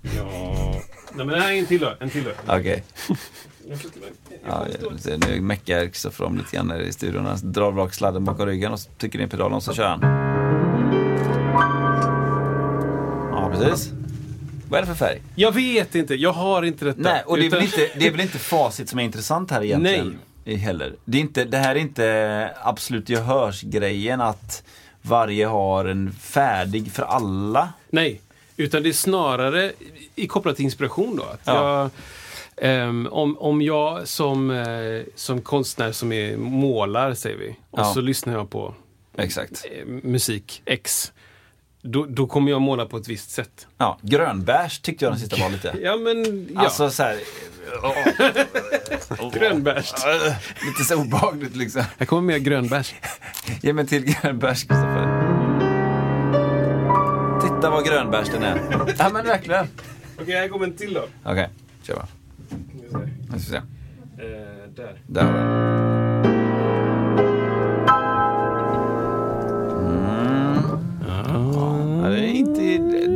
Ja. 0.01 0.73
Nej 1.15 1.25
men 1.25 1.27
det 1.27 1.39
här 1.41 1.51
är 1.51 1.59
en 1.59 1.65
till 1.65 1.81
då. 1.81 1.93
En 1.99 2.09
till 2.09 2.23
då. 2.23 2.31
Okej. 2.53 2.83
Ja, 4.47 4.65
nu 5.27 5.41
meckar 5.41 5.85
Kristoffer 5.85 6.29
lite 6.29 6.55
grann 6.55 6.81
i 6.81 6.93
studion. 6.93 7.25
Han 7.25 7.37
drar 7.51 7.71
bak 7.71 7.93
sladden 7.93 8.25
bakom 8.25 8.45
ryggen 8.45 8.73
och 8.73 8.79
trycker 8.97 9.21
in 9.21 9.29
pedalen 9.29 9.53
och 9.53 9.63
så 9.63 9.73
kör 9.73 9.87
han. 9.87 9.99
Ja, 13.31 13.51
precis. 13.53 13.91
Vad 14.73 14.77
är 14.77 14.85
det 14.85 14.95
för 14.95 15.05
färg? 15.05 15.21
Jag 15.35 15.51
vet 15.51 15.95
inte, 15.95 16.15
jag 16.15 16.33
har 16.33 16.63
inte 16.63 16.85
detta. 16.85 16.99
Nej, 17.01 17.23
och 17.25 17.37
det 17.37 17.45
är, 17.45 17.49
väl 17.49 17.63
Utan- 17.63 17.81
inte, 17.81 17.99
det 17.99 18.07
är 18.07 18.11
väl 18.11 18.21
inte 18.21 18.37
facit 18.39 18.89
som 18.89 18.99
är 18.99 19.03
intressant 19.03 19.51
här 19.51 19.63
egentligen? 19.63 20.19
Nej. 20.45 20.55
Heller. 20.55 20.93
Det, 21.05 21.17
är 21.17 21.21
inte, 21.21 21.43
det 21.45 21.57
här 21.57 21.75
är 21.75 21.79
inte 21.79 22.49
absolut 22.61 23.09
gehörsgrejen 23.09 24.21
att 24.21 24.63
varje 25.01 25.45
har 25.45 25.85
en 25.85 26.11
färdig 26.11 26.91
för 26.91 27.03
alla. 27.03 27.73
Nej, 27.89 28.21
utan 28.57 28.83
det 28.83 28.89
är 28.89 28.93
snarare 28.93 29.71
i 30.15 30.27
kopplat 30.27 30.55
till 30.55 30.65
inspiration 30.65 31.15
då. 31.15 31.23
Att 31.23 31.41
Ja. 31.43 31.79
jag, 31.81 32.69
ehm, 32.71 33.07
om, 33.11 33.37
om 33.37 33.61
jag 33.61 34.07
som, 34.07 34.51
eh, 34.51 35.01
som 35.15 35.41
konstnär 35.41 35.91
som 35.91 36.11
är 36.11 36.37
målar, 36.37 37.13
säger 37.13 37.37
vi, 37.37 37.55
och 37.71 37.79
Ja. 37.79 37.93
så 37.93 38.01
lyssnar 38.01 38.33
jag 38.33 38.49
på 38.49 38.73
Exakt. 39.17 39.65
eh, 39.71 39.85
musik 39.87 40.61
X. 40.65 41.11
Då, 41.85 42.05
då 42.05 42.27
kommer 42.27 42.51
jag 42.51 42.61
måla 42.61 42.85
på 42.85 42.97
ett 42.97 43.07
visst 43.07 43.31
sätt. 43.31 43.67
Ja, 43.77 43.97
grönbärs 44.01 44.79
tyckte 44.79 45.05
jag 45.05 45.11
den 45.13 45.19
sista 45.19 45.37
var 45.37 45.49
lite. 45.49 45.75
Ja, 45.81 45.97
men 45.97 46.47
ja. 46.53 46.61
Alltså 46.61 46.89
så 46.89 47.03
här, 47.03 47.17
grönbärs. 49.39 49.93
lite 50.65 50.83
så 50.87 51.01
obehagligt 51.01 51.55
liksom. 51.55 51.83
Här 51.97 52.05
kommer 52.05 52.21
mer 52.21 52.37
grönbärs. 52.37 52.93
Ge 53.61 53.73
mig 53.73 53.87
till 53.87 54.05
grönbärs, 54.05 54.59
Kristoffer. 54.63 55.23
Titta 57.41 57.69
vad 57.69 57.85
grönbärs 57.85 58.29
den 58.29 58.43
är. 58.43 58.61
Ja 58.97 59.09
men 59.13 59.25
verkligen. 59.25 59.67
Okej, 60.21 60.35
här 60.35 60.47
kommer 60.47 60.65
en 60.65 60.73
till 60.73 60.93
då. 60.93 61.05
Okej, 61.23 61.49
kör 61.83 61.95
bara. 61.95 62.07
Nu 62.79 62.89
ska 62.89 63.37
vi 63.37 63.39
se. 63.39 63.55
Eh, 63.55 63.63
där. 64.75 65.01
Där 65.07 65.23
har 65.23 65.31
vi 65.33 65.39
den. 65.39 66.02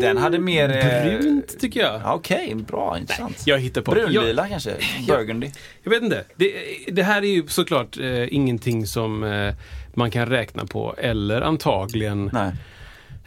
Den 0.02 0.18
hade 0.18 0.40
mer... 0.40 0.70
eh, 0.70 1.20
Brunt 1.20 1.60
tycker 1.60 1.80
jag. 1.80 2.02
ja, 2.04 2.14
Okej, 2.14 2.56
bra, 2.56 2.98
intressant. 3.00 3.44
Jag 3.46 3.60
hittar 3.60 3.82
på. 3.82 3.92
Brunlila 3.92 4.48
kanske? 4.48 4.74
Burgundy? 5.08 5.52
Jag 5.84 5.92
vet 5.92 6.04
inte. 6.04 6.24
Det, 6.36 6.54
det 6.92 7.04
här 7.04 7.22
är 7.22 7.28
ju 7.28 7.48
såklart 7.48 7.98
eh, 7.98 8.34
ingenting 8.34 8.88
som 8.88 9.24
eh, 9.24 9.54
man 9.94 10.12
kan 10.12 10.26
räkna 10.26 10.66
på 10.66 10.96
eller 10.98 11.42
antagligen 11.42 12.30
Nej. 12.34 12.52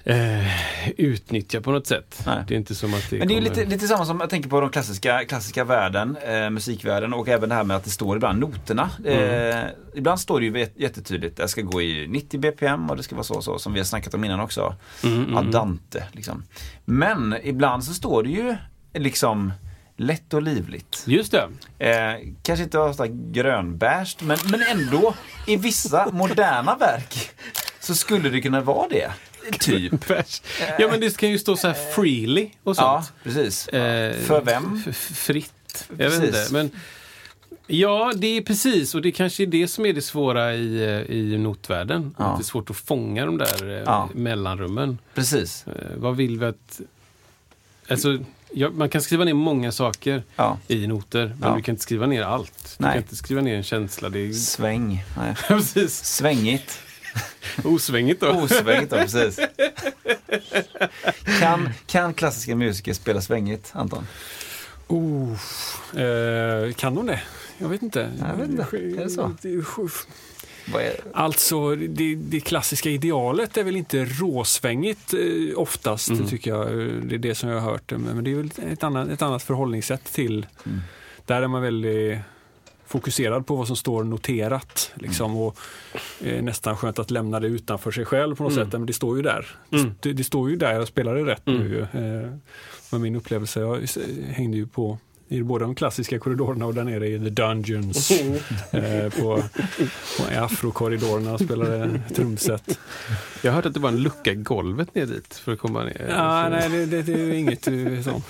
Eh, 0.05 0.91
utnyttja 0.97 1.61
på 1.61 1.71
något 1.71 1.87
sätt. 1.87 2.23
Nej. 2.27 2.45
Det 2.49 2.55
är 2.55 2.59
inte 2.59 2.75
som 2.75 2.95
att 2.95 3.11
det 3.11 3.19
Men 3.19 3.29
det 3.29 3.35
är 3.35 3.37
kommer... 3.37 3.57
lite, 3.57 3.71
lite 3.71 3.89
samma 3.89 4.05
som 4.05 4.21
jag 4.21 4.31
tänker 4.31 4.49
på 4.49 4.61
de 4.61 4.71
klassiska, 4.71 5.25
klassiska 5.25 5.65
världen, 5.65 6.17
eh, 6.27 6.51
musikvärlden 6.51 7.13
och 7.13 7.29
även 7.29 7.49
det 7.49 7.55
här 7.55 7.65
med 7.65 7.77
att 7.77 7.85
det 7.85 7.91
står 7.91 8.17
ibland 8.17 8.39
noterna. 8.39 8.91
Eh, 9.05 9.65
ibland 9.95 10.21
står 10.21 10.41
det 10.41 10.47
ju 10.47 10.67
jättetydligt, 10.77 11.37
det 11.37 11.49
ska 11.49 11.63
gå 11.63 11.83
i 11.83 12.07
90 12.09 12.41
bpm 12.41 12.91
och 12.91 12.97
det 12.97 13.03
ska 13.03 13.15
vara 13.15 13.25
så 13.25 13.35
och 13.35 13.45
så 13.45 13.59
som 13.59 13.73
vi 13.73 13.81
har 13.81 13.85
snackat 13.85 14.15
om 14.15 14.25
innan 14.25 14.41
också. 14.41 14.75
Mm, 15.05 15.37
Adante 15.37 16.05
liksom. 16.13 16.45
Men 16.85 17.37
ibland 17.43 17.85
så 17.85 17.95
står 17.95 18.23
det 18.23 18.31
ju 18.31 18.57
liksom 18.95 19.53
lätt 19.97 20.35
och 20.35 20.43
livligt. 20.43 21.05
Just 21.07 21.33
det. 21.33 21.49
Eh, 21.79 22.29
kanske 22.43 22.63
inte 22.65 22.79
ofta 22.79 23.07
grönbärst 23.07 24.23
men, 24.23 24.39
men 24.45 24.63
ändå 24.63 25.15
i 25.47 25.57
vissa 25.57 26.11
moderna 26.13 26.77
verk 26.77 27.31
så 27.81 27.95
skulle 27.95 28.29
det 28.31 28.41
kunna 28.41 28.61
vara 28.61 28.89
det. 28.89 29.11
Typ. 29.61 29.93
Ja 30.79 30.89
men 30.91 31.01
det 31.01 31.17
kan 31.17 31.31
ju 31.31 31.39
stå 31.39 31.57
så 31.57 31.67
här 31.69 31.75
freely 31.95 32.51
och 32.63 32.75
Ja, 32.79 33.03
sånt. 33.05 33.13
precis. 33.23 33.69
Eh, 33.69 34.17
För 34.21 34.41
vem? 34.41 34.83
fritt. 34.93 35.89
Jag 35.99 36.11
vet 36.11 36.21
Precis. 36.21 36.41
inte. 36.41 36.53
Men, 36.53 36.71
ja, 37.67 38.13
det 38.17 38.27
är 38.37 38.43
precis. 38.43 38.95
Och 38.95 39.03
det 39.03 39.13
kanske 39.13 39.43
är 39.43 39.47
det 39.47 39.69
som 39.69 39.87
är 39.87 39.93
det 39.93 40.03
svåra 40.03 40.55
i, 40.55 40.83
eh, 40.85 41.17
i 41.17 41.39
notvärlden. 41.39 42.15
Ja. 42.19 42.25
Att 42.25 42.39
det 42.39 42.43
är 42.43 42.45
svårt 42.45 42.71
att 42.71 42.77
fånga 42.77 43.27
de 43.27 43.39
där 43.39 43.69
eh, 43.77 43.83
Ja. 43.87 44.09
mellanrummen. 44.15 44.99
Precis. 45.15 45.65
Eh, 45.67 45.73
vad 45.97 46.17
vill 46.17 46.39
vi 46.39 46.47
att... 46.47 46.81
Alltså, 47.89 48.19
ja, 48.53 48.71
man 48.71 48.89
kan 48.89 49.01
skriva 49.03 49.25
ner 49.25 49.35
många 49.35 49.73
saker 49.73 50.23
Ja. 50.37 50.59
i 50.69 50.87
noter, 50.87 51.27
men 51.41 51.49
Ja. 51.51 51.57
du 51.57 51.63
kan 51.63 51.73
inte 51.73 51.83
skriva 51.83 52.07
ner 52.07 52.23
allt. 52.23 52.75
Du 52.79 52.85
Nej. 52.85 52.93
kan 52.93 53.03
inte 53.03 53.17
skriva 53.17 53.41
ner 53.41 53.57
en 53.57 53.63
känsla. 53.63 54.09
Det 54.09 54.19
är 54.19 54.33
Sväng. 54.33 55.05
Nej. 55.17 55.35
precis 55.49 56.05
Svängigt. 56.05 56.79
osvängigt 57.65 58.21
då. 58.21 58.29
Osvängigt 58.29 58.91
då, 58.91 58.97
precis. 59.07 59.41
Kan, 61.41 61.71
kan 61.87 62.15
klassiska 62.15 62.57
musiker 62.57 62.93
spela 62.93 63.21
svängigt, 63.21 63.71
Anton? 63.73 64.07
Oh, 64.89 65.33
eh, 66.01 66.73
kan 66.73 66.97
hon 66.97 67.07
det? 67.07 67.23
Jag 67.59 67.69
vet 67.69 67.83
inte. 67.83 68.11
Jag 68.19 68.37
vet 68.37 68.51
inte. 68.51 68.63
Är 68.77 69.05
det 69.05 69.11
så? 69.11 69.33
Alltså, 71.15 71.75
det, 71.75 72.15
det 72.15 72.41
klassiska 72.41 72.91
idealet 72.91 73.57
är 73.57 73.65
väl 73.65 73.77
inte 73.77 74.05
råsvängigt 74.05 75.15
eh, 75.15 75.59
oftast, 75.59 76.11
Mm. 76.11 76.27
tycker 76.27 76.51
jag. 76.51 76.69
Det 77.03 77.15
är 77.15 77.19
det 77.19 77.35
som 77.35 77.49
jag 77.49 77.61
har 77.61 77.71
hört. 77.71 77.91
Men 77.91 78.03
men 78.03 78.25
det 78.25 78.31
är 78.31 78.35
väl 78.35 78.51
ett 78.73 78.85
annat, 78.85 79.09
ett 79.09 79.23
annat 79.23 79.43
förhållningssätt 79.43 80.05
till... 80.13 80.47
Mm. 80.67 80.81
Där 81.27 81.43
är 81.43 81.49
man 81.49 81.63
väldigt 81.63 82.19
fokuserad 82.91 83.47
på 83.47 83.57
vad 83.57 83.67
som 83.67 83.77
står 83.77 84.05
noterat. 84.05 84.93
Liksom, 84.95 85.37
och 85.37 85.57
eh, 86.25 86.43
Nästan 86.43 86.77
skönt 86.77 86.99
att 86.99 87.11
lämna 87.11 87.41
det 87.41 87.47
utanför 87.47 87.91
sig 87.91 88.05
själv 88.05 88.37
på 88.37 88.43
något 88.43 88.53
Mm. 88.53 88.65
sätt. 88.65 88.73
Men 88.73 88.87
det 88.87 88.93
står 88.93 89.17
ju 89.17 89.23
där. 89.23 89.47
Mm. 89.73 89.95
Det, 90.01 90.13
det 90.13 90.25
står 90.25 90.51
ju 90.51 90.57
där, 90.57 90.73
jag 90.73 90.89
spelar 90.89 91.15
det 91.15 91.25
rätt 91.25 91.47
Mm. 91.49 91.61
nu. 91.61 91.81
Eh, 91.81 92.31
var 92.91 92.99
min 92.99 93.17
upplevelse. 93.17 93.61
Jag 93.61 93.81
hängde 94.31 94.57
ju 94.57 94.67
på 94.67 94.99
i 95.33 95.43
både 95.43 95.65
de 95.65 95.75
klassiska 95.75 96.19
korridorerna 96.19 96.67
och 96.67 96.75
där 96.75 96.85
nere 96.85 97.09
i 97.09 97.19
The 97.19 97.31
Dungeons. 97.31 98.11
eh, 98.71 99.09
på, 99.13 99.43
på 100.19 100.33
i 100.33 100.37
afrokorridorerna 100.37 101.33
och 101.33 101.41
spelade 101.41 102.01
trumset. 102.15 102.79
Jag 103.43 103.51
har 103.53 103.57
hört 103.57 103.67
att 103.67 103.75
det 103.75 103.81
var 103.81 103.89
en 103.89 104.03
lucka 104.03 104.33
i 104.33 104.35
golvet 104.35 104.95
ner 104.95 105.07
dit 105.07 105.35
för 105.35 105.53
att 105.53 105.59
komma 105.59 105.85
ner. 105.85 106.07
Ja, 106.09 106.49
nej, 106.49 106.69
det, 106.69 106.87
det, 106.87 107.03
det 107.03 107.13
är 107.13 107.33
inget 107.33 107.67
eh, 107.69 108.01
sånt. 108.05 108.25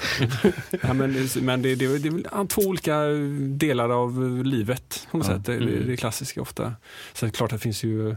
ja, 0.82 0.92
men 0.92 1.12
det- 1.12 1.36
men 1.42 1.62
det, 1.62 1.74
det, 1.74 1.98
det 1.98 2.08
är 2.08 2.46
två 2.46 2.62
olika 2.62 3.04
delar 3.38 3.88
av 4.02 4.44
livet 4.44 5.06
på 5.10 5.18
något 5.18 5.26
Ja. 5.28 5.34
sätt. 5.36 5.44
Det, 5.46 5.58
det, 5.58 5.84
det 5.84 5.92
är 5.92 5.96
klassiska 5.96 6.42
ofta. 6.42 6.74
Sen 7.14 7.30
klart 7.30 7.52
att 7.52 7.58
det 7.58 7.62
finns 7.62 7.84
ju 7.84 8.16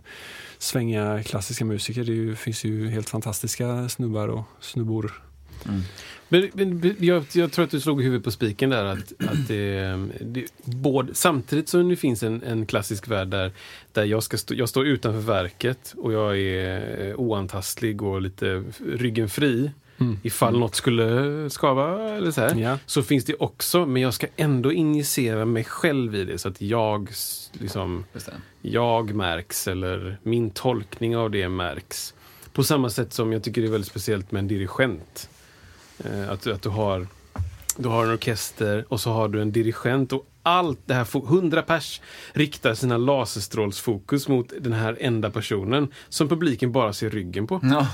svänga 0.57 1.23
klassiska 1.23 1.65
musiker. 1.65 2.03
Det 2.03 2.35
finns 2.35 2.63
ju 2.63 2.89
helt 2.89 3.09
fantastiska 3.09 3.89
snubbar 3.89 4.27
och 4.27 4.43
snubbor. 4.59 5.21
Mm. 5.65 5.81
Men, 6.33 6.49
men 6.53 6.95
jag, 6.99 7.25
jag 7.33 7.51
tror 7.51 7.65
att 7.65 7.71
du 7.71 7.79
slog 7.79 8.03
huvudet 8.03 8.23
på 8.23 8.31
spiken 8.31 8.69
där. 8.69 8.85
Att, 8.85 9.13
att 9.19 9.47
det, 9.47 9.97
det, 10.21 10.45
både, 10.63 11.15
samtidigt 11.15 11.69
som 11.69 11.89
det 11.89 11.95
finns 11.95 12.23
en, 12.23 12.43
en 12.43 12.65
klassisk 12.65 13.07
värld 13.07 13.27
där, 13.27 13.51
där 13.91 14.03
jag, 14.03 14.23
ska 14.23 14.37
stå, 14.37 14.53
jag 14.53 14.69
står 14.69 14.87
utanför 14.87 15.19
verket 15.19 15.93
och 15.97 16.13
jag 16.13 16.39
är 16.39 17.07
eh, 17.07 17.15
oantastlig 17.15 18.01
och 18.01 18.21
lite 18.21 18.63
ryggen 18.85 19.29
fri. 19.29 19.71
Mm. 19.97 20.19
Ifall 20.23 20.59
något 20.59 20.75
skulle 20.75 21.49
skava 21.49 22.09
eller 22.09 22.31
så 22.31 22.41
här. 22.41 22.55
Ja. 22.55 22.77
Så 22.85 23.03
finns 23.03 23.25
det 23.25 23.35
också, 23.35 23.85
men 23.85 24.01
jag 24.01 24.13
ska 24.13 24.27
ändå 24.35 24.71
injicera 24.71 25.45
mig 25.45 25.63
själv 25.63 26.15
i 26.15 26.25
det 26.25 26.37
så 26.37 26.47
att 26.47 26.61
jag 26.61 27.09
liksom 27.53 28.05
jag 28.61 29.15
märks 29.15 29.67
eller 29.67 30.17
min 30.23 30.49
tolkning 30.49 31.17
av 31.17 31.31
det 31.31 31.49
märks. 31.49 32.13
På 32.53 32.63
samma 32.63 32.89
sätt 32.89 33.13
som 33.13 33.33
jag 33.33 33.43
tycker 33.43 33.61
det 33.61 33.67
är 33.67 33.71
väldigt 33.71 33.91
speciellt 33.91 34.31
med 34.31 34.39
en 34.39 34.47
dirigent. 34.47 35.29
Eh, 35.99 36.29
att, 36.29 36.47
att 36.47 36.61
du 36.61 36.69
har 36.69 37.07
du 37.77 37.89
har 37.89 38.05
en 38.05 38.13
orkester 38.13 38.85
och 38.89 38.99
så 38.99 39.11
har 39.11 39.27
du 39.27 39.41
en 39.41 39.51
dirigent 39.51 40.13
och 40.13 40.27
allt 40.43 40.79
det 40.85 40.93
här, 40.93 41.07
100 41.15 41.61
pers 41.61 42.01
riktar 42.33 42.73
sina 42.73 42.97
laserstrålsfokus 42.97 44.27
mot 44.27 44.53
den 44.61 44.73
här 44.73 44.97
enda 44.99 45.31
personen 45.31 45.87
som 46.09 46.29
publiken 46.29 46.71
bara 46.71 46.93
ser 46.93 47.09
ryggen 47.09 47.47
på. 47.47 47.59
Ja. 47.63 47.87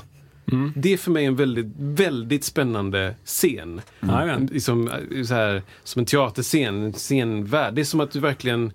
Mm. 0.52 0.74
Det 0.76 0.93
är 0.93 0.97
för 0.97 1.12
mig 1.12 1.26
en 1.26 1.36
väldigt, 1.36 1.68
väldigt 1.78 2.43
spännande 2.43 3.16
scen. 3.26 3.82
Jajamän. 4.00 4.50
Liksom, 4.52 4.88
eh, 4.88 5.24
så 5.24 5.34
här, 5.34 5.64
som 5.84 6.00
en 6.00 6.06
teaterscen, 6.06 6.84
en 6.84 6.93
scenvärld. 6.93 7.74
Det 7.74 7.82
är 7.82 7.86
som 7.86 8.00
att 8.00 8.12
du 8.12 8.20
verkligen... 8.20 8.74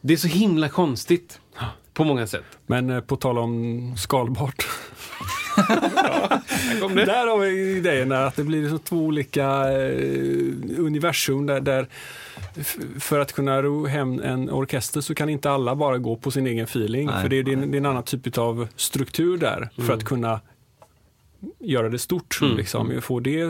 Det 0.00 0.12
är 0.12 0.16
så 0.16 0.28
himla 0.28 0.68
konstigt. 0.68 1.40
På 1.94 2.04
många 2.04 2.26
sätt. 2.26 2.44
Men 2.66 2.90
eh, 2.90 3.00
på 3.00 3.16
tal 3.16 3.38
om 3.38 3.94
skalbart. 3.96 4.68
Det? 6.94 7.04
Där 7.04 7.26
har 7.26 7.38
vi 7.38 7.76
idén 7.76 8.12
att 8.12 8.36
det 8.36 8.44
blir 8.44 8.68
så 8.68 8.78
två 8.78 8.96
olika 8.96 9.46
eh, 9.72 10.78
universum 10.78 11.46
där, 11.46 11.60
där 11.60 11.88
för 12.98 13.18
att 13.20 13.32
kunna 13.32 13.62
ro 13.62 13.86
hem 13.86 14.20
en 14.20 14.50
orkester 14.50 15.00
så 15.00 15.14
kan 15.14 15.28
inte 15.28 15.50
alla 15.50 15.74
bara 15.74 15.98
gå 15.98 16.16
på 16.16 16.30
sin 16.30 16.46
egen 16.46 16.64
feeling. 16.64 17.06
Nej. 17.06 17.22
för 17.22 17.28
det 17.28 17.38
är, 17.38 17.42
det, 17.42 17.50
är 17.50 17.56
en, 17.56 17.70
det 17.70 17.76
är 17.76 17.80
en 17.80 17.86
annan 17.86 18.02
typ 18.02 18.38
av 18.38 18.68
struktur 18.76 19.36
där 19.36 19.68
för 19.76 19.92
att 19.92 20.04
kunna 20.04 20.40
göra 21.58 21.88
det 21.88 21.98
stort. 21.98 22.38
Mm. 22.42 22.56
Liksom, 22.56 23.00
få 23.02 23.20
det, 23.20 23.44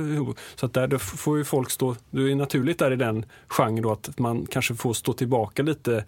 så 0.55 0.67
att 0.67 0.73
där 0.73 0.99
får 0.99 1.39
ju 1.39 1.45
folk 1.45 1.71
stå, 1.71 1.97
det 2.11 2.21
är 2.23 2.35
naturligt 2.35 2.79
där 2.79 2.91
i 2.91 2.97
den 2.97 3.25
genren 3.49 3.83
då 3.83 3.93
att 3.93 4.19
man 4.19 4.47
kanske 4.47 4.75
får 4.75 4.95
stå 4.95 5.13
tillbaka 5.13 5.63
lite 5.63 6.05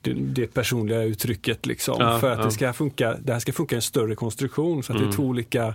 det, 0.00 0.12
det 0.12 0.46
personliga 0.46 1.02
uttrycket 1.02 1.66
liksom, 1.66 1.96
Ja, 1.98 2.18
för 2.18 2.30
att 2.30 2.38
ja. 2.38 2.44
det, 2.44 2.50
ska 2.50 2.72
funka, 2.72 3.16
det 3.22 3.32
här 3.32 3.40
ska 3.40 3.52
funka 3.52 3.74
i 3.74 3.76
en 3.76 3.82
större 3.82 4.14
konstruktion. 4.14 4.82
Så 4.82 4.92
att 4.92 4.98
det 4.98 5.02
Mm. 5.04 5.10
är 5.12 5.16
två 5.16 5.22
olika 5.22 5.74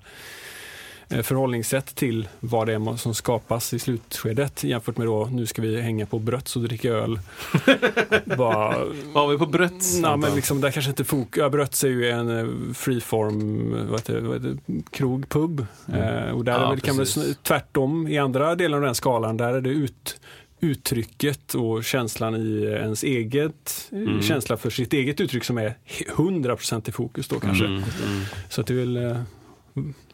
eh, 1.09 1.21
förhållningssätt 1.21 1.95
till 1.95 2.27
vad 2.39 2.67
det 2.67 2.73
är 2.73 2.97
som 2.97 3.13
skapas 3.15 3.73
i 3.73 3.79
slutskedet 3.79 4.63
jämfört 4.63 4.97
med 4.97 5.07
då 5.07 5.25
nu 5.31 5.45
ska 5.45 5.61
vi 5.61 5.81
hänga 5.81 6.05
på 6.05 6.19
Bröts 6.19 6.55
och 6.55 6.61
dricka 6.63 6.89
öl. 6.89 7.19
Bara, 8.37 8.77
Vad 9.13 9.23
har 9.23 9.27
vi 9.31 9.37
på 9.37 9.45
Brötts? 9.45 9.99
Nej, 9.99 10.17
men 10.17 10.35
liksom, 10.35 10.61
där 10.61 10.71
kanske 10.71 10.89
inte 10.91 11.03
fok 11.03 11.37
ja, 11.37 11.49
Bröts 11.49 11.83
är 11.83 11.87
ju 11.87 12.09
en 12.09 12.29
eh, 12.39 12.73
freeform 12.73 13.71
vad 13.89 13.99
heter, 13.99 14.13
det, 14.13 14.21
vad 14.21 14.35
heter, 14.43 14.57
det, 14.65 14.83
krog, 14.91 15.29
pub. 15.29 15.59
Eh, 15.93 16.29
och 16.31 16.45
där 16.45 16.51
Ja, 16.51 16.65
är 16.65 16.69
väl, 16.69 16.79
kan 16.81 16.95
sn- 16.95 17.35
tvärtom 17.43 18.07
i 18.07 18.17
andra 18.17 18.55
delen 18.55 18.77
av 18.77 18.81
den 18.85 18.95
skalan, 18.95 19.37
där 19.37 19.53
är 19.53 19.61
det 19.61 19.69
ut, 19.69 20.19
uttrycket 20.59 21.53
och 21.55 21.83
känslan 21.83 22.35
i 22.35 22.63
ens 22.63 23.03
eget, 23.03 23.89
Mm. 23.91 24.21
känsla 24.21 24.57
för 24.57 24.69
sitt 24.69 24.93
eget 24.93 25.21
uttryck 25.21 25.43
som 25.43 25.57
är 25.57 25.73
100% 26.15 26.89
i 26.89 26.91
fokus 26.91 27.27
då 27.27 27.39
kanske. 27.39 27.65
Mm, 27.65 27.77
mm. 27.77 28.21
Så 28.49 28.61
att 28.61 28.67
det 28.67 28.73
är 28.73 28.77
väl 28.77 28.97
eh, 28.97 29.17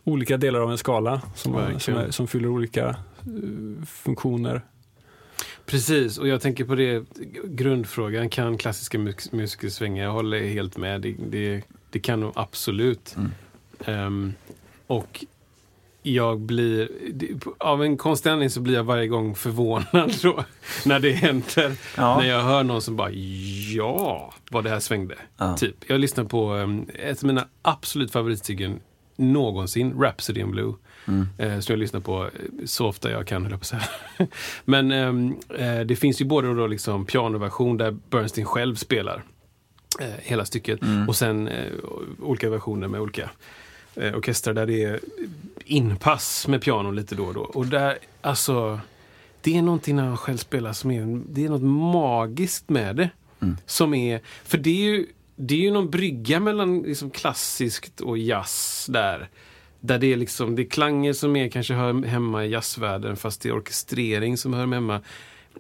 olika 0.04 0.38
delar 0.38 0.60
av 0.60 0.72
en 0.72 0.78
skala 0.78 1.22
som, 1.36 1.54
Verkligen. 1.54 1.80
som, 1.80 1.96
är, 1.98 2.12
som 2.12 2.28
fyller 2.28 2.48
olika 2.48 2.88
eh, 2.90 3.86
funktioner. 3.88 4.62
Precis, 5.66 6.18
och 6.18 6.28
jag 6.28 6.42
tänker 6.42 6.66
på 6.66 6.76
det 6.76 7.04
grundfrågan. 7.46 8.30
Kan 8.30 8.58
klassiska 8.58 8.98
mus- 8.98 9.32
musiker 9.36 9.70
svänga? 9.70 10.04
Jag 10.04 10.12
håller 10.12 10.40
helt 10.40 10.78
med. 10.78 11.02
Det, 11.02 11.16
det, 11.30 11.62
det 11.90 12.00
kan 12.00 12.20
nog 12.20 12.32
absolut. 12.36 13.16
Mm. 13.18 13.32
Ehm, 13.86 14.34
och 14.88 15.26
jag 16.02 16.40
blir, 16.40 16.90
av 17.58 17.84
en 17.84 17.98
konstig 17.98 18.30
anledning 18.30 18.50
så 18.50 18.62
blir 18.62 18.76
jag 18.76 18.84
varje 18.84 19.08
gång 19.08 19.36
förvånad 19.36 20.14
då, 20.24 20.44
när 20.86 21.00
det 21.00 21.12
händer. 21.12 21.76
Ja. 21.98 22.18
När 22.18 22.28
jag 22.28 22.42
hör 22.42 22.64
någon 22.64 22.82
som 22.82 22.96
bara 22.96 23.12
ja, 23.76 24.34
vad 24.52 24.64
det 24.64 24.70
här 24.70 24.80
svängde. 24.80 25.16
Ja. 25.38 25.58
Typ. 25.58 25.76
Jag 25.88 26.00
lyssnar 26.00 26.24
på 26.24 26.54
um, 26.54 26.86
ett 26.94 27.18
av 27.18 27.26
mina 27.28 27.48
absolut 27.62 28.12
favoritstycken 28.12 28.80
någonsin, 29.16 30.02
Rhapsody 30.02 30.42
in 30.42 30.52
Blue. 30.52 30.74
Mm. 31.08 31.28
Eh, 31.38 31.60
som 31.60 31.74
jag 31.74 31.80
lyssnar 31.80 32.00
på 32.00 32.24
eh, 32.24 32.66
så 32.66 32.88
ofta 32.88 33.12
jag 33.12 33.28
kan, 33.28 33.46
höll 33.46 33.58
på 33.58 33.66
säga. 33.66 33.82
Men 34.66 34.92
ehm, 34.92 35.36
eh, 35.58 35.80
det 35.80 35.96
finns 35.96 36.22
ju 36.22 36.26
både 36.26 36.54
då 36.54 36.68
liksom 36.68 37.06
pianoversion 37.06 37.78
där 37.78 37.98
Bernstein 38.10 38.46
själv 38.46 38.76
spelar 38.76 39.24
eh, 40.00 40.08
hela 40.20 40.46
stycket 40.46 40.82
Mm. 40.82 41.10
och 41.10 41.16
sen 41.16 41.48
eh, 41.48 41.72
olika 42.20 42.50
versioner 42.50 42.88
med 42.88 43.02
olika 43.02 43.30
eh, 43.96 44.16
orkestrar 44.16 44.54
där 44.54 44.66
det 44.66 44.84
är 44.84 45.00
inpass 45.66 46.48
med 46.48 46.62
piano 46.62 46.92
lite 46.92 47.16
då 47.16 47.26
och 47.26 47.34
då. 47.34 47.42
Och 47.42 47.66
där, 47.66 47.98
alltså, 48.22 48.80
det 49.42 49.58
är 49.58 49.62
någonting 49.62 49.96
när 49.96 50.04
han 50.04 50.18
själv 50.18 50.38
spelar 50.38 50.74
som 50.74 50.92
är, 50.92 51.22
det 51.30 51.46
är 51.46 51.50
något 51.50 51.94
magiskt 51.94 52.70
med 52.70 52.96
det. 52.96 53.10
Mm. 53.42 53.58
Som 53.66 53.94
är, 53.94 54.22
för 54.44 54.58
det 54.58 54.70
är 54.70 54.84
ju, 54.84 55.06
det 55.36 55.54
är 55.54 55.60
ju 55.60 55.72
någon 55.72 55.90
brygga 55.90 56.40
mellan 56.40 56.82
liksom 56.82 57.12
klassiskt 57.12 58.02
och 58.02 58.18
jazz 58.18 58.86
där. 58.90 59.30
Där 59.80 60.00
det 60.00 60.14
är 60.14 60.18
liksom, 60.18 60.56
det 60.56 60.62
är 60.62 60.70
klanger 60.70 61.14
som 61.14 61.36
är, 61.36 61.50
kanske 61.50 61.74
hör 61.74 62.06
hemma 62.06 62.46
i 62.46 62.50
jazzvärlden 62.50 63.16
fast 63.16 63.42
det 63.42 63.50
är 63.50 63.58
orkestrering 63.58 64.38
som 64.38 64.54
hör 64.54 64.68
hemma, 64.68 65.02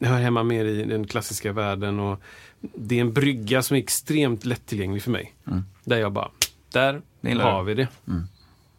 hör 0.02 0.20
hemma 0.20 0.44
mer 0.44 0.66
i 0.66 0.84
den 0.84 1.08
klassiska 1.08 1.52
världen. 1.52 2.00
Och 2.00 2.22
det 2.60 2.98
är 2.98 3.02
en 3.02 3.14
brygga 3.14 3.62
som 3.62 3.78
är 3.78 3.82
extremt 3.82 4.46
lättillgänglig 4.46 5.04
för 5.04 5.12
mig. 5.12 5.34
Mm. 5.48 5.64
Där 5.84 5.98
jag 5.98 6.12
bara, 6.12 6.30
där 6.72 7.02
har 7.22 7.64
vi 7.64 7.74
det. 7.74 7.88
Mm. 8.08 8.24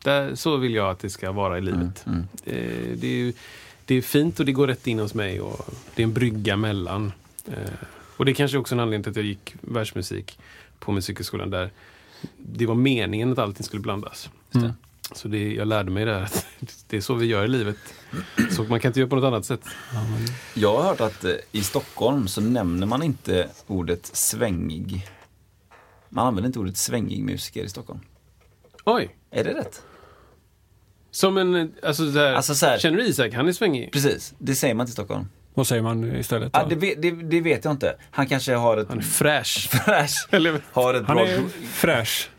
Där, 0.05 0.35
så 0.35 0.57
vill 0.57 0.75
jag 0.75 0.91
att 0.91 0.99
det 0.99 1.11
ska 1.11 1.33
vara 1.33 1.59
i 1.59 1.61
livet. 1.61 2.07
Mm. 2.07 2.21
Eh, 2.45 2.97
det, 2.97 3.07
är, 3.07 3.17
ju- 3.17 3.33
det 3.85 3.95
är 3.95 4.03
fint 4.03 4.41
och 4.41 4.47
det 4.47 4.53
går 4.53 4.67
rätt 4.67 4.87
in 4.87 4.99
hos 4.99 5.15
mig. 5.15 5.41
Och 5.41 5.75
det 5.95 6.03
är 6.03 6.05
en 6.05 6.13
brygga 6.13 6.57
mellan. 6.57 7.13
Eh, 7.47 7.73
och 8.17 8.25
det 8.25 8.33
är 8.33 8.35
kanske 8.35 8.59
också 8.59 8.75
en 8.75 8.81
anledning 8.81 9.03
till 9.03 9.11
att 9.11 9.17
jag 9.17 9.25
gick 9.27 9.55
världsmusik 9.61 10.39
på 10.79 10.93
Musikhögskolan 10.93 11.51
där 11.51 11.71
det 12.37 12.67
var 12.67 12.75
meningen 12.75 13.33
att 13.33 13.39
allting 13.39 13.65
skulle 13.65 13.83
blandas. 13.83 14.31
Det. 14.51 14.75
Så 15.13 15.29
det, 15.29 15.53
jag 15.55 15.69
lärde 15.69 15.91
mig 15.91 16.05
där 16.05 16.23
att 16.23 16.47
det 16.89 16.97
är 16.97 17.01
så 17.01 17.15
vi 17.15 17.27
gör 17.27 17.45
i 17.45 17.49
livet. 17.49 17.77
Så 18.51 18.63
man 18.65 18.81
kan 18.81 18.89
inte 18.89 19.01
göra 19.01 19.11
på 19.11 19.17
något 19.17 19.25
annat 19.25 19.45
sätt. 19.45 19.61
Jag 20.55 20.77
har 20.77 20.83
hört 20.83 21.01
att 21.01 21.25
eh, 21.25 21.33
i 21.53 21.63
Stockholm 21.63 22.29
så 22.29 22.41
nämner 22.41 22.87
man 22.87 23.03
inte 23.03 23.49
ordet 23.67 24.07
svängig. 24.07 25.07
Man 26.09 26.27
använder 26.27 26.47
inte 26.47 26.59
ordet 26.59 26.77
svängig 26.77 27.23
musiker 27.25 27.65
i 27.65 27.69
Stockholm. 27.69 28.01
Oj! 28.85 29.17
Är 29.31 29.45
det 29.45 29.55
rätt? 29.55 29.83
Som 31.15 31.37
en, 31.39 31.73
alltså, 31.83 32.13
så 32.13 32.19
här, 32.19 32.35
Alltså 32.35 32.55
så 32.55 32.67
här- 32.67 32.79
känner 32.79 32.97
du 32.99 33.05
Isak? 33.05 33.35
Han 33.35 33.49
är 33.49 33.53
svängig. 33.53 33.93
Precis, 33.93 34.35
det 34.39 34.55
säger 34.55 34.75
man 34.75 34.87
i 34.87 34.91
Stockholm. 34.91 35.29
Vad 35.55 35.67
säger 35.67 35.83
man 35.83 36.17
istället? 36.17 36.57
Ah, 36.57 36.65
det, 36.69 36.75
vet- 36.75 37.03
det, 37.03 37.11
det 37.11 37.41
vet 37.41 37.65
jag 37.65 37.73
inte. 37.75 37.97
Han 38.11 38.27
kanske 38.27 38.55
har 38.55 38.77
ett 38.77 38.89
Han 38.89 38.99
är 38.99 39.03
fräsch. 39.03 39.69
fräsch, 39.85 40.27
Eller, 40.31 40.61
har 40.73 40.95
ett 40.95 41.07
Han 41.07 41.17
bra, 41.17 41.27
är 41.27 41.41
fräsch. 41.73 42.31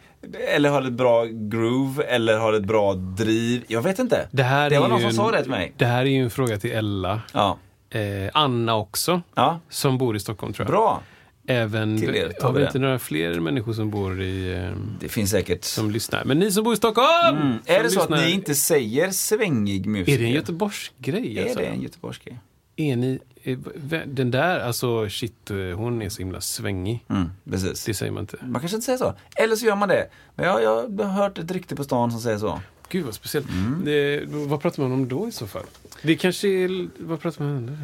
eller 0.48 0.70
har 0.70 0.82
ett 0.82 0.94
bra 0.94 1.26
groove, 1.26 2.04
eller 2.04 2.38
har 2.38 2.54
ett 2.54 2.64
bra 2.66 2.94
driv. 2.94 3.64
Jag 3.68 3.82
vet 3.82 4.00
inte. 4.00 4.28
det 4.32 4.44
här 4.44 4.70
Det 4.70 4.76
är 4.76 4.80
var 4.80 4.88
någon 4.88 5.00
som 5.00 5.10
en, 5.10 5.16
sa 5.16 5.32
det 5.32 5.41
till 5.41 5.52
mig. 5.52 5.74
Det 5.78 5.86
här 5.86 6.02
är 6.02 6.10
ju 6.10 6.24
en 6.24 6.30
fråga 6.30 6.58
till 6.58 6.72
Ella. 6.72 7.22
Ja, 7.34 7.58
eh, 7.90 8.30
Anna 8.34 8.76
också, 8.76 9.22
Ja, 9.36 9.60
som 9.70 9.98
bor 9.98 10.16
i 10.16 10.20
Stockholm 10.20 10.54
tror 10.54 10.66
jag. 10.68 10.72
bra. 10.72 11.02
Även, 11.48 11.99
Till 11.99 12.15
er 12.15 12.30
tar 12.30 12.48
har 12.48 12.53
vi 12.53 12.60
det. 12.61 12.65
inte 12.65 12.80
några 12.80 12.99
fler 12.99 13.40
människor 13.40 13.74
som 13.74 13.90
bor 13.90 14.22
i, 14.22 14.53
eh, 14.53 14.72
Det 14.99 15.10
finns 15.10 15.30
säkert. 15.32 15.64
som 15.64 15.91
lyssnar? 15.91 16.26
Men 16.26 16.40
ni 16.40 16.52
som 16.52 16.64
bor 16.64 16.74
i 16.74 16.78
Stockholm! 16.78 17.38
Mm. 17.38 17.57
Är 17.65 17.84
det 17.84 17.90
så 17.90 17.99
att 18.02 18.10
lyssnar- 18.10 18.26
ni 18.28 18.32
inte 18.34 18.56
säger 18.56 19.11
svängig 19.11 19.86
musiker? 19.86 20.14
Är 20.14 20.18
det 20.18 20.26
en 20.26 20.32
Göteborgsgrej? 20.32 21.38
Är 21.40 21.44
Alltså? 21.44 21.60
det 21.60 21.65
en 21.65 21.82
göteborgsgrej? 21.82 22.40
Är 22.76 22.95
ni, 22.95 23.20
är, 23.44 23.57
den 24.06 24.32
där, 24.32 24.60
alltså 24.60 25.10
shit, 25.10 25.52
eh, 25.52 25.57
hon 25.57 26.02
är 26.02 26.10
så 26.10 26.20
himla 26.20 26.41
svängig. 26.41 27.06
Mm, 27.10 27.30
precis. 27.49 27.86
Det 27.86 27.94
säger 27.94 28.11
man 28.11 28.22
inte. 28.24 28.38
Man 28.41 28.61
kanske 28.61 28.76
inte 28.76 28.86
säger 28.86 28.98
så. 28.98 29.14
Eller 29.36 29.56
så 29.56 29.65
gör 29.65 29.76
man 29.76 29.90
det. 29.90 30.07
Men 30.36 30.45
jag, 30.45 30.64
jag 30.64 31.06
har 31.06 31.11
hört 31.14 31.38
ett 31.38 31.52
rykte 31.52 31.76
på 31.76 31.84
stan 31.84 32.11
som 32.11 32.20
säger 32.22 32.38
så. 32.38 32.61
Gud 32.90 33.06
vad 33.06 33.14
speciellt. 33.14 33.49
Mm. 33.49 33.82
Det, 33.86 34.24
vad 34.28 34.61
pratar 34.61 34.84
man 34.84 34.91
om 34.91 35.07
då 35.07 35.28
i 35.28 35.32
så 35.32 35.48
fall? 35.48 35.64
Det 36.02 36.15
kanske 36.15 36.48
är, 36.48 36.88
vad 37.03 37.20
pratar 37.22 37.44
man 37.45 37.56
om? 37.57 37.78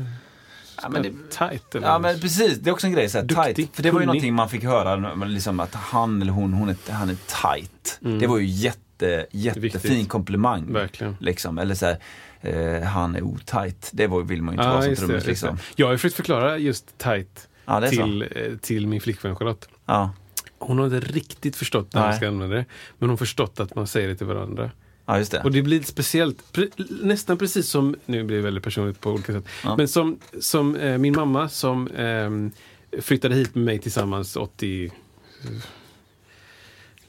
Ja, 0.82 0.90
men 0.90 1.04
det, 1.04 1.12
Tight 1.30 1.76
eller? 1.76 1.88
ja 1.88 2.00
men 2.00 2.20
precis, 2.20 2.58
det 2.58 2.70
är 2.70 2.72
också 2.72 2.88
en 2.88 2.94
grej. 2.94 3.10
Så 3.10 3.18
här, 3.18 3.26
Duktig, 3.26 3.56
tight. 3.56 3.76
För 3.76 3.84
det 3.84 3.92
var 3.92 4.00
ju 4.00 4.06
kunnig. 4.06 4.06
någonting 4.08 4.34
man 4.34 4.50
fick 4.50 4.64
höra, 4.64 5.26
liksom 5.26 5.60
att 5.60 5.76
han 5.76 6.22
eller 6.22 6.32
hon, 6.32 6.54
hon 6.54 6.70
är, 6.70 6.92
han 6.92 7.10
är 7.10 7.16
tight. 7.16 8.00
Det 8.20 8.28
var 8.28 8.38
ju 8.38 8.46
jätte, 8.46 9.26
jättefin 9.32 10.06
komplimang. 10.06 10.74
Verkligen. 10.74 11.18
Liksom. 11.20 11.58
Eller 11.58 11.76
så 11.76 11.86
här, 11.86 11.98
eh, 12.42 12.84
han 12.84 13.16
är 13.16 13.22
otajt. 13.22 13.90
Det 13.94 14.08
var, 14.08 14.22
vill 14.22 14.42
man 14.42 14.54
ju 14.54 14.58
inte 14.60 14.68
Ja, 14.70 14.74
vara 14.74 14.84
som 14.84 14.96
trummis. 14.96 15.26
Liksom. 15.26 15.58
Jag 15.76 15.88
har 15.88 15.92
ju 15.92 15.98
försökt 15.98 16.16
förklara 16.16 16.58
just 16.58 16.98
tight 16.98 17.48
är 17.66 17.88
till, 17.90 18.22
eh, 18.36 18.58
till 18.58 18.88
min 18.88 19.02
flickvän 19.02 19.36
Charlotte. 19.36 19.70
Ja. 19.86 20.12
Hon 20.60 20.78
har 20.78 20.86
inte 20.86 21.00
riktigt 21.00 21.56
förstått 21.56 21.94
när 21.94 22.02
man 22.02 22.16
ska 22.16 22.28
använda 22.28 22.56
det. 22.56 22.66
Men 22.98 23.00
hon 23.00 23.10
har 23.10 23.18
förstått 23.18 23.60
att 23.60 23.76
man 23.76 23.88
säger 23.88 24.08
det 24.08 24.16
till 24.16 24.28
varandra. 24.28 24.72
Ja, 25.10 25.18
just 25.18 25.32
det. 25.32 25.42
Och 25.44 25.52
det 25.52 25.62
blir 25.62 25.78
lite 25.80 25.92
speciellt, 25.92 26.38
pre- 26.54 27.04
nästan 27.04 27.38
precis 27.38 27.70
som, 27.70 27.96
nu 28.06 28.24
blir 28.24 28.38
det 28.38 28.44
väldigt 28.44 28.64
personligt 28.64 29.00
på 29.02 29.12
olika 29.12 29.34
sätt, 29.34 29.46
Ja. 29.64 29.76
men 29.78 29.88
som, 29.88 30.20
som 30.40 30.76
eh, 30.76 30.98
min 30.98 31.16
mamma 31.16 31.50
som 31.50 31.88
ehm, 31.98 32.52
flyttade 33.02 33.36
hit 33.36 33.56
med 33.56 33.64
mig 33.66 33.80
tillsammans 33.80 34.36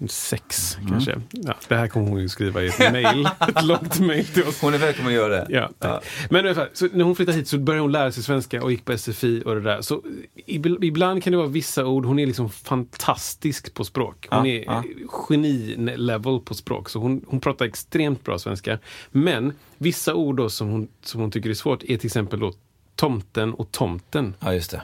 86 0.04 0.76
Mm. 0.78 0.90
kanske. 0.90 1.20
Ja, 1.30 1.54
det 1.68 1.76
här 1.76 1.88
kommer 1.88 2.08
hon 2.08 2.20
ju 2.20 2.28
skriva 2.28 2.62
i 2.62 2.66
ett 2.68 2.78
mail, 2.92 3.28
ett 3.56 3.64
långt 3.64 4.00
mail 4.00 4.24
till 4.26 4.42
oss. 4.42 4.60
Hon 4.60 4.74
är 4.74 4.78
välkommen 4.78 5.12
att 5.12 5.16
göra 5.16 5.28
det. 5.28 5.46
Ja, 5.48 5.70
tack. 5.78 6.04
Men 6.30 6.54
fall, 6.54 6.68
så 6.72 6.88
när 6.92 7.04
hon 7.04 7.16
flyttade 7.16 7.38
hit 7.38 7.48
så 7.48 7.58
började 7.58 7.82
hon 7.82 7.92
lära 7.92 8.12
sig 8.12 8.22
svenska 8.22 8.62
och 8.62 8.70
gick 8.70 8.84
på 8.84 8.98
SFI 8.98 9.42
och 9.46 9.54
det 9.54 9.60
där. 9.60 9.82
Så 9.82 10.02
ib- 10.46 10.84
ibland 10.84 11.22
kan 11.22 11.30
det 11.30 11.36
vara 11.36 11.48
vissa 11.48 11.86
ord, 11.86 12.04
hon 12.06 12.18
är 12.18 12.26
liksom 12.26 12.50
fantastisk 12.50 13.74
på 13.74 13.84
språk. 13.84 14.26
Hon 14.30 14.46
Ja, 14.46 14.52
är 14.52 14.64
ja. 14.64 14.82
geni-level 15.28 16.40
på 16.40 16.54
språk. 16.54 16.88
Så 16.88 16.98
hon, 16.98 17.24
hon 17.28 17.40
pratar 17.40 17.64
extremt 17.64 18.24
bra 18.24 18.38
svenska. 18.38 18.78
Men 19.10 19.52
vissa 19.78 20.14
ord 20.14 20.36
då 20.36 20.48
som 20.50 20.68
hon, 20.68 20.88
som 21.02 21.20
hon 21.20 21.30
tycker 21.30 21.50
är 21.50 21.54
svårt 21.54 21.82
är 21.82 21.96
till 21.96 22.06
exempel 22.06 22.40
då 22.40 22.52
tomten 22.96 23.54
och 23.54 23.72
tomten. 23.72 24.34
Ja, 24.40 24.54
just 24.54 24.70
det. 24.70 24.82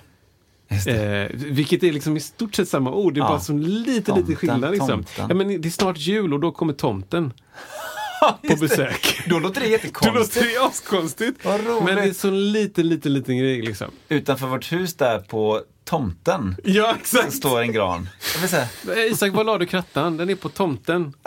Det. 0.68 0.86
Eh, 0.86 1.30
vilket 1.34 1.82
är 1.82 1.92
liksom 1.92 2.16
i 2.16 2.20
stort 2.20 2.54
sett 2.54 2.68
samma 2.68 2.92
ord, 2.92 3.14
det 3.14 3.18
är 3.18 3.22
Ja. 3.22 3.28
bara 3.28 3.40
så 3.40 3.52
lite, 3.52 4.02
Tomten, 4.02 4.24
lite 4.26 4.36
skillnad. 4.40 4.70
Liksom. 4.70 4.88
tomten. 4.88 5.26
Ja, 5.28 5.34
men 5.34 5.60
det 5.60 5.68
är 5.68 5.70
snart 5.70 5.98
jul 5.98 6.34
och 6.34 6.40
då 6.40 6.52
kommer 6.52 6.72
tomten 6.72 7.32
på 8.20 8.36
det. 8.42 8.60
besök. 8.60 9.20
Då 9.26 9.38
låter 9.38 9.60
det 9.60 9.66
Det 9.66 9.72
jättekonstigt. 9.72 10.36
låter 10.36 10.50
ju 10.50 10.58
askonstigt. 10.58 11.44
Men 11.84 11.84
det 11.96 12.02
är 12.02 12.12
så 12.12 12.28
en 12.28 12.52
liten, 12.52 12.88
liten, 12.88 13.12
liten 13.14 13.38
grej 13.38 13.62
liksom. 13.62 13.86
Utanför 14.08 14.46
vårt 14.46 14.72
hus 14.72 14.94
där 14.94 15.18
på 15.18 15.62
tomten 15.84 16.56
Ja, 16.64 16.94
så 17.04 17.18
exakt. 17.18 17.32
står 17.36 17.60
en 17.60 17.72
gran. 17.72 18.08
Säga, 18.48 18.68
Isak, 19.10 19.32
var 19.32 19.44
la 19.44 19.58
du 19.58 19.66
krattan? 19.66 20.16
Den 20.16 20.30
är 20.30 20.34
på 20.34 20.48
tomten. 20.48 21.12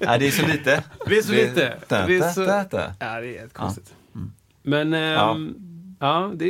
nej, 0.00 0.18
det 0.18 0.26
är 0.26 0.30
så 0.30 0.46
lite. 0.46 0.82
Det 1.06 1.18
är 1.18 1.22
så 1.22 1.32
lite. 1.32 1.78
Det 1.88 1.94
är 2.16 2.32
så-. 2.32 2.40
Ja, 2.98 3.20
det 3.20 3.38
är 3.38 3.48
konstigt. 3.48 3.94
Men, 4.62 4.94
ehm, 4.94 5.54
Ja. 6.00 6.18
ja, 6.20 6.32
det, 6.34 6.44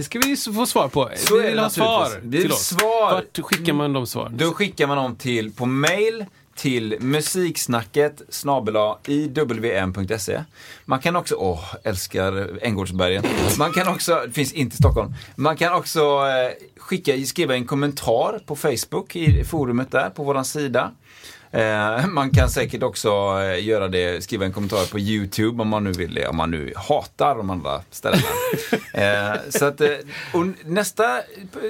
det 0.00 0.04
ska 0.04 0.18
vi 0.18 0.36
få 0.36 0.66
svar 0.66 0.88
på. 0.88 1.10
Så 1.16 1.36
vi 1.36 1.42
vill 1.42 1.58
ha 1.58 1.70
svar. 1.70 2.08
Vi 2.22 2.28
vill 2.28 2.40
till 2.42 2.52
oss. 2.52 2.66
svar. 2.66 3.12
Vart 3.12 3.38
skickar 3.38 3.72
man 3.72 3.92
de 3.92 4.06
svaren? 4.06 4.36
Då 4.36 4.52
skickar 4.52 4.86
man 4.86 4.96
dem 4.96 5.16
till, 5.16 5.52
på 5.52 5.66
mail 5.66 6.24
till 6.54 6.96
musiksnacket 7.00 8.22
iwm.se. 9.06 10.44
Man 10.84 10.98
kan 10.98 11.16
också, 11.16 11.34
åh, 11.34 11.64
älskar 11.84 12.58
Änggårdsbergen. 12.62 13.24
Man 13.58 13.72
kan 13.72 13.88
också, 13.88 14.22
det 14.26 14.32
finns 14.32 14.52
inte 14.52 14.74
i 14.74 14.76
Stockholm. 14.76 15.14
Man 15.36 15.56
kan 15.56 15.72
också 15.72 16.00
eh, 16.00 16.52
skicka, 16.76 17.26
skriva 17.26 17.54
en 17.54 17.66
kommentar 17.66 18.40
på 18.46 18.56
Facebook 18.56 19.16
i 19.16 19.44
forumet 19.44 19.90
där, 19.90 20.10
på 20.10 20.24
våran 20.24 20.44
sida. 20.44 20.90
Eh, 21.52 22.06
man 22.06 22.30
kan 22.30 22.50
säkert 22.50 22.82
också 22.82 23.08
eh, 23.42 23.64
göra 23.64 23.88
det, 23.88 24.24
skriva 24.24 24.44
en 24.44 24.52
kommentar 24.52 24.90
på 24.90 24.98
YouTube 24.98 25.62
om 25.62 25.68
man 25.68 25.84
nu 25.84 25.92
vill 25.92 26.14
det, 26.14 26.26
om 26.26 26.36
man 26.36 26.50
nu 26.50 26.72
hatar 26.76 27.36
de 27.36 27.50
andra 27.50 27.82
ställena. 27.90 28.22
eh, 28.94 29.36
så 29.48 29.64
att, 29.64 29.80
och 30.32 30.46
nästa 30.64 31.20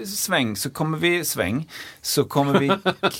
sväng 0.06 0.56
så 0.56 0.70
kommer 0.70 0.98
vi, 0.98 1.24
sväng, 1.24 1.68
så 2.02 2.24
kommer 2.24 2.58
vi, 2.58 2.70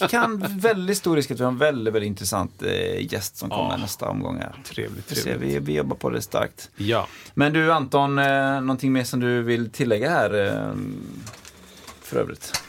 kan 0.09 0.45
väldigt 0.61 0.99
stor 0.99 1.17
risk 1.17 1.31
att 1.31 1.41
vi 1.41 1.45
har 1.45 1.51
en 1.51 1.59
väldigt, 1.59 1.95
väldigt 1.95 2.09
intressant 2.09 2.63
gäst 2.99 3.37
som 3.37 3.51
kommer 3.51 3.71
Ja. 3.71 3.77
nästa 3.77 4.09
omgång 4.09 4.39
här. 4.39 4.55
Trevligt, 4.65 5.09
trevligt. 5.09 5.55
vi, 5.55 5.59
vi 5.59 5.77
jobbar 5.77 5.97
på 5.97 6.11
det 6.11 6.23
starkt. 6.23 6.71
Ja. 6.77 7.07
Men 7.35 7.53
du 7.53 7.73
Anton, 7.73 8.19
eh, 8.19 8.61
någonting 8.61 8.93
mer 8.93 9.05
som 9.05 9.21
du 9.21 9.43
vill 9.43 9.71
tillägga 9.71 10.11
här 10.11 10.31
för 12.03 12.17
övrigt? 12.17 12.63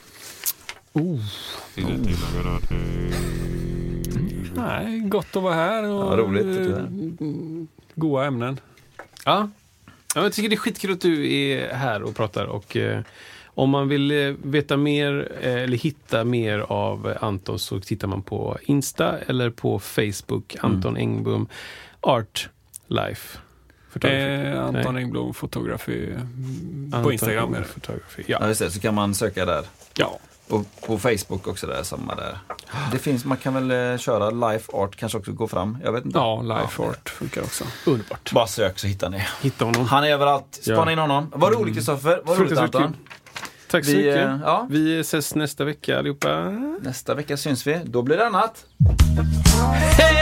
Nej, 4.55 4.99
gott 4.99 5.35
att 5.35 5.43
vara 5.43 5.53
här 5.53 5.83
och 5.83 6.13
Ja, 6.13 6.17
roligt 6.17 6.69
eh, 6.69 6.85
goa 7.95 8.25
ämnen. 8.25 8.59
Ja. 9.25 9.49
ja 10.15 10.23
jag 10.23 10.33
tycker 10.33 10.49
det 10.49 10.55
är 10.55 10.57
skitkul 10.57 10.91
att 10.91 11.01
du 11.01 11.33
är 11.33 11.73
här 11.73 12.03
och 12.03 12.15
pratar. 12.15 12.45
Och, 12.45 12.77
eh, 12.77 13.01
om 13.45 13.69
man 13.69 13.87
vill 13.87 14.11
eh, 14.11 14.33
veta 14.43 14.77
mer 14.77 15.31
eh, 15.41 15.53
eller 15.55 15.77
hitta 15.77 16.23
mer 16.23 16.59
av 16.59 17.17
Anton 17.21 17.59
så 17.59 17.79
tittar 17.79 18.07
man 18.07 18.21
på 18.21 18.57
Insta 18.63 19.19
eller 19.19 19.49
på 19.49 19.79
Facebook. 19.79 20.55
Mm. 20.55 20.75
Anton 20.75 20.97
Engbom 20.97 21.47
Art 22.01 22.49
Life. 22.87 23.37
Eh, 24.03 24.63
Anton 24.63 24.93
Nej. 24.93 25.03
Engblom 25.03 25.33
fotografi 25.33 26.05
mm, 26.05 26.87
på 26.91 26.97
Anton 26.97 27.11
Instagram. 27.11 27.55
Photography. 27.73 28.23
Ja, 28.27 28.37
Ja. 28.41 28.47
just 28.47 28.61
det, 28.61 28.71
så 28.71 28.79
kan 28.79 28.95
man 28.95 29.15
söka 29.15 29.45
där. 29.45 29.65
Ja. 29.97 30.19
Och 30.47 30.65
på 30.87 30.97
Facebook 30.99 31.47
också 31.47 31.67
där, 31.67 31.83
samma 31.83 32.15
där. 32.15 32.37
Det 32.91 32.97
finns, 32.99 33.25
man 33.25 33.37
kan 33.37 33.53
väl 33.67 33.91
eh, 33.93 33.97
köra 33.97 34.29
life 34.51 34.71
art, 34.71 34.95
kanske 34.95 35.17
också 35.17 35.31
gå 35.31 35.47
fram. 35.47 35.77
Jag 35.83 35.91
vet 35.91 36.05
inte. 36.05 36.17
ja, 36.17 36.41
life 36.41 36.81
art 36.83 37.09
funkar 37.09 37.41
också. 37.41 37.63
Underbart. 37.85 38.31
Bara 38.31 38.47
sök 38.47 38.79
så 38.79 38.87
hittar 38.87 39.09
ni. 39.09 39.23
Hitta 39.41 39.65
honom. 39.65 39.85
Han 39.87 40.03
är 40.03 40.07
överallt. 40.11 40.59
Spana 40.61 40.75
Ja. 40.77 40.81
Mm. 40.81 40.93
in 40.93 40.99
honom. 40.99 41.31
Vad 41.35 41.53
roligt 41.53 41.75
Kristoffer. 41.75 42.21
Vad 42.25 42.39
roligt 42.39 42.57
Anton. 42.57 42.81
kul. 42.83 42.91
Tack 43.67 43.85
så 43.85 43.91
Vi, 43.91 43.97
mycket. 43.97 44.15
eh, 44.27 44.37
ja. 44.43 44.67
Vi 44.69 44.99
ses 44.99 45.35
nästa 45.35 45.63
vecka 45.65 45.99
allihopa. 45.99 46.49
Nästa 46.81 47.13
vecka 47.15 47.37
syns 47.37 47.67
vi. 47.67 47.79
Då 47.85 48.01
blir 48.01 48.17
det 48.17 48.27
annat. 48.27 48.65
Hej! 49.97 50.21